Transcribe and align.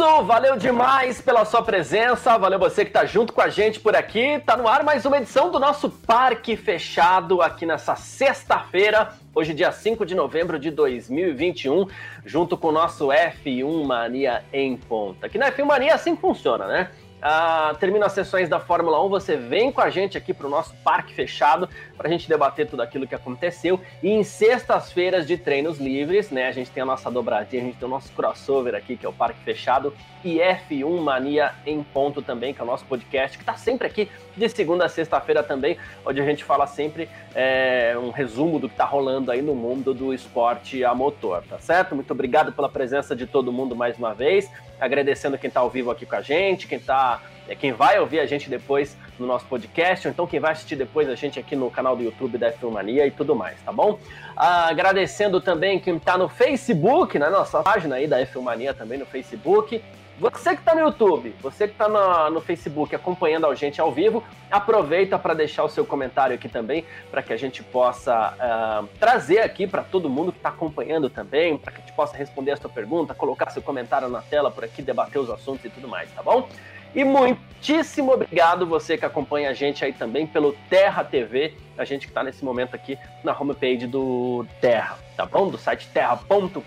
Isso, 0.00 0.22
valeu 0.22 0.56
demais 0.56 1.20
pela 1.20 1.44
sua 1.44 1.62
presença, 1.62 2.38
valeu 2.38 2.58
você 2.58 2.86
que 2.86 2.90
tá 2.90 3.04
junto 3.04 3.34
com 3.34 3.42
a 3.42 3.50
gente 3.50 3.78
por 3.78 3.94
aqui. 3.94 4.40
Tá 4.46 4.56
no 4.56 4.66
ar 4.66 4.82
mais 4.82 5.04
uma 5.04 5.18
edição 5.18 5.50
do 5.50 5.60
nosso 5.60 5.90
Parque 5.90 6.56
Fechado 6.56 7.42
aqui 7.42 7.66
nessa 7.66 7.94
sexta-feira, 7.94 9.12
hoje 9.34 9.52
dia 9.52 9.70
5 9.70 10.06
de 10.06 10.14
novembro 10.14 10.58
de 10.58 10.70
2021, 10.70 11.86
junto 12.24 12.56
com 12.56 12.68
o 12.68 12.72
nosso 12.72 13.08
F1 13.08 13.84
Mania 13.84 14.42
em 14.50 14.74
ponta. 14.74 15.26
Aqui 15.26 15.36
na 15.36 15.52
F1 15.52 15.64
Mania 15.66 15.94
assim 15.94 16.16
funciona, 16.16 16.66
né? 16.66 16.90
Ah, 17.22 17.76
termina 17.78 18.06
as 18.06 18.12
sessões 18.12 18.48
da 18.48 18.58
Fórmula 18.58 19.04
1, 19.04 19.08
você 19.08 19.36
vem 19.36 19.70
com 19.70 19.80
a 19.80 19.90
gente 19.90 20.16
aqui 20.16 20.32
para 20.32 20.46
o 20.46 20.50
nosso 20.50 20.74
parque 20.82 21.12
fechado 21.12 21.68
para 21.96 22.08
a 22.08 22.10
gente 22.10 22.26
debater 22.26 22.66
tudo 22.66 22.80
aquilo 22.80 23.06
que 23.06 23.14
aconteceu. 23.14 23.78
E 24.02 24.10
em 24.10 24.24
sextas-feiras 24.24 25.26
de 25.26 25.36
treinos 25.36 25.78
livres, 25.78 26.30
né? 26.30 26.48
A 26.48 26.52
gente 26.52 26.70
tem 26.70 26.82
a 26.82 26.86
nossa 26.86 27.10
dobradinha, 27.10 27.62
a 27.62 27.66
gente 27.66 27.76
tem 27.76 27.86
o 27.86 27.90
nosso 27.90 28.10
crossover 28.12 28.74
aqui, 28.74 28.96
que 28.96 29.04
é 29.04 29.08
o 29.08 29.12
Parque 29.12 29.40
Fechado, 29.44 29.92
e 30.24 30.38
F1 30.38 31.00
Mania 31.00 31.52
em 31.66 31.82
ponto 31.82 32.22
também, 32.22 32.52
que 32.54 32.60
é 32.60 32.64
o 32.64 32.66
nosso 32.66 32.84
podcast, 32.84 33.36
que 33.36 33.42
está 33.42 33.54
sempre 33.54 33.86
aqui 33.86 34.08
de 34.36 34.48
segunda 34.48 34.84
a 34.84 34.88
sexta-feira 34.88 35.42
também, 35.42 35.76
onde 36.04 36.20
a 36.20 36.24
gente 36.24 36.44
fala 36.44 36.66
sempre 36.66 37.08
é, 37.34 37.96
um 38.00 38.10
resumo 38.10 38.58
do 38.58 38.68
que 38.68 38.74
está 38.74 38.84
rolando 38.84 39.30
aí 39.30 39.42
no 39.42 39.54
mundo 39.54 39.92
do 39.92 40.12
esporte 40.14 40.84
a 40.84 40.94
motor, 40.94 41.42
tá 41.48 41.58
certo? 41.58 41.94
Muito 41.94 42.10
obrigado 42.12 42.52
pela 42.52 42.68
presença 42.68 43.14
de 43.14 43.26
todo 43.26 43.52
mundo 43.52 43.74
mais 43.76 43.96
uma 43.98 44.14
vez 44.14 44.50
agradecendo 44.80 45.36
quem 45.36 45.48
está 45.48 45.60
ao 45.60 45.68
vivo 45.68 45.90
aqui 45.90 46.06
com 46.06 46.16
a 46.16 46.22
gente, 46.22 46.66
quem 46.66 46.80
tá, 46.80 47.20
é, 47.46 47.54
quem 47.54 47.72
vai 47.72 48.00
ouvir 48.00 48.18
a 48.18 48.26
gente 48.26 48.48
depois 48.48 48.96
no 49.18 49.26
nosso 49.26 49.44
podcast, 49.44 50.08
ou 50.08 50.12
então 50.12 50.26
quem 50.26 50.40
vai 50.40 50.52
assistir 50.52 50.74
depois 50.74 51.08
a 51.08 51.14
gente 51.14 51.38
aqui 51.38 51.54
no 51.54 51.70
canal 51.70 51.94
do 51.94 52.02
YouTube 52.02 52.38
da 52.38 52.50
Filmania 52.50 53.06
e 53.06 53.10
tudo 53.10 53.36
mais, 53.36 53.60
tá 53.62 53.70
bom? 53.70 53.98
Agradecendo 54.34 55.40
também 55.40 55.78
quem 55.78 55.96
está 55.96 56.16
no 56.16 56.28
Facebook, 56.28 57.18
na 57.18 57.28
nossa 57.28 57.62
página 57.62 57.96
aí 57.96 58.06
da 58.06 58.24
Filmania 58.24 58.72
também 58.72 58.98
no 58.98 59.04
Facebook. 59.04 59.82
Você 60.20 60.54
que 60.54 60.60
está 60.60 60.74
no 60.74 60.82
YouTube, 60.82 61.34
você 61.40 61.66
que 61.66 61.72
está 61.72 61.88
no, 61.88 62.42
Facebook 62.42 62.94
acompanhando 62.94 63.46
a 63.46 63.54
gente 63.54 63.80
ao 63.80 63.90
vivo, 63.90 64.22
aproveita 64.50 65.18
para 65.18 65.32
deixar 65.32 65.64
o 65.64 65.68
seu 65.68 65.82
comentário 65.82 66.34
aqui 66.34 66.46
também, 66.46 66.84
para 67.10 67.22
que 67.22 67.32
a 67.32 67.38
gente 67.38 67.62
possa 67.62 68.34
uh, 68.34 68.86
trazer 68.98 69.38
aqui 69.38 69.66
para 69.66 69.82
todo 69.82 70.10
mundo 70.10 70.30
que 70.30 70.36
está 70.36 70.50
acompanhando 70.50 71.08
também, 71.08 71.56
para 71.56 71.72
que 71.72 71.78
a 71.78 71.80
gente 71.80 71.94
possa 71.94 72.14
responder 72.14 72.50
a 72.50 72.58
sua 72.58 72.68
pergunta, 72.68 73.14
colocar 73.14 73.48
seu 73.48 73.62
comentário 73.62 74.10
na 74.10 74.20
tela 74.20 74.50
por 74.50 74.62
aqui, 74.62 74.82
debater 74.82 75.18
os 75.18 75.30
assuntos 75.30 75.64
e 75.64 75.70
tudo 75.70 75.88
mais, 75.88 76.10
tá 76.10 76.22
bom? 76.22 76.46
E 76.94 77.02
muitíssimo 77.02 78.12
obrigado 78.12 78.66
você 78.66 78.98
que 78.98 79.06
acompanha 79.06 79.48
a 79.48 79.54
gente 79.54 79.82
aí 79.86 79.92
também 79.94 80.26
pelo 80.26 80.52
Terra 80.68 81.02
TV, 81.02 81.54
a 81.78 81.84
gente 81.86 82.06
que 82.06 82.10
está 82.10 82.22
nesse 82.22 82.44
momento 82.44 82.74
aqui 82.74 82.98
na 83.24 83.32
homepage 83.32 83.86
do 83.86 84.44
Terra, 84.60 84.98
tá 85.16 85.24
bom? 85.24 85.48
Do 85.48 85.56
site 85.56 85.88
terra.com.br, 85.94 86.60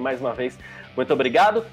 mais 0.00 0.20
uma 0.20 0.32
vez, 0.32 0.56
muito 0.94 1.12
obrigado. 1.12 1.66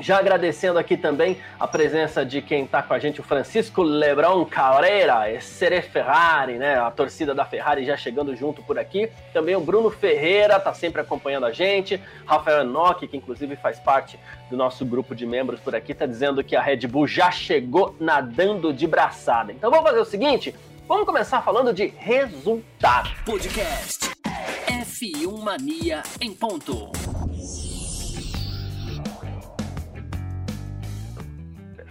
Já 0.00 0.18
agradecendo 0.18 0.78
aqui 0.78 0.96
também 0.96 1.38
a 1.58 1.66
presença 1.66 2.24
de 2.24 2.40
quem 2.40 2.64
está 2.64 2.82
com 2.82 2.94
a 2.94 2.98
gente, 2.98 3.20
o 3.20 3.24
Francisco 3.24 3.82
Lebron 3.82 4.44
Carreira, 4.44 5.40
Sere 5.40 5.82
Ferrari, 5.82 6.54
né? 6.54 6.78
A 6.78 6.90
torcida 6.90 7.34
da 7.34 7.44
Ferrari 7.44 7.84
já 7.84 7.96
chegando 7.96 8.34
junto 8.36 8.62
por 8.62 8.78
aqui. 8.78 9.10
Também 9.32 9.56
o 9.56 9.60
Bruno 9.60 9.90
Ferreira 9.90 10.56
está 10.56 10.72
sempre 10.72 11.00
acompanhando 11.00 11.46
a 11.46 11.52
gente. 11.52 12.00
Rafael 12.26 12.62
Enoch, 12.62 13.06
que 13.06 13.16
inclusive 13.16 13.56
faz 13.56 13.78
parte 13.78 14.18
do 14.50 14.56
nosso 14.56 14.84
grupo 14.84 15.14
de 15.14 15.26
membros 15.26 15.60
por 15.60 15.74
aqui, 15.74 15.92
está 15.92 16.06
dizendo 16.06 16.42
que 16.42 16.56
a 16.56 16.62
Red 16.62 16.86
Bull 16.86 17.06
já 17.06 17.30
chegou 17.30 17.94
nadando 18.00 18.72
de 18.72 18.86
braçada. 18.86 19.52
Então 19.52 19.70
vamos 19.70 19.86
fazer 19.86 20.00
o 20.00 20.04
seguinte: 20.04 20.54
vamos 20.86 21.06
começar 21.06 21.42
falando 21.42 21.72
de 21.72 21.86
resultado. 21.86 23.10
Podcast 23.24 24.10
F1 24.66 25.42
Mania 25.42 26.02
em 26.20 26.32
ponto. 26.32 26.90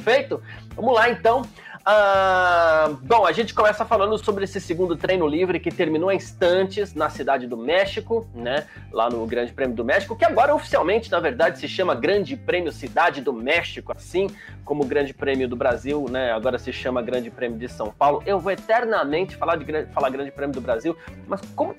Perfeito? 0.07 0.41
Vamos 0.73 0.93
lá 0.93 1.09
então. 1.09 1.41
Ah, 1.85 2.95
bom, 3.01 3.25
a 3.25 3.33
gente 3.33 3.53
começa 3.53 3.83
falando 3.83 4.17
sobre 4.17 4.45
esse 4.45 4.59
segundo 4.61 4.95
treino 4.95 5.27
livre 5.27 5.59
que 5.59 5.69
terminou 5.69 6.09
em 6.09 6.15
instantes 6.15 6.93
na 6.93 7.09
cidade 7.09 7.45
do 7.45 7.57
México, 7.57 8.25
né? 8.33 8.65
Lá 8.89 9.09
no 9.09 9.25
Grande 9.25 9.51
Prêmio 9.51 9.75
do 9.75 9.83
México, 9.83 10.15
que 10.15 10.23
agora 10.23 10.55
oficialmente, 10.55 11.11
na 11.11 11.19
verdade, 11.19 11.59
se 11.59 11.67
chama 11.67 11.93
Grande 11.93 12.37
Prêmio 12.37 12.71
Cidade 12.71 13.19
do 13.19 13.33
México, 13.33 13.91
assim 13.93 14.29
como 14.63 14.83
o 14.83 14.85
Grande 14.85 15.13
Prêmio 15.13 15.47
do 15.47 15.57
Brasil, 15.57 16.05
né? 16.09 16.31
Agora 16.31 16.57
se 16.57 16.71
chama 16.71 17.01
Grande 17.01 17.29
Prêmio 17.29 17.57
de 17.57 17.67
São 17.67 17.91
Paulo. 17.91 18.23
Eu 18.25 18.39
vou 18.39 18.51
eternamente 18.53 19.35
falar 19.35 19.57
de 19.57 19.85
falar 19.87 20.09
Grande 20.09 20.31
Prêmio 20.31 20.53
do 20.53 20.61
Brasil, 20.61 20.95
mas 21.27 21.41
como 21.53 21.75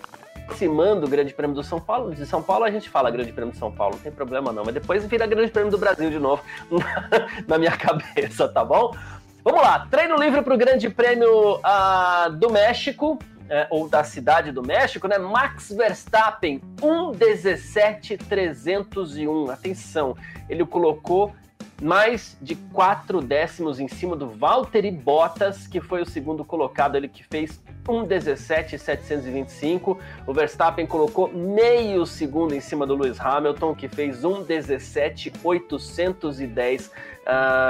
aproximando 0.49 1.07
o 1.07 1.09
Grande 1.09 1.33
Prêmio 1.35 1.55
do 1.55 1.63
São 1.63 1.79
Paulo, 1.79 2.15
de 2.15 2.25
São 2.25 2.43
Paulo 2.43 2.65
a 2.65 2.71
gente 2.71 2.89
fala 2.89 3.11
Grande 3.11 3.31
Prêmio 3.33 3.53
de 3.53 3.59
São 3.59 3.71
Paulo, 3.71 3.97
não 3.97 4.03
tem 4.03 4.11
problema 4.11 4.51
não, 4.51 4.65
mas 4.65 4.73
depois 4.73 5.05
vira 5.05 5.27
Grande 5.27 5.53
Prêmio 5.53 5.71
do 5.71 5.77
Brasil 5.77 6.09
de 6.11 6.19
novo 6.19 6.43
na 7.47 7.59
minha 7.59 7.77
cabeça, 7.77 8.49
tá 8.49 8.65
bom? 8.65 8.97
Vamos 9.45 9.61
lá, 9.61 9.87
treino 9.91 10.17
livre 10.17 10.41
para 10.43 10.55
o 10.55 10.57
Grande 10.57 10.89
Prêmio 10.89 11.57
uh, 11.57 12.31
do 12.33 12.49
México, 12.51 13.19
é, 13.51 13.67
ou 13.71 13.89
da 13.89 14.05
cidade 14.05 14.53
do 14.53 14.63
México, 14.63 15.09
né? 15.09 15.17
Max 15.17 15.73
Verstappen, 15.73 16.61
1,17,301. 16.83 19.51
Atenção, 19.51 20.15
ele 20.51 20.67
colocou 20.67 21.33
mais 21.81 22.37
de 22.43 22.57
quatro 22.57 23.21
décimos 23.21 23.79
em 23.79 23.87
cima 23.87 24.17
do 24.17 24.29
Valtteri 24.29 24.91
Bottas, 24.91 25.65
que 25.67 25.81
foi 25.81 26.03
o 26.03 26.07
segundo 26.07 26.45
colocado, 26.45 26.97
ele 26.97 27.07
que 27.09 27.25
fez 27.25 27.63
1,17,725. 27.87 29.97
O 30.27 30.35
Verstappen 30.35 30.87
colocou 30.87 31.33
meio 31.33 32.05
segundo 32.05 32.53
em 32.55 32.61
cima 32.61 32.87
do 32.87 32.97
Lewis 32.97 33.19
Hamilton, 33.21 33.75
que 33.75 33.89
fez 33.89 34.23
1,17,810 34.23 36.89
uh, 36.89 36.91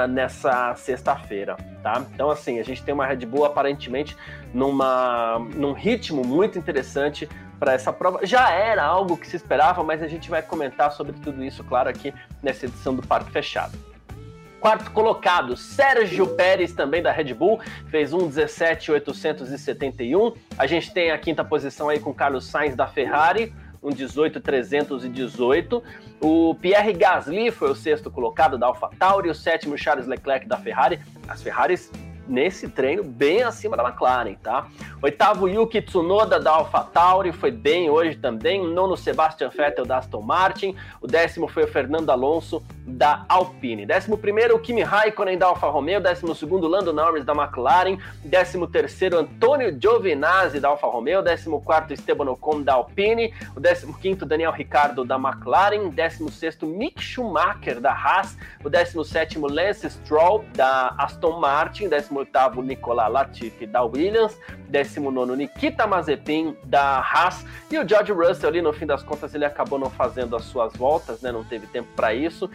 nessa 0.07 0.73
sexta-feira, 0.75 1.57
tá? 1.83 2.05
Então, 2.13 2.31
assim, 2.31 2.59
a 2.59 2.63
gente 2.63 2.81
tem 2.83 2.93
uma 2.93 3.05
Red 3.05 3.25
Bull 3.25 3.43
aparentemente 3.45 4.15
numa, 4.53 5.39
num 5.55 5.73
ritmo 5.73 6.23
muito 6.23 6.57
interessante 6.57 7.27
para 7.59 7.73
essa 7.73 7.93
prova. 7.93 8.25
Já 8.25 8.49
era 8.51 8.83
algo 8.83 9.17
que 9.17 9.27
se 9.27 9.35
esperava, 9.35 9.83
mas 9.83 10.01
a 10.01 10.07
gente 10.07 10.29
vai 10.29 10.41
comentar 10.41 10.93
sobre 10.93 11.11
tudo 11.13 11.43
isso, 11.43 11.63
claro, 11.63 11.89
aqui 11.89 12.13
nessa 12.41 12.65
edição 12.65 12.95
do 12.95 13.05
Parque 13.05 13.29
Fechado. 13.31 13.77
Quarto 14.59 14.91
colocado, 14.91 15.55
Sérgio 15.55 16.27
Pérez, 16.35 16.73
também 16.73 17.01
da 17.01 17.13
Red 17.13 17.33
Bull, 17.33 17.61
fez 17.87 18.11
um 18.11 18.27
17,871. 18.27 20.33
A 20.57 20.67
gente 20.67 20.93
tem 20.93 21.11
a 21.11 21.17
quinta 21.17 21.45
posição 21.45 21.87
aí 21.87 21.99
com 21.99 22.13
Carlos 22.13 22.45
Sainz 22.45 22.75
da 22.75 22.85
Ferrari, 22.85 23.53
um 23.81 23.89
18,318. 23.89 25.81
O 26.19 26.53
Pierre 26.55 26.91
Gasly 26.91 27.51
foi 27.51 27.71
o 27.71 27.75
sexto 27.75 28.11
colocado 28.11 28.57
da 28.57 28.67
AlphaTauri, 28.67 29.29
o 29.29 29.35
sétimo 29.35 29.77
Charles 29.77 30.07
Leclerc 30.07 30.45
da 30.45 30.57
Ferrari. 30.57 30.99
As 31.25 31.41
Ferraris 31.41 31.89
nesse 32.29 32.69
treino 32.69 33.03
bem 33.03 33.43
acima 33.43 33.75
da 33.75 33.83
McLaren, 33.83 34.35
tá? 34.35 34.67
Oitavo 35.01 35.47
Yuki 35.47 35.81
Tsunoda 35.81 36.39
da 36.39 36.51
AlphaTauri 36.51 37.31
foi 37.31 37.51
bem 37.51 37.89
hoje 37.89 38.15
também. 38.17 38.65
Nono 38.65 38.95
Sebastian 38.95 39.49
Vettel 39.49 39.85
da 39.85 39.97
Aston 39.97 40.21
Martin. 40.21 40.75
O 41.01 41.07
décimo 41.07 41.47
foi 41.47 41.63
o 41.63 41.67
Fernando 41.67 42.09
Alonso 42.09 42.63
da 42.85 43.25
Alpine. 43.27 43.85
Décimo 43.85 44.17
primeiro 44.17 44.55
o 44.55 44.59
Kimi 44.59 44.81
Raikkonen 44.81 45.37
da 45.37 45.47
Alfa 45.47 45.67
Romeo. 45.69 45.99
Décimo 45.99 46.35
segundo 46.35 46.67
Lando 46.67 46.93
Norris 46.93 47.25
da 47.25 47.33
McLaren. 47.33 47.97
Décimo 48.23 48.67
terceiro 48.67 49.17
Antônio 49.17 49.71
Giovinazzi 49.79 50.59
da 50.59 50.69
Alfa 50.69 50.87
Romeo. 50.87 51.21
Décimo 51.21 51.61
quarto 51.61 51.93
Esteban 51.93 52.29
Ocon 52.29 52.61
da 52.61 52.73
Alpine. 52.73 53.33
O 53.55 53.59
décimo 53.59 53.93
quinto 53.93 54.25
Daniel 54.25 54.51
Ricciardo 54.51 55.03
da 55.03 55.17
McLaren. 55.17 55.89
Décimo 55.89 56.29
sexto 56.29 56.65
Mick 56.65 57.01
Schumacher 57.01 57.79
da 57.79 57.91
Haas. 57.91 58.37
O 58.63 58.69
décimo 58.69 59.03
sétimo 59.03 59.47
Lance 59.47 59.89
Stroll 59.89 60.45
da 60.53 60.93
Aston 60.97 61.39
Martin. 61.39 61.87
Décimo 61.87 62.18
18º 62.25 62.63
Nicolas 62.63 63.11
Latifi 63.11 63.65
da 63.65 63.83
Williams, 63.83 64.37
19º 64.71 65.35
Nikita 65.35 65.87
Mazepin 65.87 66.55
da 66.63 66.99
Haas 66.99 67.45
e 67.71 67.77
o 67.77 67.87
George 67.87 68.11
Russell 68.11 68.49
ali 68.49 68.61
no 68.61 68.73
fim 68.73 68.85
das 68.85 69.03
contas 69.03 69.33
ele 69.33 69.45
acabou 69.45 69.79
não 69.79 69.89
fazendo 69.89 70.35
as 70.35 70.43
suas 70.43 70.73
voltas, 70.73 71.21
né? 71.21 71.31
Não 71.31 71.43
teve 71.43 71.67
tempo 71.67 71.89
para 71.95 72.13
isso 72.13 72.49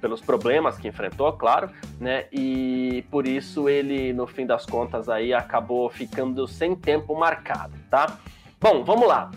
pelos 0.00 0.20
problemas 0.20 0.78
que 0.78 0.88
enfrentou, 0.88 1.32
claro, 1.32 1.70
né? 2.00 2.26
E 2.32 3.04
por 3.10 3.26
isso 3.26 3.68
ele 3.68 4.12
no 4.12 4.26
fim 4.26 4.46
das 4.46 4.64
contas 4.64 5.08
aí 5.08 5.34
acabou 5.34 5.90
ficando 5.90 6.46
sem 6.46 6.74
tempo 6.74 7.18
marcado, 7.18 7.74
tá? 7.90 8.18
Bom, 8.60 8.84
vamos 8.84 9.06
lá. 9.06 9.30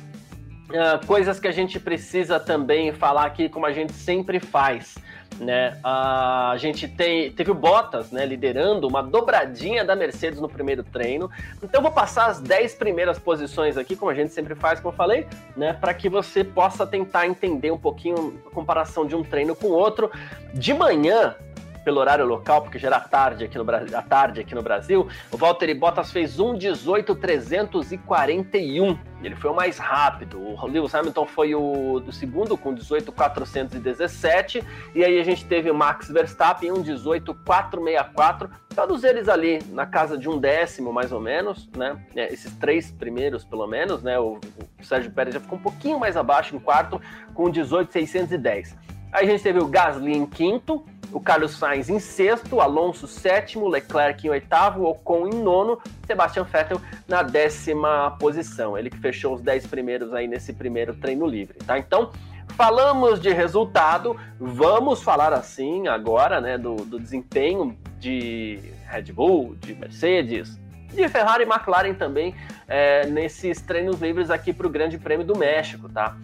Uh, 0.69 1.05
coisas 1.05 1.39
que 1.39 1.47
a 1.47 1.51
gente 1.51 1.79
precisa 1.79 2.39
também 2.39 2.93
falar 2.93 3.25
aqui, 3.25 3.49
como 3.49 3.65
a 3.65 3.73
gente 3.73 3.91
sempre 3.91 4.39
faz. 4.39 4.95
Né? 5.39 5.77
A 5.83 6.55
gente 6.57 6.87
tem, 6.87 7.31
teve 7.31 7.51
o 7.51 7.55
Bottas, 7.55 8.11
né, 8.11 8.25
liderando 8.25 8.87
uma 8.87 9.01
dobradinha 9.01 9.83
da 9.83 9.95
Mercedes 9.95 10.39
no 10.39 10.49
primeiro 10.49 10.83
treino. 10.83 11.29
Então 11.61 11.81
vou 11.81 11.91
passar 11.91 12.27
as 12.27 12.39
10 12.39 12.75
primeiras 12.75 13.17
posições 13.17 13.77
aqui, 13.77 13.95
como 13.95 14.11
a 14.11 14.15
gente 14.15 14.33
sempre 14.33 14.55
faz, 14.55 14.79
como 14.79 14.93
eu 14.93 14.97
falei, 14.97 15.27
né, 15.55 15.73
para 15.73 15.93
que 15.93 16.09
você 16.09 16.43
possa 16.43 16.85
tentar 16.85 17.27
entender 17.27 17.71
um 17.71 17.77
pouquinho 17.77 18.41
a 18.45 18.49
comparação 18.51 19.05
de 19.05 19.15
um 19.15 19.23
treino 19.23 19.55
com 19.55 19.67
o 19.67 19.73
outro. 19.73 20.11
De 20.53 20.73
manhã, 20.73 21.35
pelo 21.83 21.99
horário 21.99 22.25
local, 22.25 22.61
porque 22.61 22.79
já 22.79 22.87
era 22.87 22.99
tarde 22.99 23.45
aqui 23.45 23.57
no, 23.57 23.65
a 23.69 24.01
tarde 24.01 24.41
aqui 24.41 24.55
no 24.55 24.61
Brasil, 24.61 25.07
o 25.31 25.37
Valtteri 25.37 25.73
Bottas 25.73 26.11
fez 26.11 26.37
1,18,341. 26.37 28.99
Ele 29.23 29.35
foi 29.35 29.51
o 29.51 29.55
mais 29.55 29.77
rápido. 29.77 30.41
O 30.41 30.65
Lewis 30.65 30.95
Hamilton 30.95 31.27
foi 31.27 31.53
o 31.53 31.99
do 31.99 32.11
segundo 32.11 32.57
com 32.57 32.73
18,417. 32.73 34.63
E 34.95 35.03
aí 35.03 35.19
a 35.19 35.23
gente 35.23 35.45
teve 35.45 35.69
o 35.69 35.75
Max 35.75 36.09
Verstappen 36.09 36.71
1,18,464. 36.71 38.49
Todos 38.75 39.03
eles 39.03 39.29
ali 39.29 39.59
na 39.69 39.85
casa 39.85 40.17
de 40.17 40.27
um 40.27 40.39
décimo, 40.39 40.91
mais 40.91 41.11
ou 41.11 41.19
menos, 41.19 41.69
né? 41.75 42.03
É, 42.15 42.33
esses 42.33 42.55
três 42.55 42.89
primeiros, 42.91 43.43
pelo 43.43 43.67
menos, 43.67 44.01
né? 44.01 44.17
O, 44.17 44.39
o 44.79 44.83
Sérgio 44.83 45.11
Pérez 45.11 45.35
já 45.35 45.39
ficou 45.39 45.59
um 45.59 45.61
pouquinho 45.61 45.99
mais 45.99 46.17
abaixo 46.17 46.55
em 46.55 46.59
quarto, 46.59 46.99
com 47.33 47.49
18,610. 47.49 48.75
Aí 49.11 49.25
a 49.25 49.29
gente 49.29 49.43
teve 49.43 49.59
o 49.59 49.67
Gasly 49.67 50.13
em 50.13 50.25
quinto, 50.25 50.85
o 51.11 51.19
Carlos 51.19 51.51
Sainz 51.51 51.89
em 51.89 51.99
sexto, 51.99 52.61
Alonso 52.61 53.07
sétimo, 53.07 53.67
Leclerc 53.67 54.25
em 54.25 54.29
oitavo, 54.29 54.85
Ocon 54.85 55.27
em 55.27 55.41
nono, 55.41 55.79
Sebastian 56.05 56.43
Vettel 56.43 56.81
na 57.07 57.21
décima 57.21 58.15
posição. 58.19 58.77
Ele 58.77 58.89
que 58.89 58.97
fechou 58.97 59.35
os 59.35 59.41
dez 59.41 59.65
primeiros 59.67 60.13
aí 60.13 60.27
nesse 60.27 60.53
primeiro 60.53 60.93
treino 60.93 61.25
livre, 61.25 61.57
tá? 61.65 61.77
Então, 61.77 62.11
falamos 62.55 63.19
de 63.19 63.31
resultado, 63.31 64.17
vamos 64.39 65.01
falar 65.01 65.33
assim 65.33 65.87
agora, 65.87 66.39
né, 66.39 66.57
do, 66.57 66.75
do 66.75 66.99
desempenho 66.99 67.77
de 67.99 68.59
Red 68.87 69.13
Bull, 69.13 69.55
de 69.55 69.73
Mercedes, 69.75 70.59
de 70.93 71.07
Ferrari 71.07 71.43
e 71.43 71.47
McLaren 71.47 71.93
também 71.93 72.35
é, 72.67 73.05
nesses 73.07 73.61
treinos 73.61 74.01
livres 74.01 74.29
aqui 74.29 74.51
para 74.51 74.67
o 74.67 74.69
Grande 74.69 74.97
Prêmio 74.97 75.25
do 75.25 75.37
México, 75.37 75.87
tá? 75.89 76.17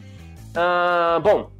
Uh, 0.57 1.19
bom, 1.21 1.51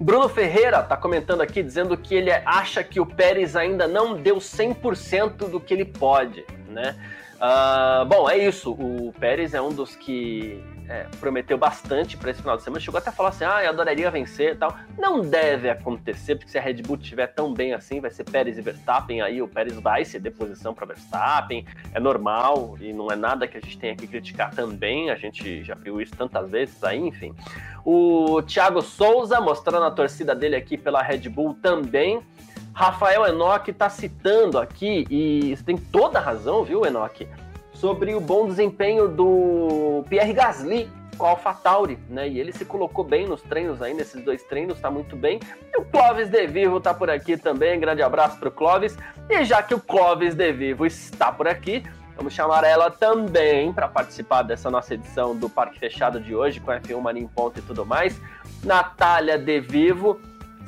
Bruno 0.00 0.30
Ferreira 0.30 0.80
está 0.80 0.96
comentando 0.96 1.42
aqui 1.42 1.62
dizendo 1.62 1.94
que 1.94 2.14
ele 2.14 2.30
acha 2.30 2.82
que 2.82 2.98
o 2.98 3.04
Pérez 3.04 3.54
ainda 3.54 3.86
não 3.86 4.14
deu 4.14 4.36
100% 4.36 5.50
do 5.50 5.60
que 5.60 5.74
ele 5.74 5.84
pode, 5.84 6.42
né? 6.68 6.96
Uh, 7.36 8.06
bom, 8.06 8.28
é 8.28 8.38
isso. 8.38 8.72
O 8.72 9.12
Pérez 9.20 9.52
é 9.52 9.60
um 9.60 9.68
dos 9.68 9.94
que 9.94 10.62
é, 10.90 11.06
prometeu 11.20 11.56
bastante 11.56 12.16
para 12.16 12.32
esse 12.32 12.40
final 12.40 12.56
de 12.56 12.64
semana. 12.64 12.80
Chegou 12.80 12.98
até 12.98 13.10
a 13.10 13.12
falar 13.12 13.28
assim: 13.28 13.44
ah, 13.44 13.62
eu 13.62 13.70
adoraria 13.70 14.10
vencer 14.10 14.54
e 14.54 14.56
tal. 14.56 14.76
Não 14.98 15.20
deve 15.20 15.70
acontecer, 15.70 16.34
porque 16.34 16.50
se 16.50 16.58
a 16.58 16.60
Red 16.60 16.82
Bull 16.82 16.96
estiver 16.96 17.28
tão 17.28 17.54
bem 17.54 17.72
assim, 17.72 18.00
vai 18.00 18.10
ser 18.10 18.24
Pérez 18.24 18.58
e 18.58 18.60
Verstappen. 18.60 19.22
Aí 19.22 19.40
o 19.40 19.46
Pérez 19.46 19.78
vai 19.78 20.04
ceder 20.04 20.34
posição 20.34 20.74
para 20.74 20.86
Verstappen. 20.86 21.64
É 21.94 22.00
normal 22.00 22.76
e 22.80 22.92
não 22.92 23.08
é 23.08 23.14
nada 23.14 23.46
que 23.46 23.56
a 23.56 23.60
gente 23.60 23.78
tenha 23.78 23.94
que 23.94 24.06
criticar 24.08 24.52
também. 24.52 25.10
A 25.10 25.14
gente 25.14 25.62
já 25.62 25.76
viu 25.76 26.00
isso 26.00 26.12
tantas 26.16 26.50
vezes 26.50 26.82
aí, 26.82 26.98
enfim. 26.98 27.32
O 27.84 28.42
Thiago 28.42 28.82
Souza 28.82 29.40
mostrando 29.40 29.84
a 29.84 29.90
torcida 29.92 30.34
dele 30.34 30.56
aqui 30.56 30.76
pela 30.76 31.00
Red 31.00 31.28
Bull 31.28 31.54
também. 31.62 32.20
Rafael 32.74 33.26
Enoch 33.26 33.70
está 33.70 33.88
citando 33.88 34.58
aqui, 34.58 35.06
e 35.10 35.54
você 35.54 35.62
tem 35.62 35.76
toda 35.76 36.18
a 36.18 36.22
razão, 36.22 36.64
viu, 36.64 36.86
Enoch? 36.86 37.26
Sobre 37.80 38.14
o 38.14 38.20
bom 38.20 38.46
desempenho 38.46 39.08
do 39.08 40.04
Pierre 40.08 40.34
Gasly 40.34 40.90
com 41.16 41.26
a 41.26 41.30
AlphaTauri, 41.30 41.98
né? 42.08 42.28
E 42.28 42.38
ele 42.38 42.52
se 42.52 42.64
colocou 42.64 43.04
bem 43.04 43.26
nos 43.26 43.42
treinos 43.42 43.80
aí, 43.80 43.94
nesses 43.94 44.22
dois 44.22 44.42
treinos, 44.42 44.78
tá 44.80 44.90
muito 44.90 45.16
bem. 45.16 45.40
E 45.72 45.80
o 45.80 45.84
Clóvis 45.84 46.28
De 46.28 46.46
Vivo 46.46 46.80
tá 46.80 46.92
por 46.92 47.10
aqui 47.10 47.36
também, 47.36 47.80
grande 47.80 48.02
abraço 48.02 48.38
pro 48.38 48.50
Clóvis. 48.50 48.96
E 49.28 49.44
já 49.44 49.62
que 49.62 49.74
o 49.74 49.80
Clóvis 49.80 50.34
De 50.34 50.52
Vivo 50.52 50.84
está 50.84 51.32
por 51.32 51.48
aqui, 51.48 51.82
vamos 52.16 52.34
chamar 52.34 52.64
ela 52.64 52.90
também 52.90 53.72
para 53.72 53.88
participar 53.88 54.42
dessa 54.42 54.70
nossa 54.70 54.94
edição 54.94 55.34
do 55.34 55.48
Parque 55.48 55.78
Fechado 55.78 56.20
de 56.20 56.34
hoje, 56.34 56.60
com 56.60 56.70
F1 56.70 57.00
Mania 57.00 57.22
em 57.22 57.28
Ponto 57.28 57.58
e 57.58 57.62
tudo 57.62 57.84
mais. 57.84 58.20
Natália 58.62 59.38
De 59.38 59.60
Vivo 59.60 60.20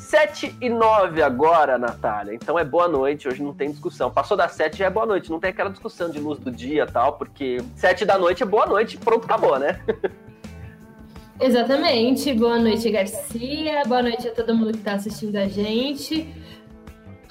7 0.03 0.57
e 0.61 0.69
9 0.69 1.23
agora, 1.23 1.79
Natália. 1.79 2.35
Então 2.35 2.59
é 2.59 2.65
boa 2.65 2.89
noite, 2.89 3.29
hoje 3.29 3.43
não 3.43 3.55
tem 3.55 3.71
discussão. 3.71 4.11
Passou 4.11 4.37
das 4.37 4.53
7 4.53 4.77
já 4.77 4.87
é 4.87 4.91
boa 4.91 5.07
noite, 5.07 5.31
não 5.31 5.39
tem 5.39 5.51
aquela 5.51 5.71
discussão 5.71 6.11
de 6.11 6.19
luz 6.19 6.39
do 6.41 6.51
dia 6.51 6.87
tal, 6.87 7.15
porque 7.15 7.63
7 7.77 8.05
da 8.05 8.19
noite 8.19 8.43
é 8.43 8.47
boa 8.47 8.67
noite, 8.67 8.99
pronto, 8.99 9.25
acabou, 9.25 9.59
né? 9.59 9.81
Exatamente. 11.41 12.33
Boa 12.35 12.59
noite, 12.59 12.91
Garcia. 12.91 13.83
Boa 13.87 14.03
noite 14.03 14.29
a 14.29 14.33
todo 14.33 14.55
mundo 14.55 14.73
que 14.73 14.79
está 14.79 14.95
assistindo 14.95 15.37
a 15.37 15.47
gente. 15.47 16.29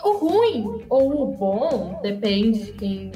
O 0.03 0.13
ruim 0.13 0.83
ou 0.89 1.21
o 1.21 1.25
bom, 1.27 1.99
depende 2.01 2.65
de 2.65 2.73
quem 2.73 3.11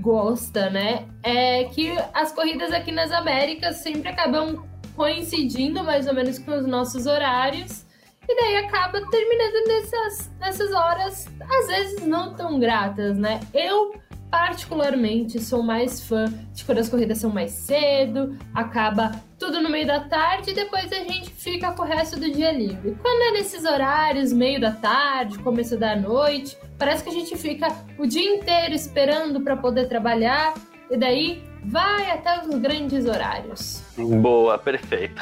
gosta, 0.00 0.68
né? 0.68 1.06
É 1.22 1.64
que 1.64 1.96
as 2.12 2.32
corridas 2.32 2.72
aqui 2.72 2.92
nas 2.92 3.10
Américas 3.10 3.76
sempre 3.76 4.10
acabam 4.10 4.64
coincidindo 4.94 5.82
mais 5.82 6.06
ou 6.06 6.14
menos 6.14 6.38
com 6.38 6.52
os 6.52 6.66
nossos 6.66 7.06
horários. 7.06 7.85
E 8.28 8.34
daí 8.34 8.56
acaba 8.56 9.00
terminando 9.10 9.66
nessas, 9.68 10.30
nessas 10.38 10.72
horas, 10.72 11.28
às 11.40 11.66
vezes 11.68 12.06
não 12.06 12.34
tão 12.34 12.58
gratas, 12.58 13.16
né? 13.16 13.40
Eu, 13.54 13.94
particularmente, 14.30 15.40
sou 15.40 15.62
mais 15.62 16.00
fã 16.00 16.26
de 16.52 16.64
quando 16.64 16.78
as 16.78 16.88
corridas 16.88 17.18
são 17.18 17.30
mais 17.30 17.52
cedo, 17.52 18.36
acaba 18.54 19.12
tudo 19.38 19.60
no 19.60 19.68
meio 19.68 19.86
da 19.86 20.00
tarde 20.00 20.50
e 20.50 20.54
depois 20.54 20.90
a 20.92 20.96
gente 20.96 21.30
fica 21.30 21.70
com 21.72 21.82
o 21.82 21.86
resto 21.86 22.18
do 22.18 22.30
dia 22.30 22.50
livre. 22.50 22.96
Quando 23.00 23.22
é 23.22 23.30
nesses 23.32 23.64
horários, 23.64 24.32
meio 24.32 24.60
da 24.60 24.72
tarde, 24.72 25.38
começo 25.38 25.76
da 25.76 25.94
noite, 25.94 26.56
parece 26.78 27.04
que 27.04 27.10
a 27.10 27.12
gente 27.12 27.36
fica 27.36 27.68
o 27.98 28.06
dia 28.06 28.34
inteiro 28.34 28.74
esperando 28.74 29.40
para 29.40 29.56
poder 29.56 29.88
trabalhar 29.88 30.54
e 30.90 30.96
daí 30.96 31.42
vai 31.64 32.10
até 32.10 32.40
os 32.42 32.58
grandes 32.58 33.06
horários. 33.06 33.82
Boa, 33.96 34.58
perfeito. 34.58 35.20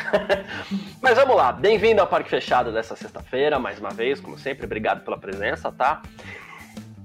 Mas 1.01 1.17
vamos 1.17 1.37
lá, 1.37 1.53
bem-vindo 1.53 2.01
ao 2.01 2.07
Parque 2.07 2.29
Fechado 2.29 2.73
dessa 2.73 2.95
sexta-feira, 2.95 3.59
mais 3.59 3.79
uma 3.79 3.91
vez, 3.91 4.21
como 4.21 4.39
sempre, 4.39 4.67
obrigado 4.67 5.05
pela 5.05 5.17
presença, 5.17 5.73
tá? 5.73 6.03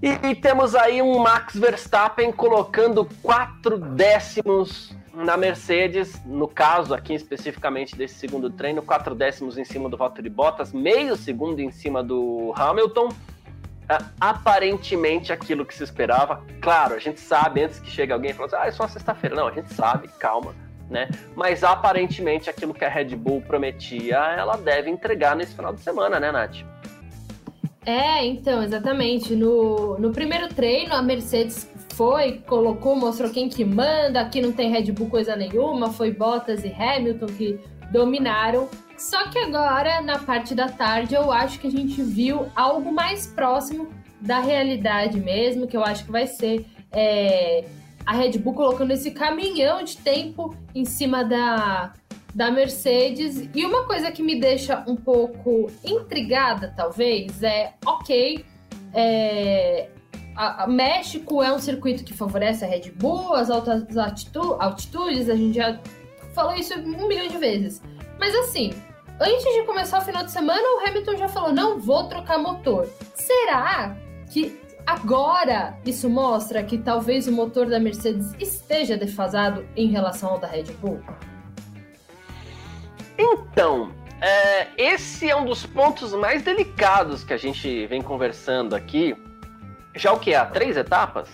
E, 0.01 0.11
e, 0.29 0.35
temos 0.35 0.75
aí 0.75 1.01
um 1.01 1.19
Max 1.19 1.55
Verstappen 1.55 2.31
colocando 2.31 3.07
quatro 3.21 3.77
décimos 3.77 4.95
na 5.13 5.35
Mercedes, 5.35 6.21
no 6.25 6.47
caso 6.47 6.93
aqui 6.93 7.13
especificamente 7.13 7.95
desse 7.97 8.15
segundo 8.15 8.49
treino, 8.49 8.81
quatro 8.81 9.13
décimos 9.13 9.57
em 9.57 9.65
cima 9.65 9.89
do 9.89 9.97
Valtteri 9.97 10.29
Bottas, 10.29 10.71
meio 10.71 11.17
segundo 11.17 11.59
em 11.59 11.71
cima 11.71 12.01
do 12.01 12.53
Hamilton 12.55 13.09
aparentemente 14.19 15.33
aquilo 15.33 15.65
que 15.65 15.73
se 15.73 15.83
esperava. 15.83 16.43
Claro, 16.61 16.95
a 16.95 16.99
gente 16.99 17.19
sabe 17.19 17.63
antes 17.63 17.79
que 17.79 17.89
chegue 17.89 18.13
alguém 18.13 18.31
e 18.31 18.33
fala 18.33 18.47
assim, 18.47 18.55
ah, 18.57 18.67
é 18.67 18.71
só 18.71 18.87
sexta-feira. 18.87 19.35
Não, 19.35 19.47
a 19.47 19.51
gente 19.51 19.73
sabe, 19.73 20.07
calma, 20.19 20.53
né? 20.89 21.09
Mas 21.35 21.63
aparentemente 21.63 22.49
aquilo 22.49 22.73
que 22.73 22.85
a 22.85 22.89
Red 22.89 23.15
Bull 23.15 23.41
prometia, 23.41 24.17
ela 24.17 24.55
deve 24.57 24.89
entregar 24.89 25.35
nesse 25.35 25.55
final 25.55 25.73
de 25.73 25.81
semana, 25.81 26.19
né, 26.19 26.31
Nath? 26.31 26.57
É, 27.85 28.25
então, 28.25 28.61
exatamente. 28.61 29.35
No, 29.35 29.97
no 29.97 30.11
primeiro 30.11 30.47
treino, 30.49 30.93
a 30.93 31.01
Mercedes 31.01 31.67
foi, 31.95 32.43
colocou, 32.45 32.95
mostrou 32.95 33.29
quem 33.31 33.49
que 33.49 33.65
manda, 33.65 34.21
aqui 34.21 34.41
não 34.41 34.51
tem 34.51 34.71
Red 34.71 34.91
Bull 34.91 35.09
coisa 35.09 35.35
nenhuma, 35.35 35.91
foi 35.91 36.11
Bottas 36.11 36.63
e 36.63 36.71
Hamilton 36.71 37.25
que 37.25 37.59
dominaram. 37.91 38.69
Só 38.99 39.29
que 39.29 39.39
agora, 39.39 40.01
na 40.01 40.19
parte 40.19 40.53
da 40.53 40.67
tarde, 40.67 41.15
eu 41.15 41.31
acho 41.31 41.57
que 41.57 41.67
a 41.67 41.71
gente 41.71 42.01
viu 42.03 42.51
algo 42.53 42.91
mais 42.91 43.25
próximo 43.25 43.87
da 44.19 44.41
realidade 44.41 45.17
mesmo, 45.21 45.67
que 45.67 45.77
eu 45.77 45.83
acho 45.85 46.03
que 46.03 46.11
vai 46.11 46.27
ser 46.27 46.65
é, 46.91 47.63
a 48.05 48.13
Red 48.13 48.37
Bull 48.39 48.53
colocando 48.53 48.91
esse 48.91 49.11
caminhão 49.11 49.81
de 49.83 49.95
tempo 49.97 50.53
em 50.75 50.83
cima 50.83 51.23
da, 51.23 51.93
da 52.35 52.51
Mercedes. 52.51 53.49
E 53.55 53.65
uma 53.65 53.85
coisa 53.85 54.11
que 54.11 54.21
me 54.21 54.37
deixa 54.37 54.83
um 54.85 54.97
pouco 54.97 55.71
intrigada, 55.81 56.73
talvez, 56.75 57.41
é 57.41 57.75
ok. 57.85 58.43
É, 58.93 59.87
a, 60.35 60.65
a 60.65 60.67
México 60.67 61.41
é 61.41 61.53
um 61.53 61.59
circuito 61.59 62.03
que 62.03 62.13
favorece 62.13 62.65
a 62.65 62.67
Red 62.67 62.91
Bull, 62.91 63.33
as 63.33 63.49
altas 63.49 63.85
altitudes, 63.95 65.29
a 65.29 65.35
gente 65.37 65.55
já 65.55 65.79
falou 66.35 66.53
isso 66.53 66.77
um 66.77 67.07
milhão 67.07 67.29
de 67.29 67.37
vezes. 67.37 67.81
Mas 68.19 68.35
assim, 68.35 68.73
antes 69.19 69.53
de 69.53 69.63
começar 69.63 69.99
o 69.99 70.01
final 70.01 70.23
de 70.23 70.31
semana, 70.31 70.61
o 70.61 70.87
Hamilton 70.87 71.17
já 71.17 71.27
falou: 71.27 71.51
não 71.51 71.79
vou 71.79 72.07
trocar 72.07 72.37
motor. 72.37 72.87
Será 73.15 73.95
que 74.31 74.59
agora 74.85 75.77
isso 75.85 76.09
mostra 76.09 76.63
que 76.63 76.77
talvez 76.77 77.27
o 77.27 77.31
motor 77.31 77.67
da 77.67 77.79
Mercedes 77.79 78.33
esteja 78.39 78.97
defasado 78.97 79.67
em 79.75 79.87
relação 79.87 80.31
ao 80.31 80.39
da 80.39 80.47
Red 80.47 80.71
Bull? 80.81 81.01
Então, 83.17 83.91
é, 84.21 84.67
esse 84.77 85.29
é 85.29 85.35
um 85.35 85.45
dos 85.45 85.65
pontos 85.65 86.13
mais 86.13 86.41
delicados 86.41 87.23
que 87.23 87.33
a 87.33 87.37
gente 87.37 87.85
vem 87.87 88.01
conversando 88.01 88.75
aqui. 88.75 89.15
Já 89.95 90.13
o 90.13 90.19
que? 90.19 90.33
Há 90.33 90.45
três 90.45 90.77
etapas? 90.77 91.29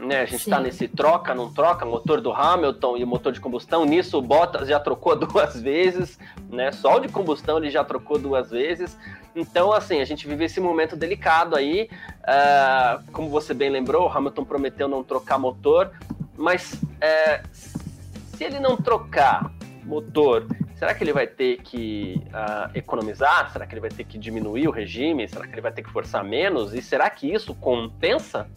Né? 0.00 0.20
A 0.20 0.24
gente 0.24 0.40
está 0.40 0.60
nesse 0.60 0.88
troca, 0.88 1.34
não 1.34 1.52
troca, 1.52 1.84
motor 1.84 2.20
do 2.20 2.32
Hamilton 2.32 2.96
e 2.96 3.04
o 3.04 3.06
motor 3.06 3.32
de 3.32 3.40
combustão. 3.40 3.84
Nisso 3.84 4.18
o 4.18 4.22
Bottas 4.22 4.68
já 4.68 4.80
trocou 4.80 5.14
duas 5.16 5.60
vezes, 5.60 6.18
né? 6.48 6.72
Só 6.72 6.96
o 6.96 7.00
de 7.00 7.08
combustão 7.08 7.58
ele 7.58 7.70
já 7.70 7.84
trocou 7.84 8.18
duas 8.18 8.50
vezes. 8.50 8.96
Então, 9.34 9.72
assim, 9.72 10.00
a 10.00 10.04
gente 10.04 10.26
vive 10.26 10.44
esse 10.44 10.60
momento 10.60 10.96
delicado 10.96 11.54
aí. 11.54 11.88
Uh, 12.22 13.12
como 13.12 13.28
você 13.28 13.54
bem 13.54 13.70
lembrou, 13.70 14.08
o 14.08 14.10
Hamilton 14.10 14.44
prometeu 14.44 14.88
não 14.88 15.04
trocar 15.04 15.38
motor, 15.38 15.92
mas 16.36 16.74
uh, 16.74 17.48
se 17.52 18.44
ele 18.44 18.58
não 18.58 18.76
trocar 18.76 19.52
motor, 19.84 20.46
será 20.76 20.94
que 20.94 21.04
ele 21.04 21.12
vai 21.12 21.26
ter 21.26 21.58
que 21.62 22.22
uh, 22.28 22.76
economizar? 22.76 23.52
Será 23.52 23.66
que 23.66 23.74
ele 23.74 23.80
vai 23.80 23.90
ter 23.90 24.04
que 24.04 24.18
diminuir 24.18 24.66
o 24.66 24.70
regime? 24.70 25.28
Será 25.28 25.46
que 25.46 25.54
ele 25.54 25.60
vai 25.60 25.72
ter 25.72 25.82
que 25.82 25.90
forçar 25.90 26.24
menos? 26.24 26.74
E 26.74 26.82
será 26.82 27.08
que 27.08 27.32
isso 27.32 27.54
compensa? 27.54 28.48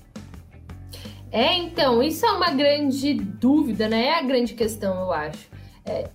É, 1.34 1.56
então, 1.56 2.04
isso 2.04 2.24
é 2.28 2.32
uma 2.32 2.52
grande 2.52 3.16
dúvida, 3.16 3.90
né? 3.90 4.06
É 4.06 4.20
a 4.20 4.22
grande 4.22 4.54
questão, 4.54 5.02
eu 5.02 5.12
acho. 5.12 5.50
É, 5.84 6.08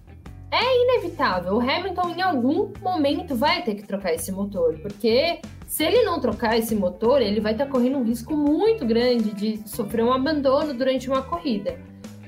é 0.49 0.85
inevitável. 0.85 1.55
O 1.55 1.61
Hamilton, 1.61 2.11
em 2.11 2.23
algum 2.23 2.73
momento, 2.81 3.35
vai 3.35 3.63
ter 3.63 3.75
que 3.75 3.83
trocar 3.83 4.15
esse 4.15 4.31
motor, 4.31 4.79
porque 4.79 5.41
se 5.67 5.83
ele 5.83 6.05
não 6.05 6.21
trocar 6.21 6.57
esse 6.57 6.73
motor, 6.73 7.21
ele 7.21 7.41
vai 7.41 7.51
estar 7.51 7.67
correndo 7.67 7.99
um 7.99 8.05
risco 8.05 8.37
muito 8.37 8.87
grande 8.87 9.33
de 9.33 9.69
sofrer 9.69 10.05
um 10.05 10.13
abandono 10.13 10.73
durante 10.73 11.11
uma 11.11 11.21
corrida. 11.21 11.77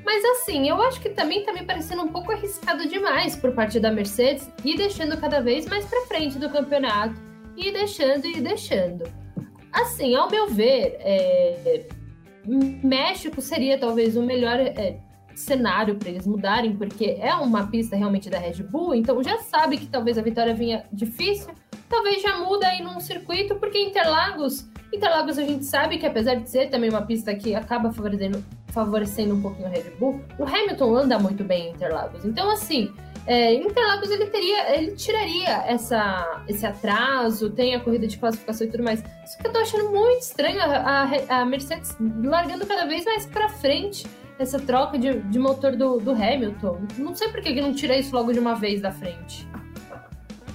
Mas 0.04 0.24
assim, 0.24 0.68
eu 0.68 0.82
acho 0.82 1.00
que 1.00 1.10
também 1.10 1.44
tá 1.44 1.52
me 1.52 1.64
parecendo 1.64 2.02
um 2.02 2.08
pouco 2.08 2.32
arriscado 2.32 2.88
demais 2.88 3.36
por 3.36 3.52
parte 3.52 3.78
da 3.78 3.92
Mercedes 3.92 4.50
e 4.64 4.76
deixando 4.76 5.16
cada 5.16 5.40
vez 5.40 5.64
mais 5.66 5.84
para 5.84 6.06
frente 6.06 6.40
do 6.40 6.50
campeonato 6.50 7.14
e 7.56 7.70
deixando 7.70 8.26
e 8.26 8.40
deixando. 8.40 9.04
Assim, 9.72 10.16
ao 10.16 10.28
meu 10.28 10.48
ver, 10.48 10.96
é... 10.98 11.86
México 12.46 13.40
seria 13.40 13.78
talvez 13.78 14.16
o 14.16 14.22
melhor 14.22 14.58
é, 14.58 14.98
cenário 15.34 15.96
para 15.96 16.08
eles 16.08 16.26
mudarem, 16.26 16.76
porque 16.76 17.16
é 17.20 17.34
uma 17.34 17.66
pista 17.66 17.96
realmente 17.96 18.28
da 18.28 18.38
Red 18.38 18.62
Bull, 18.62 18.94
então 18.94 19.22
já 19.22 19.38
sabe 19.38 19.76
que 19.76 19.86
talvez 19.86 20.18
a 20.18 20.22
vitória 20.22 20.54
vinha 20.54 20.84
difícil, 20.92 21.50
talvez 21.88 22.22
já 22.22 22.38
muda 22.38 22.66
aí 22.66 22.82
num 22.82 23.00
circuito, 23.00 23.56
porque 23.56 23.78
Interlagos, 23.78 24.68
Interlagos 24.92 25.38
a 25.38 25.42
gente 25.42 25.64
sabe 25.64 25.98
que 25.98 26.06
apesar 26.06 26.34
de 26.34 26.50
ser 26.50 26.68
também 26.68 26.90
uma 26.90 27.02
pista 27.02 27.34
que 27.34 27.54
acaba 27.54 27.92
favorecendo, 27.92 28.44
favorecendo 28.68 29.34
um 29.34 29.42
pouquinho 29.42 29.66
a 29.66 29.70
Red 29.70 29.90
Bull, 29.98 30.20
o 30.38 30.44
Hamilton 30.44 30.96
anda 30.96 31.18
muito 31.18 31.44
bem 31.44 31.68
em 31.68 31.70
Interlagos. 31.72 32.24
Então 32.24 32.50
assim, 32.50 32.92
é, 33.30 33.54
Interlagos 33.54 34.10
ele 34.10 34.26
teria, 34.26 34.76
ele 34.76 34.90
tiraria 34.96 35.62
essa, 35.64 36.42
esse 36.48 36.66
atraso, 36.66 37.48
tem 37.48 37.76
a 37.76 37.80
corrida 37.80 38.08
de 38.08 38.18
classificação 38.18 38.66
e 38.66 38.70
tudo 38.72 38.82
mais. 38.82 39.04
Só 39.24 39.38
que 39.38 39.46
eu 39.46 39.52
tô 39.52 39.60
achando 39.60 39.88
muito 39.90 40.22
estranho 40.22 40.60
a, 40.60 41.04
a, 41.28 41.40
a 41.40 41.44
Mercedes 41.44 41.96
largando 42.24 42.66
cada 42.66 42.86
vez 42.86 43.04
mais 43.04 43.26
para 43.26 43.48
frente 43.48 44.04
essa 44.36 44.58
troca 44.58 44.98
de, 44.98 45.20
de 45.20 45.38
motor 45.38 45.76
do, 45.76 45.98
do 45.98 46.10
Hamilton. 46.10 46.80
Não 46.98 47.14
sei 47.14 47.28
por 47.28 47.40
que, 47.40 47.54
que 47.54 47.60
não 47.60 47.72
tira 47.72 47.96
isso 47.96 48.12
logo 48.12 48.32
de 48.32 48.40
uma 48.40 48.56
vez 48.56 48.80
da 48.80 48.90
frente. 48.90 49.46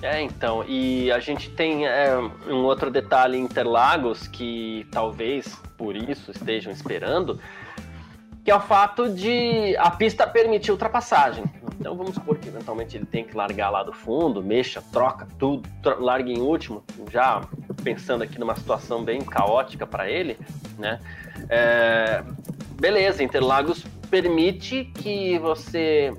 É, 0.01 0.21
então, 0.21 0.65
e 0.67 1.09
a 1.13 1.19
gente 1.19 1.49
tem 1.51 1.87
é, 1.87 2.17
um 2.17 2.65
outro 2.65 2.91
detalhe 2.91 3.37
em 3.37 3.43
Interlagos 3.43 4.27
que 4.27 4.85
talvez 4.91 5.55
por 5.77 5.95
isso 5.95 6.31
estejam 6.31 6.73
esperando, 6.73 7.39
que 8.45 8.51
é 8.51 8.55
o 8.55 8.59
fato 8.59 9.09
de 9.09 9.75
a 9.77 9.89
pista 9.89 10.27
permitir 10.27 10.71
ultrapassagem. 10.71 11.43
Então 11.79 11.97
vamos 11.97 12.13
supor 12.13 12.37
que 12.37 12.47
eventualmente 12.47 12.95
ele 12.95 13.05
tem 13.05 13.23
que 13.23 13.35
largar 13.35 13.71
lá 13.71 13.81
do 13.81 13.91
fundo, 13.91 14.41
mexa, 14.41 14.83
troca 14.91 15.27
tudo, 15.39 15.67
tro 15.81 15.99
larga 15.99 16.29
em 16.29 16.39
último, 16.39 16.83
já 17.11 17.41
pensando 17.83 18.23
aqui 18.23 18.39
numa 18.39 18.55
situação 18.55 19.03
bem 19.03 19.19
caótica 19.21 19.87
para 19.87 20.09
ele, 20.09 20.37
né? 20.77 20.99
É, 21.49 22.23
beleza, 22.79 23.23
Interlagos 23.23 23.83
permite 24.11 24.85
que 24.93 25.39
você 25.39 26.13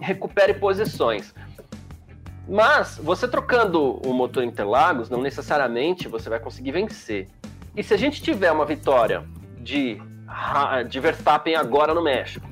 recupere 0.00 0.54
posições. 0.54 1.34
Mas 2.48 2.96
você 3.02 3.26
trocando 3.26 4.00
o 4.06 4.12
motor 4.12 4.44
Interlagos, 4.44 5.10
não 5.10 5.20
necessariamente 5.20 6.06
você 6.06 6.30
vai 6.30 6.38
conseguir 6.38 6.70
vencer. 6.70 7.28
E 7.76 7.82
se 7.82 7.92
a 7.92 7.96
gente 7.96 8.22
tiver 8.22 8.52
uma 8.52 8.64
vitória 8.64 9.24
de, 9.58 10.00
de 10.88 11.00
Verstappen 11.00 11.54
agora 11.54 11.94
no 11.94 12.02
México, 12.02 12.46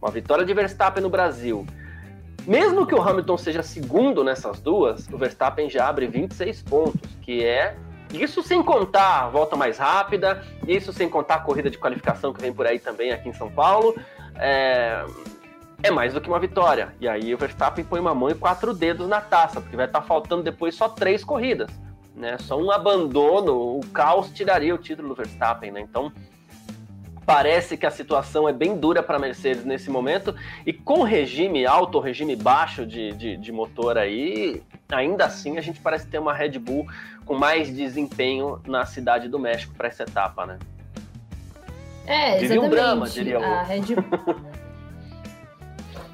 uma 0.00 0.10
vitória 0.10 0.44
de 0.44 0.52
Verstappen 0.52 1.02
no 1.02 1.08
Brasil, 1.08 1.66
mesmo 2.46 2.86
que 2.86 2.94
o 2.94 3.00
Hamilton 3.00 3.38
seja 3.38 3.62
segundo 3.62 4.22
nessas 4.22 4.60
duas, 4.60 5.08
o 5.08 5.16
Verstappen 5.16 5.70
já 5.70 5.88
abre 5.88 6.06
26 6.06 6.62
pontos, 6.62 7.10
que 7.22 7.42
é 7.42 7.74
isso 8.12 8.42
sem 8.42 8.62
contar 8.62 9.24
a 9.24 9.28
volta 9.28 9.56
mais 9.56 9.78
rápida, 9.78 10.42
isso 10.68 10.92
sem 10.92 11.08
contar 11.08 11.36
a 11.36 11.40
corrida 11.40 11.70
de 11.70 11.78
qualificação 11.78 12.32
que 12.32 12.40
vem 12.40 12.52
por 12.52 12.66
aí 12.66 12.78
também 12.78 13.12
aqui 13.12 13.28
em 13.28 13.32
São 13.32 13.50
Paulo. 13.50 13.96
É, 14.36 15.04
é 15.82 15.90
mais 15.90 16.12
do 16.12 16.20
que 16.20 16.28
uma 16.28 16.38
vitória. 16.38 16.94
E 17.00 17.08
aí 17.08 17.34
o 17.34 17.38
Verstappen 17.38 17.84
põe 17.84 17.98
uma 17.98 18.14
mão 18.14 18.30
e 18.30 18.34
quatro 18.34 18.74
dedos 18.74 19.08
na 19.08 19.20
taça, 19.20 19.60
porque 19.60 19.76
vai 19.76 19.86
estar 19.86 20.00
tá 20.00 20.06
faltando 20.06 20.42
depois 20.42 20.74
só 20.74 20.88
três 20.88 21.24
corridas. 21.24 21.70
Né? 22.14 22.36
Só 22.38 22.56
um 22.56 22.70
abandono, 22.70 23.78
o 23.78 23.80
caos 23.92 24.30
tiraria 24.30 24.74
o 24.74 24.78
título 24.78 25.08
do 25.08 25.14
Verstappen. 25.14 25.72
Né? 25.72 25.80
Então 25.80 26.12
parece 27.24 27.76
que 27.76 27.86
a 27.86 27.90
situação 27.90 28.48
é 28.48 28.52
bem 28.52 28.76
dura 28.76 29.02
para 29.02 29.16
a 29.16 29.18
Mercedes 29.18 29.64
nesse 29.64 29.90
momento. 29.90 30.34
E 30.66 30.72
com 30.72 31.02
regime 31.02 31.66
alto 31.66 31.98
regime 31.98 32.36
baixo 32.36 32.86
de, 32.86 33.12
de, 33.12 33.36
de 33.36 33.52
motor 33.52 33.96
aí, 33.98 34.62
ainda 34.90 35.24
assim 35.24 35.58
a 35.58 35.60
gente 35.60 35.80
parece 35.80 36.06
ter 36.06 36.18
uma 36.18 36.34
Red 36.34 36.58
Bull 36.58 36.86
com 37.24 37.34
mais 37.34 37.74
desempenho 37.74 38.60
na 38.66 38.84
cidade 38.84 39.28
do 39.28 39.38
México 39.38 39.74
para 39.74 39.88
essa 39.88 40.02
etapa, 40.02 40.46
né? 40.46 40.58
É, 42.06 42.42
exatamente. 42.42 42.48
Vive 42.48 42.58
um 42.58 42.70
drama, 42.70 43.08
diria 43.08 43.38
a 43.38 43.62
Red 43.62 43.80
Bull... 43.80 44.36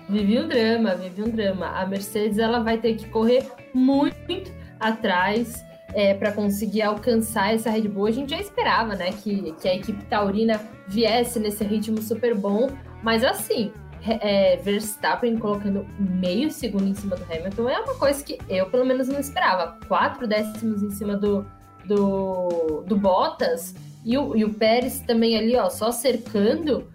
vive 0.09 0.38
um 0.40 0.49
drama, 0.49 0.95
vive 0.95 1.23
um 1.23 1.31
drama. 1.31 1.67
A 1.67 1.87
Mercedes 1.87 2.38
ela 2.38 2.61
vai 2.61 2.79
ter 2.79 2.95
que 2.95 3.09
correr 3.09 3.49
muito 3.75 4.52
atrás 4.79 5.64
é, 5.95 6.15
para 6.15 6.33
conseguir 6.33 6.83
alcançar 6.83 7.55
essa 7.55 7.71
Red 7.71 7.89
Bull. 7.89 8.07
A 8.07 8.11
gente 8.11 8.31
já 8.31 8.41
esperava, 8.41 8.95
né, 8.95 9.13
que, 9.13 9.53
que 9.61 9.69
a 9.69 9.75
equipe 9.75 10.05
taurina 10.05 10.61
viesse 10.89 11.39
nesse 11.39 11.65
ritmo 11.65 12.01
super 12.01 12.35
bom, 12.35 12.71
mas 13.03 13.25
assim, 13.25 13.73
é, 14.07 14.57
Verstappen 14.57 15.39
colocando 15.39 15.87
meio 15.99 16.51
segundo 16.51 16.89
em 16.89 16.95
cima 16.95 17.17
do 17.17 17.25
Hamilton 17.25 17.69
é 17.69 17.81
uma 17.81 17.95
coisa 17.95 18.23
que 18.25 18.39
eu, 18.49 18.67
pelo 18.71 18.85
menos, 18.85 19.09
não 19.09 19.21
esperava. 19.21 19.79
Quatro 19.87 20.27
décimos 20.27 20.83
em 20.83 20.91
cima 20.91 21.17
do, 21.17 21.47
do, 21.85 22.83
do 22.87 22.97
Bottas 22.97 23.75
e 24.05 24.17
o, 24.17 24.37
e 24.37 24.45
o 24.45 24.55
Pérez 24.55 25.01
também 25.01 25.37
ali, 25.37 25.57
ó, 25.57 25.69
só 25.69 25.91
cercando. 25.91 26.91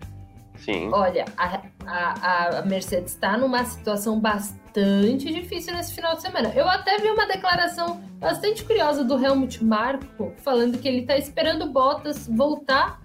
Sim. 0.58 0.90
Olha, 0.92 1.26
a, 1.38 1.62
a, 1.88 2.60
a 2.60 2.62
Mercedes 2.64 3.14
está 3.14 3.38
numa 3.38 3.64
situação 3.64 4.20
bastante 4.20 5.32
difícil 5.32 5.74
nesse 5.74 5.94
final 5.94 6.16
de 6.16 6.22
semana. 6.22 6.52
Eu 6.56 6.68
até 6.68 6.98
vi 6.98 7.10
uma 7.10 7.26
declaração 7.26 8.02
bastante 8.20 8.64
curiosa 8.64 9.04
do 9.04 9.24
Helmut 9.24 9.64
Marko 9.64 10.34
falando 10.38 10.78
que 10.78 10.88
ele 10.88 11.02
está 11.02 11.18
esperando 11.18 11.68
Bottas 11.68 12.28
voltar 12.28 13.00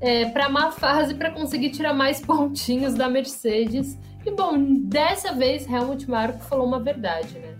é, 0.00 0.26
para 0.26 0.48
má 0.48 0.72
fase 0.72 1.14
para 1.14 1.30
conseguir 1.30 1.70
tirar 1.70 1.94
mais 1.94 2.20
pontinhos 2.24 2.94
da 2.94 3.08
Mercedes. 3.08 3.98
E 4.24 4.30
bom, 4.30 4.54
dessa 4.84 5.32
vez 5.32 5.66
Helmut 5.66 6.08
Marko 6.08 6.42
falou 6.44 6.66
uma 6.66 6.80
verdade, 6.80 7.38
né? 7.38 7.54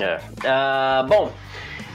É. 0.00 0.16
Uh, 0.16 1.06
bom, 1.06 1.32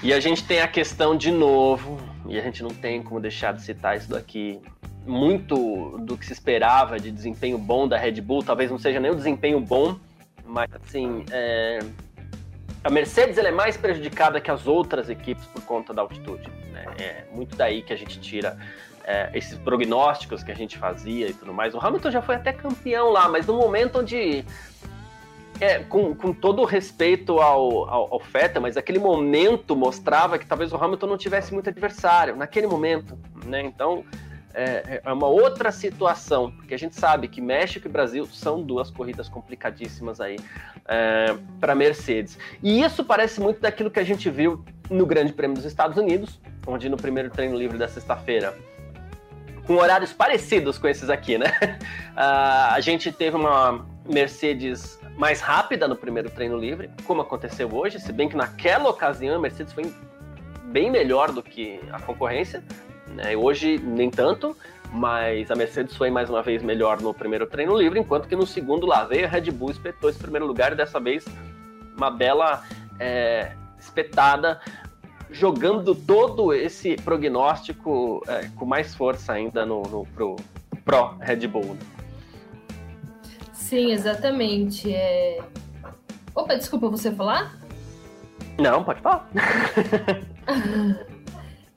e 0.03 0.13
a 0.13 0.19
gente 0.19 0.43
tem 0.43 0.61
a 0.61 0.67
questão 0.67 1.17
de 1.17 1.31
novo, 1.31 1.97
e 2.27 2.37
a 2.37 2.41
gente 2.41 2.61
não 2.61 2.69
tem 2.69 3.01
como 3.01 3.19
deixar 3.19 3.53
de 3.53 3.63
citar 3.63 3.97
isso 3.97 4.09
daqui. 4.09 4.61
Muito 5.07 5.97
do 5.99 6.17
que 6.17 6.25
se 6.25 6.33
esperava 6.33 6.99
de 6.99 7.11
desempenho 7.11 7.57
bom 7.57 7.87
da 7.87 7.97
Red 7.97 8.21
Bull, 8.21 8.43
talvez 8.43 8.69
não 8.69 8.77
seja 8.77 8.99
nem 8.99 9.09
o 9.09 9.15
desempenho 9.15 9.59
bom, 9.59 9.97
mas 10.45 10.69
assim, 10.73 11.25
é... 11.31 11.79
a 12.83 12.89
Mercedes 12.89 13.37
ela 13.37 13.47
é 13.47 13.51
mais 13.51 13.77
prejudicada 13.77 14.41
que 14.41 14.51
as 14.51 14.67
outras 14.67 15.09
equipes 15.09 15.45
por 15.45 15.63
conta 15.63 15.93
da 15.93 16.01
altitude. 16.01 16.49
Né? 16.71 16.85
É 16.99 17.25
muito 17.31 17.55
daí 17.55 17.81
que 17.81 17.93
a 17.93 17.95
gente 17.95 18.19
tira 18.19 18.57
é, 19.07 19.29
esses 19.33 19.57
prognósticos 19.57 20.43
que 20.43 20.51
a 20.51 20.55
gente 20.55 20.77
fazia 20.77 21.29
e 21.29 21.33
tudo 21.33 21.53
mais. 21.53 21.73
O 21.73 21.79
Hamilton 21.79 22.11
já 22.11 22.21
foi 22.21 22.35
até 22.35 22.51
campeão 22.51 23.09
lá, 23.09 23.29
mas 23.29 23.47
no 23.47 23.55
momento 23.55 23.99
onde. 23.99 24.43
É, 25.59 25.79
com, 25.79 26.13
com 26.13 26.31
todo 26.31 26.61
o 26.61 26.65
respeito 26.65 27.39
ao, 27.39 27.89
ao, 27.89 28.13
ao 28.13 28.19
Feta, 28.19 28.59
mas 28.59 28.77
aquele 28.77 28.99
momento 28.99 29.75
mostrava 29.75 30.37
que 30.37 30.45
talvez 30.45 30.71
o 30.71 30.75
Hamilton 30.75 31.07
não 31.07 31.17
tivesse 31.17 31.51
muito 31.51 31.67
adversário, 31.67 32.35
naquele 32.35 32.67
momento, 32.67 33.17
né? 33.43 33.63
Então, 33.63 34.03
é, 34.57 35.01
é, 35.05 35.13
uma 35.13 35.27
outra 35.27 35.71
situação, 35.71 36.51
porque 36.51 36.73
a 36.73 36.79
gente 36.79 36.95
sabe 36.95 37.27
que 37.27 37.39
México 37.39 37.87
e 37.87 37.91
Brasil 37.91 38.25
são 38.25 38.63
duas 38.63 38.89
corridas 38.89 39.29
complicadíssimas 39.29 40.19
aí 40.19 40.37
é, 40.87 41.37
para 41.59 41.75
Mercedes. 41.75 42.39
E 42.63 42.81
isso 42.81 43.05
parece 43.05 43.39
muito 43.39 43.61
daquilo 43.61 43.91
que 43.91 43.99
a 43.99 44.03
gente 44.03 44.31
viu 44.31 44.65
no 44.89 45.05
Grande 45.05 45.31
Prêmio 45.31 45.55
dos 45.55 45.65
Estados 45.65 45.95
Unidos, 45.95 46.41
onde 46.65 46.89
no 46.89 46.97
primeiro 46.97 47.29
treino 47.29 47.55
livre 47.55 47.77
da 47.77 47.87
sexta-feira 47.87 48.55
com 49.67 49.75
horários 49.75 50.13
parecidos 50.13 50.77
com 50.77 50.87
esses 50.87 51.09
aqui, 51.09 51.37
né? 51.37 51.51
Uh, 52.13 52.71
a 52.73 52.79
gente 52.79 53.11
teve 53.11 53.35
uma 53.35 53.85
Mercedes 54.09 54.97
mais 55.17 55.41
rápida 55.41 55.87
no 55.87 55.95
primeiro 55.95 56.29
treino 56.29 56.57
livre, 56.57 56.89
como 57.03 57.21
aconteceu 57.21 57.71
hoje, 57.71 57.99
se 57.99 58.11
bem 58.13 58.29
que 58.29 58.35
naquela 58.35 58.89
ocasião 58.89 59.35
a 59.35 59.39
Mercedes 59.39 59.73
foi 59.73 59.93
bem 60.65 60.89
melhor 60.89 61.31
do 61.31 61.43
que 61.43 61.79
a 61.91 61.99
concorrência, 61.99 62.63
né? 63.15 63.35
hoje 63.35 63.77
nem 63.77 64.09
tanto, 64.09 64.55
mas 64.91 65.51
a 65.51 65.55
Mercedes 65.55 65.95
foi 65.95 66.09
mais 66.09 66.29
uma 66.29 66.41
vez 66.41 66.61
melhor 66.61 67.01
no 67.01 67.13
primeiro 67.13 67.45
treino 67.45 67.77
livre, 67.77 67.99
enquanto 67.99 68.27
que 68.27 68.35
no 68.35 68.45
segundo 68.45 68.85
lá 68.85 69.03
veio 69.03 69.25
a 69.25 69.29
Red 69.29 69.51
Bull 69.51 69.71
espetou 69.71 70.09
esse 70.09 70.19
primeiro 70.19 70.45
lugar 70.45 70.71
e 70.71 70.75
dessa 70.75 70.99
vez 70.99 71.25
uma 71.95 72.11
bela 72.11 72.63
é, 72.99 73.51
espetada, 73.79 74.59
jogando 75.29 75.93
todo 75.93 76.53
esse 76.53 76.95
prognóstico 76.95 78.21
é, 78.27 78.49
com 78.55 78.65
mais 78.65 78.95
força 78.95 79.33
ainda 79.33 79.65
no, 79.65 79.81
no 79.83 80.05
pro, 80.05 80.35
pro 80.85 81.17
Red 81.19 81.47
Bull. 81.47 81.77
Sim, 83.53 83.91
exatamente. 83.91 84.93
É... 84.93 85.39
Opa, 86.33 86.55
desculpa, 86.55 86.87
você 86.87 87.11
falar? 87.11 87.57
Não, 88.57 88.83
pode 88.83 89.01
falar. 89.01 89.29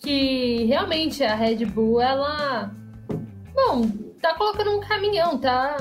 que 0.00 0.64
realmente 0.64 1.23
a 1.23 1.35
Red 1.35 1.66
Bull, 1.66 2.00
ela. 2.00 2.73
Bom, 3.54 3.88
tá 4.21 4.35
colocando 4.35 4.76
um 4.76 4.80
caminhão, 4.80 5.38
tá. 5.38 5.76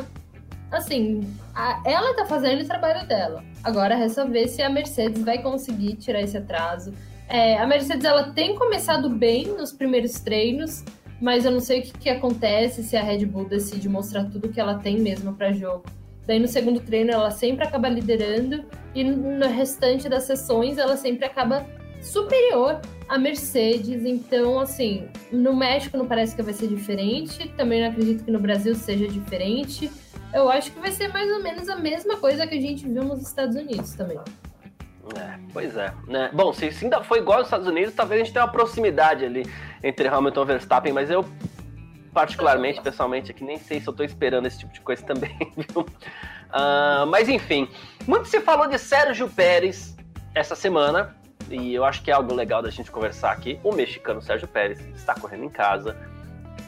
Assim, 0.71 1.21
a... 1.55 1.81
ela 1.85 2.13
tá 2.15 2.25
fazendo 2.25 2.61
o 2.61 2.67
trabalho 2.67 3.07
dela. 3.07 3.43
Agora 3.63 3.95
resta 3.95 4.25
ver 4.25 4.47
se 4.47 4.61
a 4.61 4.69
Mercedes 4.69 5.23
vai 5.23 5.41
conseguir 5.41 5.95
tirar 5.95 6.21
esse 6.21 6.37
atraso. 6.37 6.93
É, 7.27 7.57
a 7.57 7.65
Mercedes 7.65 8.03
ela 8.03 8.31
tem 8.31 8.55
começado 8.55 9.09
bem 9.09 9.47
nos 9.47 9.71
primeiros 9.71 10.19
treinos, 10.19 10.83
mas 11.21 11.45
eu 11.45 11.51
não 11.51 11.59
sei 11.59 11.79
o 11.79 11.83
que, 11.83 11.91
que 11.93 12.09
acontece 12.09 12.83
se 12.83 12.97
a 12.97 13.03
Red 13.03 13.25
Bull 13.25 13.45
decide 13.45 13.87
mostrar 13.87 14.25
tudo 14.25 14.49
que 14.49 14.59
ela 14.59 14.75
tem 14.75 14.99
mesmo 14.99 15.33
para 15.33 15.51
jogo. 15.51 15.83
Daí 16.25 16.39
no 16.39 16.47
segundo 16.47 16.79
treino 16.79 17.11
ela 17.11 17.31
sempre 17.31 17.65
acaba 17.65 17.89
liderando 17.89 18.65
e 18.93 19.03
no 19.03 19.47
restante 19.47 20.07
das 20.07 20.23
sessões 20.23 20.77
ela 20.77 20.95
sempre 20.95 21.25
acaba 21.25 21.65
superior 22.01 22.79
à 23.09 23.17
Mercedes. 23.17 24.05
Então, 24.05 24.59
assim, 24.59 25.09
no 25.31 25.55
México 25.55 25.97
não 25.97 26.07
parece 26.07 26.35
que 26.35 26.41
vai 26.41 26.53
ser 26.53 26.67
diferente, 26.67 27.49
também 27.57 27.81
não 27.81 27.89
acredito 27.89 28.23
que 28.23 28.31
no 28.31 28.39
Brasil 28.39 28.75
seja 28.75 29.07
diferente. 29.07 29.91
Eu 30.31 30.49
acho 30.49 30.71
que 30.71 30.79
vai 30.79 30.91
ser 30.91 31.07
mais 31.07 31.29
ou 31.31 31.41
menos 31.41 31.67
a 31.67 31.75
mesma 31.75 32.15
coisa 32.17 32.45
que 32.45 32.55
a 32.55 32.61
gente 32.61 32.87
viu 32.87 33.03
nos 33.03 33.21
Estados 33.23 33.55
Unidos 33.55 33.93
também. 33.93 34.19
É, 35.17 35.39
pois 35.51 35.75
é. 35.75 35.91
Né? 36.07 36.29
Bom, 36.31 36.53
se, 36.53 36.71
se 36.71 36.85
ainda 36.85 37.03
foi 37.03 37.17
igual 37.17 37.39
aos 37.39 37.47
Estados 37.47 37.67
Unidos, 37.67 37.95
talvez 37.95 38.21
a 38.21 38.23
gente 38.23 38.33
tenha 38.33 38.45
uma 38.45 38.51
proximidade 38.51 39.25
ali 39.25 39.43
entre 39.83 40.07
Hamilton 40.07 40.43
e 40.43 40.45
Verstappen, 40.45 40.93
mas 40.93 41.09
eu, 41.09 41.25
particularmente, 42.13 42.79
pessoalmente, 42.79 43.31
aqui 43.31 43.43
nem 43.43 43.57
sei 43.57 43.81
se 43.81 43.87
eu 43.87 43.93
tô 43.93 44.03
esperando 44.03 44.45
esse 44.45 44.59
tipo 44.59 44.71
de 44.71 44.81
coisa 44.81 45.03
também, 45.03 45.35
viu? 45.57 45.81
Uh, 45.81 47.07
mas 47.07 47.27
enfim, 47.27 47.67
muito 48.07 48.27
se 48.27 48.39
falou 48.39 48.67
de 48.67 48.77
Sérgio 48.77 49.27
Pérez 49.29 49.95
essa 50.35 50.55
semana, 50.55 51.15
e 51.49 51.73
eu 51.73 51.83
acho 51.83 52.01
que 52.01 52.11
é 52.11 52.13
algo 52.13 52.33
legal 52.33 52.61
da 52.61 52.69
gente 52.69 52.91
conversar 52.91 53.31
aqui. 53.31 53.59
O 53.63 53.71
mexicano 53.71 54.21
Sérgio 54.21 54.47
Pérez 54.47 54.79
está 54.95 55.13
correndo 55.15 55.45
em 55.45 55.49
casa, 55.49 55.97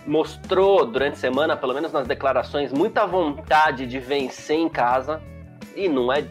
mostrou 0.06 0.86
durante 0.86 1.14
a 1.14 1.18
semana, 1.18 1.56
pelo 1.56 1.74
menos 1.74 1.92
nas 1.92 2.08
declarações, 2.08 2.72
muita 2.72 3.06
vontade 3.06 3.86
de 3.86 4.00
vencer 4.00 4.58
em 4.58 4.70
casa, 4.70 5.22
e 5.76 5.88
não 5.88 6.12
é 6.12 6.26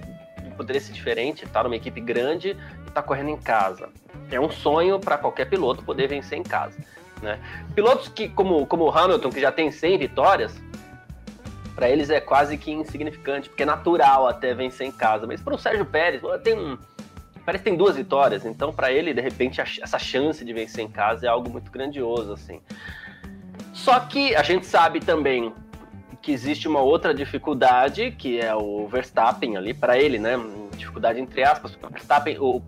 poderia 0.61 0.81
ser 0.81 0.93
diferente, 0.93 1.47
tá 1.47 1.63
numa 1.63 1.77
equipe 1.77 2.03
grande 2.03 2.55
e 2.87 2.91
tá 2.91 3.03
correndo 3.03 3.31
em 3.31 3.37
casa. 3.39 3.89
É 4.31 4.39
um 4.39 4.51
sonho 4.51 5.01
para 5.01 5.17
qualquer 5.17 5.49
piloto 5.49 5.83
poder 5.83 6.07
vencer 6.07 6.39
em 6.39 6.43
casa. 6.43 6.79
Né? 7.23 7.41
Pilotos 7.75 8.09
que, 8.09 8.29
como, 8.29 8.67
como 8.67 8.85
o 8.85 8.91
Hamilton, 8.91 9.31
que 9.31 9.41
já 9.41 9.51
tem 9.51 9.71
100 9.71 9.99
vitórias, 9.99 10.61
para 11.75 11.89
eles 11.89 12.11
é 12.11 12.21
quase 12.21 12.59
que 12.59 12.71
insignificante, 12.71 13.49
porque 13.49 13.63
é 13.63 13.67
natural 13.67 14.27
até 14.27 14.53
vencer 14.53 14.87
em 14.87 14.93
casa. 14.93 15.27
Mas 15.27 15.41
para 15.41 15.55
o 15.55 15.59
Sérgio 15.59 15.87
Pérez, 15.87 16.21
tem 16.45 16.55
um, 16.55 16.77
Pérez 17.51 17.63
tem 17.63 17.77
duas 17.77 17.97
vitórias, 17.97 18.47
então 18.47 18.73
para 18.73 18.93
ele, 18.93 19.13
de 19.13 19.21
repente, 19.21 19.61
essa 19.61 19.99
chance 19.99 20.45
de 20.45 20.53
vencer 20.53 20.85
em 20.85 20.89
casa 20.89 21.27
é 21.27 21.29
algo 21.29 21.51
muito 21.51 21.69
grandioso, 21.69 22.33
assim. 22.33 22.61
Só 23.73 23.99
que 23.99 24.37
a 24.37 24.43
gente 24.45 24.67
sabe 24.67 25.01
também 25.01 25.53
que 26.23 26.31
existe 26.31 26.69
uma 26.69 26.81
outra 26.81 27.13
dificuldade, 27.13 28.13
que 28.13 28.41
é 28.41 28.55
o 28.55 28.87
Verstappen 28.87 29.57
ali, 29.57 29.75
para 29.75 29.99
ele, 29.99 30.17
né? 30.17 30.39
Dificuldade 30.77 31.19
entre 31.19 31.43
aspas. 31.43 31.77
O 31.83 31.89
Verstappen 31.89 32.39
o, 32.39 32.63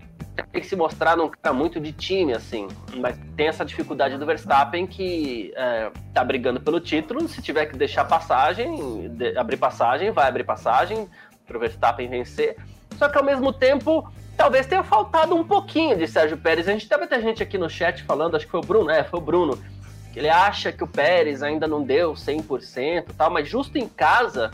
tem 0.50 0.60
que 0.60 0.66
se 0.66 0.74
mostrar 0.74 1.16
num 1.16 1.28
cara 1.28 1.54
muito 1.54 1.78
de 1.78 1.92
time, 1.92 2.32
assim. 2.32 2.66
Mas 2.96 3.16
tem 3.36 3.46
essa 3.46 3.64
dificuldade 3.64 4.18
do 4.18 4.26
Verstappen 4.26 4.84
que 4.84 5.52
é, 5.54 5.92
tá 6.12 6.24
brigando 6.24 6.60
pelo 6.60 6.80
título. 6.80 7.28
Se 7.28 7.40
tiver 7.40 7.66
que 7.66 7.76
deixar 7.76 8.04
passagem, 8.04 9.10
de, 9.10 9.38
abrir 9.38 9.58
passagem, 9.58 10.10
vai 10.10 10.26
abrir 10.26 10.42
passagem 10.42 11.08
para 11.46 11.56
o 11.56 11.60
Verstappen 11.60 12.08
vencer. 12.08 12.56
Só 12.98 13.08
que 13.08 13.16
ao 13.16 13.24
mesmo 13.24 13.52
tempo, 13.52 14.10
talvez 14.36 14.66
tenha 14.66 14.82
faltado 14.82 15.34
um 15.34 15.44
pouquinho 15.44 15.96
de 15.96 16.06
Sérgio 16.06 16.36
Pérez. 16.36 16.68
A 16.68 16.72
gente 16.72 16.88
deve 16.88 17.06
ter 17.06 17.20
gente 17.20 17.42
aqui 17.42 17.58
no 17.58 17.68
chat 17.68 18.02
falando, 18.02 18.36
acho 18.36 18.46
que 18.46 18.50
foi 18.50 18.60
o 18.60 18.64
Bruno, 18.64 18.90
é, 18.90 19.04
foi 19.04 19.18
o 19.18 19.22
Bruno 19.22 19.58
que 20.12 20.18
ele 20.18 20.28
acha 20.28 20.70
que 20.70 20.84
o 20.84 20.86
Pérez 20.86 21.42
ainda 21.42 21.66
não 21.66 21.82
deu 21.82 22.12
100%, 22.12 23.06
tal, 23.16 23.30
mas 23.30 23.48
justo 23.48 23.78
em 23.78 23.88
casa 23.88 24.50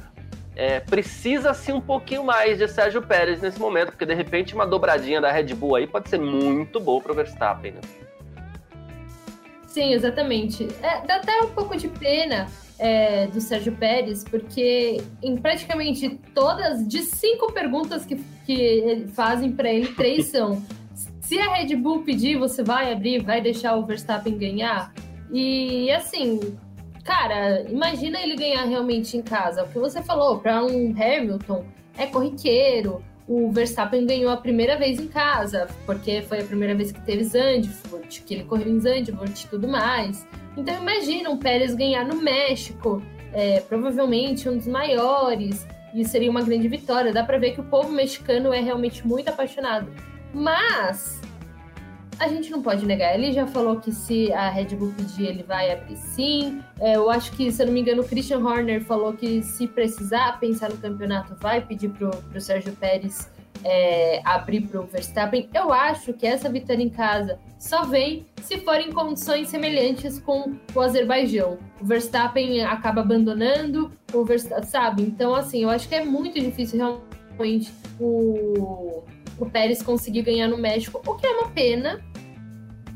é, 0.54 0.78
precisa-se 0.78 1.72
um 1.72 1.80
pouquinho 1.80 2.24
mais 2.24 2.58
de 2.58 2.68
Sérgio 2.68 3.02
Pérez 3.02 3.40
nesse 3.40 3.58
momento, 3.58 3.90
porque 3.90 4.06
de 4.06 4.14
repente 4.14 4.54
uma 4.54 4.66
dobradinha 4.66 5.20
da 5.20 5.32
Red 5.32 5.54
Bull 5.54 5.74
aí 5.74 5.86
pode 5.86 6.08
ser 6.08 6.18
muito 6.18 6.78
boa 6.78 7.02
para 7.02 7.12
o 7.12 7.14
Verstappen. 7.14 7.72
Né? 7.72 7.80
Sim, 9.66 9.92
exatamente. 9.92 10.68
É, 10.80 11.04
dá 11.04 11.16
até 11.16 11.40
um 11.42 11.50
pouco 11.50 11.76
de 11.76 11.88
pena 11.88 12.48
é, 12.78 13.26
do 13.26 13.40
Sérgio 13.40 13.76
Pérez, 13.76 14.24
porque 14.24 15.02
em 15.22 15.36
praticamente 15.36 16.20
todas, 16.34 16.86
de 16.86 17.02
cinco 17.02 17.52
perguntas 17.52 18.06
que, 18.06 18.16
que 18.46 19.06
fazem 19.14 19.52
para 19.52 19.70
ele, 19.72 19.88
três 19.88 20.26
são: 20.30 20.62
se 21.20 21.38
a 21.38 21.54
Red 21.54 21.76
Bull 21.76 22.02
pedir, 22.02 22.38
você 22.38 22.62
vai 22.62 22.92
abrir, 22.92 23.22
vai 23.22 23.40
deixar 23.40 23.76
o 23.76 23.84
Verstappen 23.84 24.38
ganhar? 24.38 24.92
E 25.30 25.90
assim, 25.90 26.56
cara, 27.04 27.62
imagina 27.68 28.20
ele 28.20 28.36
ganhar 28.36 28.64
realmente 28.64 29.16
em 29.16 29.22
casa. 29.22 29.64
O 29.64 29.68
que 29.68 29.78
você 29.78 30.02
falou, 30.02 30.38
para 30.38 30.64
um 30.64 30.90
Hamilton 30.92 31.64
é 31.96 32.06
corriqueiro. 32.06 33.04
O 33.28 33.52
Verstappen 33.52 34.06
ganhou 34.06 34.30
a 34.30 34.38
primeira 34.38 34.78
vez 34.78 34.98
em 34.98 35.06
casa, 35.06 35.68
porque 35.84 36.22
foi 36.22 36.40
a 36.40 36.44
primeira 36.44 36.74
vez 36.74 36.90
que 36.90 37.00
teve 37.02 37.24
Zandvoort, 37.24 38.22
que 38.22 38.34
ele 38.34 38.44
correu 38.44 38.68
em 38.68 38.80
Zandvoort 38.80 39.44
e 39.44 39.48
tudo 39.48 39.68
mais. 39.68 40.26
Então 40.56 40.74
imagina 40.74 41.28
o 41.28 41.36
Pérez 41.36 41.74
ganhar 41.74 42.06
no 42.06 42.16
México, 42.16 43.02
é, 43.34 43.60
provavelmente 43.60 44.48
um 44.48 44.56
dos 44.56 44.66
maiores, 44.66 45.66
e 45.94 46.04
seria 46.06 46.30
uma 46.30 46.42
grande 46.42 46.68
vitória. 46.68 47.12
Dá 47.12 47.22
para 47.22 47.38
ver 47.38 47.52
que 47.52 47.60
o 47.60 47.64
povo 47.64 47.90
mexicano 47.90 48.50
é 48.50 48.60
realmente 48.60 49.06
muito 49.06 49.28
apaixonado. 49.28 49.92
Mas 50.32 51.20
a 52.18 52.28
gente 52.28 52.50
não 52.50 52.60
pode 52.60 52.84
negar. 52.84 53.14
Ele 53.14 53.32
já 53.32 53.46
falou 53.46 53.80
que 53.80 53.92
se 53.92 54.32
a 54.32 54.50
Red 54.50 54.76
Bull 54.76 54.92
pedir, 54.96 55.26
ele 55.26 55.42
vai 55.42 55.72
abrir 55.72 55.96
sim. 55.96 56.60
É, 56.80 56.96
eu 56.96 57.10
acho 57.10 57.32
que, 57.32 57.50
se 57.52 57.62
eu 57.62 57.66
não 57.66 57.72
me 57.72 57.80
engano, 57.80 58.02
o 58.02 58.08
Christian 58.08 58.38
Horner 58.38 58.82
falou 58.82 59.12
que 59.12 59.42
se 59.42 59.66
precisar 59.66 60.38
pensar 60.40 60.70
no 60.70 60.76
campeonato, 60.76 61.34
vai 61.36 61.60
pedir 61.60 61.90
pro, 61.90 62.10
pro 62.10 62.40
Sérgio 62.40 62.72
Pérez 62.74 63.30
é, 63.64 64.20
abrir 64.24 64.62
pro 64.62 64.84
Verstappen. 64.84 65.48
Eu 65.54 65.72
acho 65.72 66.12
que 66.12 66.26
essa 66.26 66.48
vitória 66.48 66.82
em 66.82 66.88
casa 66.88 67.38
só 67.58 67.84
vem 67.84 68.26
se 68.42 68.58
for 68.58 68.76
em 68.76 68.92
condições 68.92 69.48
semelhantes 69.48 70.18
com 70.18 70.54
o 70.74 70.80
Azerbaijão. 70.80 71.58
O 71.80 71.84
Verstappen 71.84 72.64
acaba 72.64 73.00
abandonando, 73.00 73.92
o 74.12 74.24
Verstappen, 74.24 74.64
sabe? 74.64 75.02
Então, 75.02 75.34
assim, 75.34 75.62
eu 75.62 75.70
acho 75.70 75.88
que 75.88 75.94
é 75.94 76.04
muito 76.04 76.38
difícil 76.38 76.78
realmente 76.78 77.72
o 78.00 79.04
o 79.38 79.46
Pérez 79.46 79.82
conseguir 79.82 80.22
ganhar 80.22 80.48
no 80.48 80.58
México, 80.58 81.00
o 81.06 81.14
que 81.14 81.26
é 81.26 81.30
uma 81.30 81.48
pena. 81.50 82.00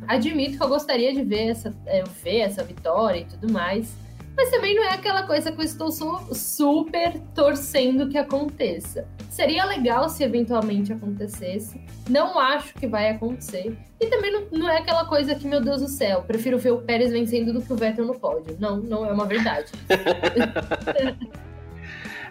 Admito 0.09 0.57
que 0.57 0.63
eu 0.63 0.69
gostaria 0.69 1.13
de 1.13 1.23
ver 1.23 1.51
essa, 1.51 1.75
é, 1.87 2.03
ver 2.23 2.41
essa 2.41 2.63
vitória 2.63 3.21
e 3.21 3.25
tudo 3.25 3.53
mais. 3.53 3.95
Mas 4.37 4.51
também 4.51 4.75
não 4.75 4.83
é 4.85 4.95
aquela 4.95 5.25
coisa 5.25 5.53
que 5.53 5.61
eu 5.61 5.65
estou 5.65 5.91
super 5.91 7.21
torcendo 7.35 8.09
que 8.09 8.17
aconteça. 8.17 9.07
Seria 9.29 9.65
legal 9.65 10.09
se 10.09 10.25
eventualmente 10.25 10.93
acontecesse. 10.93 11.81
Não 12.09 12.39
acho 12.39 12.73
que 12.75 12.87
vai 12.87 13.11
acontecer. 13.11 13.77
E 14.01 14.07
também 14.07 14.33
não, 14.33 14.45
não, 14.51 14.69
é 14.69 14.79
aquela 14.79 15.05
coisa 15.05 15.35
que, 15.35 15.47
meu 15.47 15.61
Deus 15.61 15.83
do 15.83 15.89
céu, 15.89 16.23
prefiro 16.23 16.59
ver 16.59 16.73
o 16.73 16.81
Pérez 16.81 17.13
vencendo 17.13 17.53
do 17.53 17.61
que 17.61 17.73
o 17.73 17.77
Vettel 17.77 18.07
no 18.07 18.19
pódio. 18.19 18.57
Não, 18.59 18.79
não 18.79 19.05
é 19.05 19.13
uma 19.13 19.27
verdade. 19.27 19.71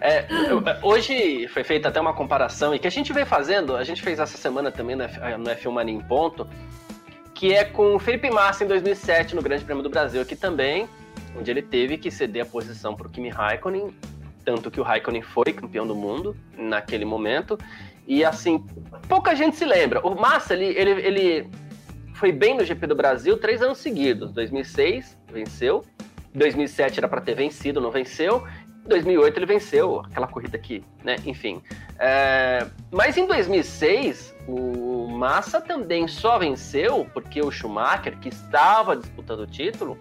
É, 0.03 0.25
hoje 0.81 1.47
foi 1.49 1.63
feita 1.63 1.89
até 1.89 2.01
uma 2.01 2.11
comparação, 2.11 2.73
e 2.73 2.79
que 2.79 2.87
a 2.87 2.89
gente 2.89 3.13
vem 3.13 3.23
fazendo, 3.23 3.75
a 3.75 3.83
gente 3.83 4.01
fez 4.01 4.17
essa 4.17 4.35
semana 4.35 4.71
também 4.71 4.95
no, 4.95 5.03
F, 5.03 5.19
no 5.37 5.45
F1 5.45 5.71
Mania 5.71 5.93
em 5.93 6.01
Ponto, 6.01 6.47
que 7.41 7.55
é 7.55 7.63
com 7.63 7.95
o 7.95 7.97
Felipe 7.97 8.29
Massa 8.29 8.63
em 8.63 8.67
2007 8.67 9.35
no 9.35 9.41
Grande 9.41 9.65
Prêmio 9.65 9.81
do 9.81 9.89
Brasil 9.89 10.21
aqui 10.21 10.35
também, 10.35 10.87
onde 11.35 11.49
ele 11.49 11.63
teve 11.63 11.97
que 11.97 12.11
ceder 12.11 12.43
a 12.43 12.45
posição 12.45 12.95
para 12.95 13.07
o 13.07 13.09
Kimi 13.09 13.29
Raikkonen, 13.29 13.95
tanto 14.45 14.69
que 14.69 14.79
o 14.79 14.83
Raikkonen 14.83 15.23
foi 15.23 15.51
campeão 15.51 15.87
do 15.87 15.95
mundo 15.95 16.37
naquele 16.55 17.03
momento, 17.03 17.57
e 18.05 18.23
assim, 18.23 18.63
pouca 19.09 19.35
gente 19.35 19.55
se 19.55 19.65
lembra. 19.65 20.05
O 20.05 20.13
Massa, 20.13 20.53
ele, 20.53 20.65
ele, 20.65 20.91
ele 20.91 21.49
foi 22.13 22.31
bem 22.31 22.55
no 22.55 22.63
GP 22.63 22.85
do 22.85 22.93
Brasil 22.93 23.35
três 23.39 23.59
anos 23.63 23.79
seguidos. 23.79 24.31
2006 24.33 25.17
venceu, 25.33 25.83
2007 26.35 26.99
era 26.99 27.07
para 27.07 27.21
ter 27.21 27.33
vencido, 27.33 27.81
não 27.81 27.89
venceu, 27.89 28.45
em 28.85 28.87
2008 28.87 29.37
ele 29.39 29.45
venceu 29.47 30.01
aquela 30.01 30.27
corrida 30.27 30.57
aqui, 30.57 30.83
né? 31.03 31.15
Enfim. 31.25 31.59
É... 31.97 32.67
Mas 32.91 33.17
em 33.17 33.25
2006, 33.25 34.35
o 34.47 35.07
Massa 35.07 35.61
também 35.61 36.07
só 36.07 36.37
venceu 36.37 37.07
porque 37.13 37.41
o 37.41 37.51
Schumacher, 37.51 38.17
que 38.17 38.29
estava 38.29 38.95
disputando 38.95 39.41
o 39.41 39.47
título, 39.47 39.97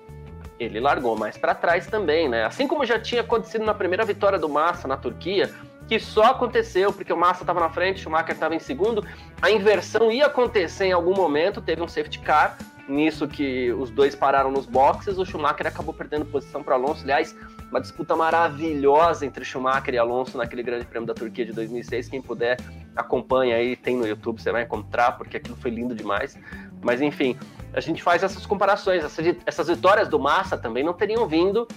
ele 0.59 0.79
largou 0.79 1.17
mais 1.17 1.39
para 1.39 1.55
trás 1.55 1.87
também, 1.87 2.29
né? 2.29 2.45
Assim 2.45 2.67
como 2.67 2.85
já 2.85 2.99
tinha 2.99 3.23
acontecido 3.23 3.65
na 3.65 3.75
primeira 3.75 4.05
vitória 4.05 4.39
do 4.39 4.49
Massa 4.49 4.87
na 4.87 4.97
Turquia, 4.97 5.51
que 5.89 5.99
só 5.99 6.25
aconteceu 6.25 6.93
porque 6.93 7.13
o 7.13 7.17
Massa 7.17 7.43
estava 7.43 7.61
na 7.61 7.71
frente, 7.71 7.97
o 7.97 8.03
Schumacher 8.03 8.35
estava 8.35 8.55
em 8.55 8.61
segundo. 8.61 9.05
A 9.41 9.51
inversão 9.51 10.11
ia 10.11 10.27
acontecer 10.27 10.87
em 10.87 10.93
algum 10.93 11.15
momento, 11.15 11.61
teve 11.61 11.83
um 11.83 11.89
safety 11.89 12.21
car, 12.21 12.59
nisso 12.87 13.27
que 13.27 13.73
os 13.73 13.91
dois 13.91 14.15
pararam 14.15 14.51
nos 14.51 14.67
boxes, 14.67 15.19
o 15.19 15.25
Schumacher 15.25 15.67
acabou 15.67 15.95
perdendo 15.95 16.27
posição 16.27 16.63
para 16.63 16.75
Alonso. 16.75 17.03
Aliás, 17.03 17.35
uma 17.71 17.81
disputa 17.81 18.17
maravilhosa 18.17 19.25
entre 19.25 19.45
Schumacher 19.45 19.95
e 19.95 19.99
Alonso 19.99 20.37
naquele 20.37 20.63
Grande 20.63 20.85
Prêmio 20.85 21.07
da 21.07 21.15
Turquia 21.15 21.47
de 21.47 21.53
2006. 21.53 22.09
Quem 22.09 22.21
puder, 22.21 22.59
acompanha 22.97 23.57
aí, 23.57 23.77
tem 23.77 23.97
no 23.97 24.07
YouTube, 24.07 24.43
você 24.43 24.51
vai 24.51 24.65
encontrar, 24.65 25.13
porque 25.13 25.37
aquilo 25.37 25.57
foi 25.57 25.71
lindo 25.71 25.95
demais. 25.95 26.37
Mas 26.83 27.01
enfim, 27.01 27.39
a 27.73 27.81
gente 27.81 28.03
faz 28.03 28.23
essas 28.23 28.45
comparações. 28.45 29.05
Essas 29.47 29.69
vitórias 29.69 30.09
do 30.09 30.19
Massa 30.19 30.59
também 30.59 30.83
não 30.83 30.93
teriam 30.93 31.29
vindo 31.29 31.69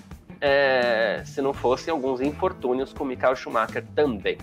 é, 0.41 1.21
se 1.25 1.41
não 1.41 1.53
fossem 1.53 1.91
alguns 1.91 2.19
infortúnios 2.21 2.91
com 2.91 3.05
Michael 3.05 3.35
Schumacher 3.35 3.85
também. 3.95 4.37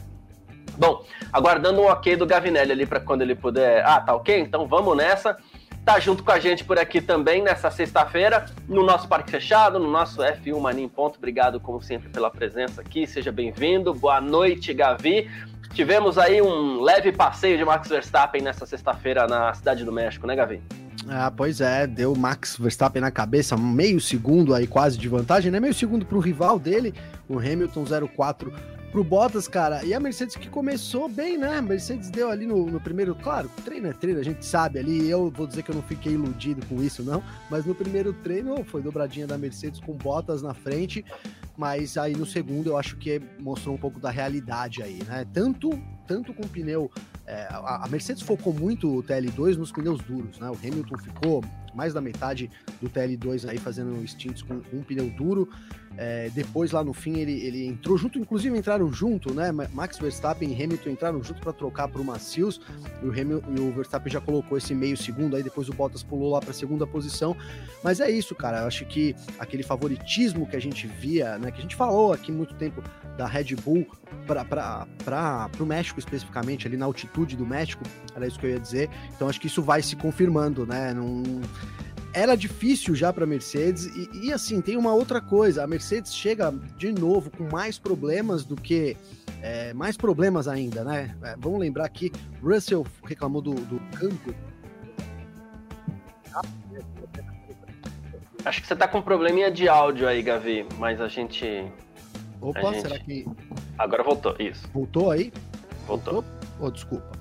Bom, 0.78 1.04
aguardando 1.32 1.82
um 1.82 1.86
ok 1.86 2.16
do 2.16 2.24
Gavinelli 2.26 2.72
ali 2.72 2.86
para 2.86 3.00
quando 3.00 3.22
ele 3.22 3.34
puder. 3.34 3.84
Ah, 3.84 4.00
tá 4.00 4.14
ok? 4.14 4.38
Então 4.38 4.66
vamos 4.66 4.96
nessa. 4.96 5.36
Tá 5.84 5.98
junto 5.98 6.22
com 6.22 6.30
a 6.30 6.38
gente 6.38 6.62
por 6.62 6.78
aqui 6.78 7.00
também 7.00 7.42
nessa 7.42 7.70
sexta-feira, 7.70 8.46
no 8.68 8.84
nosso 8.84 9.08
Parque 9.08 9.30
Fechado, 9.30 9.78
no 9.78 9.90
nosso 9.90 10.20
F1 10.20 10.60
Mania 10.60 10.88
Ponto. 10.88 11.16
Obrigado, 11.16 11.58
como 11.58 11.82
sempre, 11.82 12.08
pela 12.10 12.30
presença 12.30 12.80
aqui. 12.80 13.06
Seja 13.06 13.32
bem-vindo. 13.32 13.92
Boa 13.94 14.20
noite, 14.20 14.74
Gavi. 14.74 15.28
Tivemos 15.72 16.18
aí 16.18 16.42
um 16.42 16.80
leve 16.82 17.12
passeio 17.12 17.56
de 17.56 17.64
Max 17.64 17.88
Verstappen 17.88 18.42
nessa 18.42 18.66
sexta-feira 18.66 19.26
na 19.26 19.54
Cidade 19.54 19.84
do 19.84 19.92
México, 19.92 20.26
né, 20.26 20.36
Gavi? 20.36 20.60
Ah, 21.08 21.32
pois 21.34 21.60
é, 21.60 21.86
deu 21.86 22.14
Max 22.14 22.56
Verstappen 22.58 23.00
na 23.00 23.10
cabeça, 23.10 23.56
meio 23.56 24.00
segundo 24.00 24.54
aí 24.54 24.66
quase 24.66 24.98
de 24.98 25.08
vantagem, 25.08 25.50
né? 25.50 25.58
Meio 25.58 25.72
segundo 25.72 26.04
para 26.04 26.18
o 26.18 26.20
rival 26.20 26.58
dele, 26.58 26.94
o 27.28 27.38
Hamilton 27.38 27.84
04 28.14 28.52
pro 28.90 29.04
Bottas, 29.04 29.46
cara. 29.46 29.84
E 29.84 29.94
a 29.94 30.00
Mercedes 30.00 30.36
que 30.36 30.48
começou 30.48 31.08
bem, 31.08 31.38
né? 31.38 31.58
A 31.58 31.62
Mercedes 31.62 32.10
deu 32.10 32.30
ali 32.30 32.46
no, 32.46 32.66
no, 32.66 32.80
primeiro, 32.80 33.14
claro, 33.14 33.50
treino 33.64 33.88
é 33.88 33.92
treino, 33.92 34.20
a 34.20 34.24
gente 34.24 34.44
sabe 34.44 34.78
ali. 34.78 35.08
Eu 35.08 35.30
vou 35.30 35.46
dizer 35.46 35.62
que 35.62 35.70
eu 35.70 35.74
não 35.74 35.82
fiquei 35.82 36.12
iludido 36.12 36.64
com 36.66 36.82
isso, 36.82 37.02
não. 37.02 37.22
Mas 37.48 37.64
no 37.64 37.74
primeiro 37.74 38.12
treino 38.12 38.62
foi 38.64 38.82
dobradinha 38.82 39.26
da 39.26 39.38
Mercedes 39.38 39.80
com 39.80 39.92
Bottas 39.92 40.42
na 40.42 40.54
frente. 40.54 41.04
Mas 41.56 41.96
aí 41.96 42.16
no 42.16 42.26
segundo 42.26 42.70
eu 42.70 42.76
acho 42.76 42.96
que 42.96 43.20
mostrou 43.38 43.74
um 43.74 43.78
pouco 43.78 44.00
da 44.00 44.10
realidade 44.10 44.82
aí, 44.82 45.00
né? 45.06 45.26
Tanto, 45.32 45.70
tanto 46.06 46.34
com 46.34 46.46
pneu. 46.48 46.90
É, 47.26 47.46
a, 47.50 47.84
a 47.84 47.88
Mercedes 47.88 48.22
focou 48.22 48.52
muito 48.52 48.98
o 48.98 49.02
TL2 49.02 49.56
nos 49.56 49.70
pneus 49.70 50.00
duros, 50.00 50.38
né? 50.38 50.50
O 50.50 50.54
Hamilton 50.54 50.98
ficou 50.98 51.44
mais 51.74 51.94
da 51.94 52.00
metade 52.00 52.50
do 52.80 52.88
TL2 52.88 53.48
aí 53.48 53.58
fazendo 53.58 54.04
stints 54.06 54.42
com 54.42 54.60
um 54.72 54.82
pneu 54.82 55.08
duro. 55.10 55.48
É, 55.96 56.30
depois, 56.30 56.70
lá 56.70 56.82
no 56.84 56.92
fim, 56.92 57.18
ele, 57.18 57.32
ele 57.44 57.66
entrou 57.66 57.98
junto, 57.98 58.18
inclusive 58.18 58.56
entraram 58.56 58.92
junto, 58.92 59.34
né? 59.34 59.50
Max 59.52 59.98
Verstappen 59.98 60.50
e 60.50 60.54
Hamilton 60.54 60.90
entraram 60.90 61.22
junto 61.22 61.40
para 61.40 61.52
trocar 61.52 61.88
para 61.88 62.00
o 62.00 62.04
Macios. 62.04 62.60
E 63.02 63.06
o, 63.06 63.10
Hamilton, 63.10 63.54
e 63.56 63.60
o 63.60 63.72
Verstappen 63.72 64.12
já 64.12 64.20
colocou 64.20 64.56
esse 64.56 64.74
meio 64.74 64.96
segundo, 64.96 65.36
aí 65.36 65.42
depois 65.42 65.68
o 65.68 65.72
Bottas 65.72 66.02
pulou 66.02 66.30
lá 66.30 66.40
para 66.40 66.50
a 66.50 66.54
segunda 66.54 66.86
posição. 66.86 67.36
Mas 67.82 68.00
é 68.00 68.10
isso, 68.10 68.34
cara. 68.34 68.60
Eu 68.60 68.66
acho 68.66 68.84
que 68.86 69.14
aquele 69.38 69.62
favoritismo 69.62 70.46
que 70.46 70.56
a 70.56 70.60
gente 70.60 70.86
via, 70.86 71.38
né? 71.38 71.50
Que 71.50 71.58
a 71.58 71.62
gente 71.62 71.76
falou 71.76 72.12
aqui 72.12 72.30
muito 72.30 72.54
tempo 72.54 72.82
da 73.16 73.26
Red 73.26 73.56
Bull 73.56 73.86
para 74.26 74.86
o 75.58 75.66
México 75.66 75.98
especificamente, 75.98 76.66
ali 76.66 76.76
na 76.76 76.86
altitude 76.86 77.36
do 77.36 77.44
México, 77.44 77.82
era 78.14 78.26
isso 78.26 78.38
que 78.38 78.46
eu 78.46 78.50
ia 78.50 78.60
dizer. 78.60 78.88
Então 79.14 79.28
acho 79.28 79.40
que 79.40 79.48
isso 79.48 79.62
vai 79.62 79.82
se 79.82 79.96
confirmando, 79.96 80.64
né? 80.64 80.94
Num 80.94 81.40
era 82.12 82.34
difícil 82.34 82.94
já 82.94 83.12
para 83.12 83.24
a 83.24 83.26
Mercedes 83.26 83.86
e, 83.86 84.26
e, 84.26 84.32
assim 84.32 84.60
tem 84.60 84.76
uma 84.76 84.92
outra 84.92 85.20
coisa 85.20 85.62
a 85.62 85.66
Mercedes 85.66 86.14
chega 86.14 86.52
de 86.76 86.92
novo 86.92 87.30
com 87.30 87.44
mais 87.44 87.78
problemas 87.78 88.44
do 88.44 88.56
que 88.56 88.96
é, 89.42 89.72
mais 89.74 89.96
problemas 89.96 90.48
ainda 90.48 90.82
né? 90.84 91.16
É, 91.22 91.36
vamos 91.38 91.60
lembrar 91.60 91.88
que 91.88 92.12
Russell 92.42 92.86
reclamou 93.04 93.40
do, 93.40 93.54
do 93.54 93.80
câmbio. 93.96 94.34
Acho 98.44 98.62
que 98.62 98.66
você 98.66 98.76
tá 98.76 98.88
com 98.88 98.98
um 98.98 99.02
probleminha 99.02 99.50
de 99.50 99.68
áudio 99.68 100.08
aí 100.08 100.22
Gavi 100.22 100.66
mas 100.78 101.00
a 101.00 101.08
gente 101.08 101.64
opa 102.40 102.60
a 102.60 102.72
gente... 102.72 102.82
será 102.82 102.98
que 102.98 103.26
agora 103.78 104.02
voltou 104.02 104.34
isso. 104.38 104.68
Voltou 104.72 105.10
aí? 105.10 105.32
Voltou, 105.86 106.14
voltou? 106.14 106.40
Oh, 106.60 106.70
desculpa 106.70 107.19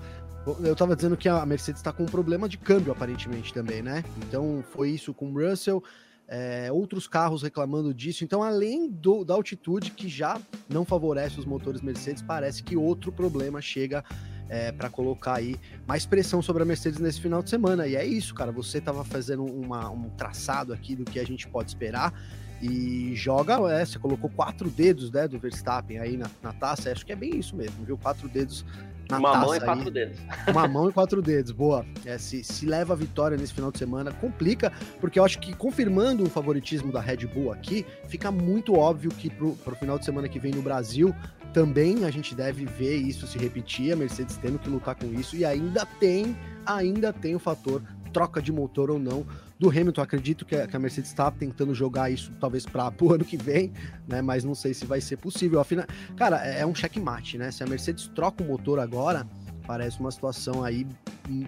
eu 0.61 0.75
tava 0.75 0.95
dizendo 0.95 1.17
que 1.17 1.27
a 1.27 1.45
Mercedes 1.45 1.79
está 1.79 1.91
com 1.91 2.03
um 2.03 2.07
problema 2.07 2.47
de 2.47 2.57
câmbio, 2.57 2.91
aparentemente, 2.91 3.53
também, 3.53 3.81
né? 3.81 4.03
Então 4.17 4.63
foi 4.71 4.91
isso 4.91 5.13
com 5.13 5.31
o 5.31 5.33
Russell. 5.33 5.83
É, 6.31 6.71
outros 6.71 7.07
carros 7.07 7.41
reclamando 7.41 7.91
disso. 7.91 8.23
Então, 8.23 8.43
além 8.43 8.87
do, 8.87 9.25
da 9.25 9.33
altitude 9.33 9.91
que 9.91 10.07
já 10.07 10.39
não 10.69 10.85
favorece 10.85 11.39
os 11.39 11.45
motores 11.45 11.81
Mercedes, 11.81 12.21
parece 12.21 12.61
que 12.61 12.77
outro 12.77 13.11
problema 13.11 13.59
chega 13.59 14.03
é, 14.47 14.71
para 14.71 14.89
colocar 14.89 15.37
aí 15.37 15.55
mais 15.87 16.05
pressão 16.05 16.39
sobre 16.39 16.61
a 16.61 16.65
Mercedes 16.65 16.99
nesse 16.99 17.19
final 17.19 17.41
de 17.41 17.49
semana. 17.49 17.87
E 17.87 17.95
é 17.95 18.05
isso, 18.05 18.35
cara. 18.35 18.51
Você 18.51 18.77
estava 18.77 19.03
fazendo 19.03 19.43
uma, 19.43 19.89
um 19.89 20.09
traçado 20.11 20.71
aqui 20.71 20.95
do 20.95 21.03
que 21.03 21.19
a 21.19 21.25
gente 21.25 21.47
pode 21.47 21.69
esperar 21.71 22.13
e 22.61 23.15
joga, 23.15 23.55
é, 23.71 23.85
você 23.85 23.97
colocou 23.97 24.29
quatro 24.29 24.69
dedos 24.69 25.09
né, 25.11 25.27
do 25.27 25.39
Verstappen 25.39 25.97
aí 25.99 26.17
na, 26.17 26.29
na 26.43 26.51
taça, 26.51 26.91
acho 26.91 27.05
que 27.05 27.11
é 27.13 27.15
bem 27.15 27.37
isso 27.37 27.55
mesmo, 27.55 27.85
viu? 27.85 27.97
Quatro 27.97 28.27
dedos 28.27 28.65
na 29.09 29.17
uma 29.17 29.37
mão 29.37 29.55
e 29.55 29.59
quatro 29.59 29.85
aí. 29.85 29.91
dedos. 29.91 30.19
Uma 30.47 30.67
mão 30.69 30.89
e 30.89 30.93
quatro 30.93 31.21
dedos, 31.21 31.51
boa. 31.51 31.85
É, 32.05 32.17
se, 32.17 32.43
se 32.43 32.65
leva 32.65 32.93
a 32.93 32.95
vitória 32.95 33.35
nesse 33.35 33.53
final 33.53 33.71
de 33.71 33.79
semana, 33.79 34.11
complica, 34.11 34.71
porque 34.99 35.19
eu 35.19 35.25
acho 35.25 35.39
que 35.39 35.53
confirmando 35.53 36.23
o 36.23 36.29
favoritismo 36.29 36.91
da 36.91 37.01
Red 37.01 37.27
Bull 37.27 37.51
aqui, 37.51 37.85
fica 38.07 38.31
muito 38.31 38.75
óbvio 38.75 39.09
que 39.09 39.29
pro, 39.29 39.53
pro 39.55 39.75
final 39.75 39.97
de 39.97 40.05
semana 40.05 40.29
que 40.29 40.39
vem 40.39 40.53
no 40.53 40.61
Brasil, 40.61 41.13
também 41.53 42.05
a 42.05 42.11
gente 42.11 42.35
deve 42.35 42.65
ver 42.65 42.97
isso 42.97 43.25
se 43.25 43.37
repetir, 43.37 43.91
a 43.91 43.95
Mercedes 43.95 44.37
tendo 44.37 44.59
que 44.59 44.69
lutar 44.69 44.95
com 44.95 45.07
isso, 45.13 45.35
e 45.35 45.43
ainda 45.43 45.85
tem, 45.99 46.37
ainda 46.65 47.11
tem 47.11 47.35
o 47.35 47.39
fator 47.39 47.81
troca 48.11 48.41
de 48.41 48.51
motor 48.51 48.91
ou 48.91 48.99
não 48.99 49.25
do 49.57 49.69
Hamilton. 49.69 50.01
Acredito 50.01 50.45
que 50.45 50.55
a, 50.55 50.79
Mercedes 50.79 51.09
está 51.09 51.29
tentando 51.31 51.73
jogar 51.73 52.09
isso 52.09 52.31
talvez 52.39 52.65
para 52.65 52.91
o 52.99 53.13
ano 53.13 53.25
que 53.25 53.37
vem, 53.37 53.71
né? 54.07 54.21
Mas 54.21 54.43
não 54.43 54.55
sei 54.55 54.73
se 54.73 54.85
vai 54.85 55.01
ser 55.01 55.17
possível. 55.17 55.59
Afinal, 55.59 55.85
cara, 56.15 56.45
é, 56.45 56.61
é 56.61 56.65
um 56.65 56.75
checkmate, 56.75 57.37
né? 57.37 57.51
Se 57.51 57.63
a 57.63 57.67
Mercedes 57.67 58.07
troca 58.07 58.43
o 58.43 58.47
motor 58.47 58.79
agora, 58.79 59.27
parece 59.65 59.99
uma 59.99 60.11
situação 60.11 60.63
aí 60.63 60.85
hum, 61.29 61.45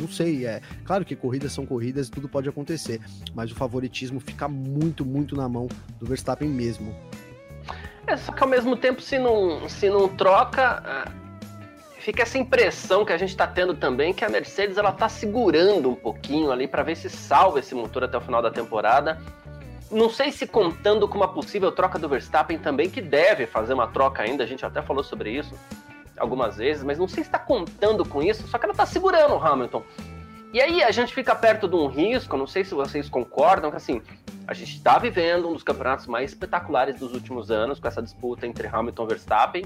não 0.00 0.08
sei, 0.08 0.46
é 0.46 0.60
claro 0.84 1.04
que 1.04 1.14
corridas 1.14 1.52
são 1.52 1.66
corridas 1.66 2.08
e 2.08 2.10
tudo 2.10 2.28
pode 2.28 2.48
acontecer, 2.48 3.00
mas 3.34 3.50
o 3.50 3.54
favoritismo 3.54 4.20
fica 4.20 4.48
muito, 4.48 5.04
muito 5.04 5.36
na 5.36 5.48
mão 5.48 5.68
do 5.98 6.06
Verstappen 6.06 6.48
mesmo. 6.48 6.94
É, 8.06 8.16
só 8.16 8.32
que 8.32 8.42
ao 8.42 8.48
mesmo 8.48 8.76
tempo, 8.76 9.00
se 9.00 9.18
não, 9.18 9.68
se 9.68 9.88
não 9.88 10.08
troca, 10.08 11.12
fica 12.02 12.22
essa 12.22 12.36
impressão 12.36 13.04
que 13.04 13.12
a 13.12 13.16
gente 13.16 13.30
está 13.30 13.46
tendo 13.46 13.74
também 13.74 14.12
que 14.12 14.24
a 14.24 14.28
Mercedes 14.28 14.76
ela 14.76 14.90
está 14.90 15.08
segurando 15.08 15.88
um 15.88 15.94
pouquinho 15.94 16.50
ali 16.50 16.66
para 16.66 16.82
ver 16.82 16.96
se 16.96 17.08
salva 17.08 17.60
esse 17.60 17.74
motor 17.74 18.02
até 18.02 18.18
o 18.18 18.20
final 18.20 18.42
da 18.42 18.50
temporada. 18.50 19.20
Não 19.88 20.10
sei 20.10 20.32
se 20.32 20.46
contando 20.46 21.06
com 21.06 21.16
uma 21.16 21.28
possível 21.28 21.70
troca 21.70 21.98
do 21.98 22.08
Verstappen 22.08 22.58
também, 22.58 22.90
que 22.90 23.00
deve 23.00 23.46
fazer 23.46 23.74
uma 23.74 23.86
troca 23.86 24.22
ainda, 24.22 24.42
a 24.42 24.46
gente 24.46 24.66
até 24.66 24.82
falou 24.82 25.04
sobre 25.04 25.30
isso 25.30 25.54
algumas 26.18 26.56
vezes, 26.56 26.82
mas 26.82 26.98
não 26.98 27.06
sei 27.06 27.22
se 27.22 27.28
está 27.28 27.38
contando 27.38 28.04
com 28.04 28.22
isso, 28.22 28.46
só 28.48 28.58
que 28.58 28.64
ela 28.64 28.72
está 28.72 28.84
segurando 28.84 29.34
o 29.34 29.38
Hamilton. 29.42 29.82
E 30.52 30.60
aí 30.60 30.82
a 30.82 30.90
gente 30.90 31.14
fica 31.14 31.34
perto 31.34 31.68
de 31.68 31.76
um 31.76 31.86
risco, 31.86 32.36
não 32.36 32.46
sei 32.46 32.64
se 32.64 32.74
vocês 32.74 33.08
concordam, 33.08 33.70
que 33.70 33.76
assim, 33.76 34.02
a 34.46 34.52
gente 34.52 34.76
está 34.76 34.98
vivendo 34.98 35.48
um 35.48 35.52
dos 35.52 35.62
campeonatos 35.62 36.06
mais 36.06 36.30
espetaculares 36.30 36.98
dos 36.98 37.14
últimos 37.14 37.50
anos, 37.50 37.78
com 37.78 37.88
essa 37.88 38.02
disputa 38.02 38.46
entre 38.46 38.66
Hamilton 38.66 39.04
e 39.04 39.06
Verstappen. 39.06 39.64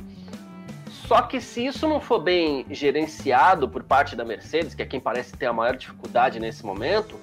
Só 1.06 1.22
que 1.22 1.40
se 1.40 1.64
isso 1.64 1.86
não 1.86 2.00
for 2.00 2.20
bem 2.20 2.66
gerenciado 2.68 3.68
por 3.68 3.84
parte 3.84 4.16
da 4.16 4.24
Mercedes, 4.24 4.74
que 4.74 4.82
é 4.82 4.86
quem 4.86 4.98
parece 4.98 5.36
ter 5.36 5.46
a 5.46 5.52
maior 5.52 5.76
dificuldade 5.76 6.40
nesse 6.40 6.66
momento, 6.66 7.18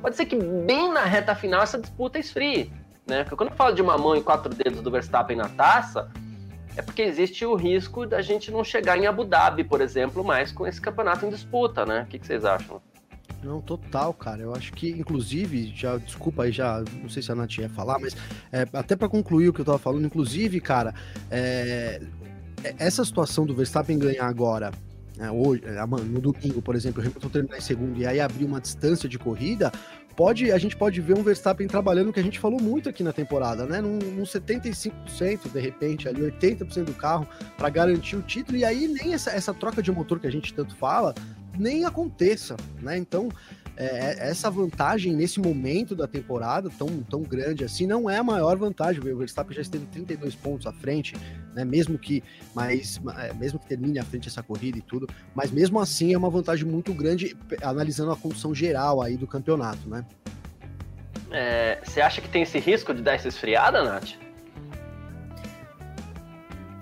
pode 0.00 0.16
ser 0.16 0.24
que 0.24 0.36
bem 0.36 0.90
na 0.90 1.04
reta 1.04 1.34
final 1.34 1.62
essa 1.62 1.78
disputa 1.78 2.18
esfrie. 2.18 2.72
Né? 3.06 3.24
Porque 3.24 3.36
quando 3.36 3.50
eu 3.50 3.56
falo 3.56 3.74
de 3.74 3.82
uma 3.82 3.98
mão 3.98 4.16
e 4.16 4.22
quatro 4.22 4.54
dedos 4.54 4.80
do 4.80 4.90
Verstappen 4.90 5.36
na 5.36 5.48
taça, 5.48 6.10
é 6.74 6.80
porque 6.80 7.02
existe 7.02 7.44
o 7.44 7.54
risco 7.54 8.06
da 8.06 8.22
gente 8.22 8.50
não 8.50 8.64
chegar 8.64 8.96
em 8.96 9.06
Abu 9.06 9.24
Dhabi, 9.24 9.64
por 9.64 9.80
exemplo, 9.80 10.24
mais 10.24 10.50
com 10.50 10.66
esse 10.66 10.80
campeonato 10.80 11.26
em 11.26 11.30
disputa, 11.30 11.84
né? 11.84 12.02
O 12.02 12.06
que, 12.06 12.18
que 12.18 12.26
vocês 12.26 12.44
acham? 12.44 12.80
Não, 13.42 13.60
total, 13.60 14.12
cara. 14.12 14.42
Eu 14.42 14.54
acho 14.54 14.72
que, 14.72 14.90
inclusive, 14.90 15.72
já, 15.74 15.96
desculpa 15.96 16.44
aí, 16.44 16.52
já, 16.52 16.82
não 17.00 17.08
sei 17.08 17.22
se 17.22 17.30
a 17.30 17.34
Nath 17.34 17.58
ia 17.58 17.68
falar, 17.68 17.98
mas 17.98 18.16
é, 18.52 18.66
até 18.72 18.96
para 18.96 19.08
concluir 19.08 19.48
o 19.48 19.52
que 19.52 19.60
eu 19.60 19.64
tava 19.64 19.78
falando, 19.78 20.06
inclusive, 20.06 20.60
cara, 20.60 20.94
é, 21.30 22.00
essa 22.78 23.04
situação 23.04 23.46
do 23.46 23.54
Verstappen 23.54 23.98
ganhar 23.98 24.26
agora, 24.26 24.70
né, 25.16 25.30
hoje, 25.30 25.62
é, 25.64 25.84
no 25.86 26.20
domingo, 26.20 26.62
por 26.62 26.74
exemplo, 26.74 27.02
o 27.02 27.06
Hamilton 27.06 27.28
terminar 27.28 27.58
em 27.58 27.60
segundo 27.60 27.98
e 27.98 28.06
aí 28.06 28.20
abrir 28.20 28.44
uma 28.44 28.60
distância 28.60 29.08
de 29.08 29.18
corrida, 29.18 29.72
pode, 30.18 30.50
a 30.50 30.58
gente 30.58 30.76
pode 30.76 31.00
ver 31.00 31.16
um 31.16 31.22
Verstappen 31.22 31.68
trabalhando 31.68 32.12
que 32.12 32.18
a 32.18 32.22
gente 32.22 32.40
falou 32.40 32.60
muito 32.60 32.88
aqui 32.88 33.04
na 33.04 33.12
temporada, 33.12 33.64
né? 33.66 33.80
Num, 33.80 33.98
num 33.98 34.24
75%, 34.24 35.52
de 35.52 35.60
repente, 35.60 36.08
ali 36.08 36.22
80% 36.22 36.84
do 36.84 36.94
carro 36.94 37.26
para 37.56 37.68
garantir 37.68 38.16
o 38.16 38.22
título, 38.22 38.58
e 38.58 38.64
aí 38.64 38.88
nem 38.88 39.14
essa, 39.14 39.30
essa 39.30 39.54
troca 39.54 39.80
de 39.80 39.92
motor 39.92 40.18
que 40.18 40.26
a 40.26 40.32
gente 40.32 40.52
tanto 40.52 40.74
fala, 40.74 41.14
nem 41.56 41.84
aconteça, 41.84 42.56
né? 42.80 42.96
Então, 42.96 43.28
é, 43.78 44.28
essa 44.28 44.50
vantagem 44.50 45.14
nesse 45.14 45.38
momento 45.38 45.94
da 45.94 46.08
temporada 46.08 46.68
tão, 46.68 46.88
tão 47.04 47.22
grande 47.22 47.62
assim 47.62 47.86
não 47.86 48.10
é 48.10 48.18
a 48.18 48.24
maior 48.24 48.56
vantagem. 48.56 49.00
O 49.00 49.16
Verstappen 49.16 49.54
já 49.54 49.62
esteve 49.62 49.86
32 49.86 50.34
pontos 50.34 50.66
à 50.66 50.72
frente, 50.72 51.14
né? 51.54 51.64
Mesmo 51.64 51.96
que, 51.96 52.22
mas, 52.52 53.00
é, 53.16 53.32
mesmo 53.34 53.60
que 53.60 53.66
termine 53.66 54.00
à 54.00 54.04
frente 54.04 54.26
essa 54.26 54.42
corrida 54.42 54.78
e 54.78 54.82
tudo, 54.82 55.08
mas 55.32 55.52
mesmo 55.52 55.78
assim 55.78 56.12
é 56.12 56.18
uma 56.18 56.28
vantagem 56.28 56.66
muito 56.66 56.92
grande 56.92 57.36
analisando 57.62 58.10
a 58.10 58.16
condição 58.16 58.52
geral 58.52 59.00
aí 59.00 59.16
do 59.16 59.28
campeonato, 59.28 59.88
né? 59.88 60.04
É, 61.30 61.78
você 61.84 62.00
acha 62.00 62.20
que 62.20 62.28
tem 62.28 62.42
esse 62.42 62.58
risco 62.58 62.92
de 62.92 63.00
dar 63.00 63.14
essa 63.14 63.28
esfriada, 63.28 63.84
Nath? 63.84 64.14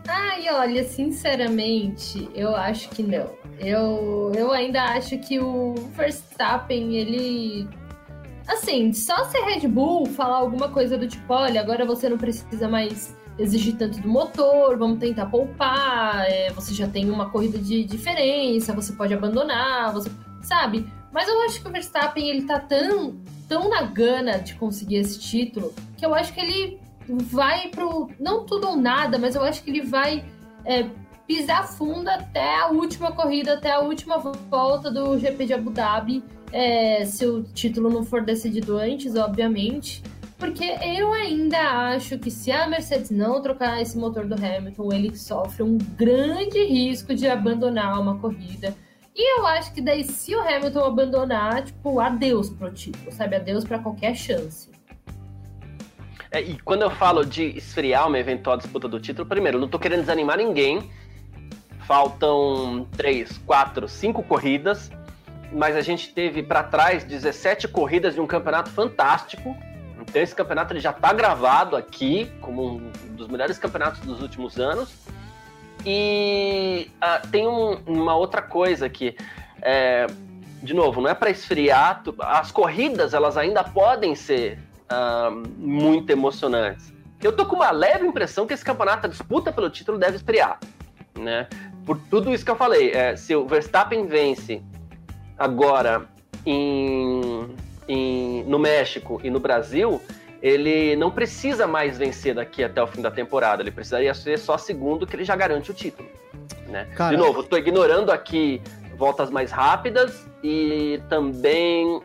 Ai, 0.09 0.49
olha, 0.51 0.85
sinceramente, 0.85 2.27
eu 2.35 2.57
acho 2.57 2.89
que 2.89 3.03
não. 3.03 3.46
Eu, 3.59 4.33
eu 4.35 4.53
ainda 4.53 4.83
acho 4.83 5.19
que 5.19 5.41
o 5.41 5.75
Verstappen, 5.95 6.95
ele. 6.97 7.69
Assim, 8.47 8.93
só 8.93 9.25
se 9.25 9.39
Red 9.41 9.67
Bull 9.67 10.07
falar 10.07 10.37
alguma 10.37 10.69
coisa 10.69 10.97
do 10.97 11.09
tipo, 11.09 11.33
olha, 11.33 11.61
agora 11.61 11.85
você 11.85 12.09
não 12.09 12.19
precisa 12.19 12.69
mais 12.69 13.17
exigir 13.39 13.77
tanto 13.77 14.01
do 14.01 14.09
motor, 14.09 14.79
vamos 14.79 14.99
tentar 14.99 15.27
poupar, 15.27 16.25
é, 16.27 16.51
você 16.51 16.73
já 16.73 16.87
tem 16.87 17.11
uma 17.11 17.29
corrida 17.29 17.59
de 17.59 17.85
diferença, 17.85 18.73
você 18.73 18.93
pode 18.93 19.13
abandonar, 19.13 19.93
você. 19.93 20.11
Sabe? 20.43 20.87
Mas 21.13 21.29
eu 21.29 21.41
acho 21.43 21.61
que 21.61 21.69
o 21.69 21.73
Verstappen, 21.73 22.29
ele 22.29 22.43
tá 22.43 22.61
tão, 22.61 23.17
tão 23.49 23.69
na 23.69 23.83
gana 23.83 24.39
de 24.39 24.55
conseguir 24.55 24.97
esse 24.97 25.19
título, 25.19 25.75
que 25.97 26.07
eu 26.07 26.15
acho 26.15 26.33
que 26.33 26.41
ele 26.41 26.81
vai 27.09 27.69
pro. 27.69 28.11
Não 28.21 28.45
tudo 28.45 28.69
ou 28.69 28.77
nada, 28.77 29.19
mas 29.19 29.35
eu 29.35 29.43
acho 29.43 29.63
que 29.63 29.71
ele 29.71 29.83
vai 29.83 30.25
é, 30.65 30.87
pisar 31.27 31.67
fundo 31.67 32.09
até 32.09 32.61
a 32.61 32.69
última 32.69 33.13
corrida, 33.13 33.55
até 33.55 33.73
a 33.73 33.81
última 33.81 34.19
volta 34.19 34.91
do 34.91 35.19
GP 35.19 35.47
de 35.47 35.55
Abu 35.55 35.71
Dhabi. 35.71 36.23
É, 36.53 37.05
se 37.05 37.27
o 37.27 37.43
título 37.43 37.91
não 37.91 38.05
for 38.05 38.23
decidido 38.23 38.77
antes, 38.77 39.17
obviamente. 39.17 40.03
Porque 40.39 40.65
eu 40.65 41.13
ainda 41.15 41.59
acho 41.93 42.19
que 42.19 42.31
se 42.31 42.53
a 42.53 42.69
Mercedes 42.69 43.11
não 43.11 43.41
trocar 43.41 43.81
esse 43.81 43.97
motor 43.97 44.27
do 44.27 44.35
Hamilton, 44.35 44.93
ele 44.93 45.17
sofre 45.17 45.63
um 45.63 45.79
grande 45.79 46.63
risco 46.63 47.15
de 47.15 47.27
abandonar 47.27 47.99
uma 47.99 48.19
corrida. 48.19 48.75
E 49.15 49.39
eu 49.39 49.47
acho 49.47 49.73
que 49.73 49.81
daí, 49.81 50.05
se 50.05 50.37
o 50.37 50.41
Hamilton 50.41 50.85
abandonar, 50.85 51.65
tipo, 51.65 51.99
adeus 52.01 52.51
pro 52.51 52.71
título, 52.71 53.11
sabe? 53.11 53.37
Adeus 53.37 53.65
para 53.65 53.79
qualquer 53.79 54.15
chance. 54.15 54.71
É, 56.31 56.43
e 56.43 56.59
quando 56.59 56.83
eu 56.83 56.91
falo 56.91 57.25
de 57.25 57.57
esfriar 57.57 58.07
uma 58.07 58.19
eventual 58.19 58.59
disputa 58.59 58.87
do 58.87 59.01
título, 59.01 59.27
primeiro, 59.27 59.59
não 59.59 59.69
tô 59.69 59.79
querendo 59.79 60.01
desanimar 60.01 60.37
ninguém. 60.37 60.91
Faltam 61.87 62.87
três, 62.97 63.39
quatro, 63.39 63.89
cinco 63.89 64.23
corridas, 64.23 64.91
mas 65.53 65.77
a 65.77 65.81
gente 65.81 66.13
teve 66.13 66.43
para 66.43 66.63
trás 66.63 67.05
17 67.05 67.69
corridas 67.69 68.15
de 68.15 68.21
um 68.21 68.27
campeonato 68.27 68.71
fantástico. 68.71 69.57
Então 70.01 70.21
esse 70.21 70.35
campeonato 70.35 70.73
ele 70.73 70.81
já 70.81 70.91
está 70.91 71.13
gravado 71.13 71.77
aqui 71.77 72.31
como 72.41 72.77
um 72.77 72.91
dos 73.15 73.29
melhores 73.29 73.59
campeonatos 73.59 74.01
dos 74.01 74.21
últimos 74.21 74.59
anos. 74.59 74.95
E 75.85 76.91
uh, 76.97 77.29
tem 77.29 77.47
um, 77.47 77.79
uma 77.87 78.17
outra 78.17 78.43
coisa 78.43 78.89
que, 78.89 79.17
é, 79.63 80.07
de 80.63 80.75
novo, 80.75 81.01
não 81.01 81.09
é 81.09 81.15
para 81.15 81.31
esfriar. 81.31 82.03
As 82.19 82.51
corridas 82.51 83.15
elas 83.15 83.37
ainda 83.37 83.63
podem 83.63 84.17
ser 84.17 84.59
uh, 84.91 85.31
muito 85.57 86.11
emocionantes. 86.11 86.93
Eu 87.23 87.33
tô 87.33 87.47
com 87.47 87.57
uma 87.57 87.71
leve 87.71 88.07
impressão 88.07 88.47
que 88.47 88.55
esse 88.55 88.65
campeonato, 88.65 89.07
a 89.07 89.11
disputa 89.11 89.53
pelo 89.53 89.71
título, 89.71 89.99
deve 89.99 90.17
esfriar. 90.17 90.59
Né? 91.17 91.49
Por 91.87 91.99
tudo 92.11 92.35
isso 92.35 92.45
que 92.45 92.51
eu 92.51 92.57
falei, 92.57 92.91
é, 92.91 93.15
se 93.15 93.35
o 93.37 93.47
Verstappen 93.47 94.07
vence 94.07 94.61
agora 95.39 96.05
em, 96.45 97.47
em, 97.87 98.43
no 98.45 98.59
México 98.59 99.21
e 99.23 99.31
no 99.31 99.39
Brasil, 99.39 100.03
ele 100.43 100.97
não 100.97 101.13
precisa 101.13 101.65
mais 101.65 101.97
vencer 101.97 102.35
daqui 102.35 102.65
até 102.65 102.83
o 102.83 102.89
fim 102.89 103.01
da 103.01 103.11
temporada. 103.11 103.63
Ele 103.63 103.71
precisaria 103.71 104.13
ser 104.15 104.37
só 104.37 104.59
segundo, 104.59 105.07
que 105.07 105.15
ele 105.15 105.25
já 105.25 105.37
garante 105.37 105.71
o 105.71 105.75
título. 105.75 106.09
Né? 106.67 106.89
De 107.09 107.17
novo, 107.17 107.43
estou 107.43 107.57
ignorando 107.57 108.11
aqui 108.11 108.61
voltas 108.99 109.31
mais 109.31 109.53
rápidas 109.53 110.27
e 110.43 111.01
também 111.09 112.03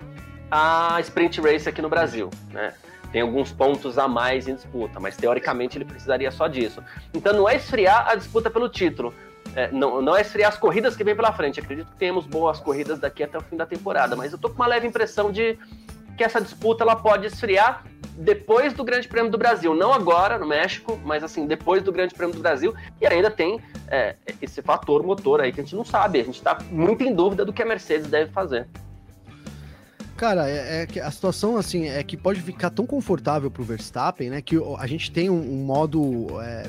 a 0.51 0.97
Sprint 1.01 1.41
Race 1.41 1.67
aqui 1.67 1.81
no 1.81 1.89
Brasil, 1.89 2.29
né? 2.51 2.73
Tem 3.11 3.21
alguns 3.21 3.51
pontos 3.51 3.97
a 3.97 4.07
mais 4.07 4.47
em 4.47 4.55
disputa, 4.55 4.99
mas 4.99 5.17
teoricamente 5.17 5.77
ele 5.77 5.85
precisaria 5.85 6.31
só 6.31 6.47
disso. 6.47 6.81
Então 7.13 7.33
não 7.33 7.47
é 7.47 7.55
esfriar 7.55 8.07
a 8.09 8.15
disputa 8.15 8.49
pelo 8.49 8.69
título, 8.69 9.13
é, 9.55 9.71
não, 9.71 10.01
não 10.01 10.15
é 10.15 10.21
esfriar 10.21 10.51
as 10.51 10.57
corridas 10.57 10.95
que 10.95 11.03
vem 11.03 11.15
pela 11.15 11.31
frente. 11.33 11.59
Acredito 11.59 11.87
que 11.87 11.97
temos 11.97 12.25
boas 12.25 12.59
corridas 12.59 12.99
daqui 12.99 13.23
até 13.23 13.37
o 13.37 13.41
fim 13.41 13.57
da 13.57 13.65
temporada, 13.65 14.15
mas 14.15 14.31
eu 14.31 14.37
tô 14.37 14.49
com 14.49 14.55
uma 14.55 14.67
leve 14.67 14.87
impressão 14.87 15.31
de 15.31 15.57
que 16.17 16.23
essa 16.23 16.39
disputa 16.39 16.83
ela 16.83 16.95
pode 16.95 17.25
esfriar 17.27 17.83
depois 18.15 18.73
do 18.73 18.83
Grande 18.83 19.07
Prêmio 19.07 19.31
do 19.31 19.37
Brasil, 19.37 19.73
não 19.73 19.93
agora 19.93 20.37
no 20.37 20.45
México, 20.45 20.99
mas 21.03 21.23
assim 21.23 21.47
depois 21.47 21.81
do 21.81 21.91
Grande 21.91 22.13
Prêmio 22.13 22.35
do 22.35 22.41
Brasil. 22.41 22.73
E 22.99 23.07
ainda 23.07 23.31
tem 23.31 23.59
é, 23.87 24.15
esse 24.41 24.61
fator 24.61 25.03
motor 25.03 25.41
aí 25.41 25.51
que 25.51 25.59
a 25.59 25.63
gente 25.63 25.75
não 25.75 25.85
sabe. 25.85 26.19
A 26.19 26.23
gente 26.23 26.37
está 26.37 26.57
muito 26.69 27.03
em 27.03 27.13
dúvida 27.13 27.43
do 27.43 27.51
que 27.51 27.61
a 27.61 27.65
Mercedes 27.65 28.07
deve 28.07 28.31
fazer. 28.31 28.67
Cara, 30.15 30.47
é, 30.47 30.83
é, 30.83 30.85
que 30.85 30.99
a 30.99 31.09
situação 31.09 31.57
assim 31.57 31.89
é 31.89 32.03
que 32.03 32.15
pode 32.15 32.39
ficar 32.41 32.69
tão 32.69 32.85
confortável 32.85 33.49
pro 33.49 33.63
Verstappen, 33.63 34.29
né? 34.29 34.41
Que 34.41 34.55
a 34.77 34.85
gente 34.85 35.11
tem 35.11 35.29
um, 35.29 35.41
um 35.41 35.65
modo. 35.65 36.39
É, 36.41 36.67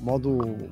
modo. 0.00 0.70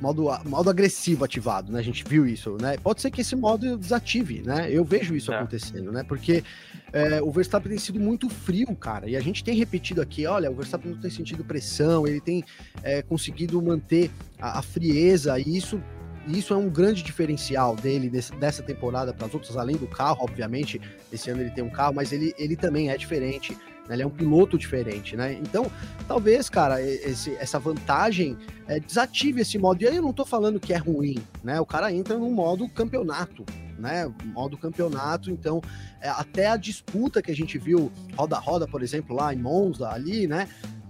Modo, 0.00 0.28
modo 0.44 0.68
agressivo 0.68 1.24
ativado, 1.24 1.72
né? 1.72 1.78
A 1.78 1.82
gente 1.82 2.04
viu 2.04 2.26
isso, 2.26 2.56
né? 2.60 2.76
Pode 2.82 3.00
ser 3.00 3.10
que 3.10 3.20
esse 3.20 3.34
modo 3.34 3.76
desative, 3.76 4.42
né? 4.42 4.68
Eu 4.70 4.84
vejo 4.84 5.14
isso 5.14 5.32
é. 5.32 5.36
acontecendo, 5.36 5.90
né? 5.92 6.02
Porque 6.02 6.42
é, 6.92 7.22
o 7.22 7.30
Verstappen 7.30 7.70
tem 7.70 7.78
sido 7.78 7.98
muito 7.98 8.28
frio, 8.28 8.74
cara. 8.76 9.08
E 9.08 9.16
a 9.16 9.20
gente 9.20 9.42
tem 9.42 9.56
repetido 9.56 10.00
aqui, 10.00 10.26
olha, 10.26 10.50
o 10.50 10.54
Verstappen 10.54 10.92
não 10.92 11.00
tem 11.00 11.10
sentido 11.10 11.44
pressão, 11.44 12.06
ele 12.06 12.20
tem 12.20 12.44
é, 12.82 13.02
conseguido 13.02 13.60
manter 13.62 14.10
a, 14.40 14.58
a 14.58 14.62
frieza, 14.62 15.38
e 15.38 15.56
isso 15.56 15.80
isso 16.26 16.54
é 16.54 16.56
um 16.56 16.70
grande 16.70 17.02
diferencial 17.02 17.76
dele 17.76 18.08
desse, 18.08 18.34
dessa 18.36 18.62
temporada 18.62 19.12
para 19.12 19.26
as 19.26 19.34
outras, 19.34 19.56
além 19.56 19.76
do 19.76 19.86
carro, 19.86 20.18
obviamente. 20.22 20.80
Esse 21.12 21.30
ano 21.30 21.42
ele 21.42 21.50
tem 21.50 21.62
um 21.62 21.68
carro, 21.68 21.94
mas 21.94 22.12
ele, 22.12 22.34
ele 22.38 22.56
também 22.56 22.90
é 22.90 22.96
diferente. 22.96 23.56
Né? 23.88 23.96
Ele 23.96 24.02
é 24.02 24.06
um 24.06 24.10
piloto 24.10 24.58
diferente, 24.58 25.16
né? 25.16 25.34
Então, 25.34 25.70
talvez, 26.06 26.48
cara, 26.48 26.80
esse, 26.80 27.34
essa 27.36 27.58
vantagem 27.58 28.36
é, 28.66 28.80
desative 28.80 29.40
esse 29.40 29.58
modo. 29.58 29.82
E 29.82 29.88
aí 29.88 29.96
eu 29.96 30.02
não 30.02 30.12
tô 30.12 30.24
falando 30.24 30.60
que 30.60 30.72
é 30.72 30.76
ruim, 30.76 31.18
né? 31.42 31.60
O 31.60 31.66
cara 31.66 31.92
entra 31.92 32.16
no 32.18 32.30
modo 32.30 32.68
campeonato, 32.68 33.44
né? 33.78 34.12
Modo 34.24 34.56
campeonato, 34.56 35.30
então 35.30 35.60
é, 36.00 36.08
até 36.08 36.46
a 36.46 36.56
disputa 36.56 37.22
que 37.22 37.30
a 37.30 37.36
gente 37.36 37.58
viu 37.58 37.92
roda 38.16 38.38
roda, 38.38 38.66
por 38.66 38.82
exemplo, 38.82 39.14
lá 39.14 39.32
em 39.32 39.38
Monza 39.38 39.88
ali, 39.88 40.26
né? 40.26 40.48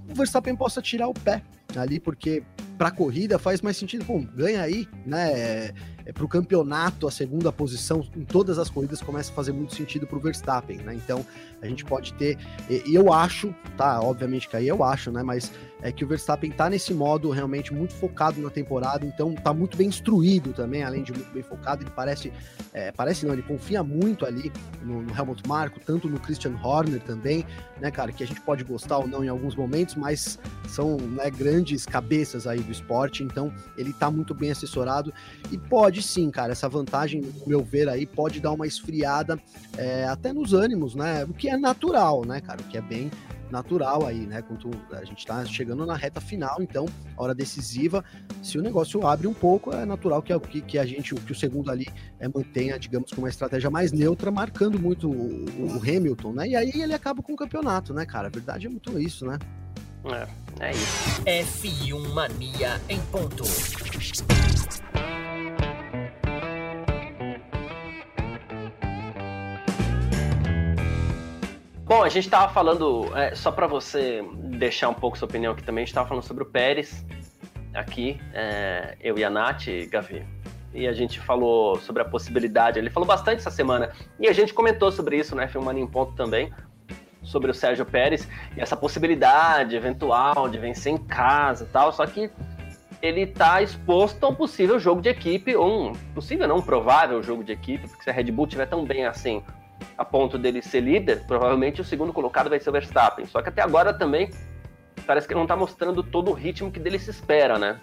O 0.09 0.15
Verstappen 0.15 0.55
possa 0.55 0.83
tirar 0.83 1.09
o 1.09 1.15
pé 1.15 1.43
ali, 1.77 1.99
porque 1.99 2.43
para 2.77 2.91
corrida 2.91 3.39
faz 3.39 3.63
mais 3.63 3.77
sentido, 3.77 4.05
pô, 4.05 4.19
ganha 4.21 4.63
aí, 4.63 4.87
né? 5.07 5.73
É, 6.07 6.13
para 6.13 6.25
o 6.25 6.29
campeonato, 6.29 7.07
a 7.07 7.11
segunda 7.11 7.51
posição 7.51 8.07
em 8.17 8.25
todas 8.25 8.59
as 8.59 8.69
corridas 8.69 9.01
começa 9.01 9.33
a 9.33 9.35
fazer 9.35 9.53
muito 9.53 9.75
sentido 9.75 10.07
para 10.07 10.19
o 10.19 10.21
Verstappen, 10.21 10.79
né? 10.79 10.95
Então 10.95 11.25
a 11.63 11.67
gente 11.67 11.85
pode 11.85 12.13
ter, 12.15 12.39
e 12.69 12.95
eu 12.95 13.13
acho, 13.13 13.55
tá? 13.77 14.01
Obviamente 14.01 14.49
que 14.49 14.57
aí 14.57 14.69
eu 14.69 14.85
acho, 14.85 15.11
né? 15.11 15.23
Mas 15.23 15.51
é 15.85 15.93
que 15.93 16.03
o 16.03 16.09
Verstappen 16.09 16.51
tá 16.51 16.71
nesse 16.71 16.95
modo 16.95 17.29
realmente 17.29 17.73
muito 17.73 17.93
focado 17.93 18.41
na 18.41 18.49
temporada, 18.49 19.05
então 19.05 19.35
tá 19.35 19.53
muito 19.53 19.77
bem 19.77 19.89
instruído 19.89 20.55
também, 20.55 20.83
além 20.83 21.03
de 21.03 21.13
muito 21.13 21.31
bem 21.31 21.43
focado, 21.43 21.83
ele 21.83 21.91
parece, 21.91 22.33
é, 22.73 22.91
parece 22.91 23.27
não, 23.27 23.35
ele 23.35 23.43
confia 23.43 23.83
muito 23.83 24.25
ali 24.25 24.51
no, 24.83 25.03
no 25.03 25.15
Helmut 25.15 25.47
Marko, 25.47 25.79
tanto 25.85 26.09
no 26.09 26.19
Christian 26.19 26.57
Horner 26.65 27.03
também, 27.03 27.45
né, 27.79 27.91
cara, 27.91 28.13
que 28.13 28.25
a 28.25 28.27
gente 28.27 28.41
pode 28.41 28.65
gostar 28.65 28.97
ou 28.97 29.07
não 29.07 29.23
em 29.23 29.29
alguns 29.29 29.55
momentos, 29.55 29.95
mas 29.95 30.39
são 30.67 30.97
né, 30.97 31.31
grandes 31.31 31.85
cabeças 31.85 32.47
aí 32.47 32.61
do 32.61 32.73
esporte, 32.73 33.23
então 33.23 33.53
ele 33.77 33.93
tá 33.93 34.11
muito 34.11 34.35
bem 34.35 34.51
assessorado 34.51 35.13
e 35.53 35.59
pode 35.59 36.01
sim, 36.01 36.31
cara, 36.31 36.53
essa 36.53 36.67
vantagem, 36.67 37.21
no 37.21 37.47
meu 37.47 37.63
ver 37.63 37.91
aí, 37.91 38.07
pode 38.07 38.41
dar 38.41 38.53
uma 38.53 38.67
esfriada 38.67 39.39
é, 39.77 40.07
até 40.07 40.33
nos 40.33 40.55
ânimos, 40.55 40.95
né, 40.95 41.25
o 41.25 41.35
que 41.35 41.51
é 41.51 41.59
natural, 41.59 42.25
né, 42.25 42.41
cara, 42.41 42.63
o 42.63 42.65
que 42.65 42.79
é 42.79 42.81
bem 42.81 43.11
natural 43.55 44.05
aí, 44.05 44.27
né? 44.27 44.43
Quando 44.43 44.71
a 44.93 45.05
gente 45.05 45.19
está 45.19 45.45
chegando 45.45 45.87
na 45.87 45.95
reta 45.95 46.21
final, 46.21 46.61
então, 46.61 46.87
hora 47.17 47.33
decisiva, 47.33 48.05
se 48.43 48.59
o 48.59 48.63
negócio 48.63 49.07
abre 49.07 49.29
um 49.29 49.33
pouco, 49.33 49.73
é 49.73 49.87
natural 49.87 50.21
que, 50.21 50.37
que, 50.41 50.61
que 50.61 50.79
a 50.79 50.85
gente, 50.85 51.15
que 51.15 51.33
o 51.33 51.35
segundo 51.35 51.71
ali 51.71 51.87
é, 52.19 52.27
mantenha, 52.27 52.77
digamos, 52.79 53.13
com 53.13 53.21
uma 53.23 53.29
estratégia 53.29 53.71
mais 53.71 53.93
neutra, 53.93 54.31
marcando 54.33 54.79
muito 54.79 55.09
o, 55.09 55.45
o, 55.77 55.81
Hamilton, 55.81 56.33
né? 56.33 56.49
E 56.49 56.57
aí 56.57 56.73
ele 56.75 56.93
acaba 56.93 57.23
com 57.23 57.33
o 57.33 57.37
campeonato, 57.37 57.95
né, 57.95 58.05
cara? 58.05 58.27
A 58.27 58.31
verdade 58.31 58.67
é 58.67 58.71
muito 58.71 58.99
isso, 58.99 59.25
né? 59.25 59.39
É, 60.05 60.69
é 60.69 60.73
isso. 60.73 61.23
F1 61.25 62.13
Mania 62.13 62.81
em 62.89 63.01
ponto. 63.03 63.45
Bom, 71.87 72.03
a 72.03 72.09
gente 72.09 72.25
estava 72.25 72.51
falando, 72.51 73.15
é, 73.15 73.35
só 73.35 73.53
para 73.53 73.67
você 73.67 74.27
deixar 74.35 74.89
um 74.89 74.95
pouco 74.95 75.19
sua 75.19 75.29
opinião 75.29 75.53
aqui 75.53 75.63
também, 75.63 75.83
a 75.83 75.85
gente 75.85 75.91
estava 75.91 76.09
falando 76.09 76.25
sobre 76.25 76.43
o 76.43 76.47
Pérez 76.47 77.05
aqui, 77.75 78.19
é, 78.33 78.97
eu 79.03 79.19
e 79.19 79.23
a 79.23 79.29
Nath, 79.29 79.67
Gavi. 79.91 80.25
e 80.73 80.89
a 80.89 80.95
gente 80.95 81.21
falou 81.21 81.79
sobre 81.79 82.01
a 82.01 82.05
possibilidade, 82.07 82.79
ele 82.79 82.89
falou 82.89 83.07
bastante 83.07 83.41
essa 83.41 83.51
semana, 83.51 83.93
e 84.19 84.27
a 84.27 84.33
gente 84.33 84.55
comentou 84.55 84.91
sobre 84.91 85.19
isso, 85.19 85.37
né, 85.37 85.47
filmando 85.47 85.79
em 85.79 85.87
ponto 85.87 86.15
também, 86.15 86.51
sobre 87.23 87.51
o 87.51 87.55
Sérgio 87.55 87.85
Pérez, 87.85 88.27
e 88.57 88.63
essa 88.63 88.79
possibilidade 88.79 89.77
eventual 89.77 90.49
de 90.49 90.57
vencer 90.57 90.91
em 90.91 90.97
casa 90.97 91.65
e 91.65 91.67
tal, 91.67 91.93
só 91.93 92.07
que 92.07 92.31
ele 93.03 93.21
está 93.21 93.61
exposto 93.61 94.25
a 94.25 94.31
um 94.31 94.35
possível 94.35 94.79
jogo 94.79 95.03
de 95.03 95.11
equipe, 95.11 95.55
ou 95.55 95.91
um 95.91 95.93
possível, 96.15 96.49
não 96.49 96.57
um 96.57 96.63
provável 96.63 97.23
jogo 97.23 97.45
de 97.45 97.53
equipe, 97.53 97.87
porque 97.87 98.05
se 98.05 98.09
a 98.09 98.13
Red 98.15 98.33
Bull 98.33 98.47
estiver 98.47 98.67
tão 98.67 98.87
bem 98.87 99.05
assim, 99.05 99.43
a 99.97 100.05
ponto 100.05 100.39
dele 100.39 100.63
ser 100.63 100.81
líder, 100.81 101.25
provavelmente 101.27 101.81
o 101.81 101.85
segundo 101.85 102.13
colocado 102.13 102.51
vai 102.51 102.59
ser 102.61 102.71
o 102.71 102.73
Verstappen. 102.73 103.27
Só 103.27 103.43
que 103.43 103.49
até 103.49 103.63
agora 103.63 103.93
também 103.93 104.31
parece 105.07 105.29
que 105.29 105.35
não 105.35 105.43
está 105.43 105.57
mostrando 105.57 106.03
todo 106.03 106.31
o 106.31 106.35
ritmo 106.35 106.71
que 106.71 106.81
dele 106.81 106.99
se 106.99 107.11
espera, 107.11 107.59
né? 107.59 107.81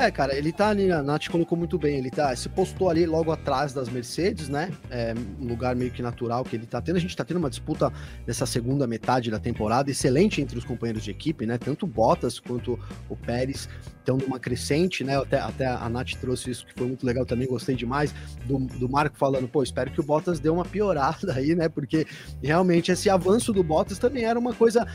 É, 0.00 0.10
cara, 0.10 0.34
ele 0.34 0.50
tá 0.50 0.70
ali, 0.70 0.90
a 0.90 1.02
Nath 1.02 1.28
colocou 1.28 1.58
muito 1.58 1.78
bem, 1.78 1.98
ele 1.98 2.10
tá, 2.10 2.34
se 2.34 2.48
postou 2.48 2.88
ali 2.88 3.04
logo 3.04 3.30
atrás 3.30 3.74
das 3.74 3.90
Mercedes, 3.90 4.48
né? 4.48 4.72
É 4.88 5.12
um 5.38 5.46
lugar 5.46 5.76
meio 5.76 5.90
que 5.90 6.00
natural 6.00 6.42
que 6.42 6.56
ele 6.56 6.64
tá 6.64 6.80
tendo. 6.80 6.96
A 6.96 6.98
gente 6.98 7.14
tá 7.14 7.22
tendo 7.22 7.36
uma 7.36 7.50
disputa 7.50 7.92
nessa 8.26 8.46
segunda 8.46 8.86
metade 8.86 9.30
da 9.30 9.38
temporada 9.38 9.90
excelente 9.90 10.40
entre 10.40 10.56
os 10.56 10.64
companheiros 10.64 11.04
de 11.04 11.10
equipe, 11.10 11.44
né? 11.44 11.58
Tanto 11.58 11.86
Bottas 11.86 12.40
quanto 12.40 12.78
o 13.10 13.14
Pérez 13.14 13.68
estão 13.98 14.16
numa 14.16 14.40
crescente, 14.40 15.04
né? 15.04 15.18
Até, 15.18 15.38
até 15.38 15.66
a 15.66 15.86
Nath 15.90 16.14
trouxe 16.18 16.50
isso 16.50 16.66
que 16.66 16.72
foi 16.72 16.86
muito 16.86 17.04
legal 17.04 17.26
também, 17.26 17.46
gostei 17.46 17.76
demais 17.76 18.14
do, 18.46 18.58
do 18.58 18.88
Marco 18.88 19.18
falando, 19.18 19.46
pô, 19.48 19.62
espero 19.62 19.90
que 19.90 20.00
o 20.00 20.02
Bottas 20.02 20.40
dê 20.40 20.48
uma 20.48 20.64
piorada 20.64 21.34
aí, 21.36 21.54
né? 21.54 21.68
Porque 21.68 22.06
realmente 22.42 22.90
esse 22.90 23.10
avanço 23.10 23.52
do 23.52 23.62
Bottas 23.62 23.98
também 23.98 24.24
era 24.24 24.38
uma 24.38 24.54
coisa 24.54 24.86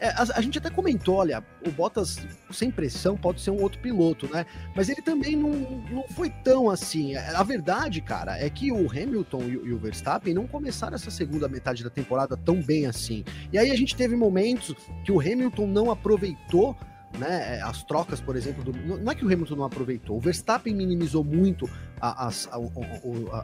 é, 0.00 0.08
a, 0.08 0.22
a, 0.36 0.40
gente 0.40 0.58
até 0.58 0.70
comentou, 0.70 1.16
olha, 1.16 1.44
o 1.66 1.70
Bottas 1.70 2.18
sem 2.50 2.70
pressão 2.70 3.16
pode 3.16 3.40
ser 3.40 3.50
um 3.50 3.62
outro 3.62 3.80
piloto, 3.80 4.28
né? 4.32 4.46
Mas 4.74 4.88
ele 4.88 5.02
também 5.02 5.36
não, 5.36 5.50
não 5.90 6.04
foi 6.08 6.30
tão 6.30 6.70
assim. 6.70 7.14
É, 7.14 7.34
a 7.34 7.42
verdade, 7.42 8.00
cara, 8.00 8.38
é 8.38 8.48
que 8.50 8.70
o 8.70 8.90
Hamilton 8.90 9.42
e, 9.42 9.52
e 9.52 9.72
o 9.72 9.78
Verstappen 9.78 10.34
não 10.34 10.46
começaram 10.46 10.94
essa 10.94 11.10
segunda 11.10 11.48
metade 11.48 11.82
da 11.82 11.90
temporada 11.90 12.36
tão 12.36 12.60
bem 12.62 12.86
assim. 12.86 13.24
E 13.52 13.58
aí 13.58 13.70
a 13.70 13.76
gente 13.76 13.96
teve 13.96 14.16
momentos 14.16 14.74
que 15.04 15.12
o 15.12 15.20
Hamilton 15.20 15.66
não 15.66 15.90
aproveitou 15.90 16.76
né, 17.18 17.60
as 17.62 17.82
trocas, 17.82 18.20
por 18.20 18.36
exemplo, 18.36 18.62
do, 18.62 18.72
não 18.72 19.10
é 19.10 19.14
que 19.14 19.24
o 19.24 19.32
Hamilton 19.32 19.56
não 19.56 19.64
aproveitou, 19.64 20.16
o 20.16 20.20
Verstappen 20.20 20.74
minimizou 20.74 21.24
muito 21.24 21.68
as, 22.00 22.48
as, 22.52 22.68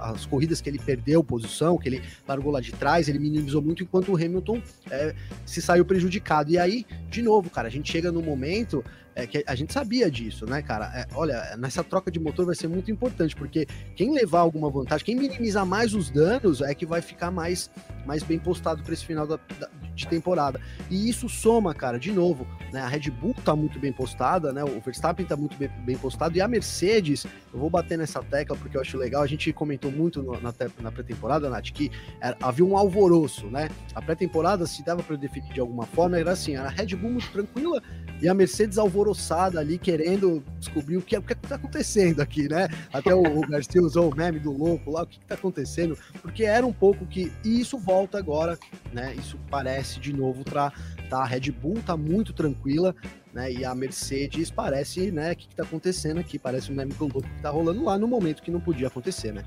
as, 0.03 0.27
corridas 0.27 0.61
que 0.61 0.69
ele 0.69 0.79
perdeu 0.79 1.25
posição, 1.25 1.79
que 1.79 1.89
ele 1.89 2.03
largou 2.27 2.53
lá 2.53 2.61
de 2.61 2.73
trás, 2.73 3.09
ele 3.09 3.19
minimizou 3.19 3.63
muito, 3.63 3.83
enquanto 3.83 4.13
o 4.13 4.17
Hamilton 4.17 4.63
é, 4.91 5.15
se 5.47 5.63
saiu 5.63 5.85
prejudicado. 5.85 6.51
E 6.51 6.59
aí, 6.59 6.87
de 7.09 7.23
novo, 7.23 7.49
cara, 7.49 7.69
a 7.69 7.71
gente 7.71 7.91
chega 7.91 8.13
no 8.13 8.23
momento 8.23 8.85
é, 9.15 9.27
que 9.27 9.45
a 9.47 9.55
gente 9.55 9.73
sabia 9.73 10.11
disso, 10.11 10.47
né, 10.47 10.63
cara? 10.63 10.91
É, 10.95 11.07
olha, 11.15 11.57
nessa 11.59 11.85
troca 11.85 12.11
de 12.11 12.19
motor 12.19 12.47
vai 12.47 12.55
ser 12.55 12.69
muito 12.69 12.91
importante, 12.91 13.37
porque 13.37 13.67
quem 13.95 14.13
levar 14.13 14.41
alguma 14.41 14.71
vantagem, 14.71 15.05
quem 15.05 15.17
minimizar 15.17 15.67
mais 15.67 15.95
os 15.95 16.11
danos, 16.11 16.61
é 16.61 16.75
que 16.75 16.87
vai 16.87 17.01
ficar 17.03 17.31
mais, 17.31 17.71
mais 18.07 18.23
bem 18.23 18.39
postado 18.39 18.83
para 18.83 18.93
esse 18.93 19.05
final 19.05 19.27
da, 19.27 19.39
da, 19.59 19.69
de 19.95 20.07
temporada. 20.07 20.61
E 20.91 21.09
isso 21.09 21.29
soma, 21.29 21.75
cara, 21.75 21.99
de 21.99 22.11
novo, 22.13 22.47
né? 22.73 22.81
A 22.81 22.89
Red 22.89 23.11
Bull 23.11 23.35
tá 23.45 23.55
muito 23.55 23.79
bem 23.79 23.93
postada, 23.93 24.53
né? 24.53 24.65
O 24.65 24.81
Verstappen 24.81 25.27
tá 25.27 25.37
muito 25.37 25.57
bem, 25.57 25.69
bem 25.85 25.97
postado, 25.97 26.37
e 26.37 26.41
a 26.41 26.49
Mercedes, 26.49 27.25
eu 27.53 27.59
vou 27.59 27.69
bater 27.69 27.99
nessa 27.99 28.23
tecla 28.23 28.57
porque 28.57 28.77
eu 28.77 28.81
acho 28.81 28.97
legal, 28.97 29.23
a 29.23 29.27
gente 29.27 29.53
comentou 29.53 29.91
muito 29.91 30.23
no, 30.23 30.33
na, 30.41 30.55
na 30.81 30.91
pré-temporada, 30.91 31.51
Nath, 31.51 31.71
que 31.73 31.91
era, 32.21 32.37
havia 32.41 32.65
um 32.65 32.77
alvoroço, 32.77 33.47
né? 33.47 33.69
A 33.95 34.01
pré-temporada, 34.01 34.67
se 34.67 34.83
dava 34.85 35.03
para 35.03 35.17
definir 35.17 35.53
de 35.53 35.61
alguma 35.61 35.85
forma, 35.87 36.19
era 36.19 36.33
assim, 36.33 36.57
era 36.57 36.69
a 36.69 36.71
Red 36.71 36.97
Bull 36.97 37.11
muito 37.11 37.31
tranquila 37.31 37.83
e 38.21 38.29
a 38.29 38.35
Mercedes 38.35 38.79
alvoroçada 39.03 39.59
ali, 39.59 39.77
querendo 39.77 40.43
descobrir 40.59 40.97
o 40.97 41.03
que, 41.03 41.17
o 41.17 41.23
que 41.23 41.35
tá 41.35 41.57
acontecendo 41.57 42.21
aqui, 42.21 42.49
né? 42.49 42.69
Até 42.93 43.15
o, 43.15 43.21
o 43.21 43.41
Garcia 43.41 43.83
usou 43.83 44.11
o 44.11 44.17
meme 44.17 44.39
do 44.39 44.53
louco 44.53 44.91
lá, 44.91 45.03
o 45.03 45.07
que, 45.07 45.19
que 45.19 45.27
tá 45.27 45.35
acontecendo, 45.35 45.99
porque 46.21 46.45
era 46.45 46.65
um 46.65 46.73
pouco 46.73 47.05
que, 47.05 47.33
e 47.45 47.61
isso 47.61 47.77
volta 47.79 48.19
agora, 48.19 48.59
né? 48.93 49.15
Isso 49.15 49.39
parece 49.51 49.99
de 49.99 50.13
novo 50.13 50.45
para 50.45 50.73
tá, 51.11 51.19
a 51.19 51.25
Red 51.25 51.51
Bull 51.51 51.83
tá 51.85 51.97
muito 51.97 52.33
tranquila, 52.33 52.95
né? 53.33 53.53
E 53.53 53.65
a 53.65 53.75
Mercedes 53.75 54.51
parece, 54.51 55.11
né? 55.11 55.33
O 55.33 55.37
que, 55.37 55.49
que 55.49 55.57
tá 55.57 55.65
acontecendo 55.65 56.21
aqui? 56.21 56.39
Parece 56.39 56.71
um 56.71 56.75
meme 56.75 56.95
louco 56.99 57.23
que 57.23 57.43
tá 57.43 57.51
rolando 57.51 57.85
lá 57.85 57.99
no 57.99 58.07
momento 58.07 58.43
que 58.43 58.51
não 58.51 58.61
podia 58.61 58.87
acontecer, 58.87 59.33
né? 59.33 59.45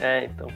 É, 0.00 0.26
então. 0.26 0.48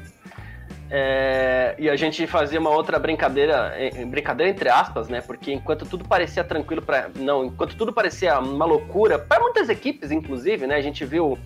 É, 0.91 1.75
e 1.79 1.89
a 1.89 1.97
gente 1.97 2.27
fazia 2.27 2.61
uma 2.61 2.71
outra 2.71 2.99
brincadeira, 2.99 3.73
brincadeira 4.07 4.51
entre 4.51 4.69
aspas, 4.69 5.09
né? 5.09 5.21
Porque 5.21 5.53
enquanto 5.53 5.87
tudo 5.87 6.05
parecia 6.05 6.45
tranquilo 6.45 6.83
para 6.83 7.11
não, 7.17 7.47
enquanto 7.47 7.77
tudo 7.77 7.93
parecia 7.93 8.39
uma 8.39 8.65
loucura 8.65 9.19
para 9.19 9.41
muitas 9.41 9.69
equipes, 9.69 10.11
inclusive, 10.11 10.67
né? 10.67 10.77
A 10.77 10.83
gente 10.83 11.05
viu 11.05 11.39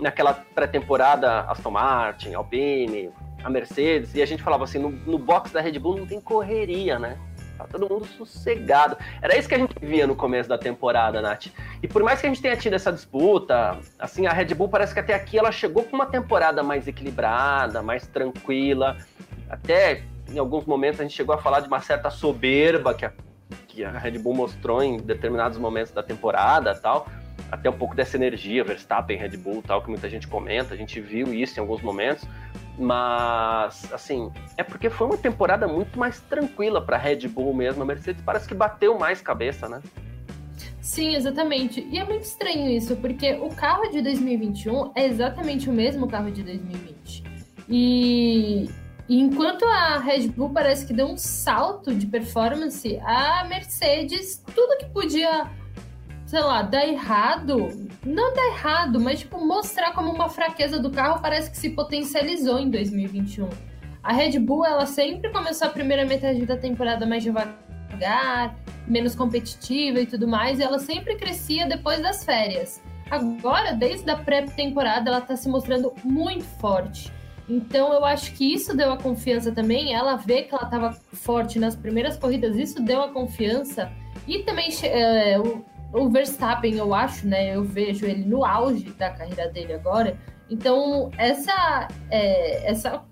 naquela 0.00 0.34
pré-temporada 0.34 1.42
Aston 1.42 1.70
Martin, 1.70 2.34
Alpine, 2.34 3.10
a 3.42 3.50
Mercedes 3.50 4.14
e 4.14 4.22
a 4.22 4.26
gente 4.26 4.42
falava 4.42 4.64
assim, 4.64 4.78
no, 4.78 4.90
no 4.90 5.18
box 5.18 5.52
da 5.52 5.60
Red 5.60 5.78
Bull 5.78 5.98
não 5.98 6.06
tem 6.06 6.20
correria, 6.20 6.98
né? 6.98 7.18
Tá 7.64 7.78
todo 7.78 7.88
mundo 7.88 8.06
sossegado. 8.06 8.96
Era 9.20 9.36
isso 9.36 9.48
que 9.48 9.54
a 9.54 9.58
gente 9.58 9.74
via 9.80 10.06
no 10.06 10.14
começo 10.14 10.48
da 10.48 10.58
temporada, 10.58 11.20
Nath. 11.20 11.46
E 11.82 11.88
por 11.88 12.02
mais 12.02 12.20
que 12.20 12.26
a 12.26 12.28
gente 12.28 12.42
tenha 12.42 12.56
tido 12.56 12.74
essa 12.74 12.92
disputa, 12.92 13.78
assim, 13.98 14.26
a 14.26 14.32
Red 14.32 14.54
Bull 14.54 14.68
parece 14.68 14.94
que 14.94 15.00
até 15.00 15.14
aqui 15.14 15.38
ela 15.38 15.52
chegou 15.52 15.84
com 15.84 15.96
uma 15.96 16.06
temporada 16.06 16.62
mais 16.62 16.86
equilibrada, 16.86 17.82
mais 17.82 18.06
tranquila. 18.06 18.96
Até 19.48 20.02
em 20.28 20.38
alguns 20.38 20.64
momentos 20.64 21.00
a 21.00 21.02
gente 21.02 21.14
chegou 21.14 21.34
a 21.34 21.38
falar 21.38 21.60
de 21.60 21.68
uma 21.68 21.80
certa 21.80 22.10
soberba 22.10 22.94
que 22.94 23.04
a, 23.04 23.12
que 23.68 23.84
a 23.84 23.90
Red 23.90 24.18
Bull 24.18 24.34
mostrou 24.34 24.82
em 24.82 24.98
determinados 24.98 25.58
momentos 25.58 25.92
da 25.92 26.02
temporada 26.02 26.74
tal. 26.74 27.06
Até 27.50 27.68
um 27.68 27.74
pouco 27.74 27.94
dessa 27.94 28.16
energia, 28.16 28.64
Verstappen, 28.64 29.16
Red 29.16 29.36
Bull 29.36 29.62
tal, 29.62 29.82
que 29.82 29.90
muita 29.90 30.08
gente 30.08 30.26
comenta. 30.26 30.72
A 30.72 30.76
gente 30.76 31.00
viu 31.00 31.34
isso 31.34 31.58
em 31.58 31.60
alguns 31.60 31.82
momentos. 31.82 32.26
Mas, 32.78 33.92
assim, 33.92 34.32
é 34.56 34.62
porque 34.62 34.88
foi 34.88 35.06
uma 35.06 35.16
temporada 35.16 35.68
muito 35.68 35.98
mais 35.98 36.20
tranquila 36.20 36.80
para 36.80 36.96
Red 36.96 37.28
Bull 37.28 37.54
mesmo. 37.54 37.82
A 37.82 37.86
Mercedes 37.86 38.22
parece 38.24 38.48
que 38.48 38.54
bateu 38.54 38.98
mais 38.98 39.20
cabeça, 39.20 39.68
né? 39.68 39.82
Sim, 40.80 41.14
exatamente. 41.14 41.86
E 41.90 41.98
é 41.98 42.04
muito 42.04 42.24
estranho 42.24 42.68
isso, 42.68 42.96
porque 42.96 43.34
o 43.34 43.50
carro 43.50 43.90
de 43.90 44.02
2021 44.02 44.92
é 44.94 45.06
exatamente 45.06 45.70
o 45.70 45.72
mesmo 45.72 46.08
carro 46.08 46.30
de 46.30 46.42
2020. 46.42 47.22
E, 47.68 48.68
e 49.08 49.20
enquanto 49.20 49.64
a 49.64 49.98
Red 49.98 50.28
Bull 50.28 50.50
parece 50.50 50.86
que 50.86 50.92
deu 50.92 51.06
um 51.06 51.16
salto 51.16 51.94
de 51.94 52.06
performance, 52.06 52.98
a 53.04 53.44
Mercedes, 53.44 54.42
tudo 54.54 54.78
que 54.78 54.86
podia 54.86 55.48
sei 56.32 56.40
lá, 56.40 56.62
dar 56.62 56.88
errado, 56.88 57.68
não 58.06 58.32
dar 58.32 58.46
errado, 58.46 58.98
mas 58.98 59.18
tipo, 59.18 59.38
mostrar 59.46 59.92
como 59.92 60.10
uma 60.10 60.30
fraqueza 60.30 60.78
do 60.78 60.90
carro 60.90 61.20
parece 61.20 61.50
que 61.50 61.58
se 61.58 61.68
potencializou 61.68 62.58
em 62.58 62.70
2021. 62.70 63.50
A 64.02 64.14
Red 64.14 64.38
Bull, 64.38 64.64
ela 64.64 64.86
sempre 64.86 65.30
começou 65.30 65.68
a 65.68 65.70
primeira 65.70 66.06
metade 66.06 66.46
da 66.46 66.56
temporada 66.56 67.04
mais 67.04 67.22
devagar, 67.22 68.56
menos 68.88 69.14
competitiva 69.14 70.00
e 70.00 70.06
tudo 70.06 70.26
mais, 70.26 70.58
e 70.58 70.62
ela 70.62 70.78
sempre 70.78 71.16
crescia 71.16 71.66
depois 71.66 72.00
das 72.00 72.24
férias. 72.24 72.82
Agora, 73.10 73.74
desde 73.74 74.10
a 74.10 74.16
pré-temporada, 74.16 75.10
ela 75.10 75.20
tá 75.20 75.36
se 75.36 75.50
mostrando 75.50 75.92
muito 76.02 76.44
forte. 76.44 77.12
Então, 77.46 77.92
eu 77.92 78.06
acho 78.06 78.32
que 78.32 78.54
isso 78.54 78.74
deu 78.74 78.90
a 78.90 78.96
confiança 78.96 79.52
também. 79.52 79.92
Ela 79.92 80.16
vê 80.16 80.44
que 80.44 80.54
ela 80.54 80.64
estava 80.64 80.92
forte 81.12 81.58
nas 81.58 81.76
primeiras 81.76 82.16
corridas, 82.16 82.56
isso 82.56 82.82
deu 82.82 83.02
a 83.02 83.10
confiança. 83.10 83.92
E 84.26 84.38
também 84.44 84.70
é, 84.84 85.36
Verstappen, 86.10 86.74
eu 86.74 86.94
acho, 86.94 87.26
né? 87.26 87.54
Eu 87.54 87.64
vejo 87.64 88.06
ele 88.06 88.24
no 88.24 88.44
auge 88.44 88.90
da 88.92 89.10
carreira 89.10 89.48
dele 89.48 89.74
agora. 89.74 90.18
Então, 90.48 91.10
essa, 91.16 91.88
é, 92.10 92.70
essa 92.70 93.02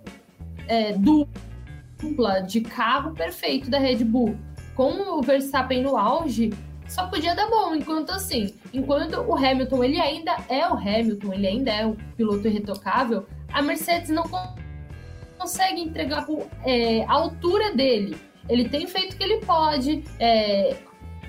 é, 0.66 0.92
dupla 0.92 2.40
de 2.40 2.60
carro 2.60 3.12
perfeito 3.12 3.70
da 3.70 3.78
Red 3.78 4.04
Bull 4.04 4.36
com 4.74 5.18
o 5.18 5.22
Verstappen 5.22 5.82
no 5.82 5.96
auge 5.96 6.50
só 6.88 7.06
podia 7.06 7.34
dar 7.34 7.48
bom. 7.48 7.74
Enquanto 7.74 8.10
assim, 8.10 8.54
enquanto 8.72 9.20
o 9.20 9.34
Hamilton 9.34 9.84
ele 9.84 10.00
ainda 10.00 10.36
é 10.48 10.66
o 10.66 10.74
Hamilton, 10.74 11.32
ele 11.32 11.46
ainda 11.46 11.70
é 11.70 11.86
o 11.86 11.96
piloto 12.16 12.48
irretocável, 12.48 13.26
a 13.52 13.62
Mercedes 13.62 14.10
não 14.10 14.24
consegue 15.38 15.80
entregar 15.80 16.26
é, 16.64 17.04
a 17.04 17.12
altura 17.12 17.74
dele. 17.74 18.16
Ele 18.48 18.68
tem 18.68 18.86
feito 18.86 19.14
o 19.14 19.16
que 19.16 19.22
ele 19.22 19.38
pode. 19.38 20.02
É, 20.18 20.76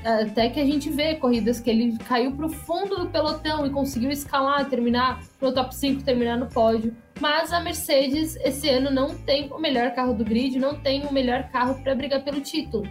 até 0.03 0.49
que 0.49 0.59
a 0.59 0.65
gente 0.65 0.89
vê 0.89 1.15
corridas 1.15 1.59
que 1.59 1.69
ele 1.69 1.97
caiu 1.99 2.31
para 2.31 2.45
o 2.45 2.49
fundo 2.49 2.97
do 2.97 3.09
pelotão 3.09 3.65
e 3.65 3.69
conseguiu 3.69 4.11
escalar, 4.11 4.69
terminar 4.69 5.23
no 5.39 5.53
top 5.53 5.75
5, 5.75 6.03
terminar 6.03 6.37
no 6.37 6.47
pódio. 6.47 6.95
Mas 7.19 7.53
a 7.53 7.59
Mercedes 7.59 8.35
esse 8.37 8.69
ano 8.69 8.89
não 8.89 9.15
tem 9.15 9.51
o 9.51 9.59
melhor 9.59 9.91
carro 9.91 10.13
do 10.13 10.25
grid, 10.25 10.57
não 10.57 10.75
tem 10.75 11.05
o 11.05 11.13
melhor 11.13 11.49
carro 11.49 11.81
para 11.83 11.93
brigar 11.93 12.23
pelo 12.23 12.41
título. 12.41 12.87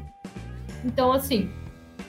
Então, 0.85 1.13
assim. 1.13 1.51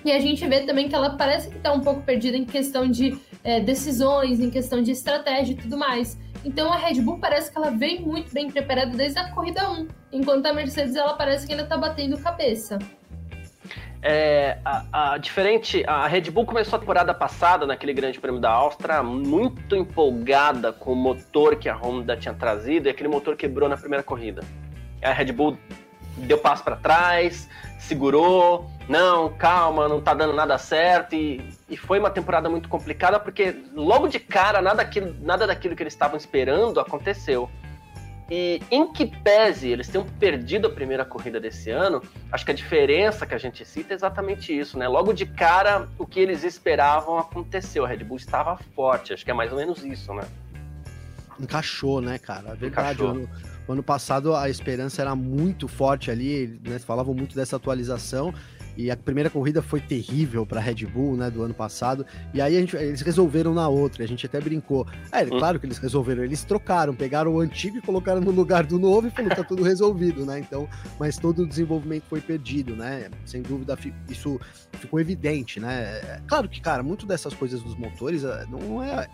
E 0.03 0.11
a 0.11 0.19
gente 0.19 0.47
vê 0.47 0.61
também 0.61 0.89
que 0.89 0.95
ela 0.95 1.15
parece 1.15 1.49
que 1.49 1.57
está 1.57 1.71
um 1.71 1.79
pouco 1.79 2.01
perdida 2.01 2.35
em 2.35 2.45
questão 2.45 2.89
de 2.89 3.17
é, 3.43 3.59
decisões, 3.59 4.39
em 4.39 4.49
questão 4.49 4.81
de 4.81 4.91
estratégia 4.91 5.53
e 5.53 5.55
tudo 5.55 5.77
mais. 5.77 6.17
Então 6.43 6.71
a 6.71 6.75
Red 6.75 7.01
Bull 7.01 7.19
parece 7.19 7.51
que 7.51 7.57
ela 7.57 7.69
vem 7.69 8.01
muito 8.01 8.33
bem 8.33 8.49
preparada 8.49 8.95
desde 8.97 9.19
a 9.19 9.29
corrida 9.29 9.69
1, 9.69 9.87
enquanto 10.11 10.47
a 10.47 10.53
Mercedes 10.53 10.95
ela 10.95 11.13
parece 11.13 11.45
que 11.45 11.53
ainda 11.53 11.63
está 11.63 11.77
batendo 11.77 12.17
cabeça. 12.17 12.79
É, 14.03 14.57
a, 14.65 15.13
a, 15.13 15.17
diferente, 15.17 15.83
a 15.85 16.07
Red 16.07 16.31
Bull 16.31 16.45
começou 16.45 16.77
a 16.77 16.79
temporada 16.79 17.13
passada 17.13 17.67
naquele 17.67 17.93
Grande 17.93 18.19
Prêmio 18.19 18.41
da 18.41 18.49
Áustria 18.49 19.03
muito 19.03 19.75
empolgada 19.75 20.73
com 20.73 20.93
o 20.93 20.95
motor 20.95 21.55
que 21.55 21.69
a 21.69 21.75
Honda 21.75 22.17
tinha 22.17 22.33
trazido 22.33 22.87
e 22.87 22.89
aquele 22.89 23.09
motor 23.09 23.35
quebrou 23.35 23.69
na 23.69 23.77
primeira 23.77 24.01
corrida. 24.01 24.41
A 25.03 25.11
Red 25.11 25.31
Bull 25.31 25.55
deu 26.17 26.39
passo 26.39 26.63
para 26.63 26.75
trás, 26.75 27.47
segurou, 27.77 28.69
não, 28.89 29.29
calma, 29.33 29.87
não 29.87 30.01
tá 30.01 30.15
dando 30.15 30.33
nada 30.33 30.57
certo 30.57 31.15
e, 31.15 31.39
e 31.69 31.77
foi 31.77 31.99
uma 31.99 32.09
temporada 32.09 32.49
muito 32.49 32.67
complicada 32.67 33.19
porque 33.19 33.55
logo 33.73 34.07
de 34.07 34.19
cara 34.19 34.61
nada, 34.61 34.87
nada 35.21 35.45
daquilo 35.45 35.75
que 35.75 35.83
eles 35.83 35.93
estavam 35.93 36.17
esperando 36.17 36.79
aconteceu. 36.79 37.49
E 38.33 38.61
em 38.71 38.93
que 38.93 39.05
pese 39.05 39.67
eles 39.67 39.89
tenham 39.89 40.07
perdido 40.17 40.65
a 40.65 40.69
primeira 40.69 41.03
corrida 41.03 41.37
desse 41.37 41.69
ano, 41.69 42.01
acho 42.31 42.45
que 42.45 42.51
a 42.51 42.53
diferença 42.53 43.25
que 43.25 43.35
a 43.35 43.37
gente 43.37 43.65
cita 43.65 43.93
é 43.93 43.95
exatamente 43.95 44.57
isso, 44.57 44.79
né? 44.79 44.87
Logo 44.87 45.11
de 45.11 45.25
cara, 45.25 45.89
o 45.99 46.05
que 46.05 46.17
eles 46.17 46.45
esperavam 46.45 47.17
aconteceu. 47.17 47.83
A 47.83 47.89
Red 47.89 48.05
Bull 48.05 48.15
estava 48.15 48.57
forte, 48.73 49.11
acho 49.11 49.25
que 49.25 49.31
é 49.31 49.33
mais 49.33 49.51
ou 49.51 49.57
menos 49.57 49.83
isso, 49.83 50.13
né? 50.13 50.23
Encaixou, 51.37 51.99
né, 51.99 52.17
cara? 52.17 52.55
Verdade. 52.55 53.03
Ano, 53.03 53.29
ano 53.67 53.83
passado 53.83 54.33
a 54.33 54.49
esperança 54.49 55.01
era 55.01 55.13
muito 55.13 55.67
forte 55.67 56.09
ali, 56.09 56.57
né? 56.65 56.79
Falavam 56.79 57.13
muito 57.13 57.35
dessa 57.35 57.57
atualização 57.57 58.33
e 58.77 58.89
a 58.89 58.97
primeira 58.97 59.29
corrida 59.29 59.61
foi 59.61 59.79
terrível 59.79 60.45
para 60.45 60.59
Red 60.59 60.85
Bull, 60.85 61.15
né, 61.15 61.29
do 61.29 61.43
ano 61.43 61.53
passado. 61.53 62.05
E 62.33 62.41
aí 62.41 62.59
gente, 62.59 62.75
eles 62.75 63.01
resolveram 63.01 63.53
na 63.53 63.67
outra. 63.67 64.03
A 64.03 64.07
gente 64.07 64.25
até 64.25 64.39
brincou. 64.39 64.87
É, 65.11 65.23
hum. 65.23 65.29
claro 65.29 65.59
que 65.59 65.65
eles 65.65 65.77
resolveram. 65.77 66.23
Eles 66.23 66.43
trocaram, 66.43 66.93
pegaram 66.93 67.33
o 67.33 67.39
antigo 67.39 67.77
e 67.77 67.81
colocaram 67.81 68.21
no 68.21 68.31
lugar 68.31 68.65
do 68.65 68.79
novo 68.79 69.07
e 69.07 69.11
falou 69.11 69.31
tá 69.31 69.43
tudo 69.43 69.63
resolvido, 69.63 70.25
né? 70.25 70.39
Então, 70.39 70.67
mas 70.99 71.17
todo 71.17 71.43
o 71.43 71.47
desenvolvimento 71.47 72.03
foi 72.09 72.21
perdido, 72.21 72.75
né? 72.75 73.09
Sem 73.25 73.41
dúvida, 73.41 73.77
isso 74.09 74.39
ficou 74.73 74.99
evidente, 74.99 75.59
né? 75.59 75.83
É, 75.83 76.21
claro 76.27 76.47
que, 76.49 76.59
cara, 76.61 76.83
muito 76.83 77.05
dessas 77.05 77.33
coisas 77.33 77.61
dos 77.61 77.75
motores 77.75 78.23
é, 78.23 78.45
não 78.49 78.83
é 78.83 79.07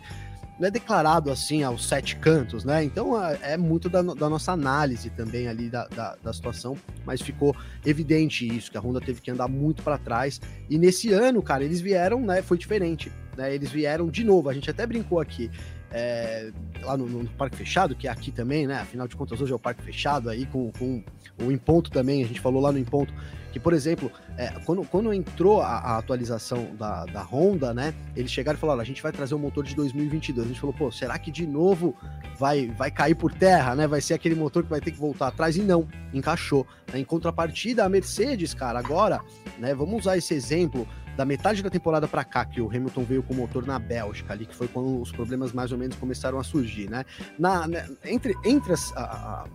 não 0.60 0.68
é 0.68 0.72
declarado 0.72 1.32
assim 1.32 1.64
aos 1.64 1.88
sete 1.88 2.16
cantos, 2.16 2.64
né? 2.64 2.84
Então 2.84 3.22
é, 3.22 3.40
é 3.54 3.58
muito 3.58 3.90
da, 3.90 4.02
da, 4.02 4.30
nossa 4.30 4.52
análise 4.52 5.10
também 5.10 5.48
ali 5.48 5.70
da, 5.70 5.88
da, 5.88 6.16
da, 6.22 6.34
situação, 6.34 6.76
mas 7.06 7.22
ficou 7.22 7.56
evidente 7.86 8.48
isso, 8.48 8.72
que 8.72 8.78
a 8.78 8.82
Honda 8.82 9.00
teve 9.00 9.22
que 9.22 9.30
andar 9.30 9.48
muito 9.48 9.84
para 9.84 9.98
trás. 9.98 10.42
E 10.70 10.78
nesse 10.78 11.12
ano, 11.12 11.42
cara, 11.42 11.64
eles 11.64 11.80
vieram, 11.80 12.22
né? 12.22 12.42
Foi 12.42 12.58
diferente, 12.58 13.12
né? 13.36 13.54
Eles 13.54 13.72
vieram 13.72 14.10
de 14.10 14.24
novo, 14.24 14.50
a 14.50 14.54
gente 14.54 14.70
até 14.70 14.86
brincou 14.86 15.20
aqui. 15.20 15.52
É, 15.92 16.52
lá 16.82 16.98
no, 16.98 17.08
no, 17.08 17.30
Parque 17.32 17.56
Fechado, 17.56 17.96
que 17.96 18.08
é 18.08 18.12
aqui 18.12 18.32
também, 18.32 18.68
né? 18.68 18.76
Afinal 18.76 19.08
de 19.08 19.16
contas, 19.16 19.40
hoje 19.40 19.52
é 19.52 19.56
o 19.56 19.60
Parque 19.60 19.82
Fechado 19.82 20.30
aí, 20.30 20.46
com, 20.46 20.72
com 20.72 21.04
o 21.42 21.52
Em 21.52 21.58
Ponto 21.58 21.90
também, 21.90 22.24
a 22.24 22.28
gente 22.28 22.42
falou 22.42 22.62
lá 22.62 22.72
no 22.72 22.78
Em 22.78 22.84
Ponto, 22.84 23.14
que, 23.58 23.60
por 23.60 23.74
exemplo, 23.74 24.12
é, 24.38 24.50
quando, 24.66 24.84
quando 24.84 25.12
entrou 25.12 25.62
a, 25.62 25.78
a, 25.78 25.98
atualização 25.98 26.76
da, 26.76 27.06
da 27.06 27.24
Honda, 27.24 27.74
né? 27.74 27.94
Eles 28.16 28.32
chegaram 28.32 28.58
e 28.58 28.60
falaram: 28.60 28.82
a 28.82 28.84
gente 28.84 29.02
vai 29.02 29.12
trazer 29.12 29.34
o 29.34 29.38
um 29.38 29.42
motor 29.42 29.64
de 29.64 29.76
2022. 29.76 30.46
A 30.46 30.48
gente 30.50 30.60
falou: 30.60 30.76
pô, 30.76 30.92
será 30.92 31.18
que 31.18 31.32
de 31.32 31.48
novo 31.48 31.96
vai, 32.38 32.68
vai 32.68 32.92
cair 32.92 33.16
por 33.16 33.34
terra, 33.34 33.76
né? 33.76 33.88
Vai 33.88 34.00
ser 34.00 34.14
aquele 34.14 34.36
motor 34.36 34.64
que 34.64 34.70
vai 34.70 34.80
ter 34.80 34.92
que 34.92 35.00
voltar 35.00 35.30
atrás? 35.30 35.58
E 35.58 35.62
não, 35.62 35.88
encaixou. 36.14 36.68
Né? 36.94 37.00
Em 37.00 37.04
contrapartida, 37.04 37.84
a 37.84 37.90
Mercedes, 37.90 38.54
cara, 38.54 38.78
agora, 38.78 39.22
né? 39.58 39.74
Vamos 39.74 40.02
usar 40.02 40.18
esse 40.18 40.36
exemplo 40.36 40.88
da 41.18 41.26
metade 41.26 41.64
da 41.64 41.70
temporada 41.70 42.08
para 42.08 42.24
cá, 42.24 42.46
que 42.46 42.62
o 42.62 42.70
Hamilton 42.70 43.04
veio 43.04 43.24
com 43.24 43.34
o 43.34 43.38
motor 43.38 43.66
na 43.66 43.80
Bélgica, 43.80 44.34
ali, 44.34 44.46
que 44.46 44.56
foi 44.56 44.68
quando 44.68 45.02
os 45.02 45.12
problemas 45.12 45.52
mais 45.52 45.72
ou 45.72 45.78
menos 45.78 45.98
começaram 45.98 46.40
a 46.40 46.44
surgir, 46.44 46.88
né? 46.88 47.04
Na, 47.40 47.68
né, 47.68 47.90
entre 48.06 48.36
entre 48.46 48.72
as, 48.72 48.96
a, 48.96 49.02
a, 49.02 49.46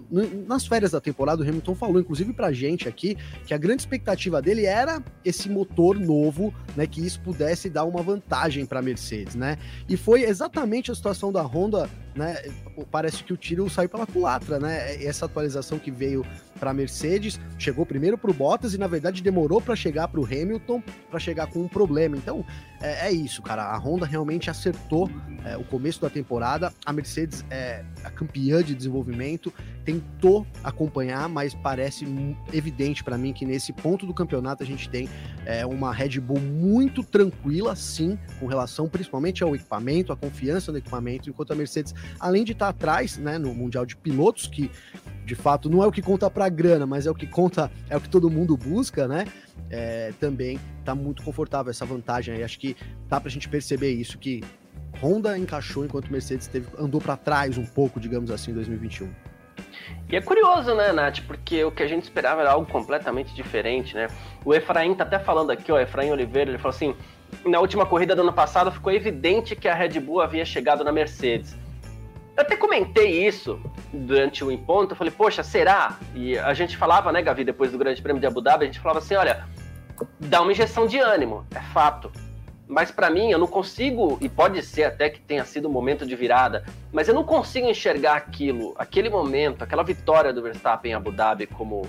nas 0.46 0.66
férias 0.66 0.90
da 0.90 1.00
temporada, 1.00 1.40
o 1.40 1.48
Hamilton 1.48 1.76
falou, 1.76 2.00
inclusive 2.00 2.32
pra 2.32 2.52
gente 2.52 2.88
aqui, 2.88 3.16
que 3.46 3.54
a 3.54 3.58
grande 3.58 3.82
expectativa 3.82 4.42
dele 4.42 4.66
era 4.66 5.00
esse 5.24 5.48
motor 5.48 5.98
novo, 5.98 6.52
né? 6.76 6.84
Que 6.84 7.00
isso 7.00 7.20
pudesse 7.20 7.70
dar 7.70 7.84
uma 7.84 8.02
vantagem 8.02 8.66
para 8.66 8.80
a 8.80 8.82
Mercedes, 8.82 9.36
né? 9.36 9.56
E 9.88 9.96
foi 9.96 10.24
exatamente 10.24 10.90
a 10.90 10.94
situação 10.96 11.32
da 11.32 11.42
Honda 11.42 11.88
né? 12.14 12.42
Parece 12.90 13.24
que 13.24 13.32
o 13.32 13.36
tiro 13.36 13.68
saiu 13.70 13.88
pela 13.88 14.06
culatra, 14.06 14.58
né? 14.58 15.02
Essa 15.02 15.26
atualização 15.26 15.78
que 15.78 15.90
veio 15.90 16.24
para 16.58 16.70
a 16.70 16.74
Mercedes 16.74 17.40
chegou 17.58 17.84
primeiro 17.84 18.16
para 18.16 18.30
o 18.30 18.34
Bottas 18.34 18.74
e 18.74 18.78
na 18.78 18.86
verdade 18.86 19.22
demorou 19.22 19.60
para 19.60 19.74
chegar 19.74 20.06
para 20.08 20.20
o 20.20 20.24
Hamilton 20.24 20.82
para 21.10 21.18
chegar 21.18 21.48
com 21.48 21.60
um 21.60 21.68
problema. 21.68 22.16
Então 22.16 22.44
é, 22.82 23.08
é, 23.08 23.12
isso, 23.12 23.40
cara. 23.42 23.64
A 23.64 23.78
Honda 23.78 24.04
realmente 24.04 24.50
acertou 24.50 25.08
é, 25.44 25.56
o 25.56 25.64
começo 25.64 26.00
da 26.00 26.10
temporada. 26.10 26.72
A 26.84 26.92
Mercedes 26.92 27.44
é 27.48 27.84
a 28.02 28.10
campeã 28.10 28.62
de 28.62 28.74
desenvolvimento, 28.74 29.52
tentou 29.84 30.44
acompanhar, 30.64 31.28
mas 31.28 31.54
parece 31.54 32.04
evidente 32.52 33.04
para 33.04 33.16
mim 33.16 33.32
que 33.32 33.46
nesse 33.46 33.72
ponto 33.72 34.04
do 34.04 34.12
campeonato 34.12 34.62
a 34.62 34.66
gente 34.66 34.88
tem 34.88 35.08
é, 35.46 35.64
uma 35.64 35.92
Red 35.92 36.20
Bull 36.20 36.40
muito 36.40 37.02
tranquila, 37.04 37.76
sim, 37.76 38.18
com 38.40 38.46
relação 38.46 38.88
principalmente 38.88 39.44
ao 39.44 39.54
equipamento, 39.54 40.12
a 40.12 40.16
confiança 40.16 40.72
no 40.72 40.78
equipamento, 40.78 41.30
enquanto 41.30 41.52
a 41.52 41.56
Mercedes 41.56 41.94
além 42.18 42.44
de 42.44 42.52
estar 42.52 42.66
tá 42.66 42.70
atrás, 42.70 43.16
né, 43.16 43.38
no 43.38 43.54
Mundial 43.54 43.86
de 43.86 43.96
Pilotos, 43.96 44.46
que 44.46 44.70
de 45.24 45.34
fato 45.34 45.70
não 45.70 45.82
é 45.82 45.86
o 45.86 45.92
que 45.92 46.02
conta 46.02 46.30
para 46.30 46.48
grana, 46.48 46.86
mas 46.86 47.06
é 47.06 47.10
o 47.10 47.14
que 47.14 47.26
conta, 47.26 47.70
é 47.88 47.96
o 47.96 48.00
que 48.00 48.08
todo 48.08 48.30
mundo 48.30 48.56
busca, 48.56 49.06
né? 49.06 49.24
É, 49.70 50.12
também 50.20 50.58
está 50.80 50.94
muito 50.94 51.22
confortável 51.22 51.70
essa 51.70 51.86
vantagem 51.86 52.34
aí. 52.34 52.42
Acho 52.42 52.58
que 52.58 52.76
dá 53.08 53.20
para 53.20 53.28
a 53.28 53.32
gente 53.32 53.48
perceber 53.48 53.92
isso 53.92 54.18
que 54.18 54.42
Honda 55.00 55.38
encaixou 55.38 55.84
enquanto 55.84 56.10
Mercedes 56.10 56.46
teve, 56.46 56.66
andou 56.78 57.00
para 57.00 57.16
trás 57.16 57.56
um 57.56 57.64
pouco, 57.64 57.98
digamos 57.98 58.30
assim, 58.30 58.50
em 58.50 58.54
2021. 58.54 59.08
E 60.08 60.16
é 60.16 60.20
curioso, 60.20 60.74
né, 60.74 60.92
Nath? 60.92 61.20
Porque 61.26 61.64
o 61.64 61.70
que 61.70 61.82
a 61.82 61.88
gente 61.88 62.02
esperava 62.02 62.42
era 62.42 62.52
algo 62.52 62.70
completamente 62.70 63.34
diferente, 63.34 63.94
né? 63.94 64.08
O 64.44 64.52
Efraim 64.54 64.94
tá 64.94 65.04
até 65.04 65.18
falando 65.18 65.50
aqui, 65.50 65.72
ó, 65.72 65.80
Efraim 65.80 66.10
Oliveira, 66.10 66.50
ele 66.50 66.58
falou 66.58 66.74
assim: 66.74 66.94
na 67.44 67.58
última 67.58 67.86
corrida 67.86 68.14
do 68.14 68.22
ano 68.22 68.32
passado 68.32 68.70
ficou 68.70 68.92
evidente 68.92 69.56
que 69.56 69.68
a 69.68 69.74
Red 69.74 70.00
Bull 70.00 70.20
havia 70.20 70.44
chegado 70.44 70.84
na 70.84 70.92
Mercedes. 70.92 71.56
Eu 72.36 72.42
até 72.42 72.56
comentei 72.56 73.26
isso 73.26 73.60
durante 73.92 74.42
o 74.42 74.50
encontro, 74.50 74.96
falei, 74.96 75.12
poxa, 75.12 75.42
será? 75.42 75.98
E 76.14 76.38
a 76.38 76.54
gente 76.54 76.76
falava, 76.76 77.12
né, 77.12 77.20
Gavi, 77.20 77.44
depois 77.44 77.70
do 77.70 77.78
Grande 77.78 78.00
Prêmio 78.00 78.20
de 78.20 78.26
Abu 78.26 78.40
Dhabi, 78.40 78.64
a 78.64 78.66
gente 78.66 78.80
falava 78.80 79.00
assim, 79.00 79.14
olha, 79.14 79.46
dá 80.18 80.40
uma 80.40 80.50
injeção 80.50 80.86
de 80.86 80.98
ânimo, 80.98 81.46
é 81.54 81.60
fato. 81.60 82.10
Mas 82.66 82.90
para 82.90 83.10
mim, 83.10 83.30
eu 83.30 83.38
não 83.38 83.46
consigo, 83.46 84.16
e 84.18 84.30
pode 84.30 84.62
ser 84.62 84.84
até 84.84 85.10
que 85.10 85.20
tenha 85.20 85.44
sido 85.44 85.68
um 85.68 85.70
momento 85.70 86.06
de 86.06 86.16
virada, 86.16 86.64
mas 86.90 87.06
eu 87.06 87.14
não 87.14 87.22
consigo 87.22 87.68
enxergar 87.68 88.16
aquilo, 88.16 88.74
aquele 88.78 89.10
momento, 89.10 89.62
aquela 89.62 89.82
vitória 89.82 90.32
do 90.32 90.40
Verstappen 90.40 90.92
em 90.92 90.94
Abu 90.94 91.12
Dhabi 91.12 91.46
como 91.46 91.82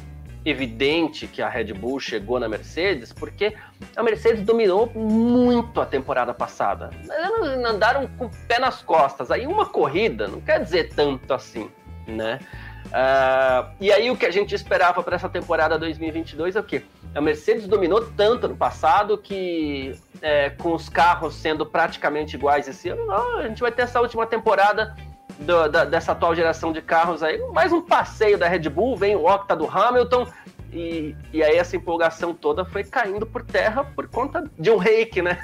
evidente 0.45 1.27
que 1.27 1.41
a 1.41 1.47
Red 1.47 1.73
Bull 1.73 1.99
chegou 1.99 2.39
na 2.39 2.49
Mercedes, 2.49 3.13
porque 3.13 3.55
a 3.95 4.03
Mercedes 4.03 4.43
dominou 4.43 4.91
muito 4.93 5.79
a 5.79 5.85
temporada 5.85 6.33
passada. 6.33 6.89
Eles 6.99 7.65
andaram 7.65 8.07
com 8.17 8.25
o 8.25 8.31
pé 8.47 8.59
nas 8.59 8.81
costas. 8.81 9.31
Aí 9.31 9.47
uma 9.47 9.65
corrida 9.65 10.27
não 10.27 10.41
quer 10.41 10.61
dizer 10.61 10.93
tanto 10.93 11.33
assim, 11.33 11.69
né? 12.05 12.39
Uh, 12.87 13.73
e 13.79 13.91
aí 13.91 14.11
o 14.11 14.17
que 14.17 14.25
a 14.25 14.31
gente 14.31 14.53
esperava 14.53 15.01
para 15.01 15.15
essa 15.15 15.29
temporada 15.29 15.79
2022 15.79 16.55
é 16.55 16.59
o 16.59 16.63
quê? 16.63 16.83
A 17.15 17.21
Mercedes 17.21 17.65
dominou 17.65 18.05
tanto 18.11 18.47
no 18.47 18.55
passado 18.55 19.17
que 19.17 19.97
é, 20.21 20.49
com 20.49 20.73
os 20.73 20.89
carros 20.89 21.35
sendo 21.35 21.65
praticamente 21.65 22.35
iguais 22.35 22.67
esse 22.67 22.89
ano, 22.89 23.11
a 23.11 23.47
gente 23.47 23.61
vai 23.61 23.71
ter 23.71 23.83
essa 23.83 24.01
última 24.01 24.25
temporada 24.25 24.95
do, 25.39 25.67
da, 25.67 25.85
dessa 25.85 26.11
atual 26.11 26.35
geração 26.35 26.71
de 26.71 26.81
carros 26.81 27.23
aí, 27.23 27.39
mais 27.51 27.71
um 27.71 27.81
passeio 27.81 28.37
da 28.37 28.47
Red 28.47 28.69
Bull, 28.69 28.95
vem 28.95 29.15
o 29.15 29.25
Octa 29.25 29.55
do 29.55 29.65
Hamilton, 29.65 30.27
e, 30.71 31.15
e 31.31 31.43
aí 31.43 31.57
essa 31.57 31.75
empolgação 31.75 32.33
toda 32.33 32.65
foi 32.65 32.83
caindo 32.83 33.25
por 33.25 33.43
terra 33.43 33.83
por 33.83 34.07
conta 34.07 34.49
de 34.57 34.71
um 34.71 34.77
reiki, 34.77 35.21
né? 35.21 35.37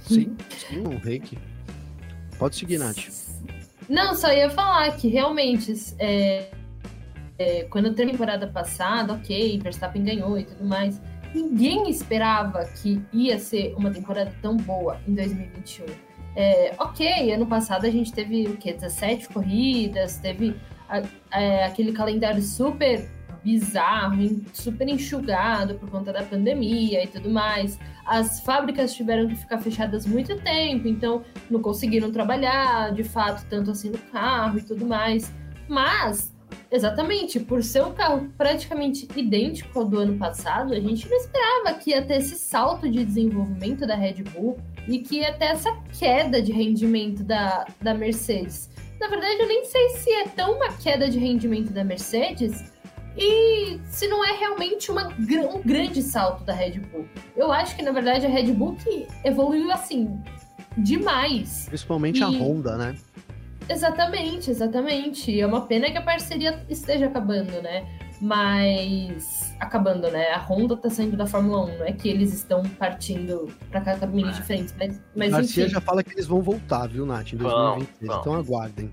Sim, 0.00 0.36
sim, 0.50 0.86
um 0.86 0.98
reiki. 0.98 1.38
Pode 2.38 2.56
seguir, 2.56 2.78
Nath. 2.78 3.08
Não, 3.88 4.14
só 4.14 4.32
ia 4.32 4.50
falar 4.50 4.96
que 4.96 5.08
realmente, 5.08 5.72
é, 5.98 6.50
é, 7.38 7.64
quando 7.64 7.88
a 7.88 7.94
temporada 7.94 8.46
passada, 8.46 9.12
ok, 9.12 9.58
Verstappen 9.60 10.04
ganhou 10.04 10.38
e 10.38 10.44
tudo 10.44 10.64
mais, 10.64 11.00
ninguém 11.34 11.88
esperava 11.90 12.64
que 12.64 13.00
ia 13.12 13.38
ser 13.38 13.74
uma 13.76 13.90
temporada 13.90 14.32
tão 14.40 14.56
boa 14.56 14.98
em 15.06 15.14
2021. 15.14 16.05
É, 16.36 16.74
ok, 16.78 17.32
ano 17.32 17.46
passado 17.46 17.86
a 17.86 17.90
gente 17.90 18.12
teve 18.12 18.46
o 18.46 18.58
quê? 18.58 18.74
17 18.74 19.30
corridas, 19.30 20.18
teve 20.18 20.54
a, 20.86 21.02
é, 21.32 21.64
aquele 21.64 21.92
calendário 21.92 22.42
super 22.42 23.08
bizarro, 23.42 24.42
super 24.52 24.86
enxugado 24.86 25.76
por 25.76 25.88
conta 25.88 26.12
da 26.12 26.22
pandemia 26.22 27.04
e 27.04 27.06
tudo 27.06 27.30
mais. 27.30 27.78
As 28.04 28.40
fábricas 28.40 28.92
tiveram 28.94 29.28
que 29.28 29.36
ficar 29.36 29.58
fechadas 29.58 30.04
muito 30.04 30.36
tempo, 30.42 30.86
então 30.86 31.22
não 31.48 31.62
conseguiram 31.62 32.10
trabalhar 32.10 32.92
de 32.92 33.02
fato 33.02 33.46
tanto 33.48 33.70
assim 33.70 33.90
no 33.90 33.98
carro 33.98 34.58
e 34.58 34.62
tudo 34.62 34.84
mais. 34.84 35.32
Mas, 35.68 36.35
exatamente, 36.70 37.40
por 37.40 37.62
ser 37.62 37.84
um 37.84 37.92
carro 37.92 38.30
praticamente 38.36 39.08
idêntico 39.16 39.78
ao 39.78 39.84
do 39.84 39.98
ano 39.98 40.18
passado, 40.18 40.72
a 40.72 40.80
gente 40.80 41.08
não 41.08 41.16
esperava 41.16 41.74
que 41.74 41.90
ia 41.90 42.02
ter 42.02 42.16
esse 42.16 42.36
salto 42.36 42.88
de 42.88 43.04
desenvolvimento 43.04 43.86
da 43.86 43.94
Red 43.94 44.22
Bull 44.34 44.58
e 44.88 44.98
que 44.98 45.16
ia 45.16 45.32
ter 45.32 45.46
essa 45.46 45.74
queda 45.98 46.40
de 46.40 46.52
rendimento 46.52 47.22
da, 47.22 47.66
da 47.80 47.94
Mercedes. 47.94 48.70
Na 49.00 49.08
verdade, 49.08 49.40
eu 49.40 49.48
nem 49.48 49.64
sei 49.64 49.88
se 49.90 50.10
é 50.10 50.28
tão 50.28 50.56
uma 50.56 50.72
queda 50.72 51.08
de 51.08 51.18
rendimento 51.18 51.72
da 51.72 51.84
Mercedes, 51.84 52.64
e 53.18 53.80
se 53.88 54.06
não 54.08 54.22
é 54.24 54.32
realmente 54.32 54.90
uma, 54.90 55.08
um 55.08 55.62
grande 55.62 56.02
salto 56.02 56.44
da 56.44 56.52
Red 56.52 56.80
Bull. 56.80 57.06
Eu 57.34 57.50
acho 57.50 57.74
que, 57.74 57.82
na 57.82 57.90
verdade, 57.90 58.26
a 58.26 58.28
Red 58.28 58.52
Bull 58.52 58.76
que 58.76 59.06
evoluiu 59.24 59.70
assim 59.72 60.20
demais. 60.76 61.64
Principalmente 61.66 62.20
e... 62.20 62.22
a 62.22 62.28
Honda, 62.28 62.76
né? 62.76 62.96
Exatamente, 63.68 64.50
exatamente. 64.50 65.40
É 65.40 65.46
uma 65.46 65.62
pena 65.62 65.90
que 65.90 65.98
a 65.98 66.02
parceria 66.02 66.64
esteja 66.68 67.06
acabando, 67.06 67.60
né? 67.62 67.86
Mas 68.20 69.54
acabando, 69.60 70.10
né? 70.10 70.30
A 70.30 70.38
Honda 70.38 70.76
tá 70.76 70.88
saindo 70.88 71.16
da 71.16 71.26
Fórmula 71.26 71.66
1, 71.66 71.78
não 71.78 71.86
é 71.86 71.92
que 71.92 72.08
eles 72.08 72.32
estão 72.32 72.62
partindo 72.62 73.48
para 73.70 73.80
caminhos 73.80 74.36
é. 74.36 74.40
diferentes, 74.40 74.74
mas, 74.78 75.02
mas 75.14 75.30
Garcia 75.32 75.64
enfim. 75.64 75.74
já 75.74 75.80
fala 75.80 76.02
que 76.02 76.12
eles 76.12 76.26
vão 76.26 76.40
voltar, 76.40 76.86
viu, 76.86 77.04
Nath, 77.04 77.34
em 77.34 77.36
2026. 77.36 78.18
Então 78.20 78.34
aguardem. 78.34 78.90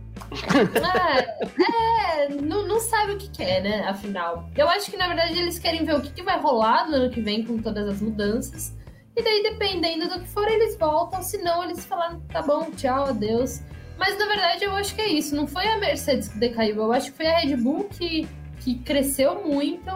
É, 1.15 2.25
é 2.25 2.29
não, 2.29 2.67
não 2.67 2.79
sabe 2.79 3.13
o 3.13 3.17
que 3.17 3.29
quer, 3.29 3.59
é, 3.59 3.61
né? 3.61 3.87
Afinal. 3.87 4.49
Eu 4.57 4.67
acho 4.67 4.91
que 4.91 4.97
na 4.97 5.07
verdade 5.07 5.37
eles 5.37 5.57
querem 5.57 5.85
ver 5.85 5.95
o 5.95 6.01
que, 6.01 6.11
que 6.11 6.23
vai 6.23 6.39
rolar 6.39 6.89
no 6.89 6.95
ano 6.95 7.09
que 7.09 7.21
vem 7.21 7.45
com 7.45 7.57
todas 7.59 7.87
as 7.87 8.01
mudanças. 8.01 8.75
E 9.15 9.23
daí, 9.23 9.43
dependendo 9.43 10.09
do 10.09 10.19
que 10.21 10.27
for, 10.27 10.47
eles 10.47 10.75
voltam. 10.77 11.21
Se 11.21 11.37
não, 11.37 11.63
eles 11.63 11.85
falam, 11.85 12.19
tá 12.21 12.41
bom, 12.41 12.71
tchau, 12.71 13.05
adeus. 13.05 13.61
Mas 14.05 14.19
na 14.19 14.25
verdade 14.25 14.65
eu 14.65 14.75
acho 14.75 14.93
que 14.93 14.99
é 14.99 15.07
isso. 15.07 15.33
Não 15.33 15.47
foi 15.47 15.65
a 15.65 15.77
Mercedes 15.77 16.27
que 16.27 16.37
decaiu, 16.37 16.75
eu 16.75 16.91
acho 16.91 17.11
que 17.11 17.15
foi 17.15 17.25
a 17.25 17.37
Red 17.37 17.55
Bull 17.55 17.85
que, 17.85 18.27
que 18.59 18.75
cresceu 18.79 19.47
muito. 19.47 19.89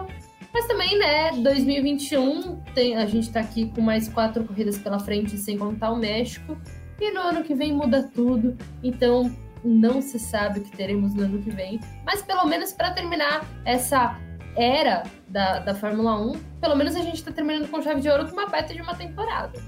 Mas 0.50 0.66
também, 0.66 0.98
né, 0.98 1.32
2021, 1.32 2.56
tem, 2.74 2.96
a 2.96 3.04
gente 3.04 3.30
tá 3.30 3.40
aqui 3.40 3.70
com 3.70 3.82
mais 3.82 4.08
quatro 4.08 4.42
corridas 4.44 4.78
pela 4.78 4.98
frente, 4.98 5.36
sem 5.36 5.58
contar 5.58 5.90
o 5.90 5.96
México. 5.96 6.56
E 6.98 7.10
no 7.12 7.20
ano 7.20 7.44
que 7.44 7.54
vem 7.54 7.70
muda 7.74 8.02
tudo. 8.14 8.56
Então, 8.82 9.30
não 9.62 10.00
se 10.00 10.18
sabe 10.18 10.60
o 10.60 10.62
que 10.62 10.74
teremos 10.74 11.12
no 11.12 11.24
ano 11.24 11.42
que 11.42 11.50
vem. 11.50 11.78
Mas 12.06 12.22
pelo 12.22 12.46
menos 12.46 12.72
para 12.72 12.92
terminar 12.92 13.46
essa 13.66 14.18
era 14.56 15.02
da, 15.28 15.58
da 15.58 15.74
Fórmula 15.74 16.18
1, 16.18 16.32
pelo 16.62 16.76
menos 16.76 16.96
a 16.96 17.02
gente 17.02 17.22
tá 17.22 17.30
terminando 17.30 17.70
com 17.70 17.82
chave 17.82 18.00
de 18.00 18.08
ouro 18.08 18.26
com 18.26 18.32
uma 18.32 18.46
beta 18.46 18.72
de 18.72 18.80
uma 18.80 18.94
temporada. 18.94 19.62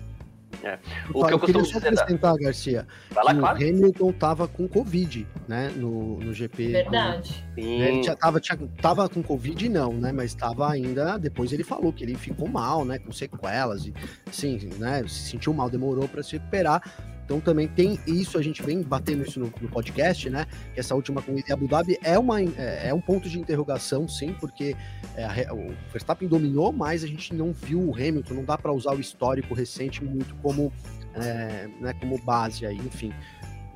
É. 0.63 0.79
O 1.13 1.25
que 1.25 1.33
eu, 1.33 1.39
eu 1.39 1.41
queria 1.41 1.65
só 1.65 1.79
acrescentar, 1.79 2.35
da... 2.35 2.39
Garcia, 2.39 2.87
lá, 3.15 3.33
que 3.33 3.39
claro. 3.41 3.59
o 3.59 3.63
Hamilton 3.63 4.13
tava 4.13 4.49
com 4.49 4.69
Covid, 4.69 5.27
né, 5.49 5.73
no, 5.75 6.19
no 6.21 6.35
GP. 6.35 6.69
Verdade. 6.69 7.45
Com... 7.55 7.61
Ele 7.61 8.01
tinha, 8.01 8.17
tava, 8.17 8.41
tinha, 8.41 8.59
tava 8.81 9.09
com 9.09 9.23
Covid 9.23 9.69
não, 9.69 9.93
né, 9.93 10.13
mas 10.13 10.35
tava 10.35 10.71
ainda, 10.71 11.19
depois 11.19 11.53
ele 11.53 11.65
falou 11.65 11.93
que 11.93 12.05
ele 12.05 12.15
ficou 12.15 12.49
mal, 12.49 12.85
né, 12.85 12.99
com 12.99 13.11
sequelas 13.13 13.87
e, 13.87 13.95
sim, 14.31 14.59
né, 14.79 15.03
se 15.07 15.31
sentiu 15.31 15.55
mal, 15.55 15.71
demorou 15.71 16.07
para 16.07 16.23
se 16.23 16.33
recuperar, 16.33 16.83
então 17.31 17.41
também 17.41 17.69
tem 17.69 17.97
isso, 18.09 18.37
a 18.37 18.43
gente 18.43 18.61
vem 18.61 18.83
batendo 18.83 19.23
isso 19.23 19.39
no, 19.39 19.53
no 19.61 19.69
podcast, 19.69 20.29
né? 20.29 20.49
Que 20.75 20.81
essa 20.81 20.97
última 20.97 21.23
corrida 21.23 21.49
em 21.49 21.53
Abu 21.53 21.69
Dhabi 21.69 21.97
é, 22.03 22.19
uma, 22.19 22.43
é, 22.43 22.89
é 22.89 22.93
um 22.93 23.01
ponto 23.01 23.29
de 23.29 23.39
interrogação, 23.39 24.09
sim, 24.09 24.35
porque 24.41 24.75
é, 25.15 25.47
o 25.53 25.73
Verstappen 25.93 26.27
dominou, 26.27 26.73
mas 26.73 27.05
a 27.05 27.07
gente 27.07 27.33
não 27.33 27.53
viu 27.53 27.89
o 27.89 27.95
Hamilton, 27.95 28.35
não 28.35 28.45
dá 28.45 28.59
para 28.59 28.73
usar 28.73 28.97
o 28.97 29.01
histórico 29.01 29.55
recente 29.55 30.03
muito 30.03 30.35
como, 30.43 30.73
é, 31.15 31.69
né, 31.81 31.95
como 32.01 32.19
base 32.19 32.67
aí, 32.67 32.79
enfim. 32.79 33.13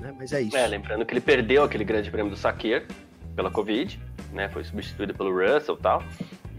Né? 0.00 0.12
Mas 0.18 0.32
é 0.32 0.42
isso. 0.42 0.56
É, 0.56 0.66
lembrando 0.66 1.06
que 1.06 1.14
ele 1.14 1.20
perdeu 1.20 1.62
aquele 1.62 1.84
grande 1.84 2.10
prêmio 2.10 2.32
do 2.32 2.36
Sakir 2.36 2.88
pela 3.36 3.52
Covid, 3.52 4.00
né? 4.32 4.48
Foi 4.48 4.64
substituído 4.64 5.14
pelo 5.14 5.30
Russell 5.30 5.76
e 5.76 5.80
tal. 5.80 6.02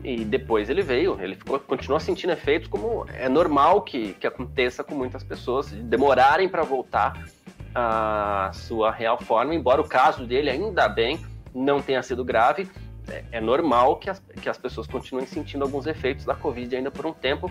E 0.06 0.24
depois 0.24 0.70
ele 0.70 0.84
veio, 0.84 1.20
ele 1.20 1.34
ficou, 1.34 1.60
continuou 1.60 2.00
sentindo 2.00 2.32
efeitos 2.32 2.68
como 2.68 3.08
é 3.12 3.28
normal 3.28 3.82
que, 3.82 4.14
que 4.14 4.28
aconteça 4.28 4.84
com 4.84 4.94
muitas 4.94 5.24
pessoas, 5.24 5.72
de 5.72 5.82
demorarem 5.82 6.48
para 6.48 6.62
voltar 6.62 7.28
à 7.74 8.52
sua 8.54 8.92
real 8.92 9.20
forma, 9.20 9.56
embora 9.56 9.82
o 9.82 9.84
caso 9.84 10.24
dele, 10.24 10.52
ainda 10.52 10.88
bem, 10.88 11.20
não 11.56 11.82
tenha 11.82 12.04
sido 12.04 12.24
grave. 12.24 12.70
É, 13.10 13.24
é 13.32 13.42
normal 13.42 13.96
que 13.96 14.08
as, 14.08 14.20
que 14.40 14.48
as 14.48 14.60
pessoas 14.60 14.86
continuem 14.86 15.26
sentindo 15.26 15.64
alguns 15.64 15.88
efeitos 15.88 16.24
da 16.24 16.36
Covid 16.36 16.76
ainda 16.76 16.92
por 16.92 17.08
um 17.08 17.14
tempo. 17.14 17.50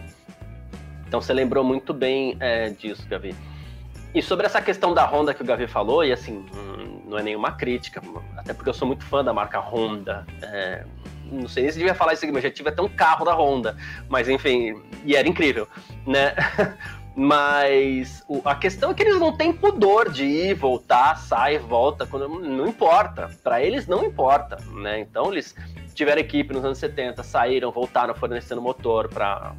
Então 1.08 1.20
você 1.20 1.32
lembrou 1.32 1.64
muito 1.64 1.92
bem 1.92 2.36
é, 2.38 2.70
disso, 2.70 3.04
Gavi. 3.08 3.34
E 4.14 4.22
sobre 4.22 4.46
essa 4.46 4.62
questão 4.62 4.94
da 4.94 5.04
Honda 5.04 5.34
que 5.34 5.42
o 5.42 5.44
Gavi 5.44 5.66
falou, 5.66 6.04
e 6.04 6.12
assim, 6.12 6.46
hum, 6.54 7.02
não 7.08 7.18
é 7.18 7.22
nenhuma 7.24 7.50
crítica, 7.50 8.00
até 8.36 8.54
porque 8.54 8.70
eu 8.70 8.74
sou 8.74 8.86
muito 8.86 9.04
fã 9.04 9.24
da 9.24 9.32
marca 9.32 9.58
Honda. 9.58 10.24
É, 10.40 10.84
não 11.30 11.48
sei 11.48 11.70
se 11.70 11.78
devia 11.78 11.94
falar 11.94 12.14
isso 12.14 12.24
aqui, 12.24 12.32
mas 12.32 12.42
já 12.42 12.50
tive 12.50 12.68
até 12.68 12.82
um 12.82 12.88
carro 12.88 13.24
da 13.24 13.34
Honda. 13.34 13.76
Mas 14.08 14.28
enfim, 14.28 14.82
e 15.04 15.16
era 15.16 15.28
incrível, 15.28 15.68
né? 16.06 16.34
Mas 17.16 18.24
a 18.44 18.56
questão 18.56 18.90
é 18.90 18.94
que 18.94 19.04
eles 19.04 19.20
não 19.20 19.36
têm 19.36 19.52
pudor 19.52 20.10
de 20.10 20.24
ir, 20.24 20.54
voltar, 20.54 21.16
sai, 21.16 21.58
volta, 21.58 22.04
quando 22.04 22.28
não 22.28 22.66
importa. 22.66 23.30
Para 23.42 23.62
eles 23.62 23.86
não 23.86 24.04
importa, 24.04 24.58
né? 24.72 24.98
Então 24.98 25.30
eles 25.30 25.54
tiveram 25.94 26.20
equipe 26.20 26.52
nos 26.52 26.64
anos 26.64 26.78
70, 26.78 27.22
saíram, 27.22 27.70
voltaram 27.70 28.14
fornecendo 28.16 28.60
motor 28.60 29.08
para 29.08 29.54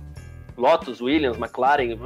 Lotus, 0.57 0.99
Williams, 0.99 1.38
McLaren. 1.38 1.97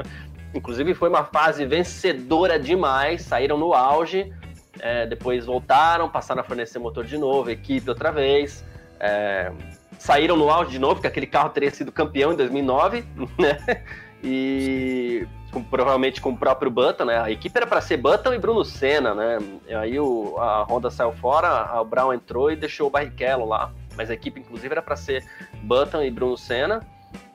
Inclusive 0.53 0.93
foi 0.93 1.09
uma 1.09 1.23
fase 1.23 1.65
vencedora 1.65 2.59
demais, 2.59 3.23
saíram 3.23 3.57
no 3.57 3.73
auge, 3.73 4.31
é, 4.79 5.07
depois 5.07 5.45
voltaram, 5.47 6.09
passaram 6.09 6.41
a 6.41 6.43
fornecer 6.43 6.77
motor 6.77 7.05
de 7.05 7.17
novo, 7.17 7.49
equipe 7.49 7.89
outra 7.89 8.11
vez. 8.11 8.63
É, 8.99 9.51
saíram 9.97 10.35
no 10.35 10.49
auge 10.49 10.71
de 10.71 10.79
novo, 10.79 10.95
porque 10.95 11.07
aquele 11.07 11.27
carro 11.27 11.49
teria 11.49 11.71
sido 11.71 11.91
campeão 11.91 12.33
em 12.33 12.35
2009, 12.35 13.05
né? 13.37 13.83
E 14.23 15.27
com, 15.51 15.63
provavelmente 15.63 16.21
com 16.21 16.31
o 16.31 16.37
próprio 16.37 16.69
Button, 16.69 17.05
né? 17.05 17.19
A 17.19 17.31
equipe 17.31 17.57
era 17.57 17.67
para 17.67 17.81
ser 17.81 17.97
Button 17.97 18.33
e 18.33 18.39
Bruno 18.39 18.63
Senna, 18.63 19.13
né? 19.13 19.37
E 19.67 19.73
aí 19.73 19.99
o, 19.99 20.37
a 20.37 20.63
Honda 20.63 20.89
saiu 20.89 21.11
fora, 21.13 21.79
o 21.79 21.85
Brown 21.85 22.13
entrou 22.13 22.51
e 22.51 22.55
deixou 22.55 22.87
o 22.87 22.89
Barrichello 22.89 23.45
lá. 23.45 23.71
Mas 23.95 24.09
a 24.09 24.13
equipe, 24.13 24.39
inclusive, 24.39 24.71
era 24.71 24.81
para 24.81 24.95
ser 24.95 25.25
Button 25.63 26.03
e 26.03 26.11
Bruno 26.11 26.37
Senna. 26.37 26.81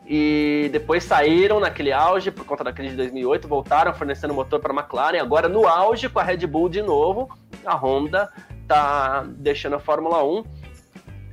E 0.06 0.68
depois 0.70 1.02
saíram 1.02 1.58
naquele 1.58 1.90
auge 1.90 2.30
por 2.30 2.44
conta 2.44 2.62
da 2.62 2.72
crise 2.72 2.90
de 2.90 2.96
2008, 2.98 3.48
voltaram 3.48 3.94
fornecendo 3.94 4.34
motor 4.34 4.60
para 4.60 4.72
a 4.72 4.76
McLaren. 4.76 5.18
Agora 5.18 5.48
no 5.48 5.66
auge 5.66 6.10
com 6.10 6.18
a 6.18 6.22
Red 6.22 6.46
Bull 6.46 6.68
de 6.68 6.82
novo, 6.82 7.30
a 7.64 7.74
Honda 7.74 8.30
tá 8.68 9.24
deixando 9.26 9.76
a 9.76 9.80
Fórmula 9.80 10.22
1 10.22 10.44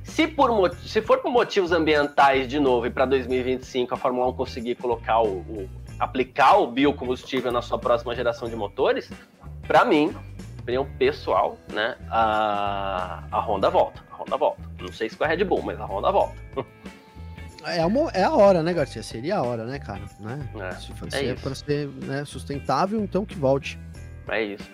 se, 0.04 0.26
por, 0.26 0.74
se 0.76 1.00
for 1.00 1.18
por 1.18 1.30
motivos 1.30 1.72
ambientais 1.72 2.48
de 2.48 2.58
novo 2.58 2.86
e 2.86 2.90
para 2.90 3.04
2025 3.06 3.94
a 3.94 3.96
Fórmula 3.96 4.28
1 4.28 4.32
conseguir 4.34 4.74
colocar 4.76 5.20
o, 5.20 5.38
o, 5.38 5.68
aplicar 5.98 6.56
o 6.58 6.66
biocombustível 6.66 7.52
na 7.52 7.62
sua 7.62 7.78
próxima 7.78 8.14
geração 8.14 8.48
de 8.48 8.56
motores, 8.56 9.10
para 9.66 9.84
mim, 9.84 10.14
opinião 10.60 10.86
pessoal, 10.98 11.56
né, 11.72 11.96
a, 12.10 13.24
a 13.30 13.40
Honda 13.40 13.70
volta. 13.70 14.02
A 14.10 14.16
Honda 14.16 14.36
volta. 14.36 14.62
Não 14.80 14.92
sei 14.92 15.08
se 15.08 15.16
com 15.16 15.24
a 15.24 15.26
Red 15.26 15.44
Bull, 15.44 15.62
mas 15.62 15.80
a 15.80 15.84
Honda 15.84 16.10
volta. 16.10 16.36
É, 17.64 17.84
uma, 17.86 18.10
é 18.10 18.24
a 18.24 18.32
hora, 18.32 18.62
né, 18.62 18.72
Garcia? 18.72 19.02
Seria 19.02 19.36
a 19.36 19.42
hora, 19.42 19.64
né, 19.64 19.78
cara? 19.78 20.02
Né? 20.18 20.48
É, 20.56 20.72
se, 20.72 20.92
é, 21.12 21.28
é 21.28 21.34
para 21.34 21.54
ser 21.54 21.86
né, 21.88 22.24
sustentável, 22.24 23.00
então 23.02 23.24
que 23.24 23.36
volte. 23.36 23.78
É 24.28 24.42
isso. 24.42 24.70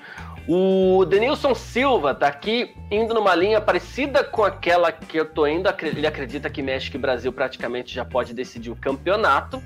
O 0.46 1.04
Denilson 1.04 1.54
Silva 1.54 2.14
tá 2.14 2.26
aqui 2.26 2.74
indo 2.90 3.12
numa 3.12 3.34
linha 3.34 3.60
parecida 3.60 4.24
com 4.24 4.42
aquela 4.42 4.90
que 4.90 5.18
eu 5.18 5.26
tô 5.26 5.46
indo. 5.46 5.68
Ele 5.82 6.06
acredita 6.06 6.48
que 6.48 6.62
México 6.62 6.96
e 6.96 7.00
Brasil 7.00 7.32
praticamente 7.32 7.94
já 7.94 8.04
pode 8.04 8.32
decidir 8.32 8.70
o 8.70 8.76
campeonato, 8.76 9.62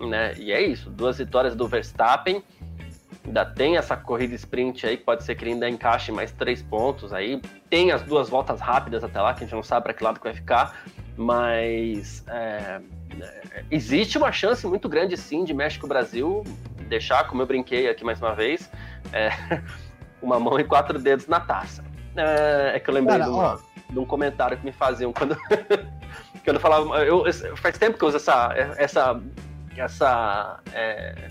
né? 0.00 0.34
E 0.38 0.52
é 0.52 0.62
isso, 0.62 0.88
duas 0.88 1.18
vitórias 1.18 1.54
do 1.54 1.68
Verstappen. 1.68 2.42
Ainda 3.24 3.44
tem 3.44 3.76
essa 3.76 3.96
corrida 3.96 4.34
sprint 4.34 4.86
aí, 4.86 4.96
pode 4.96 5.24
ser 5.24 5.34
que 5.34 5.44
ele 5.44 5.52
ainda 5.52 5.68
encaixe 5.68 6.10
mais 6.10 6.32
três 6.32 6.62
pontos 6.62 7.12
aí. 7.12 7.40
Tem 7.68 7.92
as 7.92 8.02
duas 8.02 8.28
voltas 8.28 8.60
rápidas 8.60 9.04
até 9.04 9.20
lá, 9.20 9.34
que 9.34 9.44
a 9.44 9.46
gente 9.46 9.54
não 9.54 9.62
sabe 9.62 9.84
para 9.84 9.94
que 9.94 10.02
lado 10.02 10.18
que 10.18 10.24
vai 10.24 10.34
ficar. 10.34 10.82
Mas 11.16 12.24
é, 12.28 12.80
existe 13.70 14.16
uma 14.16 14.32
chance 14.32 14.66
muito 14.66 14.88
grande 14.88 15.16
sim 15.16 15.44
de 15.44 15.52
México 15.52 15.86
e 15.86 15.88
Brasil 15.88 16.44
deixar, 16.88 17.26
como 17.28 17.42
eu 17.42 17.46
brinquei 17.46 17.88
aqui 17.88 18.04
mais 18.04 18.20
uma 18.20 18.34
vez, 18.34 18.70
é, 19.12 19.30
uma 20.20 20.40
mão 20.40 20.58
e 20.58 20.64
quatro 20.64 20.98
dedos 20.98 21.26
na 21.26 21.40
taça. 21.40 21.84
É, 22.16 22.72
é 22.76 22.80
que 22.80 22.90
eu 22.90 22.94
lembrei 22.94 23.18
Cara, 23.18 23.30
de, 23.30 23.36
uma, 23.36 23.60
de, 23.90 23.98
um 23.98 24.04
comentário 24.04 24.56
que 24.58 24.64
me 24.64 24.72
faziam 24.72 25.12
quando, 25.12 25.36
quando 26.44 26.56
eu 26.56 26.60
falava. 26.60 27.04
Eu, 27.04 27.24
faz 27.56 27.78
tempo 27.78 27.96
que 27.96 28.04
eu 28.04 28.08
uso 28.08 28.16
essa, 28.16 28.52
essa, 28.76 29.20
essa 29.76 30.60
é, 30.72 31.30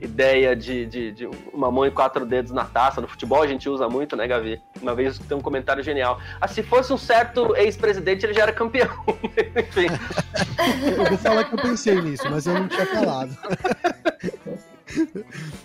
ideia 0.00 0.54
de, 0.54 0.86
de, 0.86 1.12
de, 1.12 1.26
uma 1.52 1.70
mão 1.70 1.86
e 1.86 1.90
quatro 1.90 2.24
dedos 2.24 2.52
na 2.52 2.64
taça. 2.64 3.00
No 3.00 3.08
futebol 3.08 3.42
a 3.42 3.46
gente 3.46 3.68
usa 3.68 3.88
muito, 3.88 4.16
né, 4.16 4.26
Gavi? 4.26 4.60
Uma 4.80 4.94
vez 4.94 5.18
tem 5.18 5.36
um 5.36 5.40
comentário 5.40 5.82
genial. 5.82 6.20
Ah, 6.40 6.48
se 6.48 6.62
fosse 6.62 6.92
um 6.92 6.98
certo 6.98 7.56
ex-presidente, 7.56 8.24
ele 8.24 8.34
já 8.34 8.42
era 8.42 8.52
campeão. 8.52 8.88
Enfim. 9.56 9.86
Eu 10.96 11.04
vou 11.04 11.18
falar 11.18 11.44
que 11.44 11.54
eu 11.54 11.62
pensei 11.62 12.00
nisso, 12.00 12.24
mas 12.30 12.46
eu 12.46 12.54
não 12.54 12.68
tinha 12.68 12.86
falado. 12.86 13.36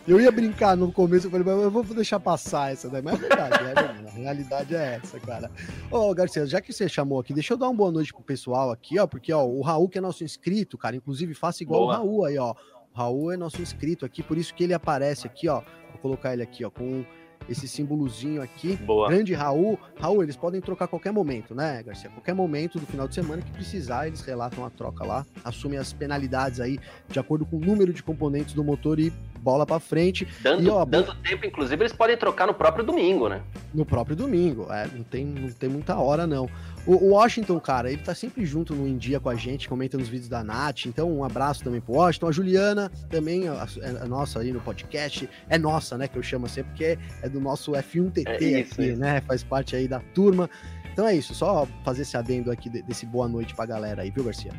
Eu 0.07 0.19
ia 0.19 0.31
brincar 0.31 0.75
no 0.75 0.91
começo, 0.91 1.27
eu 1.27 1.31
falei, 1.31 1.45
mas 1.45 1.63
eu 1.63 1.71
vou 1.71 1.83
deixar 1.83 2.19
passar 2.19 2.73
essa 2.73 2.89
daí. 2.89 3.01
Mas 3.01 3.15
é 3.15 3.17
verdade, 3.17 3.55
é 3.55 3.63
verdade. 3.63 4.07
A 4.07 4.11
realidade 4.11 4.75
é 4.75 4.99
essa, 5.01 5.19
cara. 5.19 5.49
Ô, 5.89 6.13
Garcia, 6.13 6.45
já 6.45 6.59
que 6.59 6.73
você 6.73 6.89
chamou 6.89 7.19
aqui, 7.19 7.33
deixa 7.33 7.53
eu 7.53 7.57
dar 7.57 7.67
uma 7.67 7.75
boa 7.75 7.91
noite 7.91 8.13
pro 8.13 8.21
pessoal 8.21 8.71
aqui, 8.71 8.99
ó, 8.99 9.07
porque, 9.07 9.31
ó, 9.31 9.45
o 9.45 9.61
Raul, 9.61 9.87
que 9.87 9.97
é 9.97 10.01
nosso 10.01 10.23
inscrito, 10.23 10.77
cara, 10.77 10.95
inclusive 10.95 11.33
faça 11.33 11.63
igual 11.63 11.81
boa. 11.81 11.93
o 11.93 11.95
Raul 11.95 12.25
aí, 12.25 12.37
ó. 12.37 12.53
Raul 12.93 13.31
é 13.31 13.37
nosso 13.37 13.61
inscrito 13.61 14.05
aqui, 14.05 14.21
por 14.21 14.37
isso 14.37 14.53
que 14.53 14.63
ele 14.63 14.73
aparece 14.73 15.25
aqui, 15.27 15.47
ó. 15.47 15.61
Vou 15.91 15.99
colocar 16.01 16.33
ele 16.33 16.43
aqui, 16.43 16.63
ó, 16.63 16.69
com 16.69 17.03
esse 17.49 17.67
símbolozinho 17.67 18.41
aqui. 18.41 18.75
Boa. 18.77 19.09
Grande 19.09 19.33
Raul. 19.33 19.77
Raul, 19.99 20.23
eles 20.23 20.35
podem 20.35 20.61
trocar 20.61 20.85
a 20.85 20.87
qualquer 20.87 21.11
momento, 21.11 21.53
né, 21.53 21.83
Garcia? 21.83 22.09
Qualquer 22.09 22.33
momento 22.33 22.79
do 22.79 22.85
final 22.85 23.07
de 23.07 23.15
semana 23.15 23.41
que 23.41 23.51
precisar, 23.51 24.07
eles 24.07 24.21
relatam 24.21 24.65
a 24.65 24.69
troca 24.69 25.03
lá, 25.03 25.25
assumem 25.43 25.77
as 25.77 25.91
penalidades 25.91 26.59
aí 26.59 26.79
de 27.09 27.19
acordo 27.19 27.45
com 27.45 27.57
o 27.57 27.59
número 27.59 27.93
de 27.93 28.01
componentes 28.01 28.53
do 28.53 28.63
motor 28.63 28.99
e 28.99 29.11
bola 29.39 29.65
para 29.65 29.79
frente. 29.79 30.27
Dando, 30.41 30.63
e, 30.63 30.69
ó, 30.69 30.85
dando 30.85 31.13
tempo, 31.15 31.45
inclusive, 31.45 31.81
eles 31.81 31.93
podem 31.93 32.15
trocar 32.15 32.47
no 32.47 32.53
próprio 32.53 32.83
domingo, 32.83 33.27
né? 33.27 33.41
No 33.73 33.85
próprio 33.85 34.15
domingo, 34.15 34.67
é, 34.71 34.87
não 34.87 35.03
tem, 35.03 35.25
não 35.25 35.49
tem 35.49 35.69
muita 35.69 35.97
hora, 35.97 36.25
não. 36.25 36.49
O, 36.85 37.11
Washington, 37.11 37.59
cara, 37.61 37.89
ele 37.91 38.01
tá 38.01 38.13
sempre 38.13 38.45
junto 38.45 38.75
no 38.75 38.93
Dia 38.97 39.17
com 39.19 39.29
a 39.29 39.35
gente, 39.35 39.69
comenta 39.69 39.97
nos 39.97 40.09
vídeos 40.09 40.27
da 40.27 40.43
Nath, 40.43 40.85
então 40.85 41.09
um 41.11 41.23
abraço 41.23 41.63
também 41.63 41.79
pro 41.79 41.93
Washington. 41.93 42.27
A 42.27 42.31
Juliana 42.33 42.91
também, 43.09 43.47
a, 43.47 43.65
é 43.81 44.05
nossa 44.05 44.39
aí 44.41 44.51
no 44.51 44.59
podcast, 44.59 45.29
é 45.49 45.57
nossa, 45.57 45.97
né, 45.97 46.07
que 46.09 46.17
eu 46.17 46.23
chamo 46.23 46.47
sempre, 46.49 46.71
porque 46.71 46.83
é, 46.83 46.97
é 47.21 47.29
do 47.29 47.39
nosso 47.39 47.71
F1TT 47.71 48.23
É 48.27 48.37
isso, 48.43 48.73
aqui, 48.73 48.89
isso. 48.89 48.99
né, 48.99 49.21
faz 49.21 49.43
parte 49.43 49.75
aí 49.77 49.87
da 49.87 49.99
turma. 50.13 50.49
Então 50.91 51.07
é 51.07 51.15
isso, 51.15 51.33
só 51.33 51.65
fazer 51.85 52.01
esse 52.01 52.17
adendo 52.17 52.51
aqui 52.51 52.69
de- 52.69 52.81
desse 52.81 53.05
boa 53.05 53.27
noite 53.29 53.55
pra 53.55 53.65
galera 53.65 54.01
aí, 54.01 54.11
viu, 54.11 54.25
Garcia? 54.25 54.51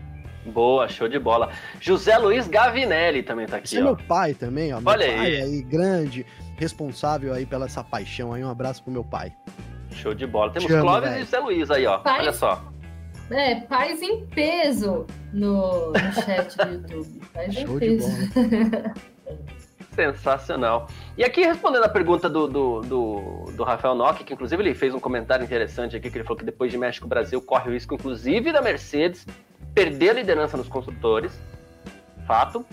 Boa, 0.47 0.89
show 0.89 1.09
de 1.09 1.19
bola. 1.19 1.51
José 1.81 2.17
Luiz 2.19 2.49
Gavinelli 2.49 3.23
também 3.23 3.47
tá 3.47 3.59
Esse 3.59 3.77
aqui, 3.77 3.87
é 3.87 3.89
ó. 3.91 3.95
meu 3.95 4.07
pai 4.07 4.35
também, 4.35 4.73
ó. 4.75 4.81
Meu 4.81 4.89
Olha 4.93 5.07
pai 5.07 5.27
aí. 5.37 5.43
aí, 5.43 5.63
grande, 5.63 6.27
responsável 6.57 7.33
aí 7.33 7.47
pela 7.47 7.65
essa 7.67 7.85
paixão 7.85 8.33
aí. 8.33 8.43
Um 8.45 8.51
abraço 8.51 8.83
pro 8.83 8.93
meu 8.93 9.05
pai. 9.05 9.33
Show 9.95 10.15
de 10.15 10.27
bola. 10.27 10.53
Temos 10.53 10.69
Te 10.69 10.75
amo, 10.75 10.83
Clóvis 10.83 11.11
velho. 11.11 11.21
e 11.21 11.25
José 11.25 11.39
Luiz 11.39 11.71
aí, 11.71 11.87
ó. 11.87 11.99
Pai. 11.99 12.21
Olha 12.21 12.33
só. 12.33 12.63
É, 13.31 13.55
paz 13.55 14.03
em 14.03 14.27
peso 14.27 15.07
no, 15.33 15.93
no 15.93 16.13
chat 16.13 16.57
do 16.57 16.73
YouTube. 16.73 17.23
Em 17.37 17.53
Show 17.53 17.81
de 17.81 17.87
peso. 17.87 18.09
bola. 18.35 18.95
Sensacional. 19.95 20.89
E 21.17 21.25
aqui, 21.25 21.43
respondendo 21.43 21.85
a 21.85 21.89
pergunta 21.89 22.29
do, 22.29 22.49
do, 22.49 22.81
do, 22.81 23.45
do 23.53 23.63
Rafael 23.63 23.95
Nock, 23.95 24.25
que 24.25 24.35
inclusive 24.35 24.61
ele 24.61 24.75
fez 24.75 24.93
um 24.93 24.99
comentário 25.01 25.45
interessante 25.45 25.97
aqui, 25.97 26.11
que 26.11 26.17
ele 26.19 26.25
falou 26.25 26.37
que 26.37 26.45
depois 26.45 26.71
de 26.71 26.77
México, 26.77 27.07
o 27.07 27.09
Brasil 27.09 27.41
corre 27.41 27.71
o 27.71 27.73
risco, 27.73 27.95
inclusive, 27.95 28.53
da 28.53 28.61
Mercedes 28.61 29.25
perder 29.73 30.11
a 30.11 30.13
liderança 30.15 30.57
nos 30.57 30.69
construtores. 30.69 31.41
Fato. 32.27 32.67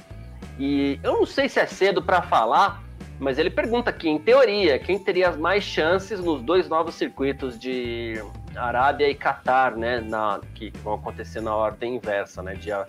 E 0.59 0.99
eu 1.03 1.13
não 1.13 1.25
sei 1.25 1.47
se 1.47 1.59
é 1.59 1.65
cedo 1.65 2.01
para 2.01 2.21
falar, 2.21 2.83
mas 3.21 3.37
ele 3.37 3.51
pergunta 3.51 3.91
aqui, 3.91 4.09
em 4.09 4.17
teoria, 4.17 4.79
quem 4.79 4.97
teria 4.97 5.29
as 5.29 5.37
mais 5.37 5.63
chances 5.63 6.19
nos 6.19 6.41
dois 6.41 6.67
novos 6.67 6.95
circuitos 6.95 7.57
de 7.57 8.15
Arábia 8.55 9.07
e 9.07 9.13
Catar, 9.13 9.77
né? 9.77 10.01
Na, 10.01 10.41
que 10.55 10.73
vão 10.83 10.95
acontecer 10.95 11.39
na 11.39 11.55
ordem 11.55 11.97
inversa, 11.97 12.41
né? 12.41 12.55
Dia 12.55 12.83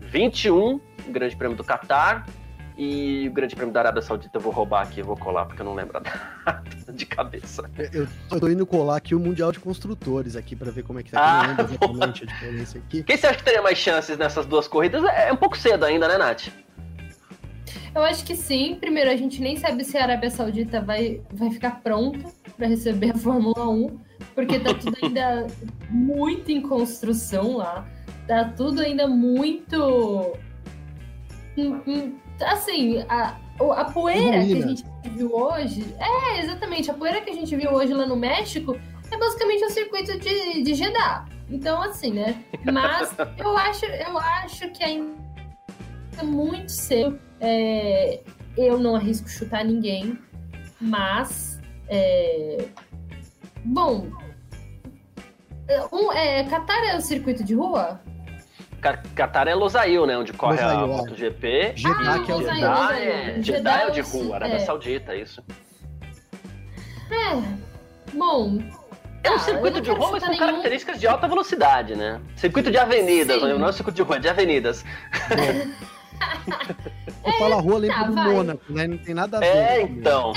21, 0.00 0.76
o 0.76 0.80
Grande 1.08 1.34
Prêmio 1.34 1.56
do 1.56 1.64
Catar, 1.64 2.24
e 2.76 3.26
o 3.28 3.32
Grande 3.32 3.56
Prêmio 3.56 3.74
da 3.74 3.80
Arábia 3.80 4.00
Saudita 4.00 4.38
eu 4.38 4.40
vou 4.40 4.52
roubar 4.52 4.82
aqui, 4.82 5.02
vou 5.02 5.16
colar, 5.16 5.44
porque 5.46 5.60
eu 5.60 5.66
não 5.66 5.74
lembro 5.74 5.98
a 5.98 6.00
data 6.52 6.92
de 6.92 7.04
cabeça. 7.04 7.68
Eu, 7.92 8.06
eu 8.30 8.40
tô 8.40 8.48
indo 8.48 8.64
colar 8.64 8.98
aqui 8.98 9.12
o 9.12 9.18
Mundial 9.18 9.50
de 9.50 9.58
Construtores 9.58 10.36
aqui 10.36 10.54
pra 10.54 10.70
ver 10.70 10.84
como 10.84 11.00
é 11.00 11.02
que 11.02 11.10
tá. 11.10 11.20
Ah, 11.20 11.42
não 11.42 11.48
lembro 11.48 11.64
exatamente 11.74 12.22
a 12.22 12.26
diferença 12.26 12.78
aqui. 12.78 13.02
Quem 13.02 13.16
você 13.16 13.26
acha 13.26 13.38
que 13.38 13.44
teria 13.44 13.60
mais 13.60 13.76
chances 13.76 14.16
nessas 14.16 14.46
duas 14.46 14.68
corridas? 14.68 15.02
É 15.02 15.32
um 15.32 15.36
pouco 15.36 15.58
cedo 15.58 15.84
ainda, 15.84 16.06
né, 16.06 16.16
Nath? 16.16 16.46
Eu 17.94 18.02
acho 18.02 18.24
que 18.24 18.34
sim. 18.34 18.76
Primeiro, 18.80 19.10
a 19.10 19.16
gente 19.16 19.40
nem 19.40 19.56
sabe 19.56 19.84
se 19.84 19.96
a 19.96 20.02
Arábia 20.02 20.30
Saudita 20.30 20.80
vai, 20.80 21.20
vai 21.32 21.50
ficar 21.50 21.80
pronta 21.82 22.30
para 22.56 22.66
receber 22.66 23.10
a 23.10 23.14
Fórmula 23.14 23.68
1, 23.68 23.98
porque 24.34 24.58
tá 24.58 24.74
tudo 24.74 24.96
ainda 25.02 25.46
muito 25.90 26.50
em 26.50 26.60
construção 26.60 27.56
lá. 27.56 27.86
Tá 28.26 28.44
tudo 28.44 28.80
ainda 28.80 29.06
muito. 29.06 30.32
Assim, 32.40 33.04
a, 33.08 33.36
a 33.76 33.84
poeira 33.86 34.44
que 34.44 34.62
a 34.62 34.66
gente 34.66 34.84
viu 35.14 35.34
hoje. 35.34 35.84
É, 35.98 36.40
exatamente. 36.40 36.90
A 36.90 36.94
poeira 36.94 37.20
que 37.20 37.30
a 37.30 37.34
gente 37.34 37.54
viu 37.56 37.72
hoje 37.72 37.92
lá 37.94 38.06
no 38.06 38.16
México 38.16 38.78
é 39.10 39.16
basicamente 39.16 39.64
o 39.64 39.70
circuito 39.70 40.18
de, 40.18 40.62
de 40.62 40.74
Jeddah. 40.74 41.24
Então, 41.50 41.82
assim, 41.82 42.12
né? 42.12 42.44
Mas 42.64 43.14
eu 43.38 43.56
acho, 43.56 43.86
eu 43.86 44.18
acho 44.18 44.68
que 44.70 44.84
ainda 44.84 45.16
é 46.18 46.22
muito 46.22 46.70
cedo. 46.70 47.18
É, 47.40 48.20
eu 48.56 48.78
não 48.78 48.94
arrisco 48.96 49.28
chutar 49.28 49.64
ninguém, 49.64 50.18
mas. 50.80 51.60
é, 51.88 52.64
bom. 53.64 54.08
é, 55.68 55.84
Um, 55.92 56.12
é, 56.12 56.44
Qatar 56.44 56.82
é 56.84 56.96
o 56.96 57.00
circuito 57.00 57.44
de 57.44 57.54
rua? 57.54 58.00
Qatar 59.16 59.48
é 59.48 59.54
Losail, 59.54 60.06
né? 60.06 60.16
Onde 60.16 60.32
corre 60.32 60.60
a 60.60 60.72
Losail, 60.72 60.84
é. 60.84 60.96
MotoGP. 60.96 61.72
Jeddah, 61.76 62.16
E 62.18 62.24
que 62.24 62.30
é 62.30 62.34
o 62.34 62.38
Jeddah 62.42 62.68
Losail, 62.80 63.02
é, 63.02 63.16
Losail. 63.16 63.42
Jeddah 63.42 63.80
é 63.82 63.86
o 63.86 63.90
de 63.90 64.00
é 64.00 64.02
o- 64.02 64.06
rua, 64.06 64.34
Arábia 64.36 64.54
é. 64.54 64.58
Saudita, 64.60 65.16
isso. 65.16 65.42
É. 67.10 68.12
Bom. 68.14 68.58
É 69.24 69.30
um 69.30 69.34
tá, 69.34 69.38
circuito 69.40 69.80
de 69.80 69.90
rua, 69.90 70.12
mas 70.12 70.22
com 70.22 70.30
nenhum. 70.30 70.38
características 70.46 71.00
de 71.00 71.06
alta 71.08 71.26
velocidade, 71.26 71.96
né? 71.96 72.20
Circuito 72.36 72.70
de 72.70 72.78
avenidas, 72.78 73.40
Sim. 73.40 73.48
não 73.58 73.66
é 73.66 73.70
um 73.70 73.72
circuito 73.72 73.96
de 73.96 74.02
rua, 74.02 74.16
é 74.16 74.20
de 74.20 74.28
avenidas. 74.28 74.84
Eu 77.24 77.32
falo 77.34 77.54
a 77.54 77.60
rua, 77.60 77.78
lembra 77.78 77.96
tá, 77.96 78.04
do 78.04 78.14
vai. 78.14 78.32
Mônaco, 78.34 78.72
né? 78.72 78.86
Não 78.86 78.98
tem 78.98 79.14
nada 79.14 79.36
a 79.36 79.40
ver. 79.40 79.46
É, 79.46 79.82
então. 79.82 80.32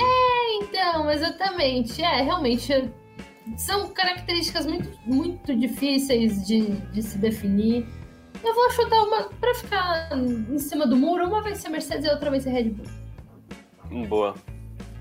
Então, 0.62 1.10
exatamente. 1.12 2.02
É, 2.04 2.22
realmente. 2.22 2.92
São 3.58 3.90
características 3.90 4.66
muito, 4.68 4.90
muito 5.06 5.56
difíceis 5.56 6.46
de, 6.46 6.70
de 6.92 7.02
se 7.02 7.18
definir. 7.18 7.86
Eu 8.44 8.54
vou 8.54 8.70
chutar 8.72 9.02
uma. 9.04 9.24
Pra 9.24 9.54
ficar 9.56 10.10
em 10.14 10.58
cima 10.60 10.86
do 10.88 10.96
muro, 10.96 11.26
uma 11.28 11.42
vai 11.42 11.56
ser 11.56 11.70
Mercedes 11.70 12.06
e 12.06 12.10
a 12.10 12.14
outra 12.14 12.30
vai 12.30 12.40
ser 12.40 12.52
Red 12.52 12.70
Bull. 12.70 12.86
Hum, 13.92 14.06
Boa. 14.06 14.36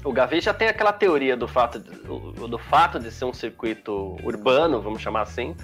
O 0.03 0.13
Gavi 0.13 0.41
já 0.41 0.55
tem 0.55 0.69
aquela 0.69 0.93
teoria 0.95 1.37
do 1.37 1.47
fato 1.47 1.79
de, 1.79 1.91
o- 2.11 2.49
do 2.49 2.59
fato 2.59 2.99
de 2.99 3.11
ser 3.11 3.27
um 3.27 3.35
circuito 3.35 4.17
urbano, 4.25 4.81
vamos 4.81 5.03
chamar 5.03 5.23
assim. 5.23 5.55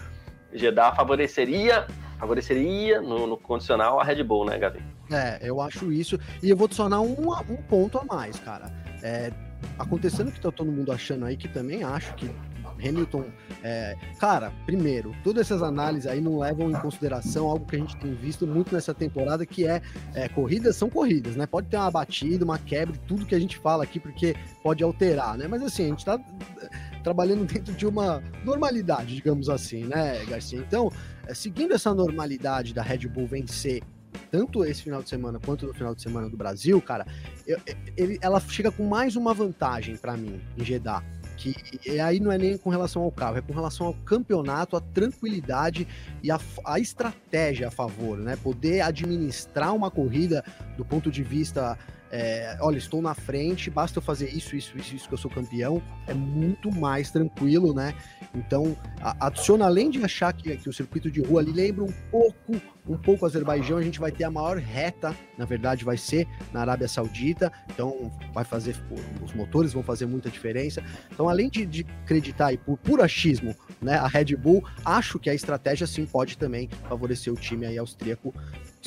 Jeddah 0.53 0.95
favoreceria, 0.95 1.87
favoreceria 2.21 3.01
no, 3.01 3.27
no 3.27 3.37
condicional 3.39 3.99
a 3.99 4.05
Red 4.05 4.23
Bull, 4.23 4.45
né, 4.45 4.59
Gavi? 4.59 4.81
É, 5.11 5.38
eu 5.42 5.61
acho 5.61 5.92
isso. 5.92 6.18
E 6.42 6.50
eu 6.50 6.57
vou 6.57 6.66
adicionar 6.66 7.00
um, 7.00 7.32
um 7.48 7.57
ponto 7.68 7.98
a 7.98 8.04
mais, 8.04 8.38
cara. 8.38 8.72
É, 9.02 9.32
acontecendo 9.78 10.28
o 10.28 10.32
que 10.32 10.40
tá 10.40 10.50
todo 10.50 10.70
mundo 10.70 10.92
achando 10.92 11.24
aí, 11.24 11.36
que 11.36 11.48
também 11.48 11.82
acho 11.84 12.14
que 12.14 12.30
Hamilton. 12.78 13.24
é, 13.62 13.96
cara, 14.18 14.52
primeiro, 14.64 15.14
todas 15.24 15.46
essas 15.46 15.62
análises 15.62 16.07
aí 16.07 16.20
não 16.20 16.38
levam 16.38 16.70
em 16.70 16.74
consideração 16.74 17.46
algo 17.46 17.66
que 17.66 17.76
a 17.76 17.78
gente 17.78 17.96
tem 17.96 18.14
visto 18.14 18.46
muito 18.46 18.74
nessa 18.74 18.94
temporada, 18.94 19.46
que 19.46 19.66
é, 19.66 19.80
é, 20.14 20.28
corridas 20.28 20.76
são 20.76 20.88
corridas, 20.88 21.36
né? 21.36 21.46
Pode 21.46 21.68
ter 21.68 21.76
uma 21.76 21.90
batida, 21.90 22.44
uma 22.44 22.59
quebra, 22.59 22.96
tudo 23.07 23.26
que 23.26 23.34
a 23.34 23.38
gente 23.38 23.57
fala 23.57 23.84
aqui, 23.84 23.98
porque 23.98 24.36
pode 24.62 24.82
alterar, 24.82 25.36
né? 25.38 25.46
Mas 25.48 25.62
assim, 25.62 25.86
a 25.86 25.88
gente 25.88 26.04
tá 26.04 26.20
é, 26.61 26.68
trabalhando 27.02 27.44
dentro 27.50 27.72
de 27.72 27.86
uma 27.86 28.22
normalidade, 28.44 29.14
digamos 29.14 29.48
assim, 29.48 29.84
né, 29.84 30.24
Garcia? 30.26 30.59
Então, 30.59 30.90
é, 31.26 31.34
seguindo 31.34 31.74
essa 31.74 31.94
normalidade 31.94 32.74
da 32.74 32.82
Red 32.82 33.09
Bull 33.09 33.26
vencer 33.26 33.82
tanto 34.31 34.64
esse 34.64 34.83
final 34.83 35.03
de 35.03 35.09
semana 35.09 35.39
quanto 35.45 35.66
no 35.66 35.74
final 35.74 35.95
de 35.95 36.03
semana 36.03 36.29
do 36.29 36.37
Brasil, 36.37 36.81
cara, 36.81 37.07
eu- 37.47 37.59
ele- 37.97 38.18
ela 38.20 38.41
chega 38.41 38.70
com 38.70 38.85
mais 38.87 39.16
uma 39.16 39.33
vantagem 39.35 39.97
pra 39.97 40.16
mim 40.16 40.41
em 40.57 40.64
Jeddah. 40.64 41.03
Que 41.37 41.55
e 41.87 42.01
aí 42.01 42.18
não 42.18 42.33
é 42.33 42.39
nem 42.39 42.57
com 42.57 42.70
relação 42.70 43.03
ao 43.03 43.12
carro, 43.12 43.37
é 43.37 43.43
com 43.43 43.53
relação 43.53 43.87
ao 43.89 43.93
campeonato, 43.95 44.74
a 44.74 44.81
tranquilidade 44.81 45.87
e 46.22 46.31
a, 46.31 46.41
a 46.64 46.81
estratégia 46.81 47.68
a 47.68 47.70
favor, 47.70 48.16
né? 48.16 48.37
Poder 48.43 48.81
administrar 48.81 49.74
uma 49.74 49.91
corrida 49.91 50.43
do 50.79 50.85
ponto 50.85 51.11
de 51.11 51.22
vista, 51.22 51.79
é, 52.11 52.57
olha, 52.61 52.78
estou 52.78 53.02
na 53.02 53.14
frente, 53.14 53.68
basta 53.70 53.98
eu 53.98 54.02
fazer 54.02 54.28
isso, 54.30 54.57
isso, 54.57 54.76
isso, 54.76 54.94
isso 54.94 55.09
que 55.09 55.14
eu 55.14 55.18
sou 55.18 55.30
campeão, 55.30 55.82
é 56.07 56.14
muito 56.14 56.70
mais 56.74 57.11
tranquilo, 57.11 57.74
né? 57.74 57.94
Então, 58.34 58.76
a- 59.00 59.26
adiciona, 59.26 59.64
além 59.66 59.90
de 59.90 60.02
achar 60.04 60.32
que, 60.32 60.57
que 60.57 60.68
o 60.68 60.72
circuito 60.72 61.11
de 61.11 61.20
rua 61.20 61.40
ali 61.40 61.52
lembra 61.52 61.84
um 61.84 61.92
pouco, 62.11 62.61
um 62.88 62.96
pouco 62.96 63.24
o 63.24 63.26
Azerbaijão, 63.26 63.78
a 63.78 63.82
gente 63.82 63.98
vai 63.98 64.12
ter 64.12 64.24
a 64.24 64.30
maior 64.30 64.57
reta, 64.59 65.14
na 65.36 65.44
verdade 65.44 65.84
vai 65.84 65.96
ser 65.96 66.26
na 66.52 66.61
Arábia 66.61 66.86
Saudita, 66.86 67.50
então 67.70 68.12
vai 68.32 68.44
fazer, 68.44 68.76
os 69.24 69.32
motores 69.34 69.72
vão 69.72 69.82
fazer 69.82 70.07
muita 70.07 70.30
diferença. 70.30 70.82
Então, 71.12 71.28
além 71.28 71.48
de, 71.48 71.66
de 71.66 71.86
acreditar 72.04 72.46
aí 72.48 72.59
por 72.59 72.78
puro 72.78 73.02
achismo, 73.02 73.54
né, 73.82 73.94
a 73.96 74.07
Red 74.07 74.36
Bull, 74.36 74.64
acho 74.84 75.18
que 75.18 75.28
a 75.28 75.34
estratégia 75.34 75.86
sim 75.86 76.07
pode 76.07 76.38
também 76.38 76.68
favorecer 76.88 77.32
o 77.32 77.36
time 77.36 77.66
aí 77.66 77.76
austríaco, 77.78 78.32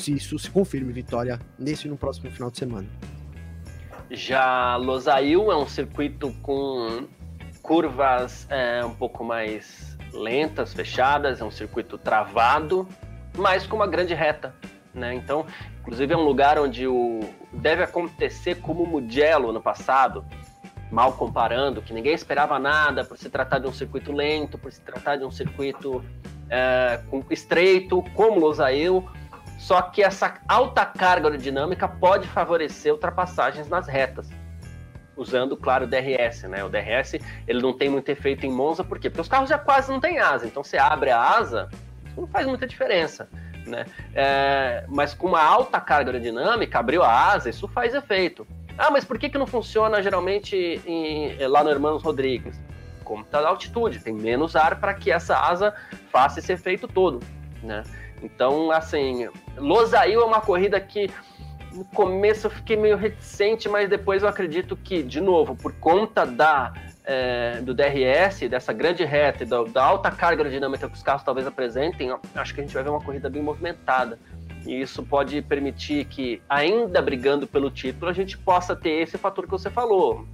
se 0.00 0.12
isso 0.12 0.38
se 0.38 0.50
confirme 0.50 0.92
vitória 0.92 1.38
nesse 1.58 1.86
e 1.86 1.90
no 1.90 1.96
próximo 1.96 2.30
final 2.30 2.50
de 2.50 2.58
semana. 2.58 2.88
Já 4.10 4.76
Losail 4.76 5.52
é 5.52 5.56
um 5.56 5.66
circuito 5.66 6.32
com 6.42 7.06
curvas 7.62 8.46
é, 8.50 8.84
um 8.84 8.94
pouco 8.94 9.22
mais 9.22 9.96
lentas, 10.12 10.74
fechadas, 10.74 11.40
é 11.40 11.44
um 11.44 11.50
circuito 11.50 11.96
travado, 11.96 12.88
mas 13.36 13.66
com 13.66 13.76
uma 13.76 13.86
grande 13.86 14.14
reta. 14.14 14.52
Né? 14.92 15.14
Então, 15.14 15.46
inclusive 15.80 16.12
é 16.12 16.16
um 16.16 16.24
lugar 16.24 16.58
onde 16.58 16.86
o 16.88 17.20
deve 17.52 17.84
acontecer 17.84 18.56
como 18.56 18.82
o 18.82 18.86
Mugello 18.86 19.52
no 19.52 19.60
passado, 19.60 20.24
mal 20.90 21.12
comparando, 21.12 21.80
que 21.80 21.92
ninguém 21.92 22.12
esperava 22.14 22.58
nada 22.58 23.04
por 23.04 23.16
se 23.16 23.30
tratar 23.30 23.60
de 23.60 23.68
um 23.68 23.72
circuito 23.72 24.10
lento, 24.10 24.58
por 24.58 24.72
se 24.72 24.80
tratar 24.80 25.16
de 25.16 25.24
um 25.24 25.30
circuito 25.30 26.04
é, 26.48 27.00
com- 27.08 27.22
estreito, 27.30 28.02
como 28.14 28.40
Losail, 28.40 29.08
só 29.60 29.82
que 29.82 30.02
essa 30.02 30.40
alta 30.48 30.86
carga 30.86 31.28
aerodinâmica 31.28 31.86
pode 31.86 32.26
favorecer 32.26 32.94
ultrapassagens 32.94 33.68
nas 33.68 33.86
retas. 33.86 34.30
usando, 35.14 35.54
claro, 35.54 35.84
o 35.84 35.86
DRS, 35.86 36.44
né? 36.44 36.64
O 36.64 36.70
DRS, 36.70 37.20
ele 37.46 37.60
não 37.60 37.74
tem 37.74 37.90
muito 37.90 38.08
efeito 38.08 38.46
em 38.46 38.50
Monza, 38.50 38.82
por 38.82 38.98
quê? 38.98 39.10
Porque 39.10 39.20
os 39.20 39.28
carros 39.28 39.50
já 39.50 39.58
quase 39.58 39.92
não 39.92 40.00
têm 40.00 40.18
asa, 40.18 40.46
então 40.46 40.64
você 40.64 40.78
abre 40.78 41.10
a 41.10 41.20
asa, 41.20 41.68
não 42.16 42.26
faz 42.26 42.46
muita 42.46 42.66
diferença, 42.66 43.28
né? 43.66 43.84
É, 44.14 44.86
mas 44.88 45.12
com 45.12 45.26
uma 45.26 45.42
alta 45.42 45.78
carga 45.78 46.10
aerodinâmica, 46.10 46.78
abriu 46.78 47.02
a 47.02 47.32
asa, 47.32 47.50
isso 47.50 47.68
faz 47.68 47.94
efeito. 47.94 48.46
Ah, 48.78 48.90
mas 48.90 49.04
por 49.04 49.18
que, 49.18 49.28
que 49.28 49.36
não 49.36 49.46
funciona 49.46 50.02
geralmente 50.02 50.56
em, 50.86 51.36
lá 51.48 51.62
no 51.62 51.68
Hermanos 51.68 52.02
Rodrigues? 52.02 52.58
Como 53.04 53.22
está 53.22 53.40
a 53.40 53.48
altitude, 53.48 53.98
tem 53.98 54.14
menos 54.14 54.56
ar 54.56 54.80
para 54.80 54.94
que 54.94 55.12
essa 55.12 55.38
asa 55.38 55.74
faça 56.10 56.38
esse 56.38 56.50
efeito 56.50 56.88
todo, 56.88 57.20
né? 57.62 57.82
Então, 58.22 58.70
assim, 58.70 59.28
Losail 59.56 60.20
é 60.20 60.24
uma 60.24 60.40
corrida 60.40 60.80
que 60.80 61.10
no 61.72 61.84
começo 61.84 62.46
eu 62.46 62.50
fiquei 62.50 62.76
meio 62.76 62.96
reticente, 62.96 63.68
mas 63.68 63.88
depois 63.88 64.22
eu 64.22 64.28
acredito 64.28 64.76
que, 64.76 65.02
de 65.02 65.20
novo, 65.20 65.54
por 65.54 65.72
conta 65.74 66.26
da 66.26 66.72
é, 67.04 67.60
do 67.62 67.74
DRS, 67.74 68.48
dessa 68.48 68.72
grande 68.72 69.04
reta 69.04 69.42
e 69.42 69.46
da, 69.46 69.62
da, 69.64 69.82
alta 69.82 70.10
carga 70.10 70.42
aerodinâmica 70.42 70.88
que 70.88 70.94
os 70.94 71.02
carros 71.02 71.22
talvez 71.22 71.46
apresentem, 71.46 72.10
acho 72.34 72.54
que 72.54 72.60
a 72.60 72.64
gente 72.64 72.74
vai 72.74 72.82
ver 72.82 72.90
uma 72.90 73.00
corrida 73.00 73.28
bem 73.28 73.42
movimentada. 73.42 74.18
E 74.66 74.80
isso 74.80 75.02
pode 75.02 75.40
permitir 75.42 76.04
que, 76.04 76.42
ainda 76.48 77.00
brigando 77.00 77.46
pelo 77.46 77.70
título, 77.70 78.10
a 78.10 78.14
gente 78.14 78.36
possa 78.36 78.76
ter 78.76 79.02
esse 79.02 79.16
fator 79.16 79.44
que 79.44 79.50
você 79.50 79.70
falou. 79.70 80.26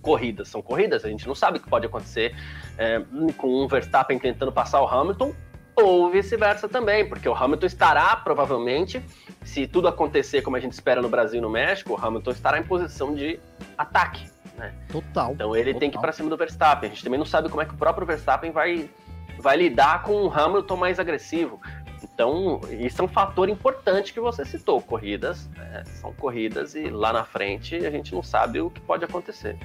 Corridas 0.00 0.48
são 0.48 0.62
corridas, 0.62 1.04
a 1.04 1.08
gente 1.08 1.26
não 1.26 1.34
sabe 1.34 1.58
o 1.58 1.60
que 1.60 1.68
pode 1.68 1.84
acontecer 1.84 2.34
é, 2.78 3.02
com 3.36 3.64
um 3.64 3.66
Verstappen 3.66 4.18
tentando 4.18 4.52
passar 4.52 4.80
o 4.80 4.86
Hamilton 4.86 5.34
ou 5.82 6.10
vice-versa 6.10 6.68
também, 6.68 7.08
porque 7.08 7.28
o 7.28 7.34
Hamilton 7.34 7.66
estará 7.66 8.16
provavelmente, 8.16 9.02
se 9.44 9.66
tudo 9.66 9.88
acontecer 9.88 10.42
como 10.42 10.56
a 10.56 10.60
gente 10.60 10.72
espera 10.72 11.00
no 11.00 11.08
Brasil 11.08 11.38
e 11.38 11.40
no 11.42 11.50
México, 11.50 11.94
o 11.94 11.96
Hamilton 11.96 12.30
estará 12.30 12.58
em 12.58 12.62
posição 12.62 13.14
de 13.14 13.38
ataque. 13.76 14.28
Né? 14.56 14.72
Total. 14.90 15.32
Então 15.32 15.54
ele 15.54 15.66
total. 15.66 15.80
tem 15.80 15.90
que 15.90 15.96
ir 15.96 16.00
para 16.00 16.12
cima 16.12 16.28
do 16.28 16.36
Verstappen. 16.36 16.90
A 16.90 16.92
gente 16.92 17.04
também 17.04 17.18
não 17.18 17.26
sabe 17.26 17.48
como 17.48 17.62
é 17.62 17.64
que 17.64 17.74
o 17.74 17.76
próprio 17.76 18.06
Verstappen 18.06 18.50
vai, 18.50 18.90
vai 19.38 19.56
lidar 19.56 20.02
com 20.02 20.24
um 20.24 20.32
Hamilton 20.32 20.76
mais 20.76 20.98
agressivo. 20.98 21.60
Então, 22.02 22.60
isso 22.80 23.00
é 23.00 23.04
um 23.04 23.08
fator 23.08 23.48
importante 23.48 24.12
que 24.12 24.20
você 24.20 24.44
citou. 24.44 24.80
Corridas 24.80 25.48
né? 25.56 25.84
são 26.00 26.12
corridas 26.12 26.74
e 26.74 26.88
lá 26.88 27.12
na 27.12 27.24
frente 27.24 27.76
a 27.76 27.90
gente 27.90 28.14
não 28.14 28.22
sabe 28.22 28.60
o 28.60 28.70
que 28.70 28.80
pode 28.80 29.04
acontecer. 29.04 29.58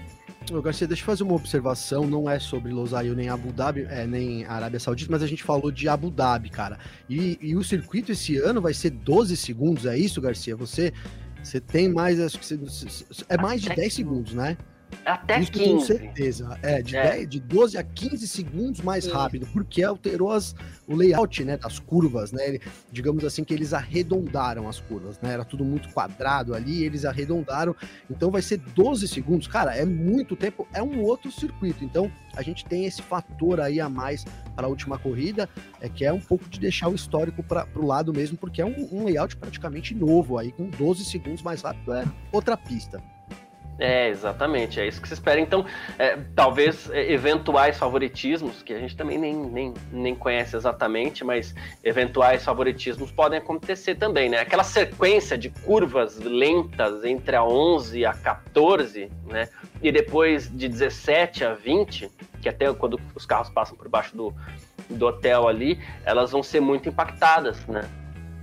Ô, 0.51 0.61
Garcia, 0.61 0.87
deixa 0.87 1.01
eu 1.01 1.05
fazer 1.05 1.23
uma 1.23 1.35
observação, 1.35 2.05
não 2.05 2.29
é 2.29 2.37
sobre 2.37 2.71
Losail 2.71 3.15
nem 3.15 3.29
Abu 3.29 3.53
Dhabi, 3.53 3.87
é, 3.89 4.05
nem 4.05 4.45
Arábia 4.45 4.79
Saudita, 4.79 5.11
mas 5.11 5.23
a 5.23 5.27
gente 5.27 5.41
falou 5.41 5.71
de 5.71 5.87
Abu 5.87 6.11
Dhabi, 6.11 6.49
cara. 6.49 6.77
E, 7.09 7.37
e, 7.41 7.55
o 7.55 7.63
circuito 7.63 8.11
esse 8.11 8.37
ano 8.37 8.61
vai 8.61 8.73
ser 8.73 8.89
12 8.89 9.37
segundos, 9.37 9.85
é 9.85 9.97
isso, 9.97 10.19
Garcia? 10.19 10.55
Você, 10.57 10.91
você 11.41 11.61
tem 11.61 11.87
mais, 11.87 12.19
acho 12.19 12.37
que 12.37 12.45
você, 12.57 13.05
é 13.29 13.37
mais 13.37 13.61
de 13.61 13.69
10 13.69 13.93
segundos, 13.93 14.33
né? 14.33 14.57
Até 15.05 15.39
Isso 15.39 15.51
15. 15.51 15.69
com 15.73 15.79
certeza. 15.79 16.59
É, 16.61 16.81
de, 16.81 16.95
É. 16.95 17.11
10, 17.11 17.29
de 17.29 17.39
12 17.39 17.77
a 17.77 17.83
15 17.83 18.27
segundos 18.27 18.81
mais 18.81 19.07
rápido, 19.07 19.47
porque 19.53 19.83
alterou 19.83 20.31
as, 20.31 20.55
o 20.87 20.95
layout 20.95 21.43
né, 21.43 21.57
das 21.57 21.79
curvas, 21.79 22.31
né? 22.31 22.47
Ele- 22.47 22.61
digamos 22.91 23.23
assim 23.23 23.43
que 23.43 23.53
eles 23.53 23.73
arredondaram 23.73 24.67
as 24.67 24.79
curvas, 24.79 25.19
né? 25.21 25.33
Era 25.33 25.45
tudo 25.45 25.63
muito 25.63 25.89
quadrado 25.93 26.53
ali, 26.53 26.83
eles 26.83 27.05
arredondaram. 27.05 27.75
Então 28.09 28.29
vai 28.31 28.41
ser 28.41 28.57
12 28.57 29.07
segundos. 29.07 29.47
Cara, 29.47 29.75
é 29.75 29.85
muito 29.85 30.35
tempo, 30.35 30.67
é 30.73 30.81
um 30.81 31.01
outro 31.01 31.31
circuito. 31.31 31.83
Então 31.83 32.11
a 32.35 32.41
gente 32.41 32.65
tem 32.65 32.85
esse 32.85 33.01
fator 33.01 33.59
aí 33.59 33.79
a 33.79 33.87
mais 33.89 34.25
para 34.55 34.67
a 34.67 34.69
última 34.69 34.97
corrida, 34.97 35.49
é 35.81 35.87
que 35.89 36.05
é 36.05 36.11
um 36.13 36.19
pouco 36.19 36.47
de 36.49 36.59
deixar 36.59 36.87
o 36.89 36.95
histórico 36.95 37.41
para 37.43 37.67
o 37.75 37.85
lado 37.85 38.13
mesmo, 38.13 38.37
porque 38.37 38.61
é 38.61 38.65
um, 38.65 38.87
um 38.91 39.03
layout 39.05 39.35
praticamente 39.37 39.93
novo 39.95 40.37
aí, 40.37 40.51
com 40.51 40.69
12 40.69 41.05
segundos 41.05 41.41
mais 41.41 41.61
rápido, 41.61 41.93
é 41.93 42.05
outra 42.31 42.55
pista. 42.57 43.01
É, 43.79 44.07
exatamente, 44.09 44.79
é 44.79 44.87
isso 44.87 45.01
que 45.01 45.07
se 45.07 45.15
espera. 45.15 45.39
Então, 45.39 45.65
é, 45.97 46.17
talvez 46.35 46.89
é, 46.91 47.11
eventuais 47.11 47.77
favoritismos, 47.77 48.61
que 48.61 48.71
a 48.71 48.79
gente 48.79 48.95
também 48.95 49.17
nem, 49.17 49.35
nem, 49.35 49.73
nem 49.91 50.15
conhece 50.15 50.55
exatamente, 50.55 51.23
mas 51.23 51.55
eventuais 51.83 52.43
favoritismos 52.43 53.11
podem 53.11 53.39
acontecer 53.39 53.95
também, 53.95 54.29
né? 54.29 54.39
Aquela 54.39 54.63
sequência 54.63 55.37
de 55.37 55.49
curvas 55.49 56.19
lentas 56.19 57.03
entre 57.03 57.35
a 57.35 57.43
11 57.43 57.99
e 57.99 58.05
a 58.05 58.13
14, 58.13 59.11
né? 59.25 59.49
E 59.81 59.91
depois 59.91 60.49
de 60.49 60.67
17 60.67 61.43
a 61.43 61.53
20, 61.53 62.11
que 62.41 62.49
até 62.49 62.71
quando 62.73 62.99
os 63.15 63.25
carros 63.25 63.49
passam 63.49 63.75
por 63.75 63.89
baixo 63.89 64.15
do, 64.15 64.33
do 64.87 65.07
hotel 65.07 65.47
ali, 65.47 65.79
elas 66.05 66.31
vão 66.31 66.43
ser 66.43 66.59
muito 66.59 66.87
impactadas, 66.87 67.65
né? 67.65 67.89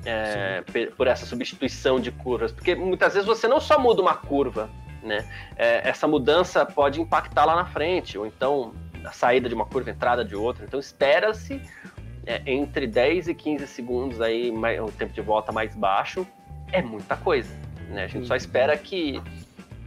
É, 0.03 0.65
por 0.97 1.07
essa 1.07 1.27
substituição 1.27 2.01
de 2.01 2.11
curvas, 2.11 2.51
porque 2.51 2.75
muitas 2.75 3.13
vezes 3.13 3.27
você 3.27 3.47
não 3.47 3.61
só 3.61 3.79
muda 3.79 4.01
uma 4.01 4.15
curva, 4.15 4.71
né? 5.03 5.25
É, 5.57 5.89
essa 5.89 6.07
mudança 6.07 6.65
pode 6.65 7.01
impactar 7.01 7.45
lá 7.45 7.57
na 7.57 7.65
frente, 7.67 8.19
ou 8.19 8.27
então 8.27 8.73
a 9.05 9.13
saída 9.13 9.49
de 9.49 9.55
uma 9.55 9.65
curva, 9.65 9.91
a 9.91 9.93
entrada 9.93 10.25
de 10.25 10.37
outra. 10.37 10.65
Então 10.65 10.79
espera-se 10.79 11.61
é, 12.27 12.43
entre 12.47 12.87
10 12.87 13.29
e 13.29 13.35
15 13.35 13.67
segundos 13.67 14.21
aí, 14.21 14.51
mais, 14.53 14.81
um 14.81 14.87
tempo 14.87 15.13
de 15.13 15.21
volta 15.21 15.51
mais 15.53 15.75
baixo, 15.75 16.27
é 16.73 16.83
muita 16.83 17.17
coisa. 17.17 17.51
Né? 17.89 18.05
A 18.05 18.07
gente 18.07 18.27
só 18.27 18.35
Uhum. 18.35 18.37
espera 18.39 18.77
que. 18.77 19.21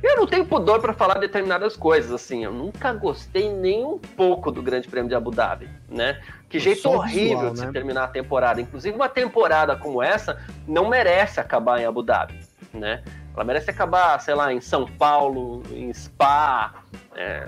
Eu 0.01 0.18
não 0.18 0.28
tenho 0.28 0.45
pudor 0.45 0.82
para 0.82 0.91
falar 0.91 1.14
determinadas 1.18 1.78
coisas, 1.78 2.11
assim. 2.11 2.43
Eu 2.43 2.51
nunca 2.51 2.91
gostei 2.91 3.49
nem 3.49 3.86
um 3.86 3.97
pouco 3.97 4.51
do 4.51 4.61
Grande 4.61 4.86
Prêmio 4.89 5.07
de 5.07 5.16
Abu 5.16 5.32
Dhabi, 5.32 5.70
né? 5.88 6.22
Que 6.49 6.59
jeito 6.59 6.89
o 6.89 6.95
horrível 6.95 7.38
visual, 7.38 7.53
de 7.53 7.59
se 7.59 7.66
né? 7.68 7.72
terminar 7.72 8.03
a 8.03 8.07
temporada. 8.09 8.59
Inclusive, 8.59 8.93
uma 8.93 9.07
temporada 9.07 9.78
como 9.78 10.03
essa 10.03 10.41
não 10.68 10.89
merece 10.89 11.39
acabar 11.39 11.80
em 11.80 11.86
Abu 11.86 12.03
Dhabi, 12.03 12.38
né? 12.74 13.01
Ela 13.34 13.44
merece 13.44 13.70
acabar, 13.72 14.20
sei 14.22 14.36
lá, 14.36 14.54
em 14.54 14.62
São 14.62 14.86
Paulo, 14.86 15.64
em 15.72 15.92
Spa, 15.94 16.84
é, 17.16 17.48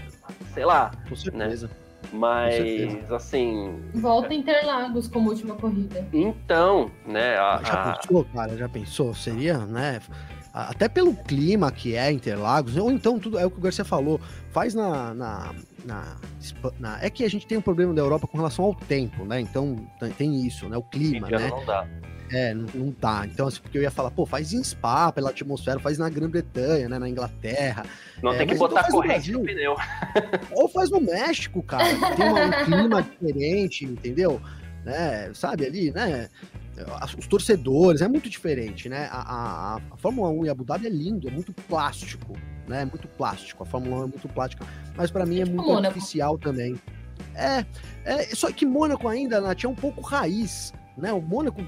sei 0.54 0.66
lá. 0.66 0.92
Com 1.08 1.16
certeza. 1.16 1.70
Mas, 2.14 2.56
certeza. 2.56 3.16
assim, 3.16 3.80
Volta 3.96 4.34
em 4.34 4.40
Interlagos 4.40 5.08
como 5.08 5.30
última 5.30 5.56
corrida. 5.56 6.08
então, 6.14 6.90
né? 7.06 7.36
a- 7.38 7.62
Já 7.64 7.74
a- 7.74 7.98
pensou, 7.98 8.26
cara? 8.26 8.56
Já 8.58 8.70
pensou? 8.70 9.14
Seria, 9.14 9.58
né? 9.60 10.00
a- 10.54 10.70
Até 10.70 10.88
pelo 10.88 11.14
clima 11.16 11.72
que 11.72 11.96
é 11.96 12.12
Interlagos, 12.12 12.78
ou 12.78 12.90
então 12.92 13.20
tudo 13.20 13.38
é 13.38 13.46
o 13.46 13.52
que 13.52 13.58
o 13.58 13.62
Garcia 13.62 13.84
falou, 13.84 14.20
faz 14.52 14.74
na, 14.74 15.14
na, 15.14 15.54
na, 15.84 16.16
na- 16.80 17.00
É 17.04 17.10
que 17.10 17.24
a 17.26 17.30
gente 17.30 17.46
tem 17.46 17.58
um 17.58 17.62
problema 17.62 17.94
da 17.94 18.02
Europa 18.02 18.28
com 18.28 18.38
relação 18.38 18.66
ao 18.66 18.74
tempo, 18.76 19.26
né? 19.26 19.42
Então 19.42 19.76
tem- 20.18 20.46
isso, 20.46 20.70
né? 20.70 20.78
O 20.78 20.84
clima, 20.84 21.28
né? 21.30 21.50
não 21.50 21.66
dá. 21.66 21.86
É, 22.32 22.54
não, 22.54 22.66
não 22.74 22.96
dá. 23.00 23.24
Então, 23.26 23.48
assim, 23.48 23.62
porque 23.62 23.78
eu 23.78 23.82
ia 23.84 23.92
falar, 23.92 24.10
pô, 24.12 24.26
faz 24.26 24.52
em 24.52 24.64
Spa, 24.64 25.12
pela 25.12 25.30
atmosfera, 25.30 25.80
faz 25.80 25.98
na 26.00 26.10
Grã-Bretanha, 26.10 26.90
né? 26.90 26.98
Na 26.98 27.08
Inglaterra. 27.08 27.86
Não 28.24 28.34
É, 28.34 28.38
tem 28.40 28.48
que 28.48 28.54
então 28.56 28.68
botar 28.68 28.88
no 28.88 28.94
corrente 28.94 29.32
no 29.32 29.42
Brasil. 29.42 29.56
pneu. 29.56 29.76
Ou 30.52 30.68
faz 30.68 30.90
no 30.90 31.00
México, 31.00 31.62
cara, 31.62 31.86
que 31.86 32.16
tem 32.16 32.30
uma- 32.30 32.46
um 32.46 32.66
clima 32.66 33.02
diferente, 33.04 33.86
entendeu? 33.86 34.42
Né? 34.84 35.32
Sabe 35.34 35.66
ali, 35.66 35.92
né? 35.92 36.30
Os 37.18 37.26
torcedores, 37.28 38.02
é 38.02 38.08
muito 38.08 38.30
diferente, 38.30 38.90
né? 38.90 39.08
A, 39.12 39.22
a, 39.22 39.82
a 39.92 39.98
Fórmula 39.98 40.30
1 40.30 40.46
e 40.46 40.50
Abu 40.50 40.66
Dhabi 40.66 40.88
é 40.88 40.90
lindo, 40.90 41.28
é 41.28 41.32
muito 41.32 41.54
plástico, 41.54 42.34
né? 42.68 42.82
É 42.82 42.86
muito 42.86 43.08
plástico. 43.08 43.64
A 43.64 43.66
Fórmula 43.66 43.98
1 43.98 44.04
é 44.04 44.08
muito 44.08 44.28
plástica. 44.30 44.66
Mas 44.96 45.10
pra 45.10 45.26
mim 45.26 45.40
é 45.40 45.44
Tipo 45.46 45.56
muito 45.56 45.68
Mônaco. 45.68 45.86
artificial 45.88 46.38
também. 46.38 46.76
É, 47.34 47.66
é, 48.04 48.24
só 48.36 48.52
que 48.52 48.66
Mônaco 48.66 49.08
ainda, 49.08 49.40
Nath, 49.40 49.64
é 49.64 49.68
um 49.70 49.76
pouco 49.76 50.02
raiz, 50.02 50.74
né? 50.98 51.14
O 51.14 51.22
Mônaco 51.22 51.62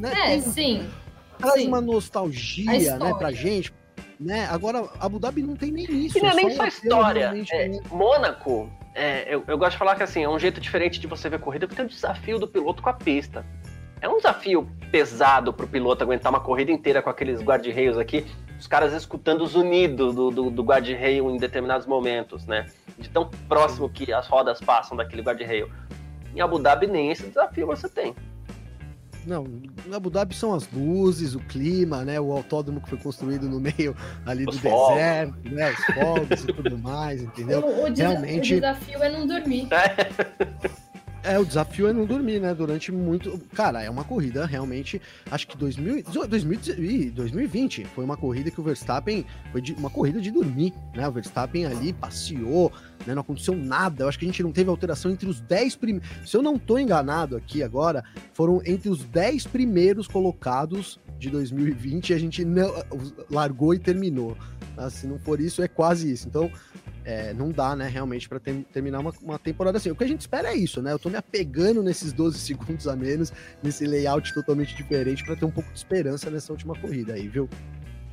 né, 0.00 0.12
É, 0.12 0.26
tem- 0.30 0.40
sim. 0.42 0.90
traz 1.38 1.60
sim. 1.60 1.68
uma 1.68 1.78
A 1.78 1.80
nostalgia, 1.80 2.98
né, 2.98 3.14
pra 3.14 3.30
gente. 3.32 3.72
Né? 4.18 4.46
Agora, 4.50 4.86
Abu 5.00 5.18
Dhabi 5.18 5.42
não 5.42 5.56
tem 5.56 5.70
nem 5.72 5.84
isso. 5.84 6.18
E 6.18 6.22
não 6.22 6.30
é 6.30 6.34
nem 6.34 6.50
só 6.50 6.66
história. 6.66 7.32
É, 7.52 7.68
né? 7.68 7.80
Mônaco, 7.90 8.70
é, 8.94 9.34
eu, 9.34 9.42
eu 9.46 9.56
gosto 9.56 9.72
de 9.72 9.78
falar 9.78 9.96
que 9.96 10.02
assim, 10.02 10.22
é 10.22 10.28
um 10.28 10.38
jeito 10.38 10.60
diferente 10.60 11.00
de 11.00 11.06
você 11.06 11.28
ver 11.28 11.40
corrida, 11.40 11.66
porque 11.66 11.76
tem 11.76 11.86
o 11.86 11.88
desafio 11.88 12.38
do 12.38 12.46
piloto 12.46 12.82
com 12.82 12.90
a 12.90 12.92
pista. 12.92 13.46
É 14.02 14.08
um 14.08 14.16
desafio 14.16 14.68
pesado 14.90 15.52
pro 15.52 15.66
piloto 15.66 16.02
aguentar 16.04 16.30
uma 16.30 16.40
corrida 16.40 16.70
inteira 16.70 17.00
com 17.02 17.08
aqueles 17.10 17.40
guarda-reios 17.42 17.96
aqui, 17.98 18.26
os 18.58 18.66
caras 18.66 18.92
escutando 18.92 19.42
os 19.42 19.54
unidos 19.54 20.14
do, 20.14 20.30
do, 20.30 20.50
do 20.50 20.62
guarda-reio 20.62 21.30
em 21.30 21.36
determinados 21.38 21.86
momentos, 21.86 22.46
né? 22.46 22.66
De 22.98 23.08
tão 23.08 23.30
próximo 23.48 23.88
que 23.88 24.12
as 24.12 24.26
rodas 24.26 24.60
passam 24.60 24.96
daquele 24.96 25.22
guarda-reio. 25.22 25.70
Em 26.34 26.40
Abu 26.40 26.58
Dhabi 26.58 26.86
nem 26.86 27.10
esse 27.10 27.26
desafio 27.26 27.66
você 27.66 27.88
tem. 27.88 28.14
Não, 29.26 29.44
no 29.86 29.94
Abu 29.96 30.08
Dhabi 30.10 30.34
são 30.34 30.54
as 30.54 30.68
luzes, 30.72 31.34
o 31.34 31.40
clima, 31.40 32.04
né? 32.04 32.18
O 32.20 32.32
autódromo 32.32 32.80
que 32.80 32.88
foi 32.88 32.98
construído 32.98 33.48
no 33.48 33.60
meio 33.60 33.94
ali 34.26 34.44
Os 34.48 34.56
do 34.56 34.62
fogos. 34.62 34.94
deserto, 34.94 35.50
né? 35.50 35.70
Os 35.70 35.84
fogos 35.94 36.44
e 36.44 36.46
tudo 36.52 36.78
mais, 36.78 37.22
entendeu? 37.22 37.60
O, 37.60 37.84
o 37.90 37.94
Realmente- 37.94 38.54
o 38.54 38.60
desafio 38.60 39.02
é 39.02 39.10
não 39.10 39.26
dormir. 39.26 39.68
É, 39.72 40.08
o 41.38 41.44
desafio 41.44 41.86
é 41.88 41.92
não 41.92 42.06
dormir, 42.06 42.40
né? 42.40 42.54
Durante 42.54 42.90
muito. 42.90 43.38
Cara, 43.54 43.82
é 43.82 43.90
uma 43.90 44.04
corrida 44.04 44.46
realmente. 44.46 45.00
Acho 45.30 45.46
que 45.48 45.56
2000, 45.56 46.02
2000, 46.28 46.58
ih, 46.78 47.10
2020 47.10 47.84
foi 47.94 48.04
uma 48.04 48.16
corrida 48.16 48.50
que 48.50 48.60
o 48.60 48.64
Verstappen. 48.64 49.24
Foi 49.52 49.60
de- 49.60 49.74
uma 49.74 49.90
corrida 49.90 50.20
de 50.20 50.30
dormir, 50.30 50.72
né? 50.94 51.06
O 51.06 51.12
Verstappen 51.12 51.66
ali 51.66 51.92
passeou, 51.92 52.72
né? 53.06 53.14
Não 53.14 53.20
aconteceu 53.20 53.54
nada. 53.54 54.04
Eu 54.04 54.08
acho 54.08 54.18
que 54.18 54.24
a 54.24 54.28
gente 54.28 54.42
não 54.42 54.50
teve 54.52 54.70
alteração 54.70 55.10
entre 55.10 55.28
os 55.28 55.40
10 55.40 55.76
primeiros. 55.76 56.08
Se 56.24 56.36
eu 56.36 56.42
não 56.42 56.58
tô 56.58 56.78
enganado 56.78 57.36
aqui 57.36 57.62
agora, 57.62 58.02
foram 58.32 58.62
entre 58.64 58.88
os 58.88 59.04
10 59.04 59.46
primeiros 59.46 60.06
colocados 60.08 60.98
de 61.18 61.28
2020 61.28 62.10
e 62.10 62.14
a 62.14 62.18
gente 62.18 62.44
não 62.44 62.72
largou 63.30 63.74
e 63.74 63.78
terminou. 63.78 64.36
se 64.90 65.06
não 65.06 65.18
for 65.18 65.38
isso, 65.38 65.62
é 65.62 65.68
quase 65.68 66.10
isso. 66.10 66.26
Então, 66.26 66.50
é, 67.04 67.32
não 67.32 67.50
dá, 67.50 67.74
né, 67.74 67.88
realmente, 67.88 68.28
para 68.28 68.38
ter, 68.38 68.64
terminar 68.72 69.00
uma, 69.00 69.12
uma, 69.22 69.38
temporada 69.38 69.78
assim. 69.78 69.90
O 69.90 69.96
que 69.96 70.04
a 70.04 70.08
gente 70.08 70.20
espera 70.20 70.48
é 70.48 70.54
isso, 70.54 70.82
né? 70.82 70.92
Eu 70.92 70.98
tô 70.98 71.08
me 71.08 71.16
apegando 71.16 71.82
nesses 71.82 72.12
12 72.12 72.38
segundos 72.40 72.86
a 72.86 72.94
menos, 72.94 73.32
nesse 73.62 73.86
layout 73.86 74.32
totalmente 74.34 74.74
diferente, 74.74 75.24
para 75.24 75.36
ter 75.36 75.44
um 75.44 75.50
pouco 75.50 75.70
de 75.70 75.78
esperança 75.78 76.30
nessa 76.30 76.52
última 76.52 76.74
corrida 76.74 77.14
aí, 77.14 77.28
viu? 77.28 77.48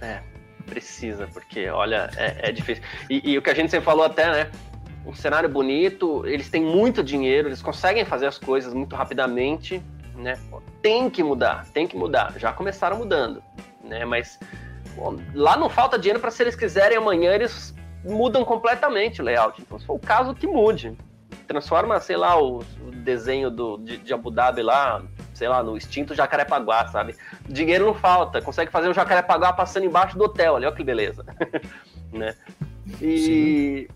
É, 0.01 0.21
precisa, 0.65 1.27
porque, 1.27 1.67
olha, 1.69 2.09
é, 2.15 2.49
é 2.49 2.51
difícil. 2.51 2.83
E, 3.09 3.31
e, 3.31 3.37
o 3.37 3.41
que 3.41 3.49
a 3.49 3.53
gente 3.53 3.69
sempre 3.69 3.85
falou 3.85 4.05
até, 4.05 4.29
né? 4.31 4.51
Um 5.05 5.13
cenário 5.13 5.47
bonito, 5.47 6.25
eles 6.25 6.49
têm 6.49 6.61
muito 6.61 7.01
dinheiro, 7.01 7.47
eles 7.47 7.61
conseguem 7.61 8.03
fazer 8.03 8.27
as 8.27 8.37
coisas 8.37 8.73
muito 8.73 8.95
rapidamente, 8.95 9.81
né? 10.15 10.37
Tem 10.81 11.09
que 11.09 11.23
mudar, 11.23 11.65
tem 11.73 11.87
que 11.87 11.95
mudar. 11.95 12.33
Já 12.37 12.51
começaram 12.51 12.97
mudando, 12.97 13.41
né? 13.83 14.03
Mas 14.03 14.37
bom, 14.95 15.17
lá 15.33 15.55
não 15.55 15.69
falta 15.69 15.97
dinheiro 15.97 16.19
para 16.19 16.31
se 16.31 16.43
eles 16.43 16.55
quiserem 16.55 16.97
amanhã 16.97 17.33
eles 17.33 17.73
mudam 18.07 18.43
completamente 18.43 19.21
o 19.21 19.25
layout. 19.25 19.61
Então, 19.61 19.77
se 19.79 19.85
for 19.85 19.95
o 19.95 19.99
caso, 19.99 20.33
que 20.33 20.47
mude. 20.47 20.97
Transforma, 21.47 21.99
sei 21.99 22.17
lá, 22.17 22.39
o, 22.41 22.59
o 22.59 22.91
desenho 22.91 23.49
do, 23.49 23.77
de, 23.77 23.97
de, 23.97 24.13
Abu 24.13 24.29
Dhabi 24.29 24.61
lá, 24.61 25.01
sei 25.33 25.47
lá, 25.47 25.63
no 25.63 25.77
extinto 25.77 26.13
Jacarepaguá, 26.13 26.87
sabe? 26.87 27.15
Dinheiro 27.47 27.85
não 27.85 27.93
falta, 27.93 28.41
consegue 28.41 28.71
fazer 28.71 28.89
um 28.89 28.93
Jacarepaguá 28.93 29.53
passando 29.53 29.85
embaixo 29.85 30.17
do 30.17 30.25
hotel, 30.25 30.55
olha 30.55 30.71
que 30.71 30.83
beleza. 30.83 31.25
né? 32.11 32.35
E, 33.01 33.87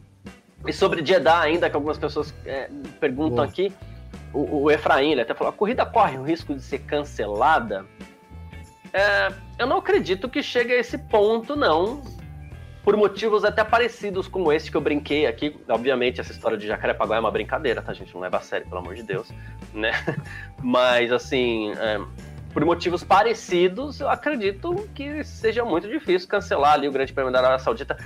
e 0.66 0.74
sobre 0.74 1.06
Jeddah 1.06 1.42
ainda, 1.42 1.70
que 1.70 1.76
algumas 1.76 1.98
pessoas 1.98 2.34
é, 2.46 2.70
perguntam 3.00 3.44
aqui, 3.44 3.74
o, 4.34 4.64
o 4.64 4.72
Efraim, 4.72 5.12
ele 5.12 5.22
até 5.22 5.34
falou, 5.34 5.52
a 5.52 5.56
corrida 5.56 5.86
corre 5.86 6.18
o 6.18 6.24
risco 6.24 6.54
de 6.54 6.62
ser 6.62 6.80
cancelada? 6.80 7.86
É, 8.94 9.30
eu 9.60 9.68
não 9.68 9.78
acredito 9.78 10.30
que 10.30 10.42
chegue 10.42 10.74
a 10.74 10.78
esse 10.78 10.98
ponto, 10.98 11.56
não 11.56 12.02
por 12.84 12.96
motivos 12.96 13.46
até 13.46 13.64
parecidos 13.64 14.28
como 14.28 14.52
esse 14.52 14.72
que 14.72 14.78
eu 14.78 14.82
brinquei 14.82 15.28
aqui. 15.28 15.56
Obviamente, 15.70 16.20
essa 16.20 16.32
história 16.32 16.58
de 16.58 16.68
Jacarepaguá 16.68 17.18
é 17.18 17.20
uma 17.20 17.32
brincadeira, 17.32 17.82
tá, 17.82 17.94
gente? 17.94 18.14
Não 18.14 18.22
leva 18.22 18.38
a 18.38 18.42
sério, 18.42 18.68
pelo 18.68 18.80
amor 18.80 18.96
de 18.96 19.04
Deus, 19.04 19.32
né? 19.74 19.92
Mas, 20.62 21.12
assim, 21.12 21.72
é, 21.74 22.00
por 22.54 22.66
motivos 22.66 23.04
parecidos, 23.04 24.00
eu 24.00 24.10
acredito 24.10 24.90
que 24.96 25.24
seja 25.24 25.64
muito 25.64 25.88
difícil 25.88 26.28
cancelar 26.28 26.74
ali 26.74 26.88
o 26.88 26.92
Grande 26.92 27.14
Prêmio 27.14 27.32
da 27.32 27.40
Arábia 27.40 27.60
Saudita. 27.60 27.98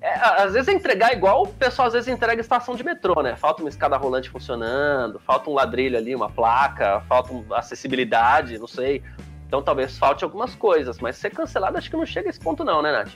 É, 0.00 0.14
às 0.14 0.54
vezes 0.54 0.66
é 0.66 0.72
entregar 0.72 1.12
igual 1.12 1.44
o 1.44 1.46
pessoal 1.46 1.86
às 1.86 1.94
vezes 1.94 2.08
entrega 2.08 2.40
estação 2.40 2.74
de 2.74 2.82
metrô, 2.82 3.22
né? 3.22 3.36
Falta 3.36 3.62
uma 3.62 3.68
escada 3.68 3.96
rolante 3.96 4.28
funcionando, 4.28 5.20
falta 5.20 5.48
um 5.48 5.54
ladrilho 5.54 5.96
ali, 5.96 6.12
uma 6.12 6.28
placa, 6.28 7.00
falta 7.02 7.32
acessibilidade, 7.54 8.58
não 8.58 8.66
sei. 8.66 9.00
Então 9.46 9.62
talvez 9.62 9.96
falte 9.96 10.24
algumas 10.24 10.56
coisas, 10.56 10.98
mas 10.98 11.16
ser 11.16 11.30
cancelado 11.30 11.78
acho 11.78 11.88
que 11.88 11.96
não 11.96 12.04
chega 12.04 12.28
a 12.28 12.30
esse 12.30 12.40
ponto 12.40 12.64
não, 12.64 12.82
né, 12.82 12.90
Nath? 12.90 13.12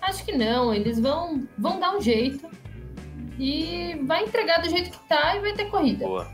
Acho 0.00 0.24
que 0.24 0.32
não, 0.32 0.72
eles 0.72 0.98
vão, 0.98 1.46
vão 1.56 1.78
dar 1.78 1.96
um 1.96 2.00
jeito 2.00 2.48
e 3.38 4.00
vai 4.06 4.24
entregar 4.24 4.60
do 4.60 4.68
jeito 4.68 4.90
que 4.90 5.08
tá 5.08 5.36
e 5.36 5.40
vai 5.40 5.52
ter 5.52 5.66
corrida. 5.66 6.04
Boa. 6.06 6.28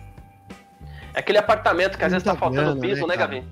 É 1.12 1.21
aquele 1.21 1.39
apartamento 1.39 1.97
que 1.97 2.05
às 2.05 2.12
vezes 2.12 2.25
tá 2.25 2.35
faltando 2.35 2.75
grana, 2.75 2.81
piso, 2.81 3.07
né, 3.07 3.15
né 3.15 3.17
Gavi? 3.17 3.45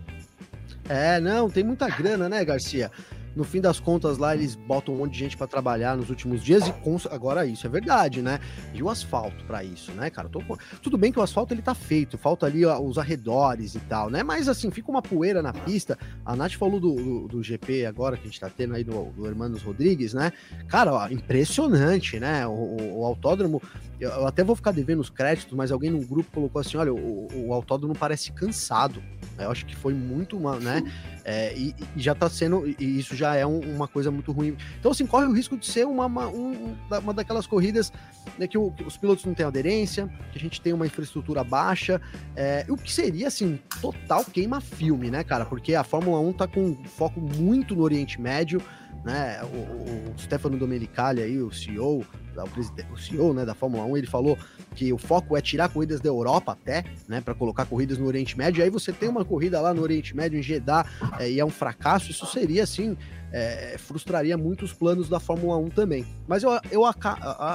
É, 0.89 1.21
não, 1.21 1.49
tem 1.49 1.63
muita 1.63 1.89
grana, 1.89 2.29
né, 2.29 2.45
Garcia? 2.45 2.91
No 3.35 3.45
fim 3.45 3.61
das 3.61 3.81
contas 3.81 4.19
lá 4.19 4.35
eles 4.35 4.55
botam 4.55 4.95
um 4.95 4.99
monte 4.99 5.13
de 5.13 5.19
gente 5.19 5.37
para 5.37 5.47
trabalhar 5.47 5.97
nos 5.97 6.11
últimos 6.11 6.43
dias 6.43 6.67
e 6.67 6.73
com... 6.73 6.97
agora 7.11 7.47
isso 7.47 7.67
é 7.67 7.71
verdade, 7.71 8.23
né? 8.23 8.39
E 8.75 8.83
o 8.83 8.89
asfalto 8.89 9.45
para 9.45 9.65
isso, 9.65 9.93
né, 9.93 10.11
cara? 10.11 10.29
Tô... 10.29 10.43
Tudo 10.83 10.99
bem 10.99 11.13
que 11.13 11.19
o 11.19 11.23
asfalto 11.23 11.55
ele 11.55 11.63
tá 11.63 11.75
feito, 11.75 12.19
falta 12.19 12.47
ali 12.47 12.65
ó, 12.65 12.81
os 12.81 12.99
arredores 12.99 13.75
e 13.75 13.81
tal, 13.81 14.11
né? 14.11 14.23
Mas 14.23 14.49
assim, 14.49 14.71
fica 14.71 14.91
uma 14.91 15.03
poeira 15.03 15.43
na 15.43 15.53
pista. 15.53 15.99
A 16.25 16.37
Nath 16.37 16.55
falou 16.55 16.79
do, 16.79 16.95
do, 16.95 17.29
do 17.29 17.43
GP 17.43 17.87
agora 17.87 18.17
que 18.17 18.23
a 18.23 18.27
gente 18.27 18.41
tá 18.41 18.51
tendo 18.51 18.75
aí 18.75 18.85
do, 18.85 19.11
do 19.13 19.27
Hermanos 19.27 19.63
Rodrigues, 19.63 20.15
né? 20.15 20.33
Cara, 20.69 20.93
ó, 20.93 21.09
impressionante, 21.09 22.19
né? 22.19 22.47
O, 22.47 22.51
o, 22.51 23.01
o 23.01 23.05
autódromo, 23.05 23.63
eu 24.01 24.27
até 24.27 24.43
vou 24.45 24.57
ficar 24.57 24.73
devendo 24.73 25.01
os 25.01 25.11
créditos, 25.11 25.57
mas 25.57 25.71
alguém 25.71 25.91
no 25.91 26.05
grupo 26.05 26.31
colocou 26.33 26.61
assim: 26.61 26.77
olha, 26.77 26.93
o, 26.93 27.29
o 27.47 27.53
autódromo 27.53 27.95
parece 27.95 28.33
cansado. 28.33 29.03
Eu 29.39 29.51
acho 29.51 29.65
que 29.67 29.75
foi 29.75 29.95
muito, 29.95 30.37
uma, 30.37 30.59
né? 30.59 30.83
É, 31.25 31.57
e, 31.57 31.75
e, 31.97 32.01
já 32.01 32.15
tá 32.15 32.29
sendo, 32.29 32.67
e 32.67 32.99
isso 32.99 33.15
já 33.15 33.35
é 33.37 33.47
um, 33.47 33.61
uma 33.61 33.87
coisa 33.87 34.11
muito 34.11 34.33
ruim. 34.33 34.57
Então, 34.79 34.91
assim, 34.91 35.07
corre 35.07 35.27
o 35.27 35.33
risco 35.33 35.57
de 35.57 35.67
ser 35.67 35.87
uma, 35.87 36.07
uma, 36.07 36.29
um, 36.29 36.77
uma 37.03 37.15
daquelas 37.15 37.47
corridas 37.47 37.93
né, 38.39 38.47
que, 38.47 38.59
o, 38.59 38.71
que, 38.71 38.83
os 38.83 38.97
pilotos 38.97 39.25
não 39.25 39.35
têm 39.35 39.47
aderência, 39.47 40.09
que 40.33 40.39
a 40.39 40.41
gente 40.41 40.61
tem 40.61 40.73
uma 40.73 40.87
infraestrutura 40.87 41.45
baixa, 41.45 42.01
é, 42.35 42.65
o 42.69 42.77
que 42.77 42.93
seria, 42.93 43.29
assim, 43.29 43.59
total 43.81 44.25
queima-filme, 44.25 45.11
né, 45.11 45.23
cara? 45.23 45.45
Porque 45.45 45.75
a 45.75 45.85
Fórmula 45.85 46.19
1 46.21 46.33
tá 46.33 46.47
com 46.47 46.77
foco 46.85 47.21
muito 47.21 47.75
no 47.75 47.83
Oriente 47.83 48.21
Médio, 48.21 48.61
né? 49.05 49.41
O, 49.45 50.13
o 50.13 50.19
Stefano 50.19 50.57
Domenicali 50.57 51.23
aí, 51.23 51.41
o 51.41 51.53
CEO, 51.53 52.01
o, 52.01 52.93
o 52.93 52.99
CEO 52.99 53.35
né, 53.35 53.45
da 53.45 53.55
Fórmula 53.55 53.85
1, 53.85 53.97
ele 53.97 54.07
falou 54.07 54.39
que 54.75 54.93
o 54.93 54.99
foco 54.99 55.37
é 55.37 55.41
tirar 55.41 55.69
corridas 55.69 56.01
da 56.01 56.09
Europa 56.09 56.53
até, 56.53 56.85
né, 57.09 57.21
para 57.21 57.35
colocar 57.35 57.65
corridas 57.65 57.99
no 57.99 58.07
Oriente 58.07 58.37
Médio. 58.37 58.61
E 58.61 58.63
aí 58.63 58.71
você 58.71 58.93
tem 58.93 59.09
uma 59.09 59.25
corrida 59.25 59.61
lá 59.61 59.73
no 59.73 59.83
Oriente 59.83 60.17
Médio, 60.17 60.39
em 60.39 60.43
Jeddah, 60.43 60.87
é, 61.19 61.31
e 61.31 61.41
é 61.41 61.45
um 61.45 61.51
fracasso. 61.51 62.11
Isso 62.11 62.27
seria, 62.27 62.63
assim, 62.63 62.97
é, 63.33 63.77
frustraria 63.79 64.37
muito 64.37 64.65
os 64.65 64.73
planos 64.73 65.09
da 65.09 65.19
Fórmula 65.19 65.57
1 65.57 65.71
também. 65.71 66.07
Mas 66.29 66.43
eu, 66.43 66.51
eu 66.71 66.83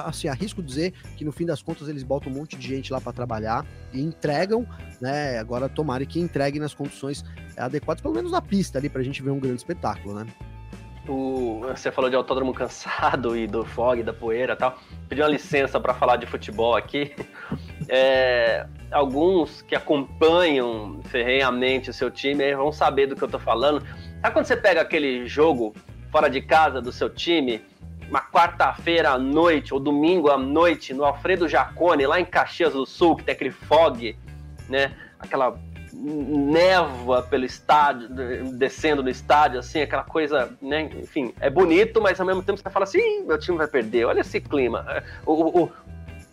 assim, 0.04 0.28
arrisco 0.28 0.62
dizer 0.62 0.92
que 1.16 1.24
no 1.24 1.32
fim 1.32 1.46
das 1.46 1.62
contas 1.62 1.88
eles 1.88 2.02
botam 2.02 2.32
um 2.32 2.34
monte 2.34 2.56
de 2.56 2.66
gente 2.66 2.92
lá 2.92 3.00
para 3.00 3.12
trabalhar 3.12 3.64
e 3.92 4.00
entregam, 4.00 4.66
né? 5.00 5.38
Agora 5.38 5.68
tomara 5.68 6.04
que 6.04 6.20
entreguem 6.20 6.60
nas 6.60 6.74
condições 6.74 7.24
adequadas, 7.56 8.02
pelo 8.02 8.14
menos 8.14 8.32
na 8.32 8.42
pista 8.42 8.78
ali, 8.78 8.88
para 8.88 9.00
a 9.00 9.04
gente 9.04 9.22
ver 9.22 9.30
um 9.30 9.38
grande 9.38 9.58
espetáculo, 9.58 10.14
né? 10.14 10.26
O, 11.08 11.60
você 11.60 11.90
falou 11.90 12.10
de 12.10 12.16
autódromo 12.16 12.52
cansado 12.52 13.34
e 13.38 13.46
do 13.46 13.64
fog, 13.64 14.02
da 14.02 14.12
poeira 14.12 14.52
e 14.52 14.56
tal. 14.56 14.78
Pedi 15.08 15.22
uma 15.22 15.28
licença 15.28 15.80
para 15.80 15.94
falar 15.94 16.16
de 16.16 16.26
futebol 16.26 16.76
aqui. 16.76 17.14
É, 17.90 18.66
alguns 18.90 19.62
que 19.62 19.74
acompanham 19.74 21.00
ferrenhamente 21.04 21.88
o 21.88 21.92
seu 21.92 22.10
time 22.10 22.54
vão 22.54 22.70
saber 22.70 23.06
do 23.06 23.16
que 23.16 23.24
eu 23.24 23.28
tô 23.28 23.38
falando. 23.38 23.80
Sabe 24.20 24.34
quando 24.34 24.44
você 24.44 24.58
pega 24.58 24.82
aquele 24.82 25.26
jogo 25.26 25.74
fora 26.10 26.28
de 26.28 26.42
casa 26.42 26.82
do 26.82 26.92
seu 26.92 27.08
time, 27.08 27.64
uma 28.10 28.20
quarta-feira 28.20 29.12
à 29.12 29.18
noite 29.18 29.72
ou 29.72 29.80
domingo 29.80 30.30
à 30.30 30.36
noite 30.36 30.92
no 30.92 31.02
Alfredo 31.02 31.48
Jacone, 31.48 32.06
lá 32.06 32.20
em 32.20 32.26
Caxias 32.26 32.74
do 32.74 32.84
Sul, 32.84 33.16
que 33.16 33.24
tem 33.24 33.34
aquele 33.34 33.52
fog, 33.52 34.14
né? 34.68 34.94
Aquela 35.18 35.58
névoa 36.00 37.22
pelo 37.22 37.44
estádio, 37.44 38.08
descendo 38.52 39.02
no 39.02 39.08
estádio, 39.10 39.58
assim, 39.58 39.80
aquela 39.80 40.04
coisa, 40.04 40.50
né? 40.62 40.88
Enfim, 41.00 41.34
é 41.40 41.50
bonito, 41.50 42.00
mas 42.00 42.20
ao 42.20 42.26
mesmo 42.26 42.42
tempo 42.42 42.58
você 42.58 42.70
fala 42.70 42.84
assim, 42.84 43.24
meu 43.24 43.38
time 43.38 43.58
vai 43.58 43.66
perder, 43.66 44.04
olha 44.04 44.20
esse 44.20 44.40
clima. 44.40 44.86
O, 45.26 45.62
o, 45.64 45.72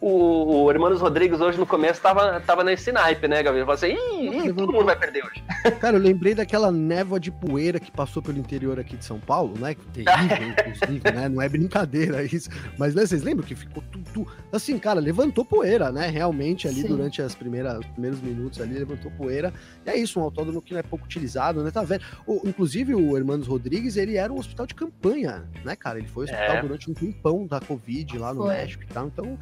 o, 0.07 0.65
o 0.65 0.71
Hermanos 0.71 1.01
Rodrigues 1.01 1.41
hoje 1.41 1.57
no 1.57 1.65
começo 1.65 1.99
tava, 1.99 2.39
tava 2.39 2.63
nesse 2.63 2.91
naipe, 2.91 3.27
né, 3.27 3.41
Gabriel? 3.41 3.65
Falei 3.65 3.93
assim, 3.95 4.21
ih, 4.21 4.49
ih, 4.49 4.53
todo 4.53 4.71
mundo 4.71 4.85
vai 4.85 4.95
perder 4.95 5.25
hoje. 5.25 5.43
Cara, 5.81 5.97
eu 5.97 5.99
lembrei 5.99 6.35
daquela 6.35 6.71
névoa 6.71 7.19
de 7.19 7.31
poeira 7.31 7.79
que 7.79 7.91
passou 7.91 8.21
pelo 8.21 8.37
interior 8.37 8.79
aqui 8.79 8.95
de 8.95 9.03
São 9.03 9.19
Paulo, 9.19 9.57
né? 9.57 9.75
Terrível, 9.93 10.49
inclusive, 10.69 11.11
né? 11.11 11.27
Não 11.27 11.41
é 11.41 11.49
brincadeira 11.49 12.21
isso. 12.21 12.51
Mas 12.77 12.93
né, 12.93 13.03
vocês 13.03 13.23
lembram 13.23 13.47
que 13.47 13.55
ficou 13.55 13.81
tudo. 13.91 14.31
Assim, 14.51 14.77
cara, 14.77 14.99
levantou 14.99 15.43
poeira, 15.43 15.91
né? 15.91 16.07
Realmente 16.07 16.67
ali 16.67 16.83
Sim. 16.83 16.87
durante 16.87 17.23
as 17.23 17.33
primeiras, 17.33 17.79
os 17.79 17.87
primeiros 17.87 18.21
minutos 18.21 18.61
ali, 18.61 18.77
levantou 18.77 19.09
poeira. 19.09 19.51
E 19.83 19.89
é 19.89 19.97
isso, 19.97 20.19
um 20.19 20.23
autódromo 20.23 20.61
que 20.61 20.71
não 20.71 20.81
é 20.81 20.83
pouco 20.83 21.05
utilizado, 21.05 21.63
né? 21.63 21.71
Tá 21.71 21.81
vendo? 21.81 22.03
O, 22.27 22.47
inclusive, 22.47 22.93
o 22.93 23.17
Hermanos 23.17 23.47
Rodrigues, 23.47 23.97
ele 23.97 24.17
era 24.17 24.31
um 24.31 24.37
hospital 24.37 24.67
de 24.67 24.75
campanha, 24.75 25.49
né, 25.63 25.75
cara? 25.75 25.97
Ele 25.97 26.07
foi 26.07 26.25
hospital 26.25 26.57
é. 26.57 26.61
durante 26.61 26.91
um 26.91 26.93
tempão 26.93 27.47
da 27.47 27.59
Covid 27.59 28.19
lá 28.19 28.35
no 28.35 28.43
foi. 28.43 28.53
México 28.53 28.83
e 28.83 28.87
tal. 28.87 29.07
Então, 29.07 29.39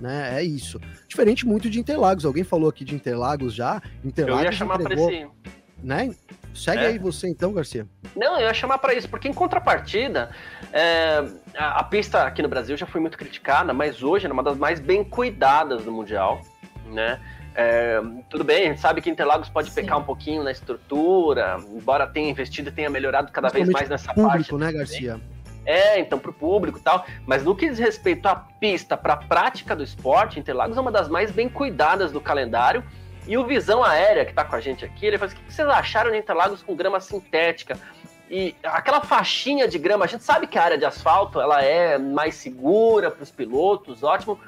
né? 0.00 0.38
É 0.38 0.42
isso. 0.42 0.80
Diferente 1.08 1.46
muito 1.46 1.68
de 1.70 1.78
Interlagos. 1.78 2.24
Alguém 2.24 2.44
falou 2.44 2.68
aqui 2.68 2.84
de 2.84 2.94
Interlagos 2.94 3.54
já. 3.54 3.82
Interlagos 4.04 4.44
eu 4.44 4.50
ia 4.50 4.52
chamar 4.52 4.80
entregou, 4.80 5.10
esse... 5.10 5.26
né? 5.82 6.14
Segue 6.54 6.84
é. 6.84 6.86
aí 6.86 6.98
você 6.98 7.28
então, 7.28 7.52
Garcia. 7.52 7.86
Não, 8.16 8.40
eu 8.40 8.46
ia 8.46 8.54
chamar 8.54 8.78
para 8.78 8.94
isso, 8.94 9.08
porque 9.08 9.28
em 9.28 9.32
contrapartida, 9.32 10.30
é, 10.72 11.22
a, 11.54 11.80
a, 11.80 11.84
pista 11.84 12.22
aqui 12.22 12.40
no 12.40 12.48
Brasil 12.48 12.76
já 12.76 12.86
foi 12.86 13.00
muito 13.00 13.18
criticada, 13.18 13.74
mas 13.74 14.02
hoje 14.02 14.26
é 14.26 14.32
uma 14.32 14.42
das 14.42 14.56
mais 14.56 14.80
bem 14.80 15.04
cuidadas 15.04 15.84
do 15.84 15.92
Mundial, 15.92 16.40
né? 16.86 17.20
É, 17.54 18.00
tudo 18.30 18.42
bem, 18.42 18.64
a 18.64 18.68
gente 18.68 18.80
sabe 18.80 19.00
que 19.02 19.10
Interlagos 19.10 19.48
pode 19.48 19.68
Sim. 19.68 19.82
pecar 19.82 19.98
um 19.98 20.04
pouquinho 20.04 20.42
na 20.42 20.50
estrutura, 20.50 21.58
embora 21.70 22.06
tenha 22.06 22.30
investido 22.30 22.70
e 22.70 22.72
tenha 22.72 22.88
melhorado 22.88 23.30
cada 23.30 23.48
vez 23.48 23.68
mais 23.68 23.88
nessa 23.88 24.12
público, 24.14 24.30
parte. 24.30 24.54
né, 24.54 24.72
Garcia? 24.72 25.20
É, 25.66 25.98
então 25.98 26.18
para 26.18 26.30
o 26.30 26.34
público 26.34 26.78
e 26.78 26.80
tal. 26.80 27.04
Mas 27.26 27.44
no 27.44 27.54
que 27.54 27.68
diz 27.68 27.78
respeito 27.78 28.26
à 28.26 28.36
pista, 28.36 28.96
para 28.96 29.14
a 29.14 29.16
prática 29.16 29.74
do 29.74 29.82
esporte, 29.82 30.38
Interlagos 30.38 30.76
é 30.76 30.80
uma 30.80 30.92
das 30.92 31.08
mais 31.08 31.30
bem 31.30 31.48
cuidadas 31.48 32.12
do 32.12 32.20
calendário. 32.20 32.84
E 33.26 33.36
o 33.36 33.44
Visão 33.44 33.82
Aérea, 33.82 34.24
que 34.24 34.30
está 34.30 34.44
com 34.44 34.54
a 34.54 34.60
gente 34.60 34.84
aqui, 34.84 35.04
ele 35.04 35.18
fala 35.18 35.32
assim, 35.32 35.40
o 35.42 35.44
que 35.44 35.52
vocês 35.52 35.68
acharam 35.68 36.12
de 36.12 36.16
Interlagos 36.16 36.62
com 36.62 36.76
grama 36.76 37.00
sintética? 37.00 37.76
E 38.30 38.54
aquela 38.62 39.00
faixinha 39.00 39.66
de 39.66 39.78
grama, 39.78 40.04
a 40.04 40.08
gente 40.08 40.22
sabe 40.22 40.46
que 40.46 40.58
a 40.58 40.62
área 40.62 40.78
de 40.78 40.84
asfalto 40.84 41.40
ela 41.40 41.62
é 41.62 41.98
mais 41.98 42.36
segura 42.36 43.10
para 43.10 43.22
os 43.22 43.30
pilotos, 43.30 44.04
ótimo. 44.04 44.38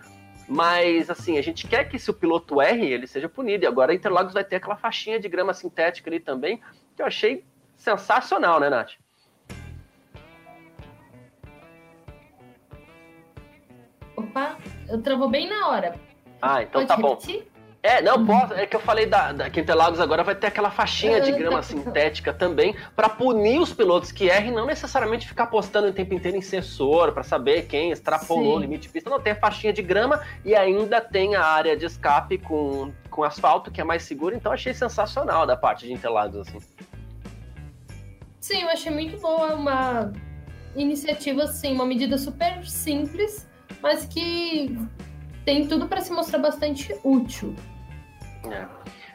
Mas, 0.49 1.11
assim, 1.11 1.39
a 1.39 1.43
gente 1.43 1.67
quer 1.67 1.89
que 1.89 1.99
se 1.99 2.11
o 2.11 2.15
piloto 2.15 2.63
erre, 2.63 2.87
ele 2.87 3.07
seja 3.07 3.29
punido. 3.29 3.65
E 3.65 3.67
agora 3.67 3.93
Interlagos 3.93 4.33
vai 4.33 4.45
ter 4.45 4.57
aquela 4.57 4.77
faixinha 4.77 5.19
de 5.19 5.29
grama 5.29 5.53
sintética 5.53 6.09
ali 6.09 6.21
também, 6.21 6.61
que 6.97 7.03
eu 7.03 7.07
achei 7.07 7.45
sensacional, 7.77 8.59
né, 8.59 8.71
Nath? 8.71 8.93
Travou 15.03 15.29
bem 15.29 15.49
na 15.49 15.69
hora. 15.69 15.95
Ah, 16.41 16.63
então 16.63 16.85
Pode 16.85 16.89
tá 16.89 16.97
repetir? 16.97 17.43
bom. 17.43 17.59
É, 17.81 18.03
não, 18.03 18.27
posso. 18.27 18.55
É 18.55 18.67
que 18.67 18.75
eu 18.75 18.81
falei 18.81 19.07
da, 19.07 19.33
da 19.33 19.49
que 19.49 19.61
Interlagos 19.61 20.01
agora 20.01 20.25
vai 20.25 20.35
ter 20.35 20.49
aquela 20.49 20.71
faixinha 20.71 21.21
de 21.21 21.31
grama 21.31 21.63
sintética 21.63 22.33
também 22.33 22.75
para 22.97 23.09
punir 23.09 23.61
os 23.61 23.73
pilotos 23.73 24.11
que 24.11 24.27
errem, 24.27 24.51
não 24.51 24.67
necessariamente 24.67 25.29
ficar 25.29 25.47
postando 25.47 25.87
o 25.87 25.93
tempo 25.93 26.13
inteiro 26.13 26.37
em 26.37 26.43
sensor 26.43 27.13
para 27.13 27.23
saber 27.23 27.67
quem 27.67 27.93
extrapolou 27.93 28.53
Sim. 28.53 28.57
o 28.57 28.59
limite 28.59 28.83
de 28.83 28.89
pista. 28.89 29.09
Não, 29.09 29.21
tem 29.21 29.33
a 29.33 29.37
faixinha 29.37 29.73
de 29.73 29.81
grama 29.81 30.21
e 30.45 30.57
ainda 30.57 31.01
tem 31.01 31.37
a 31.37 31.45
área 31.45 31.77
de 31.77 31.87
escape 31.87 32.37
com, 32.37 32.93
com 33.09 33.23
asfalto, 33.23 33.71
que 33.71 33.81
é 33.81 33.85
mais 33.85 34.03
segura. 34.03 34.35
Então 34.35 34.51
achei 34.51 34.75
sensacional 34.75 35.47
da 35.47 35.57
parte 35.57 35.87
de 35.87 35.93
Interlagos, 35.93 36.37
assim. 36.37 36.59
Sim, 38.41 38.63
eu 38.63 38.69
achei 38.71 38.91
muito 38.91 39.19
boa 39.21 39.55
uma 39.55 40.13
iniciativa, 40.75 41.45
assim, 41.45 41.73
uma 41.73 41.87
medida 41.87 42.19
super 42.19 42.67
simples, 42.67 43.48
mas 43.83 44.05
que 44.07 44.77
tem 45.45 45.67
tudo 45.67 45.89
para 45.89 46.01
se 46.01 46.13
mostrar 46.13 46.39
bastante 46.39 46.95
útil. 47.05 47.55
É. 48.51 48.67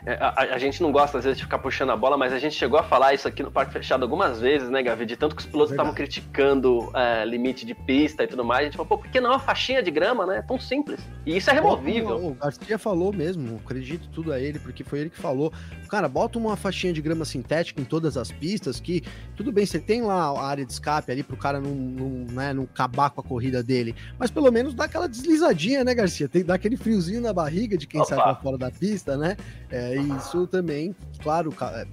É, 0.05 0.15
a, 0.19 0.55
a, 0.55 0.57
gente 0.57 0.81
não 0.81 0.91
gosta, 0.91 1.17
às 1.17 1.23
vezes, 1.23 1.37
de 1.37 1.43
ficar 1.45 1.59
puxando 1.59 1.91
a 1.91 1.95
bola, 1.95 2.17
mas 2.17 2.33
a 2.33 2.39
gente 2.39 2.55
chegou 2.55 2.77
a 2.77 2.83
falar 2.83 3.13
isso 3.13 3.27
aqui 3.27 3.41
no 3.41 3.49
Parque 3.49 3.71
Fechado 3.71 4.03
algumas 4.03 4.39
vezes, 4.39 4.69
né, 4.69 4.83
Gavi? 4.83 5.05
De 5.05 5.15
tanto 5.15 5.35
que 5.35 5.41
os 5.41 5.47
pilotos 5.47 5.71
estavam 5.71 5.93
criticando 5.93 6.91
é, 6.93 7.23
limite 7.23 7.65
de 7.65 7.73
pista 7.73 8.23
e 8.23 8.27
tudo 8.27 8.43
mais. 8.43 8.61
A 8.61 8.63
gente 8.65 8.75
falou, 8.75 8.87
pô, 8.87 8.97
por 8.97 9.09
que 9.09 9.21
não 9.21 9.29
uma 9.31 9.39
faixinha 9.39 9.81
de 9.81 9.89
grama, 9.89 10.25
né? 10.25 10.39
É 10.39 10.41
tão 10.41 10.59
simples. 10.59 10.99
E 11.25 11.37
isso 11.37 11.49
é 11.49 11.53
removível. 11.53 12.17
O, 12.17 12.31
o 12.31 12.33
Garcia 12.35 12.77
falou 12.77 13.13
mesmo, 13.13 13.61
acredito 13.63 14.09
tudo 14.09 14.33
a 14.33 14.39
ele, 14.39 14.59
porque 14.59 14.83
foi 14.83 14.99
ele 14.99 15.09
que 15.09 15.17
falou. 15.17 15.53
Cara, 15.89 16.09
bota 16.09 16.37
uma 16.37 16.57
faixinha 16.57 16.91
de 16.91 17.01
grama 17.01 17.23
sintética 17.23 17.79
em 17.79 17.85
todas 17.85 18.17
as 18.17 18.31
pistas, 18.31 18.81
que 18.81 19.03
tudo 19.37 19.51
bem, 19.51 19.65
você 19.65 19.79
tem 19.79 20.01
lá 20.01 20.25
a 20.25 20.45
área 20.45 20.65
de 20.65 20.71
escape 20.71 21.11
ali 21.11 21.23
pro 21.23 21.37
cara 21.37 21.61
não, 21.61 21.71
não, 21.71 22.09
né, 22.33 22.53
não 22.53 22.63
acabar 22.63 23.09
com 23.09 23.21
a 23.21 23.23
corrida 23.23 23.63
dele, 23.63 23.95
mas 24.17 24.29
pelo 24.29 24.51
menos 24.51 24.73
dá 24.73 24.85
aquela 24.85 25.07
deslizadinha, 25.07 25.83
né, 25.83 25.93
Garcia? 25.93 26.27
Tem 26.27 26.41
que 26.41 26.47
dar 26.47 26.55
aquele 26.55 26.75
friozinho 26.75 27.21
na 27.21 27.31
barriga 27.31 27.77
de 27.77 27.87
quem 27.87 28.01
Opa. 28.01 28.09
sai 28.09 28.21
pra 28.21 28.35
fora 28.35 28.57
da 28.57 28.71
pista, 28.71 29.15
né? 29.15 29.37
É, 29.73 29.95
isso 29.95 30.45
também, 30.45 30.95
claro, 31.19 31.51
é, 31.73 31.87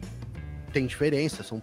tem 0.71 0.87
diferença, 0.87 1.43
são 1.43 1.63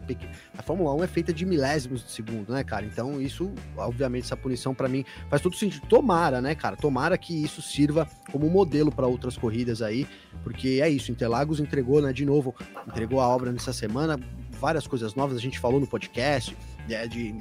a 0.58 0.64
Fórmula 0.64 0.92
1 0.96 1.04
é 1.04 1.08
feita 1.08 1.32
de 1.32 1.46
milésimos 1.46 2.04
de 2.04 2.12
segundo, 2.12 2.52
né, 2.52 2.64
cara? 2.64 2.88
Então 2.88 3.22
isso, 3.22 3.54
obviamente, 3.78 4.24
essa 4.24 4.36
punição 4.36 4.74
para 4.74 4.90
mim 4.90 5.06
faz 5.30 5.44
todo 5.44 5.56
sentido. 5.56 5.86
Tomara, 5.88 6.42
né, 6.42 6.56
cara? 6.56 6.76
Tomara 6.76 7.20
que 7.20 7.44
isso 7.44 7.62
sirva 7.62 8.08
como 8.32 8.50
modelo 8.50 8.92
para 8.92 9.06
outras 9.06 9.38
corridas 9.38 9.84
aí, 9.84 10.08
porque 10.44 10.80
é 10.82 10.90
isso, 10.90 11.12
Interlagos 11.12 11.60
entregou, 11.60 12.02
né, 12.02 12.12
de 12.12 12.26
novo, 12.26 12.56
entregou 12.88 13.22
a 13.22 13.28
obra 13.28 13.52
nessa 13.52 13.72
semana, 13.72 14.20
várias 14.60 14.88
coisas 14.88 15.14
novas, 15.14 15.38
a 15.38 15.42
gente 15.42 15.60
falou 15.60 15.80
no 15.80 15.86
podcast, 15.86 16.58
né, 16.88 17.08
de, 17.08 17.34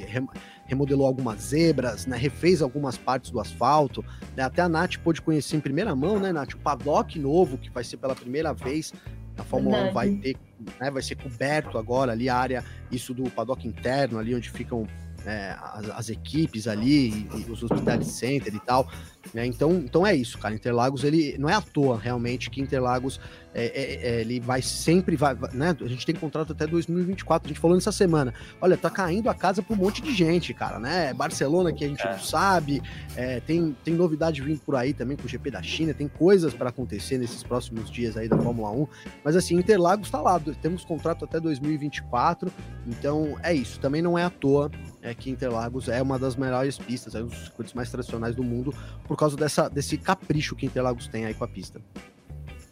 remodelou 0.66 1.07
algumas 1.07 1.40
zebras, 1.40 2.07
né, 2.07 2.16
refez 2.16 2.61
algumas 2.61 2.97
partes 2.97 3.30
do 3.30 3.40
asfalto, 3.40 4.05
né, 4.36 4.42
até 4.42 4.62
a 4.62 4.68
Nath 4.68 4.97
pôde 4.97 5.22
conhecer 5.22 5.57
em 5.57 5.61
primeira 5.61 5.94
mão, 5.94 6.18
né, 6.18 6.32
Nath, 6.32 6.55
o 6.55 6.59
paddock 6.59 7.18
novo, 7.18 7.57
que 7.59 7.70
vai 7.70 7.84
ser 7.84 7.97
pela 7.97 8.14
primeira 8.14 8.53
vez 8.53 8.92
a 9.38 9.44
Fórmula 9.44 9.76
Verdade. 9.76 9.90
1 9.90 9.94
vai 9.94 10.11
ter, 10.16 10.36
né, 10.80 10.90
vai 10.90 11.03
ser 11.03 11.16
coberto 11.16 11.78
agora 11.78 12.12
ali 12.12 12.28
a 12.28 12.36
área, 12.36 12.64
isso 12.90 13.12
do 13.12 13.30
paddock 13.30 13.66
interno, 13.66 14.18
ali 14.18 14.34
onde 14.34 14.51
ficam 14.51 14.86
é, 15.26 15.57
as, 15.61 15.90
as, 15.90 16.09
equipes 16.09 16.68
ali, 16.68 17.09
e, 17.34 17.44
e 17.47 17.51
os 17.51 17.62
hospitais 17.62 18.07
center 18.07 18.55
e 18.55 18.61
tal. 18.61 18.88
Né? 19.34 19.44
Então, 19.44 19.72
então 19.72 20.07
é 20.07 20.14
isso, 20.14 20.38
cara. 20.38 20.55
Interlagos, 20.55 21.05
ele 21.05 21.36
não 21.38 21.49
é 21.49 21.55
à 21.55 21.61
toa 21.61 21.99
realmente 21.99 22.49
que 22.49 22.61
Interlagos 22.61 23.20
é, 23.57 23.64
é, 23.64 24.09
é 24.09 24.20
ele 24.20 24.38
vai 24.38 24.61
sempre, 24.61 25.16
vai, 25.16 25.36
né? 25.52 25.76
A 25.80 25.88
gente 25.88 26.04
tem 26.04 26.14
contrato 26.14 26.52
até 26.52 26.66
2024. 26.66 27.46
A 27.46 27.48
gente 27.48 27.61
falou 27.61 27.76
nessa 27.76 27.92
semana. 27.92 28.34
Olha, 28.61 28.76
tá 28.76 28.90
caindo 28.90 29.30
a 29.30 29.34
casa 29.34 29.62
pra 29.62 29.74
um 29.74 29.78
monte 29.78 30.02
de 30.02 30.14
gente, 30.14 30.52
cara, 30.52 30.78
né? 30.78 31.14
Barcelona 31.14 31.72
que 31.72 31.84
a 31.84 31.88
gente 31.88 32.07
é. 32.07 32.12
não 32.12 32.20
sabe, 32.20 32.82
é, 33.16 33.40
tem, 33.40 33.74
tem 33.84 33.94
novidade 33.94 34.42
vindo 34.42 34.61
por 34.61 34.76
aí 34.76 34.92
também 34.92 35.16
com 35.16 35.24
o 35.24 35.28
GP 35.28 35.50
da 35.50 35.62
China, 35.62 35.94
tem 35.94 36.09
coisas 36.09 36.52
para 36.52 36.68
acontecer 36.68 37.18
nesses 37.18 37.42
próximos 37.42 37.90
dias 37.90 38.16
aí 38.16 38.28
da 38.28 38.36
Fórmula 38.36 38.70
1. 38.70 38.86
Mas 39.24 39.36
assim, 39.36 39.57
Interlagos 39.57 40.11
tá 40.11 40.20
lá, 40.20 40.40
temos 40.61 40.84
contrato 40.84 41.24
até 41.24 41.40
2024. 41.40 42.52
Então 42.86 43.36
é 43.42 43.54
isso. 43.54 43.80
Também 43.80 44.02
não 44.02 44.18
é 44.18 44.24
à 44.24 44.30
toa 44.30 44.70
é 45.07 45.14
que 45.14 45.30
Interlagos 45.30 45.88
é 45.88 46.02
uma 46.02 46.18
das 46.18 46.34
melhores 46.34 46.78
pistas, 46.78 47.14
é 47.14 47.22
um 47.22 47.26
dos 47.26 47.38
circuitos 47.38 47.72
mais 47.74 47.90
tradicionais 47.90 48.34
do 48.34 48.42
mundo, 48.42 48.74
por 49.07 49.16
causa 49.16 49.36
dessa, 49.36 49.68
desse 49.68 49.96
capricho 49.96 50.57
que 50.57 50.66
Interlagos 50.66 51.07
tem 51.07 51.24
aí 51.24 51.34
com 51.34 51.44
a 51.44 51.48
pista. 51.48 51.80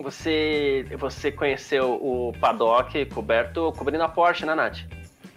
Você, 0.05 0.85
você 0.99 1.33
conheceu 1.33 1.95
o 1.95 2.31
paddock 2.39 3.07
coberto 3.07 3.73
cobrindo 3.73 4.05
a 4.05 4.09
Porsche, 4.09 4.45
né, 4.45 4.55
Nath? 4.55 4.81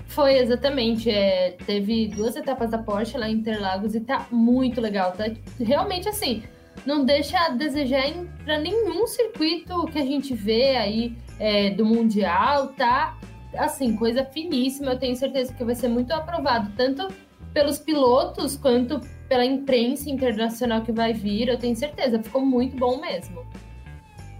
Foi, 0.07 0.37
exatamente. 0.37 1.09
É, 1.09 1.51
teve 1.65 2.09
duas 2.09 2.35
etapas 2.35 2.69
da 2.71 2.77
Porsche 2.77 3.17
lá 3.17 3.29
em 3.29 3.35
Interlagos 3.35 3.95
e 3.95 4.01
tá 4.01 4.27
muito 4.29 4.81
legal. 4.81 5.13
Tá 5.13 5.23
realmente 5.57 6.09
assim, 6.09 6.43
não 6.85 7.05
deixa 7.05 7.39
a 7.39 7.49
desejar 7.49 8.11
para 8.43 8.59
nenhum 8.59 9.07
circuito 9.07 9.85
que 9.85 9.99
a 9.99 10.05
gente 10.05 10.33
vê 10.33 10.75
aí 10.75 11.15
é, 11.39 11.69
do 11.69 11.85
Mundial, 11.85 12.67
tá? 12.73 13.17
Assim, 13.55 13.95
coisa 13.95 14.25
finíssima. 14.25 14.91
Eu 14.91 14.99
tenho 14.99 15.15
certeza 15.15 15.53
que 15.53 15.63
vai 15.63 15.75
ser 15.75 15.87
muito 15.87 16.11
aprovado, 16.11 16.73
tanto 16.75 17.07
pelos 17.53 17.79
pilotos 17.79 18.57
quanto 18.57 18.99
pela 19.29 19.45
imprensa 19.45 20.09
internacional 20.09 20.81
que 20.81 20.91
vai 20.91 21.13
vir, 21.13 21.47
eu 21.47 21.57
tenho 21.57 21.75
certeza. 21.75 22.21
Ficou 22.21 22.45
muito 22.45 22.75
bom 22.75 22.99
mesmo. 22.99 23.45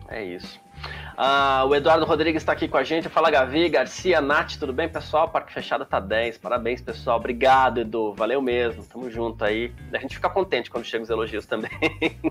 É 0.08 0.24
isso. 0.24 0.60
Ah, 1.20 1.66
o 1.68 1.74
Eduardo 1.74 2.06
Rodrigues 2.06 2.44
está 2.44 2.52
aqui 2.52 2.68
com 2.68 2.78
a 2.78 2.84
gente. 2.84 3.10
Fala, 3.10 3.32
Gavi, 3.32 3.68
Garcia, 3.70 4.22
Nath, 4.22 4.58
tudo 4.60 4.72
bem, 4.72 4.88
pessoal? 4.88 5.28
Parque 5.28 5.52
Fechado 5.52 5.84
tá 5.84 6.00
10. 6.00 6.38
Parabéns, 6.38 6.80
pessoal. 6.80 7.18
Obrigado, 7.18 7.80
Edu. 7.80 8.14
Valeu 8.14 8.40
mesmo. 8.40 8.84
Tamo 8.84 9.10
junto 9.10 9.44
aí. 9.44 9.74
A 9.92 9.98
gente 9.98 10.14
fica 10.14 10.30
contente 10.30 10.70
quando 10.70 10.86
chegam 10.86 11.04
os 11.04 11.10
elogios 11.10 11.48
também. 11.48 11.72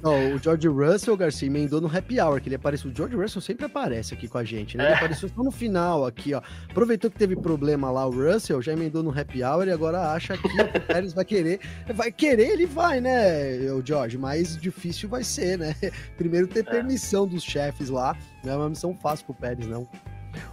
Oh, 0.03 0.37
o 0.37 0.39
George 0.39 0.69
Russell, 0.69 1.17
Garcia, 1.17 1.49
emendou 1.49 1.81
no 1.81 1.89
Happy 1.89 2.21
Hour, 2.21 2.41
que 2.41 2.49
ele 2.49 2.55
apareceu. 2.55 2.91
O 2.91 2.95
George 2.95 3.17
Russell 3.17 3.43
sempre 3.43 3.67
aparece 3.67 4.15
aqui 4.15 4.29
com 4.29 4.39
a 4.39 4.45
gente, 4.45 4.77
né? 4.77 4.85
Ele 4.85 4.93
é. 4.93 4.97
apareceu 4.97 5.29
só 5.29 5.43
no 5.43 5.51
final 5.51 6.07
aqui, 6.07 6.33
ó. 6.33 6.41
Aproveitou 6.71 7.11
que 7.11 7.19
teve 7.19 7.35
problema 7.35 7.91
lá 7.91 8.07
o 8.07 8.11
Russell, 8.11 8.63
já 8.63 8.73
emendou 8.73 9.03
no 9.03 9.11
Happy 9.11 9.43
Hour 9.43 9.67
e 9.67 9.73
agora 9.73 10.13
acha 10.13 10.37
que 10.37 10.47
o 10.47 10.81
Pérez 10.87 11.13
vai 11.13 11.25
querer. 11.25 11.61
Vai 11.93 12.13
querer, 12.13 12.51
ele 12.51 12.67
vai, 12.67 13.01
né, 13.01 13.73
o 13.73 13.85
George? 13.85 14.17
Mas 14.17 14.57
difícil 14.57 15.09
vai 15.09 15.25
ser, 15.25 15.59
né? 15.59 15.75
Primeiro 16.17 16.47
ter 16.47 16.61
é. 16.61 16.63
permissão 16.63 17.27
dos 17.27 17.43
chefes 17.43 17.89
lá. 17.89 18.17
Não 18.47 18.53
é 18.53 18.57
uma 18.57 18.69
missão 18.69 18.95
fácil 18.95 19.27
pro 19.27 19.35
Pérez, 19.35 19.67
não. 19.67 19.89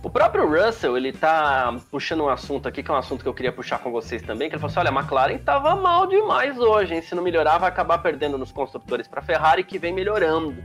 O 0.02 0.10
próprio 0.10 0.50
Russell, 0.50 0.98
ele 0.98 1.14
tá 1.14 1.78
puxando 1.92 2.24
um 2.24 2.30
assunto 2.30 2.68
aqui, 2.68 2.82
que 2.82 2.90
é 2.90 2.94
um 2.94 2.98
assunto 2.98 3.22
que 3.22 3.30
eu 3.30 3.34
queria 3.36 3.52
puxar 3.52 3.78
com 3.78 3.92
vocês 3.92 4.24
também, 4.24 4.50
que 4.50 4.56
ele 4.56 4.60
falou 4.60 4.72
assim, 4.72 4.80
olha, 4.80 4.90
a 4.90 5.00
McLaren 5.00 5.38
tava 5.38 5.76
mal 5.76 6.08
demais 6.08 6.58
hoje, 6.58 6.96
hein? 6.96 7.04
Se 7.04 7.14
não 7.14 7.22
melhorar, 7.22 7.60
vai 7.60 7.70
acabar 7.70 8.00
perdendo 8.00 8.36
nos 8.36 8.52
construtores 8.52 9.08
para 9.08 9.22
Ferrari, 9.22 9.64
que 9.64 9.78
vem 9.78 9.94
melhorando. 9.94 10.56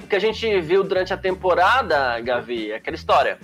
O 0.00 0.06
que 0.06 0.14
a 0.14 0.20
gente 0.20 0.60
viu 0.60 0.84
durante 0.84 1.12
a 1.12 1.16
temporada, 1.16 2.20
Gavi, 2.20 2.70
é 2.70 2.76
aquela 2.76 2.94
história. 2.94 3.40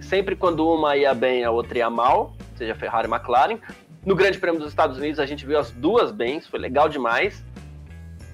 Sempre 0.00 0.34
quando 0.34 0.68
uma 0.68 0.96
ia 0.96 1.14
bem, 1.14 1.44
a 1.44 1.50
outra 1.52 1.78
ia 1.78 1.90
mal, 1.90 2.34
seja 2.56 2.74
Ferrari 2.74 3.06
e 3.06 3.10
McLaren. 3.14 3.58
No 4.04 4.16
Grande 4.16 4.38
Prêmio 4.38 4.58
dos 4.58 4.70
Estados 4.70 4.98
Unidos, 4.98 5.20
a 5.20 5.26
gente 5.26 5.46
viu 5.46 5.60
as 5.60 5.70
duas 5.70 6.10
bem, 6.10 6.40
foi 6.40 6.58
legal 6.58 6.88
demais. 6.88 7.44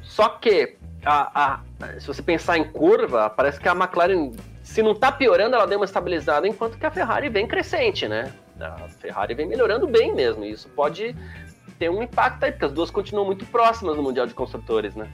Só 0.01 0.31
que 0.31 0.79
a, 1.05 1.61
a, 1.81 2.01
se 2.01 2.07
você 2.07 2.23
pensar 2.23 2.59
em 2.59 2.65
curva, 2.65 3.31
parece 3.31 3.61
que 3.61 3.69
a 3.69 3.73
McLaren, 3.73 4.33
se 4.63 4.83
não 4.83 4.93
está 4.93 5.13
piorando, 5.13 5.55
ela 5.55 5.67
deu 5.67 5.79
uma 5.79 5.85
estabilizada, 5.85 6.47
enquanto 6.47 6.79
que 6.79 6.87
a 6.87 6.91
Ferrari 6.91 7.29
vem 7.29 7.47
crescente, 7.47 8.09
né? 8.09 8.33
A 8.61 8.89
Ferrari 8.89 9.35
vem 9.35 9.47
melhorando 9.47 9.87
bem 9.87 10.15
mesmo, 10.15 10.45
e 10.45 10.51
isso 10.51 10.69
pode 10.71 11.15
ter 11.79 11.89
um 11.89 12.03
impacto 12.03 12.45
aí, 12.45 12.53
porque 12.53 12.65
as 12.65 12.73
duas 12.73 12.91
continuam 12.91 13.25
muito 13.25 13.47
próximas 13.47 13.97
no 13.97 14.03
Mundial 14.03 14.27
de 14.27 14.35
Construtores, 14.35 14.95
né? 14.95 15.09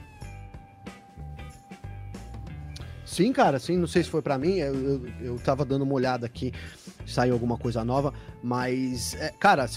Sim, 3.05 3.31
cara, 3.31 3.59
sim, 3.59 3.77
não 3.77 3.87
sei 3.87 4.03
se 4.03 4.09
foi 4.09 4.21
para 4.21 4.37
mim, 4.37 4.55
eu, 4.57 4.75
eu, 4.75 5.07
eu 5.21 5.39
tava 5.39 5.63
dando 5.63 5.83
uma 5.83 5.93
olhada 5.93 6.25
aqui, 6.25 6.51
saiu 7.05 7.33
alguma 7.33 7.57
coisa 7.57 7.85
nova, 7.85 8.13
mas, 8.43 9.13
é, 9.15 9.31
cara, 9.39 9.67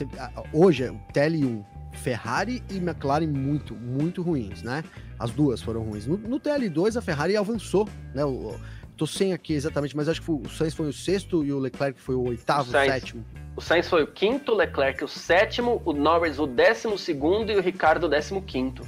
hoje, 0.52 0.88
o 0.88 0.98
TL1, 1.12 1.64
Ferrari 1.92 2.62
e 2.70 2.78
McLaren 2.78 3.26
muito, 3.26 3.74
muito 3.74 4.22
ruins, 4.22 4.62
né? 4.62 4.82
As 5.19 5.31
duas 5.31 5.61
foram 5.61 5.83
ruins. 5.83 6.07
No, 6.07 6.16
no 6.16 6.39
TL2, 6.39 6.97
a 6.97 7.01
Ferrari 7.01 7.37
avançou, 7.37 7.89
né? 8.14 8.25
O, 8.25 8.55
tô 8.97 9.07
sem 9.07 9.33
aqui 9.33 9.55
exatamente, 9.55 9.97
mas 9.97 10.09
acho 10.09 10.21
que 10.21 10.27
foi, 10.27 10.37
o 10.37 10.49
Sainz 10.49 10.75
foi 10.75 10.89
o 10.89 10.93
sexto 10.93 11.45
e 11.45 11.53
o 11.53 11.59
Leclerc 11.59 12.01
foi 12.01 12.14
o 12.14 12.29
oitavo, 12.29 12.69
o 12.69 12.73
Sainz, 12.73 12.93
sétimo. 12.93 13.25
O 13.57 13.61
Sainz 13.61 13.89
foi 13.89 14.03
o 14.03 14.07
quinto, 14.07 14.53
o 14.53 14.57
Leclerc 14.57 15.05
o 15.05 15.09
sétimo, 15.09 15.81
o 15.85 15.93
Norris 15.93 16.39
o 16.39 16.47
décimo 16.47 16.99
segundo 16.99 17.51
e 17.51 17.57
o 17.57 17.61
Ricardo 17.61 18.05
o 18.05 18.09
décimo 18.09 18.43
quinto. 18.43 18.83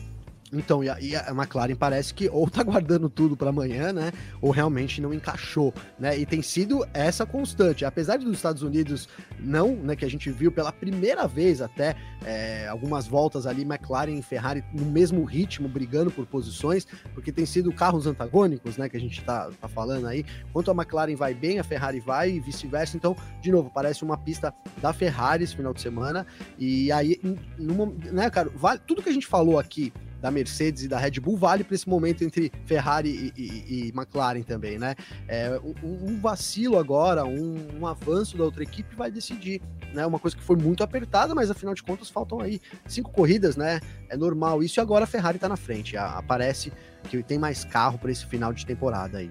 Então, 0.52 0.82
e 0.82 0.88
a, 0.88 1.00
e 1.00 1.14
a, 1.14 1.30
McLaren 1.30 1.76
parece 1.76 2.12
que 2.12 2.28
ou 2.28 2.48
tá 2.48 2.62
guardando 2.64 3.08
tudo 3.08 3.36
para 3.36 3.50
amanhã, 3.50 3.92
né? 3.92 4.12
Ou 4.40 4.50
realmente 4.50 5.00
não 5.00 5.14
encaixou, 5.14 5.72
né? 5.98 6.18
E 6.18 6.26
tem 6.26 6.42
sido 6.42 6.86
essa 6.92 7.24
constante. 7.24 7.84
Apesar 7.84 8.18
dos 8.18 8.32
Estados 8.32 8.62
Unidos 8.62 9.08
não, 9.38 9.74
né? 9.76 9.94
Que 9.94 10.04
a 10.04 10.10
gente 10.10 10.30
viu 10.30 10.50
pela 10.50 10.72
primeira 10.72 11.26
vez 11.28 11.60
até 11.60 11.96
é, 12.24 12.66
algumas 12.68 13.06
voltas 13.06 13.46
ali, 13.46 13.62
McLaren 13.62 14.18
e 14.18 14.22
Ferrari 14.22 14.64
no 14.72 14.86
mesmo 14.86 15.24
ritmo, 15.24 15.68
brigando 15.68 16.10
por 16.10 16.26
posições, 16.26 16.86
porque 17.14 17.30
tem 17.30 17.46
sido 17.46 17.72
carros 17.72 18.06
antagônicos, 18.06 18.76
né? 18.76 18.88
Que 18.88 18.96
a 18.96 19.00
gente 19.00 19.22
tá, 19.22 19.50
tá 19.60 19.68
falando 19.68 20.06
aí. 20.06 20.24
Enquanto 20.48 20.70
a 20.70 20.74
McLaren 20.74 21.14
vai 21.14 21.32
bem, 21.32 21.58
a 21.58 21.64
Ferrari 21.64 22.00
vai 22.00 22.32
e 22.32 22.40
vice-versa. 22.40 22.96
Então, 22.96 23.16
de 23.40 23.52
novo, 23.52 23.70
parece 23.72 24.02
uma 24.02 24.18
pista 24.18 24.52
da 24.82 24.92
Ferrari 24.92 25.44
esse 25.44 25.54
final 25.54 25.72
de 25.72 25.80
semana. 25.80 26.26
E 26.58 26.90
aí, 26.90 27.20
numa, 27.56 27.86
né, 28.12 28.28
cara, 28.30 28.50
vale, 28.54 28.80
tudo 28.86 29.02
que 29.02 29.08
a 29.08 29.12
gente 29.12 29.26
falou 29.26 29.58
aqui 29.58 29.92
da 30.20 30.30
Mercedes 30.30 30.84
e 30.84 30.88
da 30.88 30.98
Red 30.98 31.12
Bull 31.20 31.36
vale 31.36 31.64
para 31.64 31.74
esse 31.74 31.88
momento 31.88 32.22
entre 32.22 32.52
Ferrari 32.66 33.32
e, 33.36 33.40
e, 33.40 33.86
e 33.86 33.88
McLaren 33.88 34.42
também, 34.42 34.78
né? 34.78 34.94
É, 35.26 35.58
um, 35.82 36.10
um 36.10 36.20
vacilo 36.20 36.78
agora, 36.78 37.24
um, 37.24 37.80
um, 37.80 37.86
avanço 37.86 38.36
da 38.36 38.44
outra 38.44 38.62
equipe 38.62 38.94
vai 38.94 39.10
decidir, 39.10 39.60
né? 39.94 40.04
Uma 40.06 40.18
coisa 40.18 40.36
que 40.36 40.42
foi 40.42 40.56
muito 40.56 40.82
apertada, 40.82 41.34
mas 41.34 41.50
afinal 41.50 41.74
de 41.74 41.82
contas 41.82 42.08
faltam 42.08 42.40
aí 42.40 42.60
cinco 42.86 43.10
corridas, 43.10 43.56
né? 43.56 43.80
É 44.08 44.16
normal 44.16 44.62
isso 44.62 44.78
e 44.78 44.80
agora 44.80 45.04
a 45.04 45.06
Ferrari 45.08 45.36
está 45.36 45.48
na 45.48 45.56
frente. 45.56 45.96
Aparece 45.96 46.72
que 47.04 47.22
tem 47.22 47.38
mais 47.38 47.64
carro 47.64 47.98
para 47.98 48.10
esse 48.10 48.26
final 48.26 48.52
de 48.52 48.66
temporada 48.66 49.18
aí. 49.18 49.30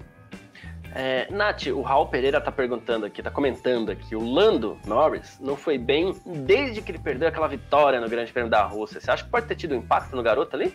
É, 0.94 1.28
Nath, 1.30 1.66
o 1.66 1.82
Raul 1.82 2.06
Pereira 2.06 2.40
tá 2.40 2.50
perguntando 2.50 3.06
aqui, 3.06 3.22
tá 3.22 3.30
comentando 3.30 3.90
aqui, 3.90 4.16
o 4.16 4.24
Lando 4.24 4.76
Norris 4.84 5.38
não 5.40 5.56
foi 5.56 5.78
bem 5.78 6.14
desde 6.26 6.82
que 6.82 6.90
ele 6.90 6.98
perdeu 6.98 7.28
aquela 7.28 7.46
vitória 7.46 8.00
no 8.00 8.08
Grande 8.08 8.32
Prêmio 8.32 8.50
da 8.50 8.64
Rússia. 8.64 9.00
Você 9.00 9.10
acha 9.10 9.24
que 9.24 9.30
pode 9.30 9.46
ter 9.46 9.54
tido 9.54 9.74
um 9.74 9.78
impacto 9.78 10.16
no 10.16 10.22
garoto 10.22 10.56
ali? 10.56 10.74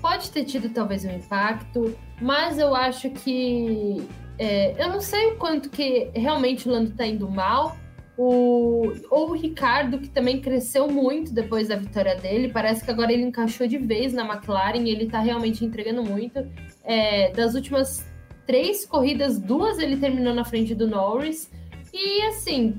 Pode 0.00 0.30
ter 0.30 0.44
tido 0.44 0.70
talvez 0.70 1.04
um 1.04 1.10
impacto, 1.10 1.96
mas 2.20 2.58
eu 2.58 2.74
acho 2.74 3.10
que 3.10 4.06
é, 4.38 4.82
eu 4.82 4.88
não 4.88 5.00
sei 5.00 5.32
o 5.32 5.36
quanto 5.36 5.68
que 5.68 6.10
realmente 6.14 6.68
o 6.68 6.72
Lando 6.72 6.90
tá 6.90 7.06
indo 7.06 7.28
mal. 7.28 7.76
O, 8.16 8.92
ou 9.10 9.30
o 9.30 9.32
Ricardo, 9.32 9.98
que 9.98 10.08
também 10.08 10.40
cresceu 10.40 10.86
muito 10.86 11.32
depois 11.32 11.68
da 11.68 11.74
vitória 11.74 12.14
dele. 12.14 12.48
Parece 12.48 12.84
que 12.84 12.90
agora 12.90 13.12
ele 13.12 13.24
encaixou 13.24 13.66
de 13.66 13.76
vez 13.76 14.12
na 14.12 14.24
McLaren 14.24 14.84
e 14.84 14.90
ele 14.90 15.06
tá 15.06 15.18
realmente 15.18 15.64
entregando 15.64 16.04
muito. 16.04 16.46
É, 16.84 17.32
das 17.32 17.54
últimas 17.54 18.06
três 18.46 18.84
corridas, 18.84 19.38
duas 19.38 19.78
ele 19.78 19.96
terminou 19.96 20.34
na 20.34 20.44
frente 20.44 20.74
do 20.74 20.86
Norris. 20.86 21.50
E 21.92 22.22
assim, 22.22 22.78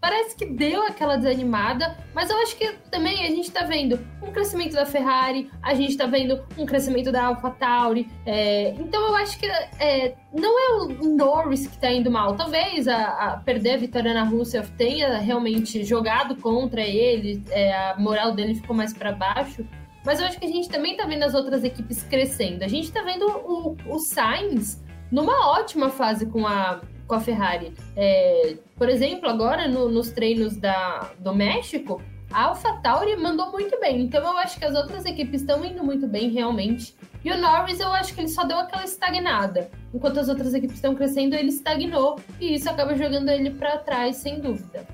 parece 0.00 0.34
que 0.34 0.46
deu 0.46 0.82
aquela 0.82 1.16
desanimada, 1.16 1.96
mas 2.14 2.30
eu 2.30 2.36
acho 2.38 2.56
que 2.56 2.72
também 2.90 3.26
a 3.26 3.28
gente 3.28 3.50
tá 3.50 3.64
vendo 3.64 4.00
um 4.22 4.32
crescimento 4.32 4.72
da 4.72 4.86
Ferrari, 4.86 5.50
a 5.62 5.74
gente 5.74 5.96
tá 5.96 6.06
vendo 6.06 6.42
um 6.56 6.64
crescimento 6.64 7.12
da 7.12 7.26
AlphaTauri. 7.26 8.08
É, 8.24 8.70
então 8.78 9.08
eu 9.08 9.14
acho 9.16 9.38
que 9.38 9.46
é, 9.46 10.14
não 10.32 10.58
é 10.58 10.84
o 10.84 11.16
Norris 11.16 11.66
que 11.66 11.78
tá 11.78 11.92
indo 11.92 12.10
mal. 12.10 12.34
Talvez 12.34 12.88
a, 12.88 13.04
a 13.04 13.36
perder 13.38 13.74
a 13.74 13.76
vitória 13.76 14.14
na 14.14 14.24
Rússia 14.24 14.66
tenha 14.78 15.18
realmente 15.18 15.84
jogado 15.84 16.34
contra 16.36 16.80
ele, 16.80 17.42
é, 17.50 17.72
a 17.72 17.96
moral 17.98 18.32
dele 18.32 18.54
ficou 18.54 18.74
mais 18.74 18.94
para 18.94 19.12
baixo. 19.12 19.66
Mas 20.04 20.18
eu 20.18 20.26
acho 20.26 20.38
que 20.38 20.46
a 20.46 20.48
gente 20.48 20.68
também 20.68 20.96
tá 20.96 21.04
vendo 21.06 21.24
as 21.24 21.34
outras 21.34 21.62
equipes 21.62 22.02
crescendo. 22.02 22.62
A 22.62 22.68
gente 22.68 22.90
tá 22.90 23.02
vendo 23.02 23.26
o, 23.26 23.76
o 23.86 23.98
Sainz 23.98 24.82
numa 25.10 25.50
ótima 25.50 25.90
fase 25.90 26.26
com 26.26 26.46
a, 26.46 26.80
com 27.06 27.14
a 27.14 27.20
Ferrari. 27.20 27.72
É, 27.96 28.56
por 28.76 28.88
exemplo, 28.88 29.28
agora 29.28 29.68
no, 29.68 29.88
nos 29.88 30.10
treinos 30.10 30.56
da, 30.56 31.10
do 31.18 31.34
México, 31.34 32.00
a 32.32 32.44
AlphaTauri 32.44 33.16
mandou 33.16 33.50
muito 33.50 33.78
bem. 33.80 34.02
Então 34.02 34.22
eu 34.22 34.38
acho 34.38 34.58
que 34.58 34.64
as 34.64 34.74
outras 34.74 35.04
equipes 35.04 35.42
estão 35.42 35.64
indo 35.64 35.84
muito 35.84 36.06
bem 36.06 36.30
realmente. 36.30 36.96
E 37.22 37.30
o 37.30 37.36
Norris, 37.36 37.80
eu 37.80 37.92
acho 37.92 38.14
que 38.14 38.20
ele 38.20 38.28
só 38.28 38.44
deu 38.44 38.58
aquela 38.58 38.84
estagnada. 38.84 39.70
Enquanto 39.92 40.20
as 40.20 40.28
outras 40.28 40.54
equipes 40.54 40.76
estão 40.76 40.94
crescendo, 40.94 41.34
ele 41.34 41.48
estagnou. 41.48 42.18
E 42.40 42.54
isso 42.54 42.70
acaba 42.70 42.94
jogando 42.94 43.28
ele 43.28 43.50
para 43.50 43.78
trás, 43.78 44.16
sem 44.16 44.40
dúvida. 44.40 44.86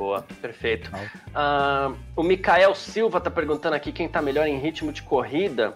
Boa, 0.00 0.24
perfeito. 0.40 0.90
Uh, 0.96 1.94
o 2.16 2.22
Mikael 2.22 2.74
Silva 2.74 3.18
está 3.18 3.30
perguntando 3.30 3.76
aqui 3.76 3.92
quem 3.92 4.06
está 4.06 4.22
melhor 4.22 4.46
em 4.46 4.58
ritmo 4.58 4.90
de 4.90 5.02
corrida. 5.02 5.74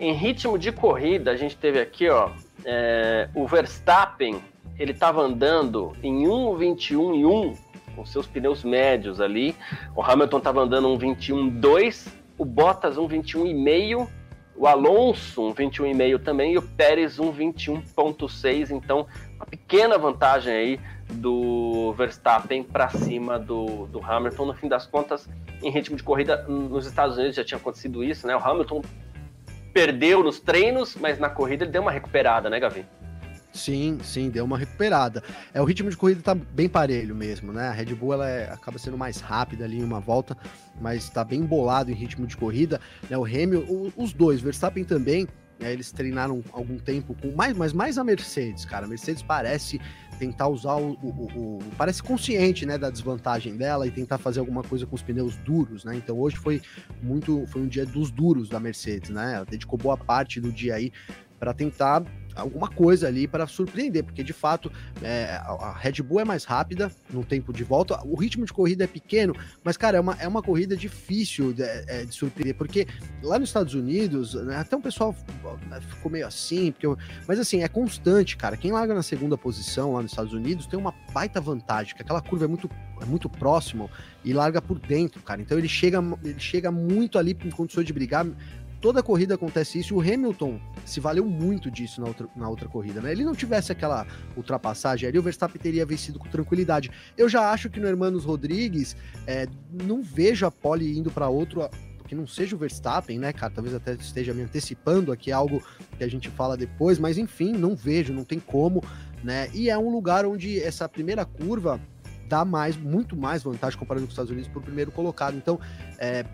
Em 0.00 0.12
ritmo 0.12 0.58
de 0.58 0.72
corrida, 0.72 1.30
a 1.30 1.36
gente 1.36 1.56
teve 1.56 1.78
aqui, 1.78 2.08
ó, 2.08 2.30
é, 2.64 3.28
o 3.32 3.46
Verstappen, 3.46 4.42
ele 4.76 4.90
estava 4.90 5.22
andando 5.22 5.96
em 6.02 6.24
1,21 6.24 7.20
e 7.20 7.24
1 7.24 7.56
com 7.94 8.04
seus 8.04 8.26
pneus 8.26 8.64
médios 8.64 9.20
ali. 9.20 9.54
O 9.94 10.02
Hamilton 10.02 10.38
estava 10.38 10.62
andando 10.62 10.88
1,21,2, 10.98 12.08
o 12.36 12.44
Bottas 12.44 12.96
1,21,5, 12.96 14.08
o 14.56 14.66
Alonso 14.66 15.42
1,21,5 15.54 16.24
também 16.24 16.54
e 16.54 16.58
o 16.58 16.62
Pérez 16.62 17.18
1,21,6. 17.18 18.72
Então, 18.72 19.06
uma 19.36 19.46
pequena 19.46 19.96
vantagem 19.96 20.52
aí 20.52 20.80
do 21.10 21.92
Verstappen 21.96 22.62
para 22.62 22.88
cima 22.88 23.38
do, 23.38 23.86
do 23.86 24.04
Hamilton. 24.04 24.46
No 24.46 24.54
fim 24.54 24.68
das 24.68 24.86
contas, 24.86 25.28
em 25.62 25.70
ritmo 25.70 25.96
de 25.96 26.02
corrida, 26.02 26.42
nos 26.48 26.86
Estados 26.86 27.16
Unidos 27.16 27.36
já 27.36 27.44
tinha 27.44 27.58
acontecido 27.58 28.02
isso, 28.02 28.26
né? 28.26 28.36
O 28.36 28.38
Hamilton 28.38 28.82
perdeu 29.72 30.22
nos 30.22 30.40
treinos, 30.40 30.96
mas 30.96 31.18
na 31.18 31.28
corrida 31.28 31.64
ele 31.64 31.72
deu 31.72 31.82
uma 31.82 31.92
recuperada, 31.92 32.50
né, 32.50 32.58
Gavi? 32.58 32.84
Sim, 33.52 33.98
sim, 34.02 34.30
deu 34.30 34.44
uma 34.44 34.56
recuperada. 34.56 35.22
É, 35.52 35.60
o 35.60 35.64
ritmo 35.64 35.90
de 35.90 35.96
corrida 35.96 36.22
tá 36.22 36.34
bem 36.34 36.68
parelho 36.68 37.14
mesmo, 37.16 37.52
né? 37.52 37.68
A 37.68 37.72
Red 37.72 37.94
Bull 37.94 38.14
ela 38.14 38.28
é, 38.28 38.50
acaba 38.50 38.78
sendo 38.78 38.96
mais 38.96 39.20
rápida 39.20 39.64
ali 39.64 39.80
em 39.80 39.84
uma 39.84 39.98
volta, 39.98 40.36
mas 40.80 41.10
tá 41.10 41.24
bem 41.24 41.42
bolado 41.42 41.90
em 41.90 41.94
ritmo 41.94 42.26
de 42.26 42.36
corrida. 42.36 42.80
Né? 43.08 43.18
O 43.18 43.24
Hamilton, 43.24 43.92
os 43.96 44.12
dois, 44.12 44.40
Verstappen 44.40 44.84
também, 44.84 45.26
né? 45.58 45.72
eles 45.72 45.90
treinaram 45.90 46.44
algum 46.52 46.78
tempo 46.78 47.14
com 47.20 47.32
mais, 47.32 47.56
mas 47.56 47.72
mais 47.72 47.98
a 47.98 48.04
Mercedes, 48.04 48.64
cara. 48.64 48.86
A 48.86 48.88
Mercedes 48.88 49.22
parece 49.22 49.80
tentar 50.20 50.48
usar 50.48 50.76
o, 50.76 50.92
o, 51.02 51.08
o, 51.34 51.58
parece 51.78 52.02
consciente, 52.02 52.66
né, 52.66 52.76
da 52.76 52.90
desvantagem 52.90 53.56
dela 53.56 53.86
e 53.86 53.90
tentar 53.90 54.18
fazer 54.18 54.38
alguma 54.38 54.62
coisa 54.62 54.84
com 54.86 54.94
os 54.94 55.02
pneus 55.02 55.34
duros, 55.36 55.82
né? 55.82 55.96
Então 55.96 56.20
hoje 56.20 56.36
foi 56.36 56.60
muito, 57.02 57.46
foi 57.46 57.62
um 57.62 57.66
dia 57.66 57.86
dos 57.86 58.10
duros 58.10 58.50
da 58.50 58.60
Mercedes, 58.60 59.08
né? 59.08 59.36
Ela 59.36 59.46
dedicou 59.46 59.78
boa 59.78 59.96
parte 59.96 60.38
do 60.38 60.52
dia 60.52 60.74
aí 60.74 60.92
para 61.38 61.54
tentar 61.54 62.04
alguma 62.34 62.68
coisa 62.68 63.08
ali 63.08 63.26
para 63.26 63.46
surpreender, 63.46 64.04
porque 64.04 64.22
de 64.22 64.32
fato 64.32 64.70
é, 65.02 65.40
a 65.44 65.74
Red 65.78 66.02
Bull 66.02 66.20
é 66.20 66.24
mais 66.24 66.44
rápida 66.44 66.90
no 67.10 67.24
tempo 67.24 67.52
de 67.52 67.64
volta, 67.64 68.00
o 68.04 68.14
ritmo 68.14 68.44
de 68.44 68.52
corrida 68.52 68.84
é 68.84 68.86
pequeno, 68.86 69.34
mas 69.64 69.76
cara, 69.76 69.98
é 69.98 70.00
uma, 70.00 70.16
é 70.20 70.28
uma 70.28 70.42
corrida 70.42 70.76
difícil 70.76 71.52
de, 71.52 71.62
é, 71.62 72.04
de 72.04 72.14
surpreender, 72.14 72.54
porque 72.54 72.86
lá 73.22 73.38
nos 73.38 73.48
Estados 73.48 73.74
Unidos, 73.74 74.34
né, 74.34 74.56
até 74.56 74.76
o 74.76 74.80
pessoal 74.80 75.14
né, 75.68 75.80
ficou 75.80 76.10
meio 76.10 76.26
assim, 76.26 76.72
porque 76.72 76.86
eu, 76.86 76.96
mas 77.26 77.38
assim, 77.38 77.62
é 77.62 77.68
constante, 77.68 78.36
cara. 78.36 78.56
Quem 78.56 78.72
larga 78.72 78.94
na 78.94 79.02
segunda 79.02 79.36
posição 79.36 79.92
lá 79.94 80.02
nos 80.02 80.12
Estados 80.12 80.32
Unidos 80.32 80.66
tem 80.66 80.78
uma 80.78 80.94
baita 81.12 81.40
vantagem, 81.40 81.94
que 81.94 82.02
aquela 82.02 82.20
curva 82.20 82.44
é 82.44 82.48
muito, 82.48 82.70
é 83.00 83.04
muito 83.04 83.28
próximo 83.28 83.90
e 84.24 84.32
larga 84.32 84.60
por 84.60 84.78
dentro, 84.78 85.22
cara. 85.22 85.40
Então 85.40 85.58
ele 85.58 85.68
chega, 85.68 85.98
ele 86.22 86.38
chega 86.38 86.70
muito 86.70 87.18
ali 87.18 87.36
em 87.44 87.50
condições 87.50 87.86
de 87.86 87.92
brigar 87.92 88.26
toda 88.80 89.02
corrida 89.02 89.34
acontece 89.34 89.78
isso. 89.78 89.94
O 89.94 90.00
Hamilton 90.00 90.60
se 90.84 91.00
valeu 91.00 91.24
muito 91.24 91.70
disso 91.70 92.00
na 92.00 92.08
outra, 92.08 92.28
na 92.34 92.48
outra 92.48 92.68
corrida, 92.68 93.00
né? 93.00 93.12
Ele 93.12 93.24
não 93.24 93.34
tivesse 93.34 93.70
aquela 93.70 94.06
ultrapassagem 94.36 95.08
ali, 95.08 95.18
o 95.18 95.22
Verstappen 95.22 95.60
teria 95.60 95.84
vencido 95.84 96.18
com 96.18 96.28
tranquilidade. 96.28 96.90
Eu 97.16 97.28
já 97.28 97.50
acho 97.50 97.68
que 97.68 97.78
no 97.78 97.86
Hermanos 97.86 98.24
Rodrigues, 98.24 98.96
é, 99.26 99.46
não 99.84 100.02
vejo 100.02 100.46
a 100.46 100.50
pole 100.50 100.98
indo 100.98 101.10
para 101.10 101.28
outro 101.28 101.68
que 102.08 102.14
não 102.16 102.26
seja 102.26 102.56
o 102.56 102.58
Verstappen, 102.58 103.20
né, 103.20 103.32
cara? 103.32 103.52
Talvez 103.54 103.72
até 103.72 103.92
esteja 103.92 104.34
me 104.34 104.42
antecipando 104.42 105.12
aqui 105.12 105.30
algo 105.30 105.62
que 105.96 106.02
a 106.02 106.08
gente 106.08 106.28
fala 106.28 106.56
depois, 106.56 106.98
mas 106.98 107.16
enfim, 107.16 107.52
não 107.52 107.76
vejo, 107.76 108.12
não 108.12 108.24
tem 108.24 108.40
como, 108.40 108.82
né? 109.22 109.48
E 109.54 109.70
é 109.70 109.78
um 109.78 109.88
lugar 109.90 110.26
onde 110.26 110.60
essa 110.60 110.88
primeira 110.88 111.24
curva 111.24 111.80
dá 112.28 112.44
mais, 112.44 112.76
muito 112.76 113.16
mais 113.16 113.44
vantagem 113.44 113.78
comparado 113.78 114.04
com 114.04 114.08
os 114.08 114.12
Estados 114.12 114.30
Unidos 114.32 114.48
para 114.50 114.58
o 114.58 114.62
primeiro 114.62 114.90
colocado. 114.90 115.36
Então, 115.36 115.60
é, 115.98 116.24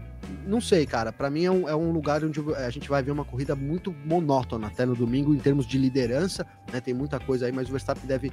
não 0.46 0.60
sei, 0.60 0.86
cara. 0.86 1.12
Para 1.12 1.28
mim 1.30 1.44
é 1.44 1.50
um, 1.50 1.68
é 1.68 1.74
um, 1.74 1.90
lugar 1.90 2.24
onde 2.24 2.40
a 2.54 2.70
gente 2.70 2.88
vai 2.88 3.02
ver 3.02 3.10
uma 3.10 3.24
corrida 3.24 3.54
muito 3.54 3.94
monótona 4.04 4.68
até 4.68 4.86
no 4.86 4.94
domingo 4.94 5.34
em 5.34 5.38
termos 5.38 5.66
de 5.66 5.78
liderança, 5.78 6.46
né? 6.72 6.80
Tem 6.80 6.94
muita 6.94 7.18
coisa 7.18 7.46
aí, 7.46 7.52
mas 7.52 7.68
o 7.68 7.72
Verstappen 7.72 8.06
deve 8.06 8.32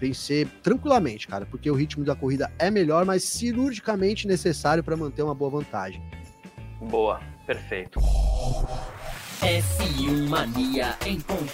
vencer 0.00 0.46
tranquilamente, 0.62 1.26
cara, 1.26 1.46
porque 1.46 1.70
o 1.70 1.74
ritmo 1.74 2.04
da 2.04 2.14
corrida 2.14 2.52
é 2.58 2.70
melhor, 2.70 3.04
mas 3.04 3.24
cirurgicamente 3.24 4.26
necessário 4.26 4.82
para 4.82 4.96
manter 4.96 5.22
uma 5.22 5.34
boa 5.34 5.50
vantagem. 5.50 6.02
Boa, 6.80 7.20
perfeito. 7.46 8.00
F1 9.40 10.28
Mania 10.28 10.96
em 11.06 11.20
ponto. 11.20 11.52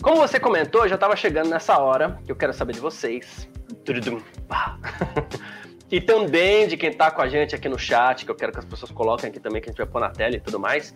Como 0.00 0.16
você 0.16 0.40
comentou, 0.40 0.88
já 0.88 0.96
estava 0.96 1.14
chegando 1.14 1.48
nessa 1.48 1.78
hora 1.78 2.18
que 2.24 2.32
eu 2.32 2.36
quero 2.36 2.52
saber 2.52 2.72
de 2.72 2.80
vocês. 2.80 3.48
E 5.92 6.00
também 6.00 6.66
de 6.66 6.74
quem 6.78 6.88
está 6.88 7.10
com 7.10 7.20
a 7.20 7.28
gente 7.28 7.54
aqui 7.54 7.68
no 7.68 7.78
chat, 7.78 8.24
que 8.24 8.30
eu 8.30 8.34
quero 8.34 8.50
que 8.50 8.58
as 8.58 8.64
pessoas 8.64 8.90
coloquem 8.90 9.28
aqui 9.28 9.38
também, 9.38 9.60
que 9.60 9.68
a 9.68 9.72
gente 9.72 9.76
vai 9.76 9.86
pôr 9.86 10.00
na 10.00 10.08
tela 10.08 10.34
e 10.34 10.40
tudo 10.40 10.58
mais. 10.58 10.94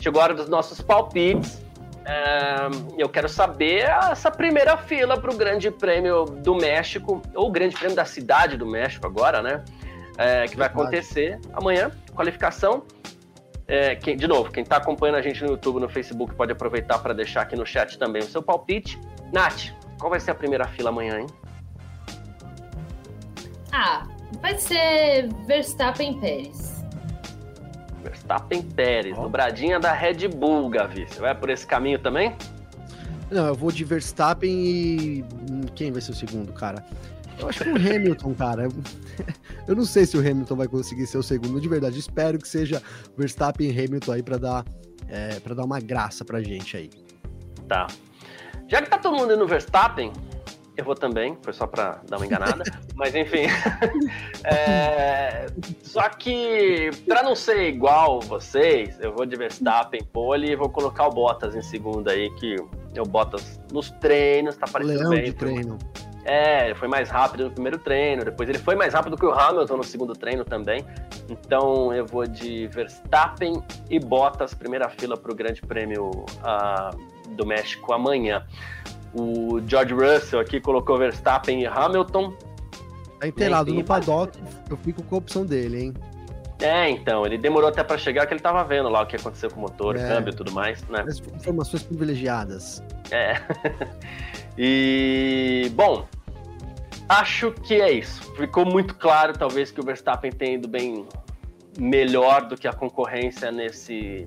Chegou 0.00 0.20
a 0.20 0.24
hora 0.24 0.34
dos 0.34 0.48
nossos 0.48 0.80
palpites. 0.80 1.60
É, 2.04 2.68
eu 2.96 3.08
quero 3.08 3.28
saber 3.28 3.90
essa 4.10 4.30
primeira 4.30 4.76
fila 4.76 5.20
para 5.20 5.32
o 5.32 5.36
Grande 5.36 5.68
Prêmio 5.72 6.26
do 6.26 6.54
México, 6.54 7.20
ou 7.34 7.48
o 7.48 7.50
Grande 7.50 7.74
Prêmio 7.74 7.96
da 7.96 8.04
Cidade 8.04 8.56
do 8.56 8.64
México 8.64 9.04
agora, 9.04 9.42
né? 9.42 9.64
É, 10.16 10.44
que 10.46 10.56
vai 10.56 10.68
acontecer 10.68 11.40
amanhã, 11.52 11.90
qualificação. 12.14 12.84
É, 13.66 13.96
quem, 13.96 14.16
de 14.16 14.28
novo, 14.28 14.52
quem 14.52 14.62
está 14.62 14.76
acompanhando 14.76 15.16
a 15.16 15.22
gente 15.22 15.42
no 15.42 15.50
YouTube, 15.50 15.80
no 15.80 15.88
Facebook, 15.88 16.36
pode 16.36 16.52
aproveitar 16.52 17.00
para 17.00 17.12
deixar 17.12 17.42
aqui 17.42 17.56
no 17.56 17.66
chat 17.66 17.98
também 17.98 18.22
o 18.22 18.26
seu 18.26 18.42
palpite. 18.42 18.96
Nath, 19.32 19.72
qual 19.98 20.08
vai 20.08 20.20
ser 20.20 20.30
a 20.30 20.34
primeira 20.36 20.68
fila 20.68 20.90
amanhã, 20.90 21.18
hein? 21.18 21.26
Ah, 23.72 24.04
Vai 24.40 24.58
ser 24.58 25.28
Verstappen 25.46 26.18
Pérez. 26.20 26.84
Verstappen 28.02 28.62
Pérez, 28.62 29.16
oh. 29.18 29.22
dobradinha 29.22 29.78
da 29.78 29.92
Red 29.92 30.28
Bull, 30.28 30.68
Gavi. 30.70 31.06
Você 31.08 31.20
vai 31.20 31.34
por 31.34 31.50
esse 31.50 31.66
caminho 31.66 31.98
também? 31.98 32.34
Não, 33.30 33.46
eu 33.46 33.54
vou 33.54 33.70
de 33.70 33.84
Verstappen 33.84 34.50
e. 34.50 35.24
Hum, 35.50 35.62
quem 35.74 35.92
vai 35.92 36.00
ser 36.00 36.12
o 36.12 36.14
segundo, 36.14 36.52
cara? 36.52 36.84
Eu 37.38 37.48
acho 37.48 37.62
que 37.62 37.70
o 37.70 37.76
Hamilton, 37.76 38.34
cara. 38.34 38.68
Eu 39.66 39.76
não 39.76 39.84
sei 39.84 40.04
se 40.04 40.16
o 40.16 40.20
Hamilton 40.20 40.56
vai 40.56 40.68
conseguir 40.68 41.06
ser 41.06 41.18
o 41.18 41.22
segundo, 41.22 41.60
de 41.60 41.68
verdade. 41.68 41.98
Espero 41.98 42.38
que 42.38 42.48
seja 42.48 42.82
Verstappen 43.16 43.70
e 43.70 43.70
Hamilton 43.70 44.12
aí 44.12 44.22
para 44.22 44.36
dar, 44.36 44.64
é, 45.08 45.40
para 45.40 45.54
dar 45.54 45.64
uma 45.64 45.80
graça 45.80 46.24
pra 46.24 46.42
gente 46.42 46.76
aí. 46.76 46.90
Tá. 47.68 47.86
Já 48.68 48.82
que 48.82 48.90
tá 48.90 48.98
todo 48.98 49.16
mundo 49.16 49.36
no 49.36 49.46
Verstappen, 49.46 50.12
eu 50.80 50.84
vou 50.84 50.94
também, 50.94 51.36
foi 51.42 51.52
só 51.52 51.66
para 51.66 52.00
dar 52.08 52.16
uma 52.16 52.26
enganada. 52.26 52.64
Mas 52.96 53.14
enfim. 53.14 53.46
é, 54.44 55.46
só 55.82 56.08
que, 56.08 56.90
para 57.06 57.22
não 57.22 57.34
ser 57.34 57.68
igual 57.68 58.20
vocês, 58.20 58.98
eu 59.00 59.12
vou 59.12 59.24
de 59.24 59.36
Verstappen, 59.36 60.02
pole 60.12 60.50
e 60.50 60.56
vou 60.56 60.68
colocar 60.68 61.06
o 61.06 61.10
Bottas 61.10 61.54
em 61.54 61.62
segunda 61.62 62.12
aí, 62.12 62.30
que 62.36 62.56
o 62.98 63.04
Bottas 63.04 63.60
nos 63.72 63.90
treinos 63.92 64.56
tá 64.56 64.66
parecendo 64.66 64.98
Leão 64.98 65.10
bem. 65.10 65.24
de 65.24 65.32
treino. 65.32 65.78
É, 66.24 66.66
ele 66.66 66.74
foi 66.74 66.88
mais 66.88 67.08
rápido 67.08 67.44
no 67.44 67.50
primeiro 67.50 67.78
treino, 67.78 68.24
depois 68.24 68.48
ele 68.48 68.58
foi 68.58 68.74
mais 68.74 68.92
rápido 68.92 69.16
que 69.16 69.24
o 69.24 69.32
Hamilton 69.32 69.76
no 69.78 69.84
segundo 69.84 70.12
treino 70.14 70.44
também. 70.44 70.84
Então 71.28 71.92
eu 71.92 72.04
vou 72.06 72.26
de 72.26 72.66
Verstappen 72.68 73.62
e 73.88 73.98
Bottas, 73.98 74.52
primeira 74.52 74.88
fila 74.90 75.16
para 75.16 75.32
o 75.32 75.34
Grande 75.34 75.62
Prêmio 75.62 76.10
uh, 76.10 77.34
do 77.34 77.46
México 77.46 77.92
amanhã. 77.92 78.46
O 79.14 79.60
George 79.66 79.92
Russell 79.92 80.40
aqui 80.40 80.60
colocou 80.60 80.98
Verstappen 80.98 81.62
e 81.62 81.66
Hamilton. 81.66 82.32
Tá 83.18 83.26
inteirado 83.26 83.74
no 83.74 83.84
paddock, 83.84 84.38
eu 84.70 84.76
fico 84.78 85.02
com 85.02 85.16
a 85.16 85.18
opção 85.18 85.44
dele, 85.44 85.84
hein? 85.84 85.94
É, 86.60 86.90
então, 86.90 87.24
ele 87.24 87.38
demorou 87.38 87.68
até 87.68 87.82
para 87.82 87.96
chegar 87.96 88.26
que 88.26 88.34
ele 88.34 88.40
tava 88.40 88.62
vendo 88.64 88.88
lá 88.88 89.02
o 89.02 89.06
que 89.06 89.16
aconteceu 89.16 89.50
com 89.50 89.58
o 89.58 89.62
motor, 89.62 89.96
é. 89.96 90.06
câmbio 90.06 90.32
e 90.32 90.36
tudo 90.36 90.52
mais, 90.52 90.82
né? 90.88 91.04
Informações 91.34 91.82
privilegiadas. 91.82 92.82
É. 93.10 93.40
e, 94.58 95.70
bom, 95.74 96.06
acho 97.08 97.52
que 97.52 97.80
é 97.80 97.90
isso. 97.92 98.22
Ficou 98.34 98.66
muito 98.66 98.94
claro, 98.94 99.32
talvez, 99.32 99.70
que 99.70 99.80
o 99.80 99.84
Verstappen 99.84 100.30
tem 100.30 100.54
ido 100.54 100.68
bem 100.68 101.06
melhor 101.78 102.46
do 102.46 102.56
que 102.56 102.66
a 102.66 102.72
concorrência 102.72 103.50
nesse, 103.50 104.26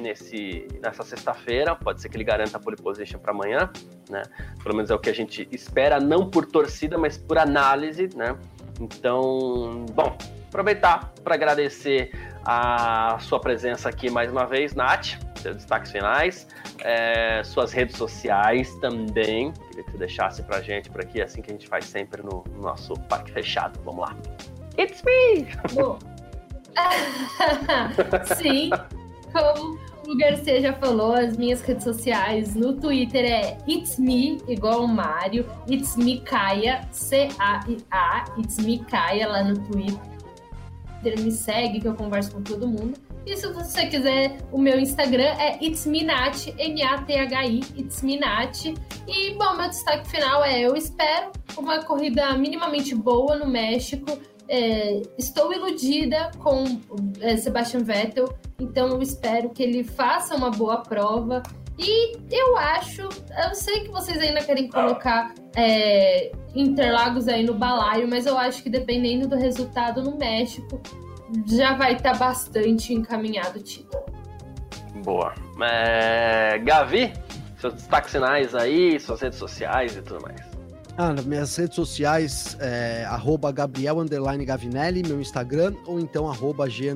nesse, 0.00 0.66
nessa 0.82 1.02
sexta-feira. 1.02 1.74
Pode 1.74 2.00
ser 2.00 2.08
que 2.08 2.16
ele 2.16 2.24
garanta 2.24 2.56
a 2.56 2.60
pole 2.60 2.76
position 2.76 3.18
para 3.18 3.32
amanhã, 3.32 3.70
né? 4.10 4.22
Pelo 4.62 4.76
menos 4.76 4.90
é 4.90 4.94
o 4.94 4.98
que 4.98 5.10
a 5.10 5.14
gente 5.14 5.48
espera, 5.50 5.98
não 5.98 6.28
por 6.28 6.46
torcida, 6.46 6.98
mas 6.98 7.16
por 7.16 7.38
análise, 7.38 8.08
né? 8.14 8.36
Então, 8.80 9.86
bom, 9.92 10.16
aproveitar 10.48 11.12
para 11.22 11.34
agradecer 11.34 12.10
a 12.44 13.18
sua 13.20 13.40
presença 13.40 13.88
aqui 13.88 14.10
mais 14.10 14.30
uma 14.30 14.44
vez, 14.44 14.74
Nath, 14.74 15.18
seus 15.36 15.56
destaques 15.56 15.92
finais, 15.92 16.46
é, 16.80 17.42
suas 17.44 17.72
redes 17.72 17.96
sociais 17.96 18.74
também. 18.76 19.52
Queria 19.52 19.84
que 19.84 19.90
você 19.92 19.98
deixasse 19.98 20.42
para 20.42 20.58
a 20.58 20.62
gente 20.62 20.90
por 20.90 21.00
aqui, 21.00 21.20
assim 21.20 21.40
que 21.40 21.50
a 21.50 21.54
gente 21.54 21.68
faz 21.68 21.84
sempre 21.84 22.22
no, 22.22 22.44
no 22.52 22.62
nosso 22.62 22.94
parque 23.08 23.32
fechado. 23.32 23.80
Vamos 23.84 24.00
lá. 24.00 24.16
It's 24.78 25.02
me! 25.02 25.46
Bom. 25.74 25.98
Sim, 28.36 28.70
como 29.32 29.78
o 30.06 30.16
Garcia 30.16 30.60
já 30.60 30.72
falou, 30.74 31.12
as 31.12 31.36
minhas 31.36 31.62
redes 31.62 31.84
sociais 31.84 32.54
no 32.54 32.74
Twitter 32.74 33.24
é 33.24 33.58
It's 33.68 33.98
Me, 33.98 34.38
igual 34.48 34.84
o 34.84 34.88
Mário, 34.88 35.46
It's 35.70 35.96
Me 35.96 36.20
Caia, 36.20 36.86
C-A-I-A, 36.90 38.24
It's 38.38 38.58
Me 38.58 38.78
Caia 38.80 39.28
lá 39.28 39.44
no 39.44 39.58
Twitter. 39.68 40.00
Me 41.20 41.32
segue 41.32 41.80
que 41.80 41.88
eu 41.88 41.94
converso 41.94 42.32
com 42.32 42.42
todo 42.42 42.66
mundo. 42.66 42.94
E 43.24 43.36
se 43.36 43.46
você 43.52 43.86
quiser, 43.86 44.38
o 44.50 44.58
meu 44.58 44.78
Instagram 44.78 45.34
é 45.38 45.64
It's 45.64 45.86
Nat, 45.86 46.48
N-A-T-H-I, 46.58 47.60
It's 47.76 48.02
Nat. 48.02 48.64
E, 49.06 49.34
bom, 49.34 49.56
meu 49.56 49.68
destaque 49.68 50.08
final 50.08 50.44
é: 50.44 50.60
eu 50.60 50.76
espero 50.76 51.30
uma 51.56 51.82
corrida 51.84 52.32
minimamente 52.36 52.94
boa 52.94 53.36
no 53.36 53.46
México 53.46 54.18
é, 54.48 55.02
estou 55.18 55.52
iludida 55.52 56.30
com 56.38 56.64
é, 57.20 57.36
Sebastian 57.36 57.80
Vettel, 57.80 58.28
então 58.58 58.88
eu 58.88 59.02
espero 59.02 59.50
que 59.50 59.62
ele 59.62 59.84
faça 59.84 60.34
uma 60.34 60.50
boa 60.50 60.78
prova. 60.78 61.42
E 61.78 62.16
eu 62.30 62.56
acho, 62.56 63.02
eu 63.02 63.54
sei 63.54 63.80
que 63.80 63.88
vocês 63.90 64.20
ainda 64.20 64.42
querem 64.42 64.68
colocar 64.68 65.34
é, 65.56 66.30
Interlagos 66.54 67.28
aí 67.28 67.44
no 67.44 67.54
balaio, 67.54 68.06
mas 68.06 68.26
eu 68.26 68.36
acho 68.36 68.62
que 68.62 68.68
dependendo 68.68 69.26
do 69.26 69.36
resultado 69.36 70.02
no 70.02 70.18
México, 70.18 70.80
já 71.46 71.74
vai 71.74 71.94
estar 71.94 72.12
tá 72.12 72.18
bastante 72.18 72.92
encaminhado 72.92 73.58
o 73.58 73.62
título. 73.62 74.04
Boa. 75.02 75.32
É, 75.62 76.58
Gavi, 76.58 77.12
seus 77.56 77.74
destaques 77.74 78.12
finais 78.12 78.54
aí, 78.54 79.00
suas 79.00 79.20
redes 79.20 79.38
sociais 79.38 79.96
e 79.96 80.02
tudo 80.02 80.20
mais. 80.22 80.51
Ah, 80.98 81.14
nas 81.14 81.24
minhas 81.24 81.56
redes 81.56 81.74
sociais, 81.74 82.54
é, 82.60 83.06
arroba 83.08 83.50
Gabriel 83.50 83.96
Gavinelli, 84.44 85.02
meu 85.02 85.20
Instagram, 85.22 85.74
ou 85.86 85.98
então 85.98 86.28
arroba 86.28 86.68
G, 86.68 86.94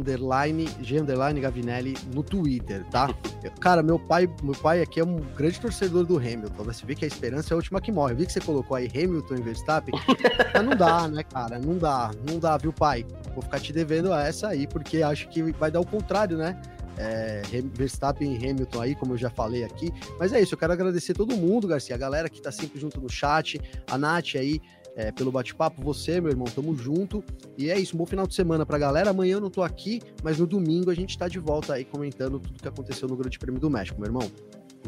G 0.83 1.01
Gavinelli 1.41 1.97
no 2.13 2.23
Twitter, 2.23 2.85
tá? 2.91 3.09
Cara, 3.59 3.83
meu 3.83 3.99
pai, 3.99 4.29
meu 4.43 4.55
pai 4.55 4.83
aqui 4.83 5.01
é 5.01 5.05
um 5.05 5.17
grande 5.35 5.59
torcedor 5.59 6.05
do 6.05 6.19
Hamilton, 6.19 6.65
né? 6.65 6.73
Você 6.75 6.85
vê 6.85 6.95
que 6.95 7.07
a 7.07 7.09
esperança 7.09 7.53
é 7.53 7.55
a 7.55 7.57
última 7.57 7.81
que 7.81 7.91
morre. 7.91 8.13
Eu 8.13 8.19
vi 8.19 8.27
que 8.27 8.33
você 8.35 8.41
colocou 8.41 8.77
aí 8.77 8.87
Hamilton 8.87 9.35
e 9.35 9.41
Verstappen, 9.41 9.95
mas 10.53 10.65
não 10.65 10.77
dá, 10.77 11.09
né, 11.09 11.23
cara? 11.23 11.59
Não 11.59 11.79
dá, 11.79 12.11
não 12.29 12.39
dá, 12.39 12.59
viu, 12.59 12.75
pai? 12.75 13.07
Vou 13.33 13.43
ficar 13.43 13.61
te 13.61 13.73
devendo 13.73 14.13
essa 14.13 14.49
aí, 14.49 14.67
porque 14.67 15.03
acho 15.03 15.27
que 15.29 15.43
vai 15.53 15.71
dar 15.71 15.81
o 15.81 15.87
contrário, 15.87 16.37
né? 16.37 16.61
É, 16.97 17.43
Verstappen 17.75 18.33
e 18.33 18.37
Hamilton 18.37 18.81
aí, 18.81 18.95
como 18.95 19.15
eu 19.15 19.19
já 19.19 19.31
falei 19.31 19.65
aqui. 19.65 19.93
Mas 20.19 20.33
é 20.33 20.41
isso, 20.41 20.55
eu 20.55 20.59
quero 20.59 20.73
agradecer 20.73 21.15
todo 21.15 21.37
mundo, 21.37 21.67
Garcia, 21.67 21.95
a 21.95 21.99
galera 21.99 22.29
que 22.29 22.41
tá 22.41 22.51
sempre 22.51 22.81
junto 22.81 23.01
no 23.01 23.09
chat, 23.09 23.61
a 23.91 23.99
Nath 23.99 24.37
aí, 24.37 24.61
é, 24.97 25.13
pelo 25.13 25.31
bate-papo, 25.31 25.83
você, 25.83 26.21
meu 26.21 26.31
irmão, 26.31 26.47
tamo 26.47 26.75
junto. 26.75 27.23
E 27.59 27.71
é 27.71 27.79
isso, 27.79 27.95
um 27.95 27.99
bom 27.99 28.07
final 28.07 28.27
de 28.27 28.35
semana 28.35 28.65
pra 28.65 28.79
galera. 28.79 29.11
Amanhã 29.11 29.35
eu 29.35 29.41
não 29.41 29.51
tô 29.51 29.63
aqui, 29.63 30.01
mas 30.23 30.39
no 30.39 30.47
domingo 30.47 30.91
a 30.91 30.95
gente 30.95 31.19
tá 31.19 31.29
de 31.29 31.39
volta 31.39 31.75
aí 31.75 31.85
comentando 31.85 32.41
tudo 32.41 32.61
que 32.61 32.67
aconteceu 32.67 33.07
no 33.07 33.15
Grande 33.15 33.39
Prêmio 33.39 33.61
do 33.61 33.69
México, 33.69 34.01
meu 34.01 34.09
irmão. 34.09 34.31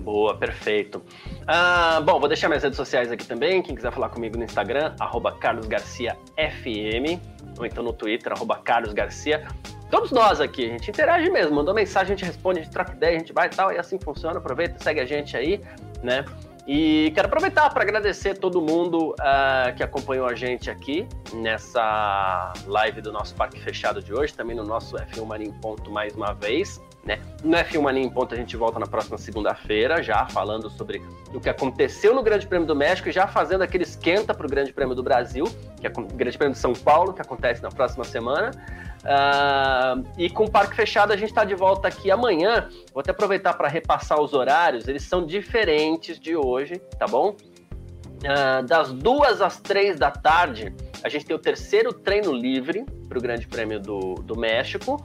Boa, 0.01 0.35
perfeito. 0.35 1.03
Ah, 1.47 2.01
bom, 2.01 2.19
vou 2.19 2.29
deixar 2.29 2.49
minhas 2.49 2.63
redes 2.63 2.77
sociais 2.77 3.13
aqui 3.13 3.27
também. 3.27 3.61
Quem 3.61 3.75
quiser 3.75 3.93
falar 3.93 4.09
comigo 4.09 4.39
no 4.39 4.45
Instagram, 4.45 4.95
carlosgarciafm, 5.41 7.21
ou 7.59 7.67
então 7.67 7.85
no 7.85 7.93
Twitter, 7.93 8.33
carlosgarcia. 8.65 9.47
Todos 9.91 10.11
nós 10.13 10.41
aqui, 10.41 10.67
a 10.67 10.69
gente 10.73 10.91
interage 10.91 11.31
mesmo, 11.31 11.57
mandou 11.57 11.75
mensagem, 11.75 12.13
a 12.13 12.17
gente 12.17 12.27
responde, 12.27 12.61
a 12.61 12.63
gente 12.63 12.73
troca 12.73 12.93
ideia, 12.93 13.17
a 13.17 13.19
gente 13.19 13.33
vai 13.33 13.47
e 13.47 13.51
tal, 13.51 13.73
e 13.73 13.79
assim 13.79 13.99
funciona. 13.99 14.39
Aproveita, 14.39 14.77
segue 14.83 15.01
a 15.01 15.07
gente 15.07 15.37
aí, 15.37 15.61
né? 16.03 16.25
E 16.67 17.11
quero 17.15 17.29
aproveitar 17.29 17.71
para 17.71 17.83
agradecer 17.83 18.39
todo 18.39 18.61
mundo 18.61 19.15
uh, 19.15 19.75
que 19.75 19.83
acompanhou 19.83 20.27
a 20.27 20.35
gente 20.35 20.71
aqui 20.71 21.09
nessa 21.33 22.53
live 22.67 23.01
do 23.01 23.11
nosso 23.11 23.35
Parque 23.35 23.59
Fechado 23.59 24.03
de 24.03 24.13
hoje, 24.13 24.35
também 24.35 24.55
no 24.55 24.65
nosso 24.65 24.95
F1 24.95 25.25
Mania 25.25 25.49
em 25.49 25.53
Ponto 25.53 25.91
mais 25.91 26.15
uma 26.15 26.35
vez. 26.35 26.79
Né? 27.09 27.19
No 27.43 27.57
F1 27.57 27.81
Mania 27.81 28.05
em 28.05 28.11
Ponto 28.11 28.35
a 28.35 28.37
gente 28.37 28.55
volta 28.55 28.79
na 28.79 28.87
próxima 28.87 29.17
segunda-feira, 29.17 30.03
já 30.03 30.27
falando 30.27 30.69
sobre 30.69 31.01
o 31.33 31.41
que 31.41 31.49
aconteceu 31.49 32.15
no 32.15 32.23
Grande 32.23 32.47
Prêmio 32.47 32.69
do 32.69 32.77
México 32.77 33.09
e 33.09 33.13
já 33.13 33.27
fazendo 33.27 33.63
aquele 33.63 33.85
esquenta 33.85 34.35
para 34.35 34.47
o 34.47 34.51
Grande 34.51 34.75
Prêmio 34.75 34.95
do 34.95 35.03
Brasil, 35.03 35.47
que 35.81 35.87
é 35.87 35.91
o 35.91 36.03
Grande 36.03 36.37
Prêmio 36.37 36.53
de 36.53 36.61
São 36.61 36.75
Paulo, 36.75 37.15
que 37.15 37.23
acontece 37.23 37.63
na 37.63 37.71
próxima 37.71 38.05
semana. 38.05 38.51
Uh, 38.99 40.07
e 40.19 40.29
com 40.29 40.45
o 40.45 40.51
parque 40.51 40.77
fechado, 40.77 41.11
a 41.11 41.17
gente 41.17 41.31
está 41.31 41.47
de 41.47 41.55
volta 41.55 41.89
aqui 41.89 42.11
amanhã. 42.11 42.69
Vou 42.93 43.01
até 43.01 43.11
aproveitar 43.11 43.55
para 43.55 43.69
repassar 43.69 44.21
os 44.21 44.35
horários, 44.35 44.87
eles 44.87 45.03
são 45.03 45.25
diferentes 45.25 46.21
de 46.21 46.37
hoje, 46.37 46.79
tá 46.99 47.07
bom? 47.07 47.31
Uh, 47.31 48.67
das 48.67 48.93
duas 48.93 49.41
às 49.41 49.59
três 49.59 49.99
da 49.99 50.11
tarde, 50.11 50.75
a 51.03 51.09
gente 51.09 51.25
tem 51.25 51.35
o 51.35 51.39
terceiro 51.39 51.91
treino 51.91 52.35
livre 52.35 52.85
para 53.09 53.17
o 53.17 53.23
Grande 53.23 53.47
Prêmio 53.47 53.81
do, 53.81 54.17
do 54.17 54.37
México. 54.37 55.03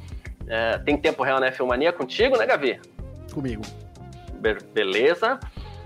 Uh, 0.53 0.84
tem 0.84 0.95
tempo 0.95 1.23
real 1.23 1.39
na 1.39 1.51
F1 1.51 1.93
contigo, 1.93 2.38
né, 2.38 2.45
Gavi? 2.45 2.80
Comigo. 3.34 3.63
Be 4.35 4.55
beleza. 4.71 5.39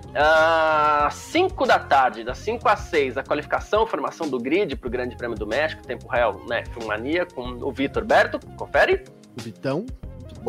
Uh, 0.08 1.10
5 1.10 1.66
da 1.66 1.80
tarde, 1.80 2.24
das 2.24 2.40
5 2.40 2.68
às 2.68 2.80
6, 2.82 3.18
a 3.18 3.24
qualificação, 3.24 3.88
formação 3.88 4.28
do 4.28 4.38
grid 4.38 4.76
para 4.76 4.88
o 4.88 4.92
Grande 4.92 5.16
Prêmio 5.16 5.38
do 5.38 5.48
México, 5.48 5.82
tempo 5.84 6.08
real, 6.08 6.42
né? 6.50 6.66
Filmania 6.74 7.26
com 7.26 7.44
o 7.62 7.72
Vitor 7.72 8.04
Berto, 8.04 8.40
confere? 8.58 9.06
O 9.38 9.42
Vitão. 9.42 9.86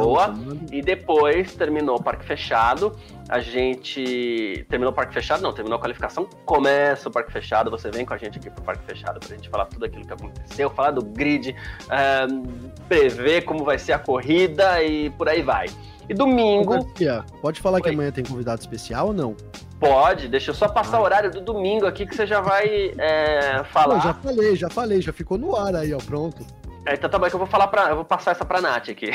Boa. 0.04 0.34
E 0.70 0.80
depois 0.80 1.54
terminou 1.54 1.96
o 1.96 2.02
parque 2.02 2.24
fechado. 2.24 2.96
A 3.28 3.40
gente. 3.40 4.64
Terminou 4.68 4.92
o 4.92 4.94
parque 4.94 5.12
fechado? 5.12 5.42
Não, 5.42 5.52
terminou 5.52 5.76
a 5.76 5.80
qualificação. 5.80 6.26
Começa 6.44 7.08
o 7.08 7.12
parque 7.12 7.32
fechado. 7.32 7.70
Você 7.70 7.90
vem 7.90 8.06
com 8.06 8.14
a 8.14 8.18
gente 8.18 8.38
aqui 8.38 8.48
pro 8.48 8.62
parque 8.62 8.84
fechado 8.84 9.20
pra 9.20 9.28
gente 9.36 9.48
falar 9.48 9.66
tudo 9.66 9.84
aquilo 9.84 10.06
que 10.06 10.12
aconteceu, 10.12 10.70
falar 10.70 10.92
do 10.92 11.04
grid, 11.04 11.50
uh, 11.50 12.72
prever 12.88 13.42
como 13.42 13.64
vai 13.64 13.78
ser 13.78 13.92
a 13.92 13.98
corrida 13.98 14.82
e 14.82 15.10
por 15.10 15.28
aí 15.28 15.42
vai. 15.42 15.66
E 16.08 16.14
domingo. 16.14 16.72
Garcia, 16.72 17.24
pode 17.42 17.60
falar 17.60 17.76
Oi. 17.76 17.82
que 17.82 17.88
amanhã 17.90 18.10
tem 18.10 18.24
convidado 18.24 18.60
especial 18.60 19.08
ou 19.08 19.12
não? 19.12 19.36
Pode, 19.78 20.26
deixa 20.26 20.50
eu 20.50 20.54
só 20.54 20.66
passar 20.66 20.96
ah. 20.96 21.00
o 21.00 21.04
horário 21.04 21.30
do 21.30 21.40
domingo 21.40 21.86
aqui 21.86 22.06
que 22.06 22.14
você 22.14 22.26
já 22.26 22.40
vai 22.40 22.92
é, 22.98 23.62
falar. 23.64 23.96
Pô, 23.96 24.00
já 24.00 24.14
falei, 24.14 24.56
já 24.56 24.70
falei, 24.70 25.02
já 25.02 25.12
ficou 25.12 25.36
no 25.36 25.54
ar 25.54 25.76
aí, 25.76 25.92
ó, 25.92 25.98
pronto. 25.98 26.44
É, 26.88 26.94
então 26.94 27.10
tá 27.10 27.18
bom, 27.18 27.26
é 27.26 27.28
que 27.28 27.34
eu 27.34 27.38
vou 27.38 27.46
falar 27.46 27.68
para, 27.68 27.90
eu 27.90 27.96
vou 27.96 28.04
passar 28.04 28.30
essa 28.30 28.46
pra 28.46 28.62
Nath 28.62 28.88
aqui. 28.88 29.10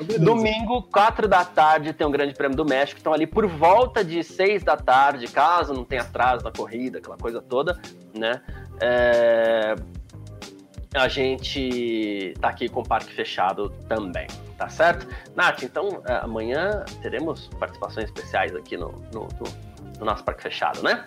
Beleza. 0.00 0.24
Domingo, 0.24 0.82
4 0.84 1.28
da 1.28 1.44
tarde, 1.44 1.92
tem 1.92 2.06
um 2.06 2.10
grande 2.10 2.32
prêmio 2.32 2.56
do 2.56 2.64
México. 2.64 2.98
Então 2.98 3.12
ali 3.12 3.26
por 3.26 3.46
volta 3.46 4.02
de 4.02 4.24
6 4.24 4.62
da 4.64 4.78
tarde, 4.78 5.26
caso 5.28 5.74
não 5.74 5.84
tenha 5.84 6.00
atraso 6.00 6.42
na 6.42 6.50
corrida, 6.50 6.98
aquela 6.98 7.18
coisa 7.18 7.42
toda, 7.42 7.78
né? 8.14 8.40
é, 8.80 9.74
a 10.94 11.06
gente 11.06 12.34
tá 12.40 12.48
aqui 12.48 12.68
com 12.68 12.80
o 12.80 12.82
parque 12.82 13.12
fechado 13.12 13.70
também, 13.88 14.26
tá 14.56 14.68
certo? 14.70 15.06
Nath, 15.36 15.62
então 15.62 16.02
é, 16.06 16.14
amanhã 16.14 16.84
teremos 17.02 17.48
participações 17.58 18.06
especiais 18.06 18.56
aqui 18.56 18.76
no, 18.76 18.88
no, 19.12 19.28
no, 19.28 19.98
no 19.98 20.04
nosso 20.04 20.24
parque 20.24 20.42
fechado, 20.42 20.82
né? 20.82 21.04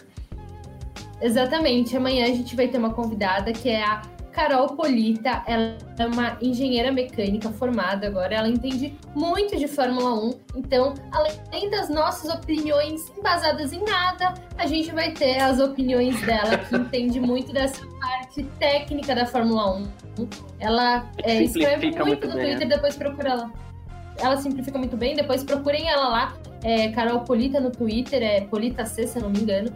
Exatamente. 1.21 1.95
Amanhã 1.97 2.25
a 2.25 2.29
gente 2.29 2.55
vai 2.55 2.67
ter 2.67 2.77
uma 2.77 2.93
convidada 2.93 3.51
que 3.51 3.69
é 3.69 3.83
a 3.83 4.01
Carol 4.35 4.67
Polita, 4.75 5.41
ela 5.47 5.77
é 5.97 6.05
uma 6.05 6.37
engenheira 6.41 6.91
mecânica 6.91 7.49
formada 7.51 8.05
agora, 8.05 8.35
ela 8.35 8.49
entende 8.49 8.93
muito 9.15 9.55
de 9.55 9.65
Fórmula 9.65 10.13
1, 10.13 10.39
então, 10.57 10.93
além 11.13 11.69
das 11.69 11.87
nossas 11.87 12.29
opiniões 12.29 13.09
embasadas 13.17 13.71
em 13.71 13.81
nada, 13.85 14.33
a 14.57 14.67
gente 14.67 14.91
vai 14.91 15.13
ter 15.13 15.39
as 15.39 15.61
opiniões 15.61 16.21
dela, 16.23 16.57
que 16.57 16.75
entende 16.75 17.17
muito 17.21 17.53
dessa 17.53 17.87
parte 18.01 18.43
técnica 18.59 19.15
da 19.15 19.25
Fórmula 19.25 19.77
1. 19.77 19.87
Ela 20.59 21.09
é, 21.23 21.41
escreve 21.41 21.87
muito, 21.87 22.05
muito 22.05 22.27
no 22.27 22.33
bem, 22.33 22.45
Twitter, 22.45 22.67
é. 22.67 22.75
depois 22.75 22.95
procura 22.97 23.29
ela. 23.29 23.51
Ela 24.17 24.37
simplifica 24.37 24.77
muito 24.77 24.97
bem, 24.97 25.15
depois 25.15 25.45
procurem 25.45 25.89
ela 25.89 26.09
lá, 26.09 26.37
é 26.61 26.89
Carol 26.89 27.21
Polita 27.21 27.61
no 27.61 27.71
Twitter, 27.71 28.21
é 28.21 28.41
Polita 28.41 28.85
C, 28.85 29.07
se 29.07 29.17
eu 29.17 29.23
não 29.23 29.29
me 29.29 29.39
engano. 29.39 29.71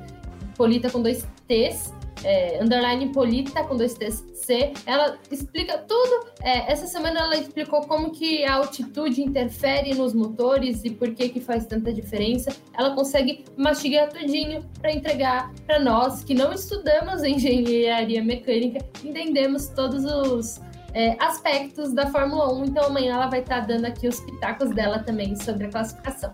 Polita 0.57 0.90
com 0.90 1.02
dois 1.02 1.26
T's 1.48 1.94
é, 2.24 2.62
underline 2.62 3.10
Polita 3.10 3.64
com 3.64 3.76
dois 3.76 3.94
T's 3.94 4.24
C. 4.34 4.74
Ela 4.86 5.18
explica 5.32 5.78
tudo. 5.78 6.28
É, 6.41 6.72
essa 6.72 6.88
semana 6.88 7.20
ela 7.20 7.38
explicou 7.38 7.82
como 7.82 8.12
que 8.12 8.44
a 8.46 8.56
altitude 8.56 9.22
interfere 9.22 9.94
nos 9.94 10.14
motores 10.14 10.84
e 10.84 10.90
por 10.90 11.14
que 11.14 11.30
que 11.30 11.40
faz 11.40 11.66
tanta 11.66 11.94
diferença. 11.94 12.52
Ela 12.78 12.96
consegue 12.96 13.46
mastigar 13.58 14.10
tudinho 14.10 14.64
para 14.80 14.91
entregar 14.91 15.54
para 15.66 15.80
nós 15.80 16.24
que 16.24 16.34
não 16.34 16.54
estudamos 16.54 17.24
engenharia 17.24 18.24
mecânica, 18.24 18.86
entendemos 19.04 19.68
todos 19.68 20.04
os 20.06 20.60
é, 20.94 21.16
aspectos 21.20 21.94
da 21.94 22.08
Fórmula 22.08 22.54
1. 22.54 22.66
Então 22.66 22.86
amanhã 22.86 23.16
ela 23.16 23.28
vai 23.28 23.40
estar 23.41 23.62
tá 23.62 23.68
dando 23.68 23.86
aqui 23.86 24.08
os 24.08 24.20
pitacos 24.20 24.72
dela 24.72 25.00
também 25.00 25.36
sobre 25.36 25.66
a 25.66 25.70
classificação. 25.70 26.34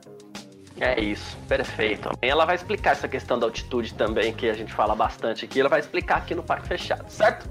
É 0.79 0.99
isso, 0.99 1.37
perfeito. 1.47 2.09
Ela 2.21 2.45
vai 2.45 2.55
explicar 2.55 2.91
essa 2.91 3.07
questão 3.07 3.39
da 3.39 3.45
altitude 3.45 3.93
também, 3.93 4.33
que 4.33 4.49
a 4.49 4.53
gente 4.53 4.73
fala 4.73 4.93
bastante 4.93 5.45
aqui. 5.45 5.59
Ela 5.59 5.69
vai 5.69 5.79
explicar 5.79 6.17
aqui 6.17 6.35
no 6.35 6.43
Parque 6.43 6.67
Fechado, 6.67 7.09
certo? 7.09 7.49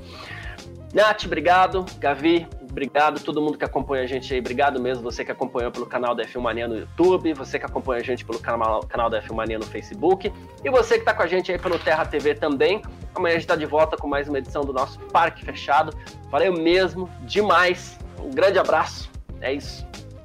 Nath, 0.92 1.24
obrigado. 1.24 1.86
Gavi, 1.98 2.46
obrigado. 2.62 3.18
Todo 3.20 3.40
mundo 3.40 3.56
que 3.56 3.64
acompanha 3.64 4.04
a 4.04 4.06
gente 4.06 4.32
aí, 4.32 4.40
obrigado 4.40 4.80
mesmo. 4.80 5.02
Você 5.02 5.24
que 5.24 5.32
acompanhou 5.32 5.72
pelo 5.72 5.86
canal 5.86 6.14
da 6.14 6.24
F1 6.24 6.40
Mania 6.40 6.68
no 6.68 6.76
YouTube, 6.76 7.32
você 7.32 7.58
que 7.58 7.64
acompanha 7.64 8.00
a 8.00 8.04
gente 8.04 8.24
pelo 8.24 8.38
canal, 8.38 8.80
canal 8.80 9.08
da 9.08 9.22
F1 9.22 9.34
Mania 9.34 9.58
no 9.58 9.64
Facebook 9.64 10.32
e 10.62 10.70
você 10.70 10.94
que 10.94 11.00
está 11.00 11.14
com 11.14 11.22
a 11.22 11.26
gente 11.26 11.50
aí 11.50 11.58
pelo 11.58 11.78
Terra 11.78 12.04
TV 12.04 12.34
também. 12.34 12.82
Amanhã 13.14 13.32
a 13.32 13.38
gente 13.38 13.44
está 13.44 13.56
de 13.56 13.66
volta 13.66 13.96
com 13.96 14.06
mais 14.06 14.28
uma 14.28 14.38
edição 14.38 14.64
do 14.64 14.72
nosso 14.72 14.98
Parque 15.12 15.44
Fechado. 15.44 15.96
Valeu 16.30 16.52
mesmo, 16.52 17.08
demais. 17.22 17.98
Um 18.20 18.30
grande 18.30 18.58
abraço. 18.58 19.10
É 19.40 19.52
isso. 19.52 19.93